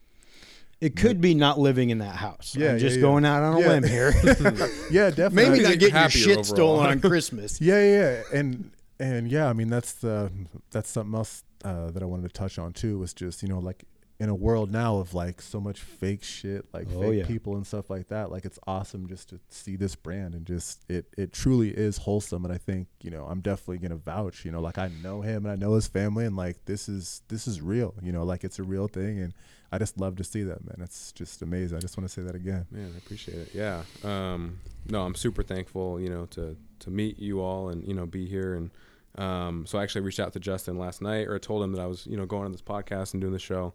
It 0.81 0.95
could 0.97 1.21
be 1.23 1.35
not 1.35 1.59
living 1.59 1.89
in 1.91 1.99
that 1.99 2.17
house. 2.17 2.55
Yeah, 2.57 2.73
I'm 2.73 2.79
just 2.79 2.97
yeah. 2.97 3.03
going 3.03 3.25
out 3.25 3.43
on 3.43 3.57
a 3.57 3.61
Yeah. 3.61 3.69
limb 3.69 3.85
here. 3.85 4.13
yeah 4.91 5.09
definitely 5.11 5.35
Maybe 5.35 5.63
not 5.63 5.79
getting 5.79 5.89
your 5.95 6.05
overall. 6.05 6.09
shit 6.09 6.45
stolen 6.47 6.87
on 6.87 7.01
Christmas. 7.11 7.61
Yeah, 7.61 7.83
yeah, 7.83 8.23
yeah. 8.33 8.39
and 8.39 8.71
and 9.01 9.31
yeah, 9.31 9.49
I 9.49 9.53
mean 9.55 9.69
that's 9.69 9.93
the 9.95 10.31
that's 10.71 10.91
something 10.91 11.15
else 11.15 11.45
uh, 11.65 11.91
that 11.93 12.03
I 12.03 12.07
wanted 12.07 12.25
to 12.25 12.33
touch 12.33 12.59
on 12.59 12.73
too. 12.75 12.99
Was 12.99 13.15
just 13.15 13.43
you 13.43 13.49
know 13.49 13.59
like 13.59 13.85
in 14.19 14.29
a 14.31 14.35
world 14.35 14.71
now 14.73 14.97
of 14.97 15.13
like 15.13 15.43
so 15.43 15.61
much 15.61 15.81
fake 15.81 16.23
shit, 16.25 16.65
like 16.73 16.87
Oh, 16.95 17.03
fake 17.03 17.19
yeah. 17.21 17.27
people 17.27 17.55
and 17.57 17.67
stuff 17.67 17.91
like 17.91 18.09
that. 18.09 18.31
Like 18.31 18.45
it's 18.47 18.59
awesome 18.67 19.07
just 19.09 19.29
to 19.29 19.41
see 19.51 19.77
this 19.77 19.95
brand 19.95 20.35
and 20.35 20.47
just 20.47 20.85
it 20.91 21.07
it 21.19 21.33
truly 21.33 21.71
is 21.71 21.99
wholesome. 21.99 22.45
And 22.45 22.53
I 22.55 22.59
think 22.59 22.89
you 23.03 23.11
know 23.11 23.27
I'm 23.27 23.41
definitely 23.41 23.79
gonna 23.79 24.01
vouch. 24.01 24.45
You 24.45 24.53
know, 24.53 24.61
like 24.61 24.79
I 24.79 24.91
know 25.03 25.21
him 25.21 25.45
and 25.45 25.53
I 25.53 25.57
know 25.57 25.75
his 25.75 25.87
family, 25.87 26.25
and 26.25 26.35
like 26.37 26.65
this 26.65 26.89
is 26.89 27.23
this 27.29 27.47
is 27.47 27.61
real. 27.61 27.95
You 28.03 28.13
know, 28.13 28.25
like 28.25 28.43
it's 28.45 28.59
a 28.59 28.63
real 28.63 28.89
thing, 28.89 29.19
and 29.21 29.35
I 29.71 29.79
just 29.79 29.99
love 29.99 30.17
to 30.17 30.25
see 30.25 30.45
that 30.45 30.65
man. 30.65 30.77
It's 30.81 31.13
just 31.13 31.43
amazing. 31.43 31.77
I 31.77 31.81
just 31.81 31.99
want 31.99 32.09
to 32.09 32.13
say 32.15 32.23
that 32.23 32.35
again. 32.35 32.65
Man, 32.71 32.93
I 32.95 32.99
appreciate 32.99 33.37
it. 33.39 33.51
Yeah. 33.53 33.83
Um, 34.05 34.61
no, 34.89 35.03
I'm 35.03 35.15
super 35.15 35.43
thankful, 35.43 36.01
you 36.01 36.09
know, 36.09 36.25
to 36.27 36.57
to 36.81 36.91
meet 36.91 37.19
you 37.19 37.41
all 37.41 37.69
and 37.69 37.87
you 37.87 37.93
know 37.93 38.07
be 38.07 38.25
here. 38.27 38.55
And 38.55 38.71
um, 39.19 39.67
so 39.67 39.79
I 39.79 39.83
actually 39.83 40.03
reached 40.03 40.21
out 40.21 40.33
to 40.35 40.41
Justin 40.41 40.79
last 40.79 41.03
night, 41.03 41.27
or 41.27 41.35
I 41.35 41.39
told 41.39 41.63
him 41.63 41.73
that 41.73 41.81
I 41.83 41.87
was 41.87 42.07
you 42.07 42.17
know 42.17 42.25
going 42.27 42.45
on 42.47 42.53
this 42.53 42.63
podcast 42.63 43.13
and 43.13 43.21
doing 43.21 43.33
the 43.33 43.39
show, 43.39 43.75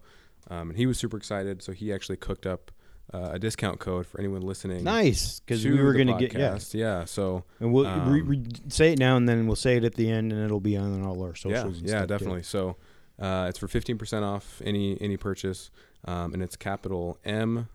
um, 0.49 0.69
and 0.69 0.77
he 0.77 0.85
was 0.85 0.97
super 0.97 1.17
excited. 1.17 1.61
So 1.61 1.71
he 1.71 1.93
actually 1.93 2.17
cooked 2.17 2.45
up 2.45 2.71
uh, 3.13 3.31
a 3.33 3.39
discount 3.39 3.79
code 3.79 4.05
for 4.07 4.19
anyone 4.19 4.41
listening. 4.41 4.83
Nice, 4.83 5.39
because 5.41 5.65
we 5.65 5.71
were 5.81 5.91
the 5.91 6.03
going 6.03 6.17
to 6.17 6.27
get 6.27 6.33
yeah, 6.39 6.57
yeah. 6.71 7.05
So 7.05 7.43
and 7.59 7.73
we'll 7.73 7.85
Um, 7.87 8.09
re, 8.27 8.41
say 8.69 8.93
it 8.93 8.99
now 8.99 9.17
and 9.17 9.27
then 9.27 9.47
we'll 9.47 9.55
say 9.57 9.75
it 9.77 9.83
at 9.83 9.95
the 9.95 10.09
end, 10.09 10.31
and 10.31 10.41
it'll 10.43 10.61
be 10.61 10.77
on 10.77 11.03
all 11.03 11.21
our 11.21 11.29
yeah, 11.29 11.33
socials. 11.35 11.79
and 11.79 11.87
yeah, 11.87 11.89
stuff, 11.91 12.01
too. 12.03 12.07
definitely. 12.07 12.43
So 12.43 12.77
uh, 13.19 13.47
it's 13.49 13.59
for 13.59 13.67
15% 13.67 14.23
off 14.23 14.61
any 14.65 14.99
any 15.01 15.17
purchase, 15.17 15.71
um, 16.05 16.33
and 16.33 16.41
it's 16.41 16.55
capital 16.55 17.17
M, 17.25 17.67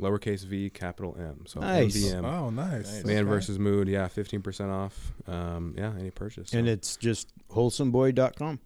lowercase 0.00 0.44
v, 0.46 0.70
capital 0.70 1.14
M. 1.18 1.44
So 1.46 1.60
Nice. 1.60 1.94
MVM. 1.96 2.24
Oh, 2.24 2.48
nice. 2.50 2.94
Nice. 2.94 3.04
Man 3.04 3.16
Okay. 3.18 3.22
versus 3.28 3.58
Mood, 3.58 3.88
yeah, 3.88 4.08
fifteen 4.08 4.40
percent 4.42 4.70
off. 4.70 5.12
Um, 5.26 5.74
yeah, 5.76 5.92
any 5.98 6.10
purchase. 6.10 6.50
So, 6.50 6.58
And 6.58 6.66
it's 6.68 6.96
just 6.96 7.30
wholesomeboy.com. 7.50 8.60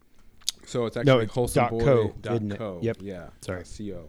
so 0.71 0.87
it's 0.87 0.97
no, 0.97 1.01
actually 1.01 1.25
it's 1.25 1.35
wholesome 1.35 1.63
dot 1.65 1.71
boy 1.71 1.85
co, 1.85 2.15
dot 2.21 2.35
isn't 2.37 2.53
it? 2.53 2.83
Yep. 2.83 2.97
Yeah. 3.01 3.27
Sorry. 3.41 3.65
Co. 3.79 4.09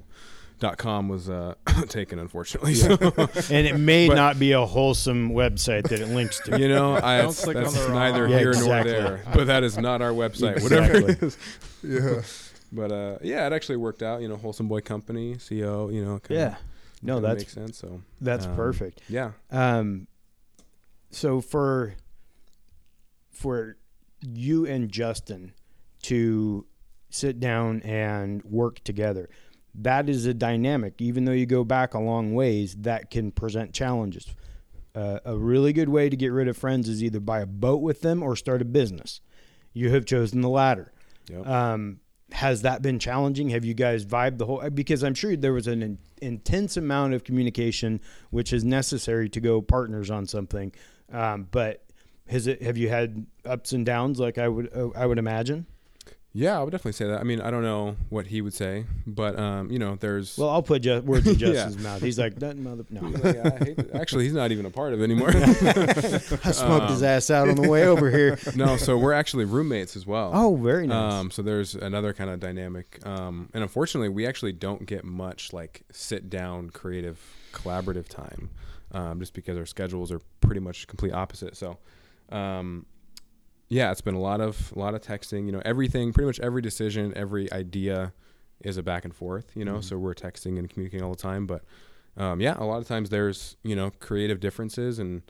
Dot 0.59 0.77
com 0.77 1.09
was 1.09 1.27
uh, 1.29 1.55
taken 1.89 2.19
unfortunately. 2.19 2.73
Yeah. 2.73 2.95
So 2.97 3.29
And 3.55 3.65
it 3.65 3.77
may 3.77 4.07
But- 4.07 4.15
not 4.15 4.37
be 4.39 4.51
a 4.51 4.63
wholesome 4.65 5.31
website 5.31 5.89
that 5.89 5.99
it 5.99 6.07
links 6.09 6.39
to. 6.41 6.59
you 6.59 6.67
know, 6.69 6.93
I 6.95 7.17
Don't 7.17 7.27
that's, 7.27 7.43
click 7.43 7.57
on 7.57 7.63
that's 7.63 7.75
the 7.75 7.81
wrong- 7.89 7.93
neither 7.95 8.27
Yeah, 8.27 8.37
here 8.39 8.49
exactly. 8.51 8.91
nor 8.93 9.01
there. 9.01 9.23
But 9.33 9.47
that 9.47 9.63
is 9.63 9.77
not 9.79 10.01
our 10.03 10.11
website. 10.11 10.61
Whatever 10.61 10.97
it 10.97 11.03
Exactly. 11.21 11.27
is. 11.27 11.37
Yeah. 11.83 12.21
But 12.73 12.89
uh, 12.93 13.17
yeah, 13.21 13.45
it 13.47 13.51
actually 13.53 13.75
worked 13.77 14.01
out. 14.01 14.21
You 14.21 14.29
know, 14.29 14.37
wholesome 14.37 14.69
boy 14.69 14.79
company, 14.79 15.35
CO. 15.35 15.89
You 15.89 16.05
know, 16.05 16.19
kinda, 16.19 16.41
Yeah. 16.41 16.55
No, 17.01 17.15
kinda 17.15 17.35
makes 17.35 17.51
sense. 17.51 17.77
So 17.77 18.01
that's 18.21 18.45
um, 18.45 18.55
perfect. 18.55 19.01
Yeah. 19.09 19.31
Um, 19.51 20.07
so 21.09 21.41
for 21.41 21.95
for 23.29 23.75
you 24.21 24.65
and 24.65 24.89
Justin 24.89 25.51
to 26.03 26.65
sit 27.09 27.39
down 27.39 27.81
and 27.81 28.43
work 28.43 28.83
together, 28.83 29.29
that 29.75 30.09
is 30.09 30.25
a 30.25 30.33
dynamic. 30.33 31.01
Even 31.01 31.25
though 31.25 31.31
you 31.31 31.45
go 31.45 31.63
back 31.63 31.93
a 31.93 31.99
long 31.99 32.33
ways, 32.33 32.75
that 32.79 33.09
can 33.09 33.31
present 33.31 33.73
challenges. 33.73 34.27
Uh, 34.93 35.19
a 35.23 35.37
really 35.37 35.71
good 35.71 35.89
way 35.89 36.09
to 36.09 36.17
get 36.17 36.33
rid 36.33 36.47
of 36.47 36.57
friends 36.57 36.89
is 36.89 37.01
either 37.01 37.19
buy 37.19 37.39
a 37.39 37.45
boat 37.45 37.81
with 37.81 38.01
them 38.01 38.21
or 38.21 38.35
start 38.35 38.61
a 38.61 38.65
business. 38.65 39.21
You 39.73 39.89
have 39.91 40.05
chosen 40.05 40.41
the 40.41 40.49
latter. 40.49 40.91
Yep. 41.29 41.47
Um, 41.47 41.99
has 42.33 42.61
that 42.63 42.81
been 42.81 42.99
challenging? 42.99 43.49
Have 43.49 43.65
you 43.65 43.73
guys 43.73 44.05
vibed 44.05 44.37
the 44.37 44.45
whole? 44.45 44.69
Because 44.69 45.03
I'm 45.03 45.13
sure 45.13 45.35
there 45.35 45.53
was 45.53 45.67
an 45.67 45.81
in, 45.81 45.97
intense 46.21 46.77
amount 46.77 47.13
of 47.13 47.23
communication, 47.23 48.01
which 48.29 48.53
is 48.53 48.63
necessary 48.63 49.29
to 49.29 49.39
go 49.39 49.61
partners 49.61 50.09
on 50.09 50.25
something. 50.25 50.73
Um, 51.11 51.47
but 51.51 51.83
has 52.27 52.47
it? 52.47 52.61
Have 52.61 52.77
you 52.77 52.89
had 52.89 53.25
ups 53.45 53.73
and 53.73 53.85
downs? 53.85 54.19
Like 54.19 54.37
I 54.37 54.47
would, 54.47 54.75
uh, 54.75 54.89
I 54.95 55.05
would 55.05 55.19
imagine. 55.19 55.65
Yeah, 56.33 56.57
I 56.57 56.63
would 56.63 56.71
definitely 56.71 56.93
say 56.93 57.07
that. 57.07 57.19
I 57.19 57.23
mean, 57.23 57.41
I 57.41 57.51
don't 57.51 57.63
know 57.63 57.97
what 58.07 58.27
he 58.27 58.39
would 58.41 58.53
say, 58.53 58.85
but 59.05 59.37
um, 59.37 59.69
you 59.69 59.77
know, 59.79 59.95
there's. 59.95 60.37
Well, 60.37 60.49
I'll 60.49 60.63
put 60.63 60.81
ju- 60.83 61.01
words 61.01 61.27
in 61.27 61.35
Yeah. 61.39 61.47
Justin's 61.51 61.83
mouth. 61.83 62.01
He's 62.01 62.17
like, 62.17 62.35
that 62.39 62.55
mother. 62.57 62.85
No. 62.89 63.01
He's 63.01 63.21
like, 63.21 63.37
"I 63.45 63.57
hate 63.65 63.79
it." 63.79 63.91
Actually, 63.93 64.23
he's 64.23 64.33
not 64.33 64.49
even 64.51 64.65
a 64.65 64.69
part 64.69 64.93
of 64.93 65.01
it 65.01 65.03
anymore. 65.03 65.31
I 65.35 66.51
smoked 66.53 66.89
his 66.89 67.03
ass 67.03 67.29
out 67.31 67.49
on 67.49 67.55
the 67.55 67.67
way 67.67 67.85
over 67.85 68.09
here. 68.09 68.37
no, 68.55 68.77
so 68.77 68.97
we're 68.97 69.11
actually 69.11 69.43
roommates 69.43 69.97
as 69.97 70.07
well. 70.07 70.31
Oh, 70.33 70.55
very 70.55 70.87
nice. 70.87 71.13
Um, 71.13 71.31
so 71.31 71.41
there's 71.41 71.75
another 71.75 72.13
kind 72.13 72.29
of 72.29 72.39
dynamic, 72.39 73.05
um, 73.05 73.49
and 73.53 73.61
unfortunately, 73.61 74.07
we 74.09 74.25
actually 74.25 74.53
don't 74.53 74.85
get 74.85 75.03
much 75.03 75.51
like 75.51 75.81
sit 75.91 76.29
down, 76.29 76.69
creative, 76.69 77.19
collaborative 77.51 78.07
time, 78.07 78.49
um, 78.93 79.19
just 79.19 79.33
because 79.33 79.57
our 79.57 79.65
schedules 79.65 80.13
are 80.13 80.21
pretty 80.39 80.61
much 80.61 80.87
complete 80.87 81.11
opposite. 81.13 81.57
So, 81.57 81.77
um, 82.29 82.85
yeah, 83.71 83.89
it's 83.91 84.01
been 84.01 84.15
a 84.15 84.19
lot 84.19 84.41
of 84.41 84.71
a 84.75 84.79
lot 84.79 84.93
of 84.93 85.01
texting. 85.01 85.45
You 85.45 85.53
know, 85.53 85.61
everything, 85.65 86.11
pretty 86.13 86.27
much 86.27 86.39
every 86.41 86.61
decision, 86.61 87.13
every 87.15 87.51
idea 87.53 88.11
is 88.59 88.77
a 88.77 88.83
back 88.83 89.05
and 89.05 89.15
forth. 89.15 89.51
You 89.55 89.63
know, 89.65 89.77
Mhm. 89.77 89.83
so 89.83 89.97
we're 89.97 90.13
texting 90.13 90.59
and 90.59 90.69
communicating 90.69 91.03
all 91.05 91.11
the 91.15 91.21
time. 91.21 91.47
But 91.47 91.63
um, 92.17 92.41
yeah, 92.41 92.55
a 92.59 92.65
lot 92.65 92.79
of 92.81 92.87
times 92.87 93.09
there's 93.09 93.55
you 93.63 93.75
know 93.75 93.91
creative 93.99 94.39
differences 94.39 94.99
and. 94.99 95.21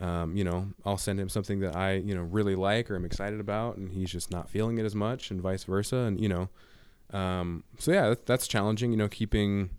Um, 0.00 0.36
you 0.36 0.44
know, 0.44 0.68
I'll 0.84 0.96
send 0.96 1.18
him 1.18 1.28
something 1.28 1.58
that 1.58 1.74
I, 1.74 1.94
you 1.94 2.14
know, 2.14 2.22
really 2.22 2.54
like 2.54 2.88
or 2.88 2.94
I'm 2.94 3.04
excited 3.04 3.40
about, 3.40 3.78
and 3.78 3.90
he's 3.90 4.12
just 4.12 4.30
not 4.30 4.48
feeling 4.48 4.78
it 4.78 4.84
as 4.84 4.94
much, 4.94 5.32
and 5.32 5.40
vice 5.42 5.64
versa. 5.64 5.96
And 5.96 6.20
you 6.20 6.28
know, 6.28 6.48
um, 7.12 7.64
so 7.80 7.90
yeah, 7.90 8.10
that, 8.10 8.24
that's 8.24 8.46
challenging. 8.46 8.92
You 8.92 8.96
know, 8.96 9.08
keeping 9.08 9.70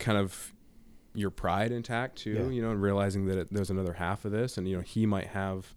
kind 0.00 0.18
of 0.18 0.52
your 1.14 1.30
pride 1.30 1.70
intact 1.70 2.16
too. 2.18 2.32
Yeah. 2.32 2.48
You 2.48 2.60
know, 2.60 2.70
and 2.72 2.82
realizing 2.82 3.26
that 3.26 3.38
it, 3.38 3.48
there's 3.52 3.70
another 3.70 3.92
half 3.92 4.24
of 4.24 4.32
this, 4.32 4.58
and 4.58 4.68
you 4.68 4.74
know, 4.74 4.82
he 4.82 5.06
might 5.06 5.28
have 5.28 5.76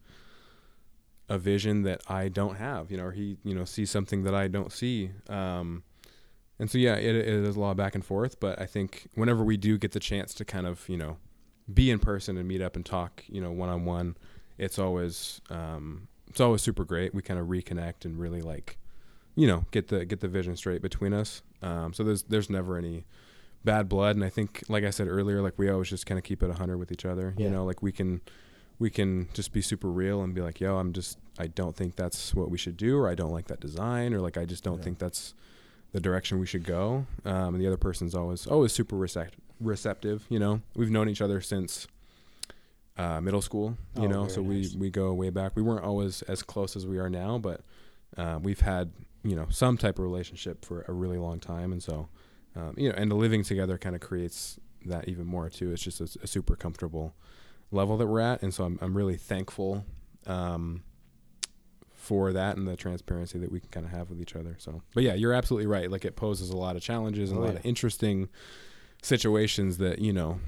a 1.29 1.37
vision 1.37 1.83
that 1.83 2.01
I 2.07 2.27
don't 2.27 2.55
have. 2.55 2.91
You 2.91 2.97
know, 2.97 3.05
or 3.05 3.11
he, 3.11 3.37
you 3.43 3.55
know, 3.55 3.65
sees 3.65 3.89
something 3.89 4.23
that 4.23 4.35
I 4.35 4.47
don't 4.47 4.71
see. 4.71 5.11
Um, 5.29 5.83
and 6.59 6.69
so 6.69 6.77
yeah, 6.77 6.95
it, 6.95 7.15
it 7.15 7.27
is 7.27 7.55
a 7.55 7.59
lot 7.59 7.71
of 7.71 7.77
back 7.77 7.95
and 7.95 8.03
forth. 8.03 8.39
But 8.39 8.59
I 8.59 8.65
think 8.65 9.07
whenever 9.15 9.43
we 9.43 9.57
do 9.57 9.77
get 9.77 9.93
the 9.93 9.99
chance 9.99 10.33
to 10.35 10.45
kind 10.45 10.67
of, 10.67 10.87
you 10.89 10.97
know, 10.97 11.17
be 11.73 11.91
in 11.91 11.99
person 11.99 12.37
and 12.37 12.47
meet 12.47 12.61
up 12.61 12.75
and 12.75 12.85
talk, 12.85 13.23
you 13.27 13.41
know, 13.41 13.51
one 13.51 13.69
on 13.69 13.85
one, 13.85 14.17
it's 14.57 14.77
always 14.77 15.41
um, 15.49 16.07
it's 16.29 16.41
always 16.41 16.61
super 16.61 16.83
great. 16.83 17.13
We 17.13 17.21
kind 17.21 17.39
of 17.39 17.47
reconnect 17.47 18.05
and 18.05 18.19
really 18.19 18.41
like, 18.41 18.77
you 19.35 19.47
know, 19.47 19.65
get 19.71 19.87
the 19.87 20.05
get 20.05 20.19
the 20.19 20.27
vision 20.27 20.55
straight 20.55 20.81
between 20.81 21.13
us. 21.13 21.41
Um, 21.61 21.93
so 21.93 22.03
there's 22.03 22.23
there's 22.23 22.49
never 22.49 22.77
any 22.77 23.05
bad 23.63 23.89
blood, 23.89 24.15
and 24.15 24.23
I 24.23 24.29
think, 24.29 24.63
like 24.69 24.83
I 24.83 24.89
said 24.89 25.07
earlier, 25.07 25.41
like 25.41 25.57
we 25.57 25.69
always 25.69 25.89
just 25.89 26.05
kind 26.05 26.17
of 26.17 26.23
keep 26.23 26.43
it 26.43 26.49
a 26.49 26.53
hundred 26.53 26.77
with 26.77 26.91
each 26.91 27.05
other. 27.05 27.33
Yeah. 27.37 27.45
You 27.45 27.51
know, 27.51 27.65
like 27.65 27.81
we 27.81 27.91
can 27.91 28.21
we 28.79 28.89
can 28.89 29.27
just 29.33 29.51
be 29.51 29.61
super 29.61 29.89
real 29.91 30.21
and 30.23 30.33
be 30.33 30.41
like, 30.41 30.59
yo, 30.61 30.77
I'm 30.77 30.93
just 30.93 31.17
I 31.37 31.47
don't 31.47 31.75
think 31.75 31.95
that's 31.95 32.33
what 32.33 32.49
we 32.49 32.57
should 32.57 32.77
do, 32.77 32.97
or 32.97 33.09
I 33.09 33.15
don't 33.15 33.31
like 33.31 33.47
that 33.47 33.59
design, 33.59 34.13
or 34.13 34.19
like 34.21 34.37
I 34.37 34.45
just 34.45 34.63
don't 34.63 34.77
Yeah. 34.77 34.83
think 34.85 34.99
that's 34.99 35.33
the 35.91 35.99
direction 35.99 36.39
we 36.39 36.45
should 36.45 36.63
go. 36.63 37.05
Um, 37.25 37.55
and 37.55 37.61
the 37.61 37.67
other 37.67 37.77
person's 37.77 38.15
always 38.15 38.47
always 38.47 38.71
super 38.71 38.95
recept- 38.95 39.33
receptive. 39.59 40.25
You 40.29 40.39
know, 40.39 40.61
we've 40.75 40.91
known 40.91 41.09
each 41.09 41.21
other 41.21 41.41
since 41.41 41.87
uh, 42.97 43.21
middle 43.21 43.41
school. 43.41 43.77
You 43.95 44.03
Oh, 44.03 44.07
know, 44.07 44.27
so 44.27 44.41
nice. 44.41 44.73
we 44.73 44.79
we 44.79 44.89
go 44.89 45.13
way 45.13 45.29
back. 45.29 45.55
We 45.55 45.61
weren't 45.61 45.83
always 45.85 46.21
as 46.23 46.43
close 46.43 46.75
as 46.75 46.85
we 46.85 46.97
are 46.99 47.09
now, 47.09 47.37
but 47.37 47.61
uh, 48.17 48.39
we've 48.41 48.61
had 48.61 48.91
you 49.23 49.35
know 49.35 49.47
some 49.49 49.77
type 49.77 49.99
of 49.99 50.03
relationship 50.05 50.63
for 50.65 50.83
a 50.87 50.93
really 50.93 51.17
long 51.17 51.39
time, 51.39 51.71
and 51.71 51.81
so 51.83 52.09
um, 52.55 52.73
you 52.77 52.89
know, 52.89 52.95
and 52.97 53.09
the 53.11 53.15
living 53.15 53.43
together 53.43 53.77
kind 53.77 53.95
of 53.95 54.01
creates 54.01 54.59
that 54.85 55.07
even 55.07 55.25
more 55.25 55.49
too. 55.49 55.71
It's 55.71 55.81
just 55.83 56.01
a, 56.01 56.09
a 56.23 56.27
super 56.27 56.55
comfortable 56.55 57.13
level 57.71 57.97
that 57.97 58.07
we're 58.07 58.19
at, 58.19 58.41
and 58.41 58.53
so 58.53 58.63
I'm 58.65 58.79
I'm 58.81 58.95
really 58.95 59.17
thankful. 59.17 59.85
Um, 60.27 60.83
for 61.95 62.33
that 62.33 62.57
and 62.57 62.67
the 62.67 62.75
transparency 62.75 63.37
that 63.37 63.51
we 63.51 63.59
can 63.59 63.69
kind 63.69 63.85
of 63.85 63.91
have 63.91 64.09
with 64.09 64.19
each 64.21 64.35
other. 64.35 64.55
So, 64.57 64.81
but 64.95 65.03
yeah, 65.03 65.13
you're 65.13 65.33
absolutely 65.33 65.67
right. 65.67 65.91
Like 65.91 66.05
it 66.05 66.15
poses 66.15 66.49
a 66.49 66.57
lot 66.57 66.75
of 66.75 66.81
challenges 66.81 67.29
and 67.29 67.37
Oh, 67.39 67.43
a 67.43 67.45
lot 67.45 67.53
yeah. 67.53 67.59
of 67.59 67.65
interesting 67.65 68.29
situations 69.03 69.77
that 69.77 69.99
you 69.99 70.13
know 70.13 70.39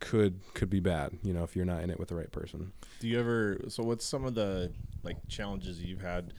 could 0.00 0.40
could 0.54 0.70
be 0.70 0.80
bad. 0.80 1.12
You 1.22 1.32
know, 1.32 1.42
if 1.42 1.56
you're 1.56 1.64
not 1.64 1.82
in 1.82 1.90
it 1.90 1.98
with 1.98 2.08
the 2.08 2.14
right 2.14 2.30
person. 2.30 2.72
Do 3.00 3.08
you 3.08 3.18
ever? 3.18 3.58
So, 3.68 3.82
what's 3.82 4.04
some 4.04 4.24
of 4.24 4.34
the 4.34 4.72
like 5.02 5.16
challenges 5.28 5.82
you've 5.82 6.00
had? 6.02 6.32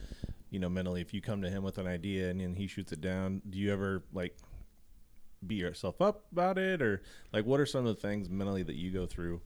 You 0.51 0.59
know, 0.59 0.69
mentally, 0.69 1.01
if 1.01 1.13
you 1.13 1.21
come 1.21 1.41
to 1.41 1.49
him 1.49 1.63
with 1.63 1.77
an 1.77 1.87
idea 1.87 2.29
and 2.29 2.39
then 2.39 2.55
he 2.55 2.67
shoots 2.67 2.91
it 2.91 3.01
down, 3.01 3.41
do 3.49 3.59
you 3.59 3.71
ever 3.73 4.03
like 4.13 4.35
beat 5.45 5.57
yourself 5.59 6.01
up 6.01 6.23
about 6.31 6.57
it, 6.57 6.81
or 6.81 7.01
like 7.33 7.45
what 7.45 7.59
are 7.59 7.65
some 7.65 7.85
of 7.85 7.95
the 7.95 8.01
things 8.01 8.29
mentally 8.29 8.63
that 8.63 8.75
you 8.75 8.91
go 8.91 9.05
through 9.05 9.41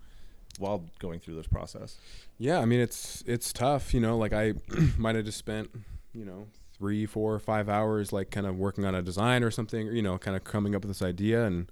while 0.60 0.86
going 1.00 1.20
through 1.20 1.36
this 1.36 1.48
process? 1.48 1.98
Yeah, 2.38 2.60
I 2.60 2.66
mean 2.66 2.80
it's 2.80 3.24
it's 3.26 3.54
tough. 3.54 3.94
You 3.94 4.00
know, 4.00 4.18
like 4.18 4.34
I 4.34 4.54
might 4.98 5.16
have 5.16 5.26
just 5.26 5.38
spent 5.38 5.70
you 6.14 6.26
know 6.26 6.48
three, 6.78 7.06
four, 7.06 7.40
five 7.40 7.70
hours 7.70 8.12
like 8.12 8.32
kind 8.32 8.48
of 8.48 8.58
working 8.58 8.86
on 8.86 8.96
a 8.96 9.02
design 9.02 9.44
or 9.44 9.52
something. 9.52 9.88
Or, 9.88 9.92
you 9.92 10.02
know, 10.02 10.18
kind 10.18 10.36
of 10.36 10.44
coming 10.44 10.76
up 10.76 10.84
with 10.84 10.90
this 10.90 11.02
idea 11.02 11.46
and 11.46 11.72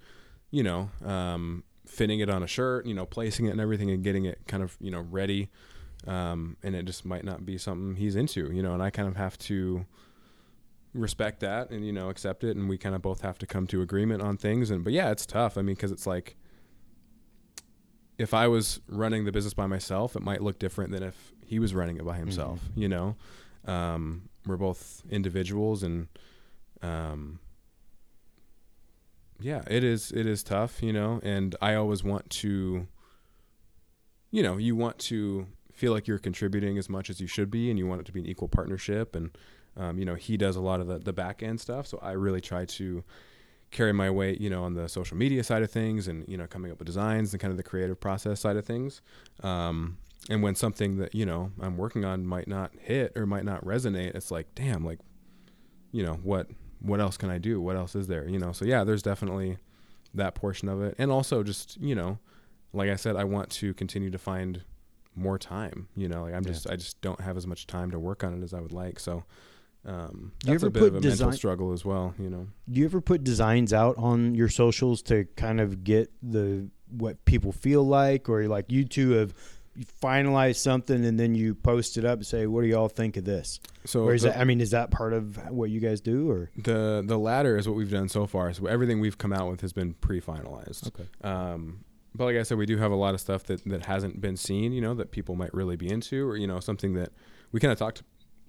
you 0.50 0.62
know 0.62 0.90
um, 1.04 1.64
fitting 1.86 2.20
it 2.20 2.30
on 2.30 2.42
a 2.42 2.46
shirt. 2.46 2.86
You 2.86 2.94
know, 2.94 3.06
placing 3.06 3.46
it 3.46 3.50
and 3.50 3.60
everything 3.60 3.90
and 3.90 4.02
getting 4.02 4.24
it 4.24 4.40
kind 4.46 4.62
of 4.62 4.76
you 4.80 4.90
know 4.90 5.00
ready. 5.10 5.48
Um, 6.06 6.56
and 6.64 6.74
it 6.74 6.84
just 6.84 7.04
might 7.04 7.24
not 7.24 7.46
be 7.46 7.58
something 7.58 7.96
he's 7.96 8.16
into. 8.16 8.52
You 8.52 8.62
know, 8.62 8.74
and 8.74 8.82
I 8.82 8.90
kind 8.90 9.06
of 9.06 9.16
have 9.16 9.38
to 9.38 9.86
respect 10.94 11.40
that 11.40 11.70
and 11.70 11.86
you 11.86 11.92
know 11.92 12.10
accept 12.10 12.44
it 12.44 12.54
and 12.54 12.68
we 12.68 12.76
kind 12.76 12.94
of 12.94 13.00
both 13.00 13.22
have 13.22 13.38
to 13.38 13.46
come 13.46 13.66
to 13.66 13.80
agreement 13.80 14.20
on 14.20 14.36
things 14.36 14.70
and 14.70 14.84
but 14.84 14.92
yeah 14.92 15.10
it's 15.10 15.24
tough 15.24 15.56
i 15.56 15.62
mean 15.62 15.74
because 15.74 15.90
it's 15.90 16.06
like 16.06 16.36
if 18.22 18.32
i 18.32 18.46
was 18.46 18.80
running 18.88 19.24
the 19.24 19.32
business 19.32 19.54
by 19.54 19.66
myself 19.66 20.16
it 20.16 20.22
might 20.22 20.42
look 20.42 20.58
different 20.58 20.90
than 20.92 21.02
if 21.02 21.32
he 21.44 21.58
was 21.58 21.74
running 21.74 21.96
it 21.96 22.04
by 22.04 22.16
himself 22.16 22.60
you 22.74 22.88
know? 22.88 23.16
Um, 23.64 24.28
we're 24.46 24.56
both 24.56 25.02
individuals 25.10 25.82
and 25.82 26.08
um, 26.82 27.38
yeah 29.40 29.62
it 29.68 29.84
is 29.84 30.12
it 30.12 30.26
is 30.26 30.42
tough 30.42 30.82
you 30.82 30.92
know? 30.92 31.20
And 31.22 31.54
i 31.60 31.74
always 31.74 32.02
want 32.02 32.30
to 32.42 32.86
you 34.30 34.42
know 34.42 34.56
you 34.56 34.74
want 34.74 34.98
to 35.10 35.46
feel 35.72 35.92
like 35.92 36.06
you're 36.06 36.18
contributing 36.18 36.78
as 36.78 36.88
much 36.88 37.10
as 37.10 37.20
you 37.20 37.26
should 37.26 37.50
be 37.50 37.70
and 37.70 37.78
you 37.78 37.86
want 37.86 38.00
it 38.00 38.04
to 38.06 38.12
be 38.12 38.20
an 38.20 38.26
equal 38.26 38.48
partnership 38.48 39.14
and 39.16 39.36
um, 39.76 39.98
you 39.98 40.04
know 40.04 40.14
he 40.14 40.36
does 40.36 40.56
a 40.56 40.60
lot 40.60 40.80
of 40.80 40.86
the, 40.86 40.98
the 40.98 41.12
back 41.12 41.42
end 41.42 41.60
stuff. 41.60 41.86
So 41.86 41.98
i 42.02 42.12
really 42.12 42.40
try 42.40 42.64
to 42.66 43.04
carry 43.72 43.92
my 43.92 44.08
weight 44.10 44.40
you 44.40 44.48
know 44.50 44.62
on 44.64 44.74
the 44.74 44.88
social 44.88 45.16
media 45.16 45.42
side 45.42 45.62
of 45.62 45.70
things 45.70 46.06
and 46.06 46.24
you 46.28 46.36
know 46.36 46.46
coming 46.46 46.70
up 46.70 46.78
with 46.78 46.86
designs 46.86 47.32
and 47.32 47.40
kind 47.40 47.50
of 47.50 47.56
the 47.56 47.62
creative 47.64 47.98
process 47.98 48.38
side 48.40 48.56
of 48.56 48.64
things. 48.64 49.00
Um, 49.42 49.96
and 50.30 50.40
when 50.42 50.54
something 50.54 50.98
that 50.98 51.14
you 51.16 51.26
know 51.26 51.50
i'm 51.60 51.76
working 51.76 52.04
on 52.04 52.24
might 52.24 52.46
not 52.46 52.70
hit 52.78 53.12
or 53.16 53.26
might 53.26 53.44
not 53.44 53.64
resonate 53.64 54.14
it's 54.14 54.30
like 54.30 54.46
damn 54.54 54.84
like 54.84 55.00
you 55.90 56.04
know 56.04 56.14
what 56.22 56.46
what 56.80 57.00
else 57.00 57.16
can 57.16 57.28
i 57.30 57.38
do? 57.38 57.60
What 57.60 57.74
else 57.76 57.96
is 57.96 58.06
there? 58.06 58.28
You 58.28 58.38
know 58.38 58.52
so 58.52 58.64
yeah 58.64 58.84
there's 58.84 59.02
definitely 59.02 59.58
that 60.14 60.34
portion 60.36 60.68
of 60.68 60.80
it. 60.82 60.94
And 60.98 61.10
also 61.10 61.42
just 61.42 61.76
you 61.80 61.94
know 61.94 62.18
like 62.72 62.88
i 62.90 62.96
said 62.96 63.16
i 63.16 63.24
want 63.24 63.50
to 63.50 63.74
continue 63.74 64.10
to 64.10 64.18
find 64.18 64.62
more 65.14 65.38
time 65.38 65.88
you 65.94 66.08
know 66.08 66.22
like 66.22 66.34
i'm 66.34 66.42
Yeah. 66.44 66.52
just 66.52 66.70
i 66.70 66.76
just 66.76 67.00
don't 67.02 67.20
have 67.20 67.36
as 67.36 67.46
much 67.46 67.66
time 67.66 67.90
to 67.90 67.98
work 67.98 68.22
on 68.24 68.32
it 68.38 68.42
as 68.44 68.54
i 68.54 68.60
would 68.60 68.72
like. 68.72 69.00
So 69.00 69.24
um 69.84 70.32
Do 70.40 70.48
you 70.48 70.52
that's 70.54 70.62
ever 70.62 70.66
a 70.68 70.70
bit 70.70 70.80
put 70.80 70.88
of 70.88 70.94
a 70.96 71.00
design- 71.00 71.26
mental 71.26 71.36
struggle 71.36 71.72
as 71.72 71.84
well 71.84 72.14
you 72.18 72.30
know 72.30 72.46
Do 72.70 72.80
you 72.80 72.84
ever 72.86 73.00
put 73.00 73.24
designs 73.24 73.72
out 73.72 73.96
on 73.98 74.34
your 74.34 74.48
socials 74.48 75.02
to 75.02 75.24
kind 75.36 75.60
of 75.60 75.82
get 75.84 76.10
the 76.22 76.68
what 76.90 77.24
people 77.24 77.52
feel 77.52 77.82
like, 77.84 78.28
or 78.28 78.46
like 78.48 78.70
you 78.70 78.84
two 78.84 79.12
have 79.12 79.32
finalized 80.02 80.56
something 80.56 81.04
and 81.04 81.18
then 81.18 81.34
you 81.34 81.54
post 81.54 81.96
it 81.96 82.04
up 82.04 82.18
and 82.18 82.26
say, 82.26 82.46
"What 82.46 82.60
do 82.62 82.66
y'all 82.68 82.88
think 82.88 83.16
of 83.16 83.24
this?" 83.24 83.60
so 83.84 84.04
or 84.04 84.14
is 84.14 84.22
the, 84.22 84.28
that? 84.28 84.38
I 84.38 84.44
mean, 84.44 84.60
is 84.60 84.70
that 84.72 84.90
part 84.90 85.12
of 85.14 85.36
what 85.50 85.70
you 85.70 85.80
guys 85.80 86.00
do? 86.00 86.30
Or 86.30 86.50
the 86.56 87.02
the 87.04 87.18
latter 87.18 87.56
is 87.56 87.66
what 87.66 87.76
we've 87.76 87.90
done 87.90 88.08
so 88.08 88.26
far 88.26 88.52
so 88.52 88.66
everything 88.66 89.00
we've 89.00 89.16
come 89.18 89.32
out 89.32 89.50
with 89.50 89.62
has 89.62 89.72
been 89.72 89.94
pre-finalized 89.94 90.88
okay, 90.88 91.08
Um, 91.22 91.84
but 92.14 92.26
like 92.26 92.36
I 92.36 92.42
said, 92.42 92.58
we 92.58 92.66
do 92.66 92.76
have 92.76 92.92
a 92.92 92.96
lot 92.96 93.14
of 93.14 93.20
stuff 93.20 93.44
that, 93.44 93.64
that 93.64 93.86
hasn't 93.86 94.20
been 94.20 94.36
seen, 94.36 94.72
you 94.72 94.82
know, 94.82 94.92
that 94.94 95.10
people 95.12 95.34
might 95.34 95.54
really 95.54 95.76
be 95.76 95.88
into, 95.88 96.28
or 96.28 96.36
you 96.36 96.46
know, 96.46 96.60
something 96.60 96.92
that 96.94 97.10
we 97.52 97.60
kind 97.60 97.72
of 97.72 97.78
talked, 97.78 98.02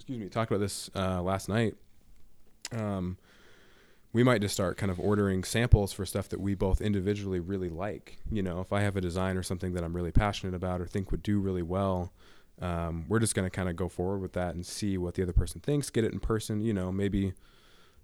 excuse 0.03 0.19
me, 0.19 0.27
talked 0.27 0.51
about 0.51 0.59
this 0.59 0.89
uh, 0.97 1.21
last 1.21 1.47
night. 1.47 1.75
Um, 2.73 3.17
we 4.11 4.21
might 4.21 4.41
just 4.41 4.53
start 4.53 4.75
kind 4.75 4.91
of 4.91 4.99
ordering 4.99 5.45
samples 5.45 5.93
for 5.93 6.05
stuff 6.05 6.27
that 6.27 6.41
we 6.41 6.55
both 6.55 6.81
individually 6.81 7.39
really 7.39 7.69
like. 7.69 8.17
You 8.29 8.43
know, 8.43 8.59
if 8.59 8.73
I 8.73 8.81
have 8.81 8.97
a 8.97 9.01
design 9.01 9.37
or 9.37 9.43
something 9.43 9.71
that 9.75 9.83
I'm 9.83 9.95
really 9.95 10.11
passionate 10.11 10.55
about 10.55 10.81
or 10.81 10.87
think 10.87 11.09
would 11.11 11.23
do 11.23 11.39
really 11.39 11.61
well, 11.61 12.11
um, 12.61 13.05
we're 13.07 13.19
just 13.19 13.33
going 13.33 13.45
to 13.45 13.49
kind 13.49 13.69
of 13.69 13.77
go 13.77 13.87
forward 13.87 14.19
with 14.19 14.33
that 14.33 14.55
and 14.55 14.65
see 14.65 14.97
what 14.97 15.13
the 15.13 15.23
other 15.23 15.31
person 15.31 15.61
thinks. 15.61 15.89
Get 15.89 16.03
it 16.03 16.11
in 16.11 16.19
person, 16.19 16.59
you 16.59 16.73
know, 16.73 16.91
maybe 16.91 17.31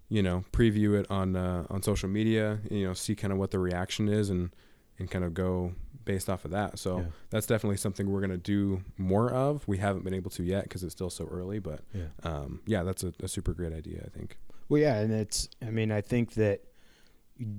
you 0.08 0.22
know 0.22 0.42
preview 0.52 0.98
it 0.98 1.06
on 1.10 1.36
uh, 1.36 1.66
on 1.68 1.82
social 1.82 2.08
media. 2.08 2.60
You 2.70 2.86
know, 2.86 2.94
see 2.94 3.14
kind 3.14 3.30
of 3.30 3.38
what 3.38 3.50
the 3.50 3.58
reaction 3.58 4.08
is 4.08 4.30
and 4.30 4.56
and 4.98 5.10
kind 5.10 5.22
of 5.22 5.34
go 5.34 5.74
based 6.04 6.28
off 6.30 6.44
of 6.44 6.50
that. 6.52 6.78
So 6.78 6.98
Yeah. 6.98 7.04
that's 7.30 7.46
definitely 7.46 7.76
something 7.76 8.10
we're 8.10 8.20
going 8.20 8.30
to 8.30 8.36
do 8.36 8.82
more 8.98 9.30
of. 9.30 9.66
We 9.68 9.78
haven't 9.78 10.04
been 10.04 10.14
able 10.14 10.30
to 10.32 10.42
yet 10.42 10.64
because 10.64 10.82
it's 10.82 10.92
still 10.94 11.10
so 11.10 11.26
early, 11.26 11.58
but 11.58 11.80
yeah. 11.94 12.06
um, 12.22 12.60
yeah, 12.66 12.82
that's 12.82 13.04
a, 13.04 13.12
a 13.22 13.28
super 13.28 13.52
great 13.52 13.72
idea. 13.72 14.02
I 14.04 14.08
think. 14.16 14.38
Well, 14.68 14.80
yeah, 14.80 14.96
and 14.98 15.12
it's. 15.12 15.48
I 15.60 15.70
mean, 15.70 15.90
I 15.92 16.00
think 16.00 16.34
that 16.34 16.62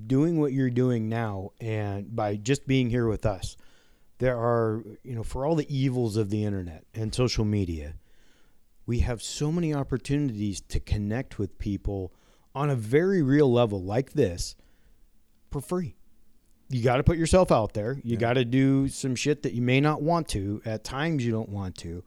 doing 0.07 0.39
what 0.39 0.53
you're 0.53 0.69
doing 0.69 1.09
now, 1.09 1.51
and 1.59 2.15
by 2.15 2.35
just 2.35 2.67
being 2.67 2.89
here 2.89 3.07
with 3.07 3.25
us, 3.25 3.57
there 4.19 4.37
are 4.37 4.83
you 5.03 5.15
know 5.15 5.23
for 5.23 5.45
all 5.45 5.55
the 5.55 5.75
evils 5.75 6.17
of 6.17 6.29
the 6.29 6.43
internet 6.43 6.85
and 6.93 7.13
social 7.13 7.45
media, 7.45 7.95
we 8.85 8.99
have 8.99 9.21
so 9.21 9.51
many 9.51 9.73
opportunities 9.73 10.61
to 10.61 10.79
connect 10.79 11.37
with 11.39 11.57
people 11.59 12.13
on 12.53 12.69
a 12.69 12.75
very 12.75 13.21
real 13.21 13.51
level 13.51 13.81
like 13.81 14.13
this 14.13 14.55
for 15.49 15.61
free. 15.61 15.95
You 16.71 16.81
got 16.83 16.97
to 16.97 17.03
put 17.03 17.17
yourself 17.17 17.51
out 17.51 17.73
there. 17.73 17.93
You 18.03 18.13
Yeah. 18.13 18.19
got 18.19 18.33
to 18.33 18.45
do 18.45 18.87
some 18.87 19.15
shit 19.15 19.43
that 19.43 19.53
you 19.53 19.61
may 19.61 19.81
not 19.81 20.01
want 20.01 20.27
to. 20.29 20.61
At 20.65 20.83
times, 20.83 21.25
you 21.25 21.31
don't 21.31 21.49
want 21.49 21.75
to. 21.79 22.03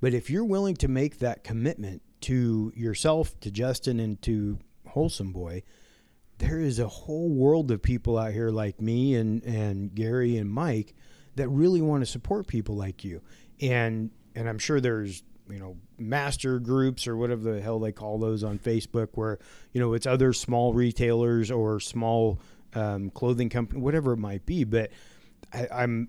But 0.00 0.14
if 0.14 0.30
you're 0.30 0.44
willing 0.44 0.74
to 0.76 0.88
make 0.88 1.18
that 1.18 1.44
commitment 1.44 2.02
to 2.22 2.72
yourself, 2.74 3.38
to 3.40 3.50
Justin, 3.50 4.00
and 4.00 4.20
to 4.22 4.58
Wholesome 4.88 5.32
Boy, 5.32 5.62
there 6.38 6.60
is 6.60 6.78
a 6.78 6.88
whole 6.88 7.28
world 7.30 7.70
of 7.70 7.82
people 7.82 8.18
out 8.18 8.32
here 8.32 8.50
like 8.50 8.80
me 8.80 9.14
and, 9.14 9.42
and 9.44 9.94
Gary 9.94 10.36
and 10.36 10.50
Mike 10.50 10.94
that 11.36 11.48
really 11.48 11.80
want 11.82 12.02
to 12.02 12.06
support 12.06 12.46
people 12.46 12.76
like 12.76 13.04
you. 13.04 13.20
And 13.60 14.10
and 14.34 14.48
I'm 14.48 14.58
sure 14.58 14.80
there's 14.80 15.22
you 15.48 15.58
know 15.58 15.76
master 15.98 16.58
groups 16.58 17.06
or 17.06 17.16
whatever 17.16 17.54
the 17.54 17.60
hell 17.62 17.78
they 17.78 17.92
call 17.92 18.18
those 18.18 18.42
on 18.44 18.58
Facebook 18.58 19.08
where 19.14 19.38
you 19.72 19.80
know 19.80 19.94
it's 19.94 20.06
other 20.06 20.32
small 20.34 20.74
retailers 20.74 21.50
or 21.50 21.80
small 21.80 22.38
um, 22.76 23.10
clothing 23.10 23.48
company 23.48 23.80
whatever 23.80 24.12
it 24.12 24.18
might 24.18 24.46
be. 24.46 24.64
But 24.64 24.90
I, 25.52 25.66
I'm 25.72 26.08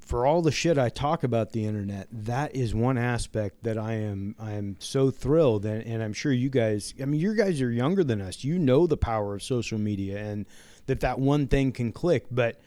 for 0.00 0.26
all 0.26 0.42
the 0.42 0.52
shit 0.52 0.78
I 0.78 0.90
talk 0.90 1.24
about 1.24 1.52
the 1.52 1.64
internet, 1.64 2.08
that 2.12 2.54
is 2.54 2.74
one 2.74 2.98
aspect 2.98 3.64
that 3.64 3.76
I 3.76 3.94
am 3.94 4.36
I 4.38 4.52
am 4.52 4.76
so 4.78 5.10
thrilled 5.10 5.64
and, 5.64 5.82
and 5.84 6.02
I'm 6.02 6.12
sure 6.12 6.32
you 6.32 6.48
guys 6.48 6.94
I 7.00 7.04
mean 7.04 7.20
you 7.20 7.34
guys 7.34 7.60
are 7.60 7.70
younger 7.70 8.04
than 8.04 8.20
us. 8.20 8.44
You 8.44 8.58
know 8.58 8.86
the 8.86 8.96
power 8.96 9.34
of 9.34 9.42
social 9.42 9.78
media 9.78 10.18
and 10.18 10.46
that 10.86 11.00
that 11.00 11.18
one 11.18 11.48
thing 11.48 11.72
can 11.72 11.92
click, 11.92 12.26
but 12.30 12.60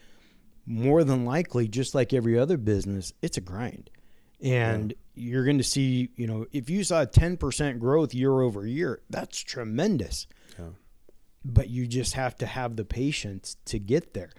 more 0.66 1.04
than 1.04 1.24
likely 1.24 1.68
just 1.68 1.96
like 1.96 2.12
every 2.14 2.38
other 2.38 2.58
business, 2.58 3.14
it's 3.22 3.38
a 3.38 3.42
grind. 3.42 3.90
And 4.42 4.94
you're 5.16 5.46
going 5.46 5.58
to 5.58 5.64
see, 5.64 6.10
you 6.16 6.28
know, 6.28 6.46
if 6.52 6.70
you 6.70 6.84
saw 6.84 7.06
10% 7.06 7.80
growth 7.80 8.14
year 8.14 8.42
over 8.42 8.68
year, 8.68 9.02
that's 9.10 9.40
tremendous 9.40 10.28
Yeah. 10.28 10.37
But 11.54 11.70
you 11.70 11.88
just 11.88 12.14
have 12.14 12.36
to 12.38 12.46
have 12.46 12.76
the 12.76 12.86
patience 12.86 13.58
to 13.66 13.80
get 13.80 14.14
there. 14.14 14.32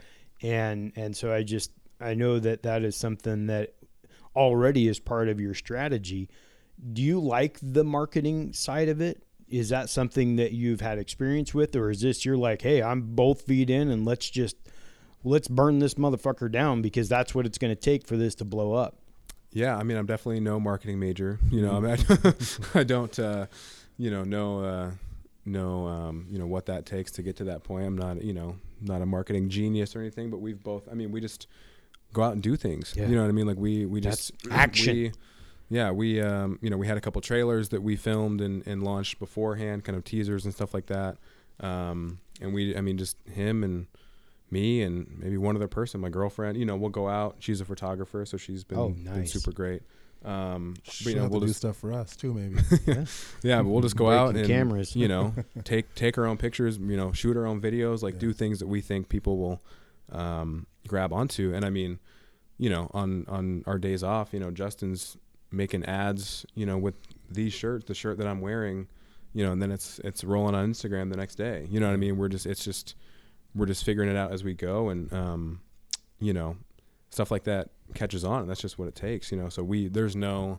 And 0.43 0.93
and 0.95 1.17
so 1.17 1.33
i 1.33 1.43
just 1.43 1.73
i 2.01 2.15
know 2.15 2.39
that 2.39 2.63
that 2.63 2.85
is 2.85 2.95
something 2.97 3.47
that 3.49 3.75
already 4.37 4.87
is 4.87 5.01
part 5.01 5.29
of 5.29 5.41
your 5.41 5.55
strategy. 5.55 6.29
Do 6.93 7.03
you 7.03 7.19
like 7.19 7.59
the 7.61 7.83
marketing 7.83 8.53
side 8.53 8.89
of 8.89 9.01
it? 9.01 9.25
Is 9.49 9.71
that 9.71 9.89
something 9.91 10.37
that 10.37 10.53
you've 10.53 10.81
had 10.81 10.99
experience 10.99 11.53
with 11.55 11.75
or 11.75 11.91
is 11.91 12.03
this 12.03 12.25
you're 12.25 12.37
like 12.37 12.61
hey 12.63 12.83
i'm 12.83 13.01
both 13.17 13.43
feet 13.43 13.71
in 13.71 13.89
and 13.89 14.05
let's 14.05 14.29
just 14.29 14.57
let's 15.25 15.49
burn 15.49 15.79
this 15.79 15.95
motherfucker 15.95 16.53
down 16.53 16.83
because 16.83 17.09
that's 17.09 17.35
what 17.35 17.47
it's 17.47 17.57
going 17.57 17.75
to 17.75 17.81
take 17.81 18.07
for 18.07 18.17
this 18.19 18.35
to 18.37 18.45
blow 18.45 18.75
up 18.75 18.99
Yeah, 19.53 19.77
I 19.77 19.83
mean, 19.83 19.97
I'm 19.97 20.07
definitely 20.07 20.41
no 20.41 20.61
marketing 20.61 21.01
major. 21.01 21.39
You 21.51 21.63
know, 21.63 21.79
I, 21.79 21.81
mean, 21.81 21.99
I 22.75 22.85
don't, 22.85 23.19
uh, 23.19 23.47
you 23.97 24.11
know, 24.11 24.23
know, 24.25 24.63
uh, 24.63 24.91
know, 25.45 25.87
um, 25.87 26.27
you 26.31 26.39
know, 26.39 26.47
what 26.47 26.67
that 26.67 26.87
takes 26.87 27.11
to 27.13 27.23
get 27.23 27.37
to 27.37 27.45
that 27.45 27.65
point. 27.65 27.87
I'm 27.87 27.97
not, 27.97 28.23
you 28.23 28.33
know, 28.33 28.57
not 28.81 29.03
a 29.03 29.07
marketing 29.07 29.49
genius 29.49 29.97
or 29.97 30.01
anything, 30.01 30.31
but 30.31 30.39
we've 30.39 30.63
both. 30.63 30.89
I 30.91 30.95
mean, 30.95 31.11
we 31.13 31.21
just 31.21 31.47
go 32.13 32.23
out 32.23 32.33
and 32.35 32.43
do 32.43 32.57
things. 32.57 32.95
Yeah. 32.97 33.07
You 33.07 33.17
know 33.17 33.23
what 33.23 33.29
I 33.29 33.33
mean? 33.33 33.47
Like 33.47 33.59
we, 33.59 33.87
we 33.87 34.01
just 34.01 34.33
That's 34.45 34.55
action. 34.55 34.95
we- 34.97 35.13
yeah, 35.71 35.91
we, 35.91 36.19
um, 36.23 36.59
you 36.63 36.71
know, 36.71 36.79
we 36.79 36.87
had 36.87 36.97
a 36.97 37.01
couple 37.03 37.21
trailers 37.21 37.69
that 37.71 37.83
we 37.83 37.95
filmed 37.95 38.41
and, 38.41 38.67
and 38.67 38.83
launched 38.83 39.19
beforehand, 39.19 39.85
kind 39.85 39.99
of 39.99 40.05
teasers 40.05 40.47
and 40.47 40.55
stuff 40.55 40.73
like 40.73 40.87
that. 40.87 41.19
Um, 41.61 42.21
and 42.41 42.55
we, 42.55 42.75
I 42.75 42.81
mean, 42.81 42.97
just 42.97 43.17
him 43.31 43.63
and 43.63 43.87
me 44.51 44.81
and 44.81 45.19
maybe 45.19 45.37
one 45.37 45.57
other 45.57 45.69
person, 45.69 46.01
my 46.01 46.09
girlfriend. 46.09 46.57
You 46.57 46.65
know, 46.65 46.75
we'll 46.77 46.89
go 46.89 47.07
out. 47.07 47.37
She's 47.41 47.61
a 47.61 47.67
photographer, 47.67 48.25
so 48.25 48.39
she's 48.39 48.65
been, 48.65 48.79
Oh, 48.79 48.89
been 48.89 49.05
nice. 49.05 49.33
super 49.33 49.53
great. 49.53 49.83
Um, 50.25 50.75
but 50.85 51.07
you 51.07 51.15
know, 51.15 51.23
have 51.23 51.31
we'll 51.31 51.41
to 51.43 51.47
do 51.47 51.53
stuff 51.53 51.77
for 51.77 51.93
us 51.93 52.17
too, 52.17 52.35
maybe. 52.35 52.57
yeah, 53.43 53.63
but 53.63 53.69
we'll 53.69 53.81
just 53.83 53.97
go 53.97 54.11
out 54.11 54.33
Breaking 54.33 54.51
and 54.51 54.69
cameras. 54.69 54.97
you 54.97 55.07
know 55.09 55.33
take 55.65 55.95
take 55.95 56.19
our 56.19 56.27
own 56.27 56.37
pictures, 56.37 56.77
you 56.79 56.97
know, 56.97 57.13
shoot 57.13 57.37
our 57.37 57.47
own 57.47 57.61
videos, 57.61 58.03
like 58.03 58.15
Yeah. 58.15 58.21
do 58.21 58.33
things 58.33 58.59
that 58.59 58.67
we 58.67 58.81
think 58.81 59.09
people 59.09 59.39
will 59.39 59.63
um, 60.11 60.67
grab 60.87 61.13
onto. 61.13 61.55
And 61.55 61.65
I 61.65 61.71
mean, 61.71 61.99
you 62.59 62.69
know, 62.69 62.91
on 62.93 63.25
on 63.29 63.63
our 63.67 63.79
days 63.79 64.03
off, 64.03 64.33
you 64.33 64.41
know, 64.41 64.51
Justin's 64.51 65.17
making 65.53 65.85
ads, 65.85 66.45
you 66.55 66.67
know, 66.67 66.77
with 66.77 66.95
these 67.31 67.53
shirts, 67.53 67.85
the 67.87 67.95
shirt 67.95 68.19
that 68.19 68.27
I'm 68.27 68.41
wearing, 68.41 68.89
you 69.33 69.45
know, 69.45 69.53
and 69.53 69.63
then 69.63 69.71
it's 69.71 70.01
it's 70.01 70.25
rolling 70.25 70.55
on 70.57 70.73
Instagram 70.73 71.11
the 71.11 71.17
next 71.17 71.37
day. 71.37 71.67
You 71.71 71.79
know 71.79 71.87
what 71.87 71.95
I 71.95 71.97
mean? 71.97 72.17
We're 72.17 72.29
just 72.29 72.45
it's 72.45 72.65
just 72.65 72.97
we're 73.55 73.67
just 73.67 73.85
figuring 73.85 74.11
it 74.11 74.17
out 74.17 74.33
as 74.33 74.43
we 74.43 74.55
go, 74.55 74.89
and 74.89 75.13
um, 75.13 75.61
you 76.19 76.33
know, 76.33 76.57
stuff 77.11 77.31
like 77.31 77.45
that 77.45 77.71
catches 77.95 78.25
on. 78.25 78.41
And 78.43 78.51
that's 78.51 78.61
just 78.61 78.79
what 78.79 78.89
it 78.89 78.95
takes, 78.95 79.31
you 79.33 79.39
know. 79.39 79.49
So 79.49 79.63
we 79.63 79.89
there's 79.89 80.15
no 80.17 80.59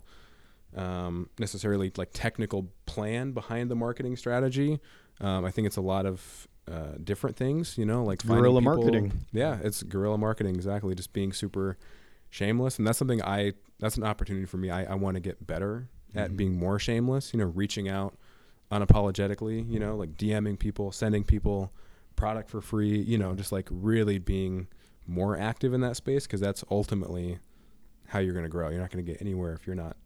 um, 0.75 1.29
necessarily 1.39 1.91
like 1.97 2.09
technical 2.13 2.69
plan 2.85 3.31
behind 3.31 3.71
the 3.71 3.75
marketing 3.75 4.15
strategy. 4.15 4.79
Um, 5.21 5.43
I 5.45 5.51
think 5.51 5.67
it's 5.67 5.77
a 5.77 5.81
lot 5.81 6.05
of 6.05 6.47
uh, 6.71 6.93
different 7.03 7.35
things, 7.35 7.77
you 7.77 7.85
know, 7.85 8.03
like 8.03 8.25
Guerrilla 8.25 8.61
people- 8.61 8.75
marketing. 8.75 9.13
Yeah, 9.31 9.57
it's 9.63 9.81
guerrilla 9.83 10.17
marketing 10.17 10.55
exactly. 10.55 10.93
Just 10.95 11.11
being 11.13 11.33
super 11.33 11.77
shameless, 12.29 12.77
and 12.77 12.85
that's 12.87 12.97
something 12.99 13.21
I 13.23 13.53
that's 13.79 13.97
an 13.97 14.03
opportunity 14.03 14.45
for 14.45 14.57
me. 14.57 14.69
I, 14.69 14.83
I 14.91 14.95
want 14.95 15.15
to 15.15 15.19
get 15.21 15.45
better 15.47 15.87
at 16.15 16.31
Mhm. 16.31 16.37
being 16.37 16.57
more 16.57 16.77
shameless. 16.79 17.33
You 17.33 17.39
know, 17.39 17.45
reaching 17.45 17.89
out 17.89 18.15
unapologetically. 18.71 19.69
You 19.69 19.79
know, 19.79 19.95
like 19.95 20.15
DMing 20.15 20.57
people, 20.59 20.91
sending 20.91 21.23
people 21.23 21.71
product 22.15 22.49
for 22.49 22.61
free. 22.61 22.99
You 23.01 23.17
know, 23.17 23.33
just 23.35 23.51
like 23.51 23.67
really 23.71 24.19
being 24.19 24.67
more 25.09 25.37
active 25.37 25.73
in 25.73 25.81
that 25.81 25.95
space 25.95 26.25
because 26.27 26.39
that's 26.39 26.63
ultimately 26.71 27.39
how 28.07 28.19
you're 28.19 28.33
going 28.33 28.45
to 28.45 28.49
grow. 28.49 28.69
You're 28.69 28.79
not 28.81 28.91
going 28.91 29.03
to 29.03 29.11
get 29.11 29.21
anywhere 29.21 29.53
if 29.53 29.65
you're 29.67 29.75
not 29.75 29.97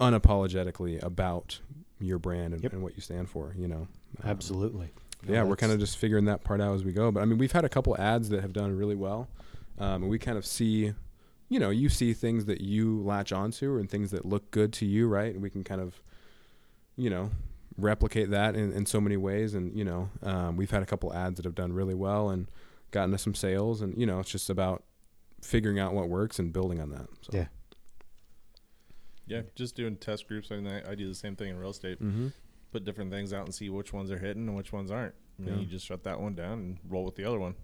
unapologetically 0.00 1.02
about 1.02 1.60
your 2.00 2.18
brand 2.18 2.54
and, 2.54 2.62
Yep. 2.62 2.72
and 2.72 2.82
what 2.82 2.94
you 2.96 3.00
stand 3.02 3.28
for. 3.28 3.54
You 3.56 3.68
know, 3.68 3.88
Um, 4.22 4.30
absolutely 4.30 4.90
yeah, 5.28 5.42
we're 5.42 5.56
kind 5.56 5.70
of 5.70 5.78
just 5.78 5.98
figuring 5.98 6.24
that 6.24 6.42
part 6.44 6.62
out 6.62 6.74
as 6.74 6.82
we 6.82 6.92
go. 6.92 7.10
But 7.12 7.20
I 7.20 7.26
mean, 7.26 7.36
we've 7.36 7.52
had 7.52 7.64
a 7.66 7.68
couple 7.68 7.94
ads 8.00 8.30
that 8.30 8.40
have 8.40 8.54
done 8.54 8.74
really 8.74 8.94
well, 8.94 9.28
um, 9.78 10.02
and 10.02 10.10
we 10.10 10.18
kind 10.18 10.38
of 10.38 10.46
see, 10.46 10.94
you 11.50 11.60
know, 11.60 11.68
you 11.68 11.90
see 11.90 12.14
things 12.14 12.46
that 12.46 12.62
you 12.62 13.02
latch 13.02 13.30
onto 13.30 13.76
and 13.76 13.90
things 13.90 14.12
that 14.12 14.24
look 14.24 14.50
good 14.50 14.72
to 14.74 14.86
you, 14.86 15.08
right? 15.08 15.34
And 15.34 15.42
we 15.42 15.50
can 15.50 15.62
kind 15.62 15.82
of, 15.82 16.00
you 16.96 17.10
know, 17.10 17.30
replicate 17.76 18.30
that 18.30 18.56
in, 18.56 18.72
in 18.72 18.86
so 18.86 18.98
many 18.98 19.18
ways. 19.18 19.52
And 19.52 19.76
you 19.76 19.84
know, 19.84 20.08
um, 20.22 20.56
we've 20.56 20.70
had 20.70 20.82
a 20.82 20.86
couple 20.86 21.12
ads 21.12 21.36
that 21.36 21.44
have 21.44 21.54
done 21.54 21.74
really 21.74 21.94
well 21.94 22.30
and 22.30 22.46
gotten 22.90 23.14
us 23.14 23.22
some 23.22 23.34
sales. 23.34 23.80
And 23.82 23.96
you 23.98 24.06
know, 24.06 24.20
it's 24.20 24.30
just 24.30 24.50
about 24.50 24.84
figuring 25.42 25.78
out 25.78 25.94
what 25.94 26.08
works 26.08 26.38
and 26.38 26.52
building 26.52 26.80
on 26.80 26.90
that. 26.90 27.06
So. 27.22 27.30
Yeah. 27.38 27.46
Yeah, 29.26 29.42
just 29.54 29.76
doing 29.76 29.96
test 29.96 30.26
groups. 30.26 30.50
I, 30.50 30.56
mean, 30.56 30.66
I 30.66 30.90
I 30.90 30.94
do 30.94 31.08
the 31.08 31.14
same 31.14 31.36
thing 31.36 31.50
in 31.50 31.56
real 31.58 31.70
estate. 31.70 32.02
Mm-hmm. 32.02 32.28
Put 32.72 32.84
different 32.84 33.10
things 33.10 33.32
out 33.32 33.44
and 33.44 33.54
see 33.54 33.68
which 33.68 33.92
ones 33.92 34.10
are 34.10 34.18
hitting 34.18 34.46
and 34.48 34.56
which 34.56 34.72
ones 34.72 34.90
aren't. 34.90 35.14
And 35.38 35.46
then 35.46 35.54
Yeah. 35.54 35.60
you 35.60 35.66
just 35.66 35.86
shut 35.86 36.02
that 36.04 36.20
one 36.20 36.34
down 36.34 36.52
and 36.58 36.78
roll 36.88 37.04
with 37.04 37.14
the 37.16 37.24
other 37.24 37.38
one. 37.38 37.54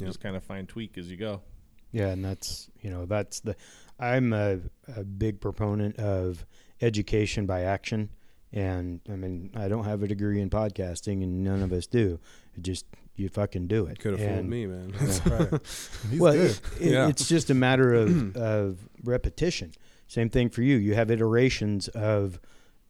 Yeah. 0.00 0.06
Just 0.06 0.20
kind 0.20 0.36
of 0.36 0.42
fine 0.44 0.66
tweak 0.66 0.96
as 0.98 1.10
you 1.10 1.16
go. 1.16 1.42
Yeah, 1.90 2.08
and 2.08 2.24
that's 2.24 2.70
you 2.80 2.88
know 2.90 3.04
that's 3.04 3.40
the 3.40 3.54
I'm 3.98 4.32
a, 4.32 4.60
a 4.96 5.04
big 5.04 5.40
proponent 5.40 5.96
of 5.98 6.46
education 6.80 7.44
by 7.46 7.62
action, 7.62 8.08
and 8.52 9.00
I 9.10 9.16
mean 9.16 9.50
I 9.54 9.68
don't 9.68 9.84
have 9.84 10.02
a 10.02 10.08
degree 10.08 10.40
in 10.40 10.48
podcasting, 10.50 11.22
and 11.22 11.44
none 11.44 11.62
of 11.62 11.72
us 11.72 11.86
do. 11.86 12.18
It 12.54 12.62
just 12.62 12.86
you 13.22 13.28
fucking 13.30 13.68
do 13.68 13.86
it. 13.86 13.98
Could 14.00 14.18
have 14.18 14.28
fooled 14.34 14.46
me, 14.46 14.66
man. 14.66 14.92
That's 15.00 15.26
right. 15.26 15.48
He's 16.10 16.20
well, 16.20 16.32
good. 16.34 16.50
it- 16.50 16.60
it- 16.80 16.92
Yeah. 16.92 17.08
it's 17.08 17.26
just 17.28 17.48
a 17.48 17.54
matter 17.54 17.94
of 17.94 18.36
of 18.36 18.78
repetition. 19.04 19.72
Same 20.08 20.28
thing 20.28 20.50
for 20.50 20.60
you. 20.62 20.76
You 20.76 20.94
have 20.94 21.10
iterations 21.10 21.88
of 21.88 22.38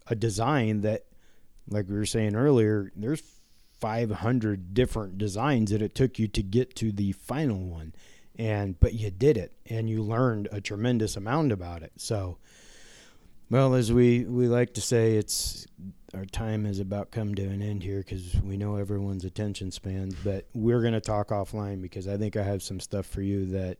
a 0.08 0.16
design 0.16 0.80
that, 0.80 1.04
like 1.68 1.88
we 1.88 1.94
were 1.94 2.06
saying 2.06 2.34
earlier, 2.34 2.90
there's 2.96 3.22
500 3.80 4.74
different 4.74 5.18
designs 5.18 5.70
that 5.70 5.82
it 5.82 5.94
took 5.94 6.18
you 6.18 6.28
to 6.28 6.42
get 6.42 6.74
to 6.76 6.92
the 6.92 7.12
final 7.12 7.58
one, 7.58 7.92
and 8.38 8.78
but 8.80 8.94
you 8.94 9.10
did 9.10 9.36
it, 9.36 9.52
and 9.68 9.88
you 9.90 10.02
learned 10.02 10.48
a 10.52 10.60
tremendous 10.60 11.16
amount 11.16 11.52
about 11.52 11.82
it. 11.82 11.92
So, 11.96 12.38
well, 13.52 13.74
as 13.74 13.92
we 13.92 14.24
we 14.24 14.48
like 14.48 14.72
to 14.74 14.80
say, 14.80 15.16
it's 15.16 15.66
our 16.14 16.24
time 16.24 16.64
has 16.64 16.78
about 16.78 17.10
come 17.10 17.34
to 17.34 17.42
an 17.42 17.60
end 17.60 17.82
here 17.82 17.98
because 17.98 18.34
we 18.42 18.56
know 18.56 18.76
everyone's 18.76 19.26
attention 19.26 19.70
spans. 19.70 20.14
But 20.24 20.46
we're 20.54 20.80
going 20.80 20.94
to 20.94 21.02
talk 21.02 21.28
offline 21.28 21.82
because 21.82 22.08
I 22.08 22.16
think 22.16 22.34
I 22.34 22.44
have 22.44 22.62
some 22.62 22.80
stuff 22.80 23.04
for 23.04 23.20
you 23.20 23.44
that 23.50 23.76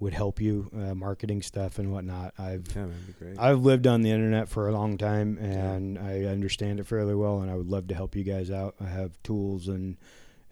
would 0.00 0.12
help 0.12 0.40
you, 0.40 0.68
uh, 0.74 0.92
marketing 0.96 1.40
stuff 1.40 1.78
and 1.78 1.92
whatnot. 1.92 2.34
I've 2.36 2.66
yeah, 2.74 2.86
man. 2.86 3.36
I've 3.38 3.60
lived 3.60 3.86
on 3.86 4.02
the 4.02 4.10
internet 4.10 4.48
for 4.48 4.68
a 4.68 4.72
long 4.72 4.98
time 4.98 5.38
and 5.38 6.00
I 6.00 6.24
understand 6.24 6.80
it 6.80 6.88
fairly 6.88 7.14
well, 7.14 7.42
and 7.42 7.50
I 7.50 7.54
would 7.54 7.68
love 7.68 7.86
to 7.88 7.94
help 7.94 8.16
you 8.16 8.24
guys 8.24 8.50
out. 8.50 8.74
I 8.80 8.88
have 8.88 9.22
tools 9.22 9.68
and 9.68 9.98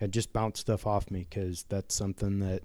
and 0.00 0.12
just 0.12 0.32
bounce 0.32 0.60
stuff 0.60 0.86
off 0.86 1.10
me 1.10 1.26
because 1.28 1.64
that's 1.68 1.92
something 1.92 2.38
that 2.38 2.62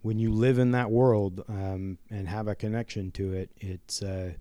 when 0.00 0.18
you 0.18 0.32
live 0.32 0.58
in 0.58 0.70
that 0.70 0.90
world 0.90 1.44
um, 1.50 1.98
and 2.08 2.28
have 2.28 2.48
a 2.48 2.54
connection 2.54 3.10
to 3.10 3.34
it, 3.34 3.50
it's 3.60 4.02
uh, 4.02 4.32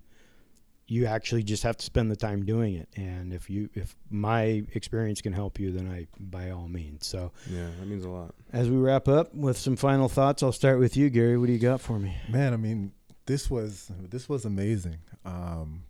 you 0.88 1.06
actually 1.06 1.44
just 1.44 1.64
have 1.64 1.78
to 1.78 1.86
spend 1.86 2.10
the 2.10 2.16
time 2.16 2.46
doing 2.46 2.76
it. 2.76 2.88
And 2.96 3.34
if 3.34 3.50
you 3.50 3.70
if 3.74 3.96
my 4.10 4.64
experience 4.74 5.22
can 5.22 5.34
help 5.34 5.60
you, 5.60 5.72
then 5.72 5.90
I 5.90 6.08
by 6.20 6.52
all 6.52 6.68
means. 6.68 7.06
So 7.06 7.32
yeah, 7.50 7.68
that 7.80 7.88
means 7.88 8.06
a 8.06 8.10
lot. 8.10 8.34
as 8.54 8.70
we 8.70 8.78
wrap 8.78 9.08
up 9.08 9.34
with 9.34 9.58
some 9.58 9.76
final 9.76 10.10
thoughts, 10.10 10.44
I'll 10.44 10.52
start 10.52 10.80
with 10.80 10.96
you, 10.96 11.10
Gary. 11.10 11.38
What 11.38 11.48
do 11.48 11.54
you 11.54 11.60
got 11.60 11.82
for 11.82 12.00
me? 12.00 12.16
Man, 12.30 12.54
I 12.54 12.58
mean, 12.58 12.94
this 13.26 13.50
was 13.50 13.92
this 14.10 14.30
was 14.30 14.46
amazing. 14.46 15.00
Um, 15.26 15.84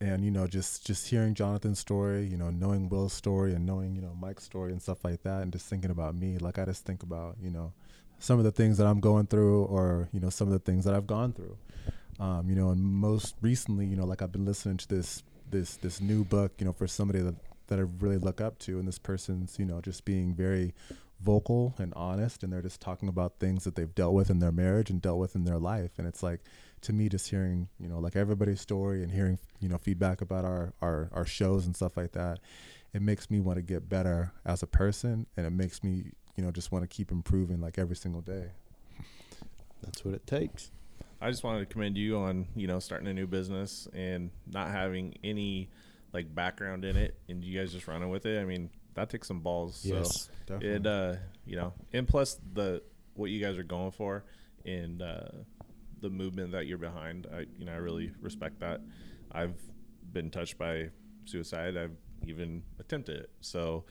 and 0.00 0.24
you 0.24 0.30
know 0.30 0.46
just 0.46 0.84
just 0.84 1.08
hearing 1.08 1.34
jonathon's 1.34 1.78
story 1.78 2.26
you 2.26 2.36
know 2.36 2.50
knowing 2.50 2.88
will's 2.88 3.12
story 3.12 3.54
and 3.54 3.64
knowing 3.64 3.94
you 3.94 4.02
know 4.02 4.12
mike's 4.20 4.44
story 4.44 4.72
and 4.72 4.82
stuff 4.82 5.04
like 5.04 5.22
that 5.22 5.42
and 5.42 5.52
just 5.52 5.66
thinking 5.66 5.90
about 5.90 6.14
me 6.14 6.36
like 6.38 6.58
i 6.58 6.64
just 6.64 6.84
think 6.84 7.02
about 7.02 7.36
you 7.40 7.50
know 7.50 7.72
some 8.18 8.38
of 8.38 8.44
the 8.44 8.50
things 8.50 8.76
that 8.76 8.86
i'm 8.86 9.00
going 9.00 9.26
through 9.26 9.64
or 9.64 10.08
you 10.12 10.20
know 10.20 10.30
some 10.30 10.48
of 10.48 10.52
the 10.52 10.58
things 10.58 10.84
that 10.84 10.94
i've 10.94 11.06
gone 11.06 11.32
through 11.32 11.56
um, 12.20 12.48
you 12.48 12.54
know 12.54 12.70
and 12.70 12.80
most 12.82 13.34
recently 13.40 13.86
you 13.86 13.96
know 13.96 14.04
like 14.04 14.22
i've 14.22 14.32
been 14.32 14.44
listening 14.44 14.76
to 14.76 14.88
this 14.88 15.22
this 15.50 15.76
this 15.76 16.00
new 16.00 16.24
book 16.24 16.52
you 16.58 16.64
know 16.64 16.72
for 16.72 16.86
somebody 16.86 17.20
that 17.20 17.34
that 17.66 17.78
i 17.78 17.82
really 18.00 18.18
look 18.18 18.40
up 18.40 18.58
to 18.58 18.78
and 18.78 18.86
this 18.86 18.98
person's 18.98 19.58
you 19.58 19.64
know 19.64 19.80
just 19.80 20.04
being 20.04 20.34
very 20.34 20.74
vocal 21.20 21.74
and 21.78 21.92
honest 21.94 22.42
and 22.42 22.52
they're 22.52 22.60
just 22.60 22.80
talking 22.80 23.08
about 23.08 23.38
things 23.38 23.64
that 23.64 23.74
they've 23.76 23.94
dealt 23.94 24.12
with 24.12 24.28
in 24.28 24.40
their 24.40 24.52
marriage 24.52 24.90
and 24.90 25.00
dealt 25.00 25.18
with 25.18 25.34
in 25.34 25.44
their 25.44 25.58
life 25.58 25.92
and 25.96 26.06
it's 26.06 26.22
like 26.22 26.40
to 26.82 26.92
me 26.92 27.08
just 27.08 27.30
hearing 27.30 27.68
you 27.80 27.88
know 27.88 27.98
like 27.98 28.14
everybody's 28.14 28.60
story 28.60 29.02
and 29.02 29.12
hearing 29.12 29.38
you 29.60 29.68
know 29.68 29.78
feedback 29.78 30.20
about 30.20 30.44
our 30.44 30.74
our, 30.82 31.08
our 31.12 31.24
shows 31.24 31.64
and 31.66 31.74
stuff 31.74 31.96
like 31.96 32.12
that 32.12 32.38
it 32.92 33.00
makes 33.00 33.30
me 33.30 33.40
want 33.40 33.56
to 33.56 33.62
get 33.62 33.88
better 33.88 34.32
as 34.44 34.62
a 34.62 34.66
person 34.66 35.26
and 35.36 35.46
it 35.46 35.50
makes 35.50 35.82
me 35.82 36.10
you 36.36 36.44
know 36.44 36.50
just 36.50 36.70
want 36.70 36.82
to 36.82 36.88
keep 36.88 37.10
improving 37.10 37.60
like 37.60 37.78
every 37.78 37.96
single 37.96 38.20
day 38.20 38.50
That's 39.82 40.04
what 40.04 40.14
it 40.14 40.26
takes. 40.26 40.70
I 41.24 41.30
just 41.30 41.42
wanted 41.42 41.60
to 41.60 41.66
commend 41.66 41.96
you 41.96 42.18
on 42.18 42.46
you 42.54 42.66
know 42.66 42.78
starting 42.80 43.08
a 43.08 43.14
new 43.14 43.26
business 43.26 43.88
and 43.94 44.30
not 44.46 44.70
having 44.70 45.16
any 45.24 45.70
like 46.12 46.32
background 46.34 46.84
in 46.84 46.98
it, 46.98 47.18
and 47.30 47.42
you 47.42 47.58
guys 47.58 47.72
just 47.72 47.88
running 47.88 48.10
with 48.10 48.26
it. 48.26 48.38
I 48.38 48.44
mean, 48.44 48.68
that 48.92 49.08
takes 49.08 49.26
some 49.26 49.40
balls. 49.40 49.80
Yes, 49.84 50.28
so 50.46 50.58
it 50.60 50.86
uh, 50.86 51.14
you 51.46 51.56
know, 51.56 51.72
and 51.94 52.06
plus 52.06 52.38
the 52.52 52.82
what 53.14 53.30
you 53.30 53.40
guys 53.40 53.56
are 53.56 53.62
going 53.62 53.90
for 53.90 54.24
and 54.66 55.00
uh, 55.00 55.28
the 56.02 56.10
movement 56.10 56.52
that 56.52 56.66
you're 56.66 56.76
behind. 56.76 57.26
I 57.34 57.46
you 57.58 57.64
know 57.64 57.72
I 57.72 57.76
really 57.76 58.12
respect 58.20 58.60
that. 58.60 58.82
I've 59.32 59.56
been 60.12 60.30
touched 60.30 60.58
by 60.58 60.90
suicide. 61.24 61.78
I've 61.78 61.96
even 62.26 62.62
attempted 62.78 63.16
it. 63.16 63.30
So 63.40 63.84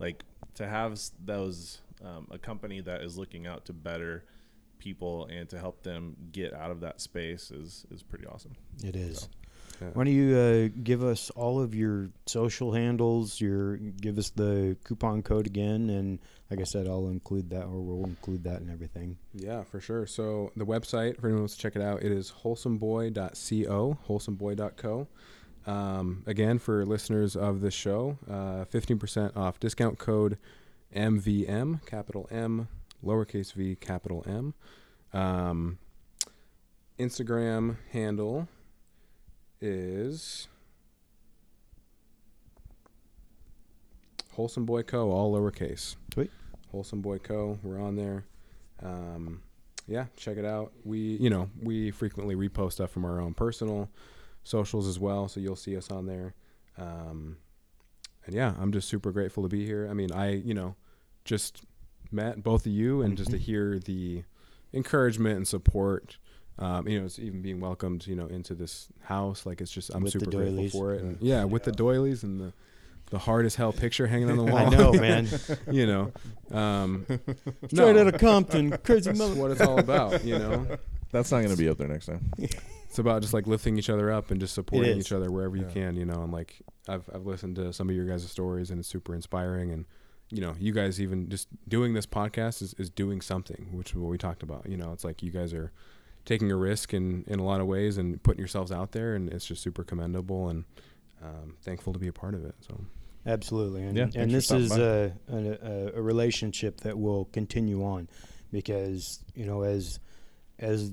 like 0.00 0.24
to 0.54 0.66
have 0.66 1.00
those 1.24 1.82
um, 2.04 2.26
a 2.32 2.38
company 2.38 2.80
that 2.80 3.02
is 3.02 3.16
looking 3.16 3.46
out 3.46 3.66
to 3.66 3.72
better 3.72 4.24
people 4.80 5.26
and 5.26 5.48
to 5.50 5.58
help 5.58 5.82
them 5.82 6.16
get 6.32 6.52
out 6.52 6.70
of 6.70 6.80
that 6.80 7.00
space 7.00 7.50
is 7.50 7.86
is 7.92 8.02
pretty 8.02 8.26
awesome. 8.26 8.56
It 8.82 8.96
is. 8.96 9.28
Yeah. 9.80 9.88
Why 9.94 10.04
don't 10.04 10.12
you 10.12 10.36
uh, 10.36 10.80
give 10.82 11.02
us 11.02 11.30
all 11.30 11.60
of 11.60 11.74
your 11.74 12.10
social 12.26 12.72
handles? 12.72 13.40
Your 13.40 13.76
give 13.76 14.18
us 14.18 14.30
the 14.30 14.76
coupon 14.84 15.22
code 15.22 15.46
again, 15.46 15.88
and 15.88 16.18
like 16.50 16.60
I 16.60 16.64
said, 16.64 16.86
I'll 16.86 17.08
include 17.08 17.50
that, 17.50 17.64
or 17.64 17.80
we'll 17.80 18.04
include 18.04 18.44
that 18.44 18.60
and 18.60 18.70
everything. 18.70 19.16
Yeah, 19.32 19.62
for 19.62 19.80
sure. 19.80 20.06
So 20.06 20.52
the 20.56 20.66
website, 20.66 21.18
for 21.18 21.28
anyone 21.28 21.42
wants 21.42 21.56
to 21.56 21.62
check 21.62 21.76
it 21.76 21.82
out, 21.82 22.02
it 22.02 22.12
is 22.12 22.32
wholesomeboy.co, 22.42 23.98
wholesomeboy.co. 24.06 25.08
Um, 25.66 26.24
again, 26.26 26.58
for 26.58 26.84
listeners 26.84 27.36
of 27.36 27.60
the 27.60 27.70
show, 27.70 28.18
uh, 28.28 28.64
15% 28.64 29.36
off 29.36 29.60
discount 29.60 29.98
code 29.98 30.38
MVM, 30.94 31.86
capital 31.86 32.28
M, 32.30 32.68
lowercase 33.04 33.52
v, 33.52 33.76
capital 33.76 34.24
M. 34.26 34.54
Um, 35.12 35.78
Instagram 36.98 37.76
handle 37.92 38.48
is 39.60 40.48
Wholesome 44.32 44.64
Boy 44.64 44.82
Co. 44.82 45.10
All 45.10 45.34
lowercase. 45.34 45.96
Sweet. 46.14 46.30
Wholesome 46.70 47.00
Boy 47.00 47.18
Co. 47.18 47.58
We're 47.62 47.80
on 47.80 47.96
there. 47.96 48.24
Um, 48.82 49.42
yeah, 49.86 50.06
check 50.16 50.36
it 50.36 50.44
out. 50.44 50.72
We, 50.84 50.98
you 50.98 51.30
know, 51.30 51.50
we 51.60 51.90
frequently 51.90 52.34
repost 52.36 52.72
stuff 52.72 52.90
from 52.90 53.04
our 53.04 53.20
own 53.20 53.34
personal 53.34 53.90
socials 54.44 54.86
as 54.86 54.98
well, 54.98 55.28
so 55.28 55.40
you'll 55.40 55.56
see 55.56 55.76
us 55.76 55.90
on 55.90 56.06
there. 56.06 56.34
Um, 56.78 57.36
and 58.24 58.34
yeah, 58.34 58.54
I'm 58.60 58.72
just 58.72 58.88
super 58.88 59.10
grateful 59.10 59.42
to 59.42 59.48
be 59.48 59.66
here. 59.66 59.88
I 59.90 59.94
mean, 59.94 60.12
I, 60.12 60.30
you 60.30 60.54
know, 60.54 60.76
just 61.24 61.62
met 62.12 62.42
both 62.42 62.66
of 62.66 62.72
you, 62.72 63.02
and 63.02 63.16
just 63.16 63.30
to 63.30 63.36
Mhm. 63.36 63.40
hear 63.40 63.78
the 63.78 64.24
encouragement 64.72 65.36
and 65.36 65.48
support. 65.48 66.18
Um, 66.58 66.86
you 66.86 66.98
know, 66.98 67.06
it's 67.06 67.18
even 67.18 67.40
being 67.40 67.58
welcomed, 67.60 68.06
you 68.06 68.14
know, 68.14 68.26
into 68.26 68.54
this 68.54 68.88
house. 69.02 69.46
Like 69.46 69.60
it's 69.62 69.70
just, 69.70 69.90
I'm 69.94 70.02
With 70.02 70.12
super 70.12 70.30
grateful 70.30 70.68
for 70.68 70.94
it. 70.94 71.02
And 71.02 71.16
yeah, 71.20 71.44
with 71.44 71.64
the 71.64 71.72
doilies 71.72 72.22
and 72.22 72.38
the 72.40 72.52
the 73.10 73.18
hard 73.18 73.44
as 73.44 73.56
hell 73.56 73.72
picture 73.72 74.06
hanging 74.06 74.30
on 74.30 74.36
the 74.36 74.44
wall. 74.52 74.56
I 74.58 74.68
know, 74.68 74.92
man. 74.92 75.26
you 75.70 75.84
know, 75.86 76.12
um, 76.56 77.06
Straight 77.08 77.72
no, 77.72 77.98
out 78.00 78.14
of 78.14 78.20
Compton, 78.20 78.70
crazy 78.84 79.06
that's 79.10 79.18
mother. 79.18 79.34
what 79.34 79.50
it's 79.50 79.60
all 79.60 79.78
about. 79.80 80.22
You 80.24 80.38
know, 80.38 80.76
That's 81.10 81.32
not 81.32 81.38
going 81.38 81.50
to 81.50 81.56
be 81.56 81.68
up 81.68 81.76
there 81.78 81.88
next 81.88 82.06
time. 82.06 82.30
it's 82.38 82.98
about 83.00 83.22
just 83.22 83.34
like 83.34 83.48
lifting 83.48 83.76
each 83.78 83.90
other 83.90 84.12
up 84.12 84.30
and 84.30 84.38
just 84.40 84.54
supporting 84.54 84.96
each 84.98 85.10
other 85.10 85.28
wherever 85.32 85.56
you 85.56 85.66
can. 85.72 85.96
You 85.96 86.04
know, 86.04 86.22
and 86.22 86.32
like 86.32 86.62
I've 86.88 87.02
I've 87.12 87.26
listened 87.26 87.56
to 87.56 87.72
some 87.72 87.88
of 87.88 87.96
your 87.96 88.04
guys' 88.06 88.30
stories 88.30 88.70
and 88.70 88.78
it's 88.78 88.88
super 88.88 89.12
inspiring. 89.14 89.72
And 89.72 89.86
you 90.30 90.40
know, 90.40 90.54
you 90.58 90.72
guys 90.72 91.00
even 91.00 91.28
just 91.28 91.48
doing 91.68 91.94
this 91.94 92.06
podcast 92.06 92.62
is, 92.62 92.74
is 92.78 92.88
doing 92.88 93.20
something, 93.20 93.68
which 93.72 93.90
is 93.90 93.96
what 93.96 94.10
we 94.10 94.18
talked 94.18 94.42
about. 94.42 94.66
You 94.68 94.76
know, 94.76 94.92
it's 94.92 95.04
like 95.04 95.22
you 95.22 95.30
guys 95.30 95.52
are 95.52 95.72
taking 96.24 96.50
a 96.50 96.56
risk 96.56 96.94
in 96.94 97.24
in 97.26 97.38
a 97.38 97.44
lot 97.44 97.60
of 97.60 97.66
ways 97.66 97.98
and 97.98 98.22
putting 98.22 98.38
yourselves 98.38 98.70
out 98.70 98.92
there, 98.92 99.14
and 99.14 99.28
it's 99.28 99.44
just 99.44 99.62
super 99.62 99.84
commendable 99.84 100.48
and 100.48 100.64
um, 101.22 101.56
thankful 101.62 101.92
to 101.92 101.98
be 101.98 102.08
a 102.08 102.12
part 102.12 102.34
of 102.34 102.44
it. 102.44 102.54
So 102.60 102.80
Absolutely, 103.26 103.82
and 103.82 103.96
Yeah, 103.96 104.08
and 104.14 104.30
this 104.30 104.50
is 104.50 104.76
a, 104.76 105.12
a 105.28 105.92
a 105.94 106.02
relationship 106.02 106.80
that 106.80 106.98
will 106.98 107.26
continue 107.26 107.84
on 107.84 108.08
because 108.50 109.22
you 109.34 109.46
know 109.46 109.62
as 109.62 110.00
as 110.58 110.92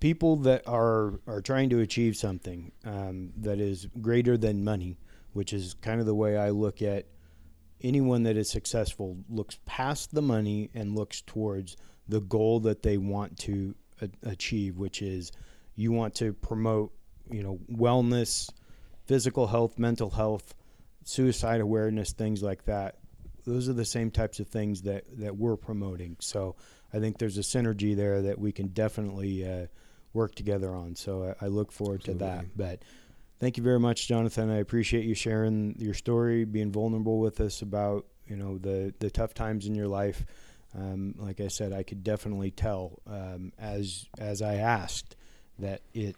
people 0.00 0.36
that 0.36 0.66
are 0.66 1.20
are 1.26 1.40
trying 1.40 1.70
to 1.70 1.80
achieve 1.80 2.16
something 2.16 2.72
um, 2.84 3.32
that 3.36 3.60
is 3.60 3.86
greater 4.00 4.36
than 4.36 4.64
money, 4.64 4.98
which 5.34 5.52
is 5.52 5.74
kind 5.74 6.00
of 6.00 6.06
the 6.06 6.14
way 6.14 6.36
I 6.36 6.50
look 6.50 6.82
at 6.82 7.06
anyone 7.82 8.24
that 8.24 8.36
is 8.36 8.50
successful 8.50 9.18
looks 9.28 9.58
past 9.66 10.14
the 10.14 10.22
money 10.22 10.70
and 10.74 10.96
looks 10.96 11.20
towards 11.22 11.76
the 12.08 12.20
goal 12.20 12.60
that 12.60 12.82
they 12.82 12.98
want 12.98 13.38
to 13.38 13.74
a- 14.00 14.28
achieve, 14.28 14.78
which 14.78 15.02
is 15.02 15.32
you 15.76 15.92
want 15.92 16.14
to 16.16 16.32
promote 16.32 16.92
you 17.30 17.42
know 17.42 17.58
wellness, 17.70 18.50
physical 19.06 19.46
health, 19.46 19.78
mental 19.78 20.10
health 20.10 20.54
suicide 21.08 21.60
awareness, 21.60 22.12
things 22.12 22.42
like 22.42 22.66
that. 22.66 22.96
Those 23.46 23.68
are 23.68 23.72
the 23.72 23.84
same 23.84 24.10
types 24.10 24.40
of 24.40 24.48
things 24.48 24.82
that, 24.82 25.04
that 25.18 25.36
we're 25.36 25.56
promoting. 25.56 26.16
So 26.20 26.56
I 26.92 26.98
think 26.98 27.16
there's 27.16 27.38
a 27.38 27.42
synergy 27.42 27.96
there 27.96 28.20
that 28.22 28.38
we 28.38 28.52
can 28.52 28.68
definitely 28.68 29.48
uh, 29.50 29.66
work 30.12 30.34
together 30.34 30.74
on. 30.74 30.96
So 30.96 31.34
I, 31.40 31.46
I 31.46 31.48
look 31.48 31.72
forward 31.72 32.04
to 32.04 32.14
that. 32.14 32.44
But 32.56 32.82
thank 33.40 33.56
you 33.56 33.62
very 33.62 33.80
much, 33.80 34.08
Jonathon. 34.08 34.50
I 34.50 34.58
appreciate 34.58 35.04
you 35.04 35.14
sharing 35.14 35.74
your 35.78 35.94
story, 35.94 36.44
being 36.44 36.70
vulnerable 36.72 37.18
with 37.20 37.40
us 37.40 37.62
about 37.62 38.06
you 38.26 38.36
know 38.36 38.58
the 38.58 38.94
the 38.98 39.10
tough 39.10 39.34
times 39.34 39.66
in 39.66 39.74
your 39.74 39.88
life. 39.88 40.24
Um, 40.76 41.14
like 41.18 41.40
I 41.40 41.48
said, 41.48 41.72
I 41.72 41.82
could 41.82 42.04
definitely 42.04 42.50
tell 42.50 43.00
um, 43.06 43.52
as 43.58 44.06
as 44.18 44.42
I 44.42 44.56
asked 44.56 45.16
that 45.58 45.80
it 45.94 46.16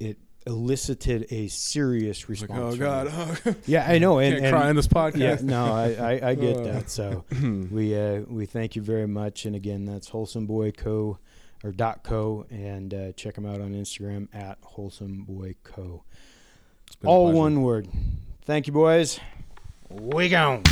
it 0.00 0.16
elicited 0.46 1.26
a 1.30 1.48
serious 1.48 2.28
response. 2.30 2.50
like, 2.50 2.60
oh 2.60 2.76
God, 2.76 3.36
oh, 3.46 3.54
Yeah, 3.66 3.86
I 3.86 3.98
know, 3.98 4.18
and, 4.18 4.32
can't 4.34 4.46
and 4.46 4.54
cry 4.56 4.68
on 4.70 4.76
this 4.76 4.88
podcast. 4.88 5.18
yeah, 5.18 5.36
no, 5.42 5.66
I, 5.66 5.92
I, 6.14 6.28
I 6.30 6.34
get 6.34 6.56
Uh. 6.56 6.62
that. 6.72 6.90
So 6.90 7.24
we 7.70 7.94
uh, 7.94 8.20
we 8.28 8.46
thank 8.46 8.74
you 8.74 8.80
very 8.82 9.06
much, 9.06 9.44
and 9.44 9.54
again, 9.54 9.84
that's 9.84 10.08
Wholesome 10.08 10.46
Boy 10.46 10.70
Co. 10.72 11.18
or 11.62 11.70
dot 11.72 12.02
co, 12.04 12.46
and 12.50 12.94
uh, 12.94 13.12
check 13.12 13.34
them 13.34 13.44
out 13.44 13.60
on 13.60 13.74
Instagram 13.74 14.28
at 14.34 14.56
Wholesome 14.62 15.24
Boy 15.24 15.54
Co. 15.62 16.04
It's 16.88 16.96
been 16.96 17.08
a 17.08 17.12
All 17.12 17.32
one 17.32 17.62
word. 17.62 17.86
Thank 18.46 18.66
you, 18.66 18.72
boys. 18.72 19.20
We 19.90 20.30
gone. 20.30 20.62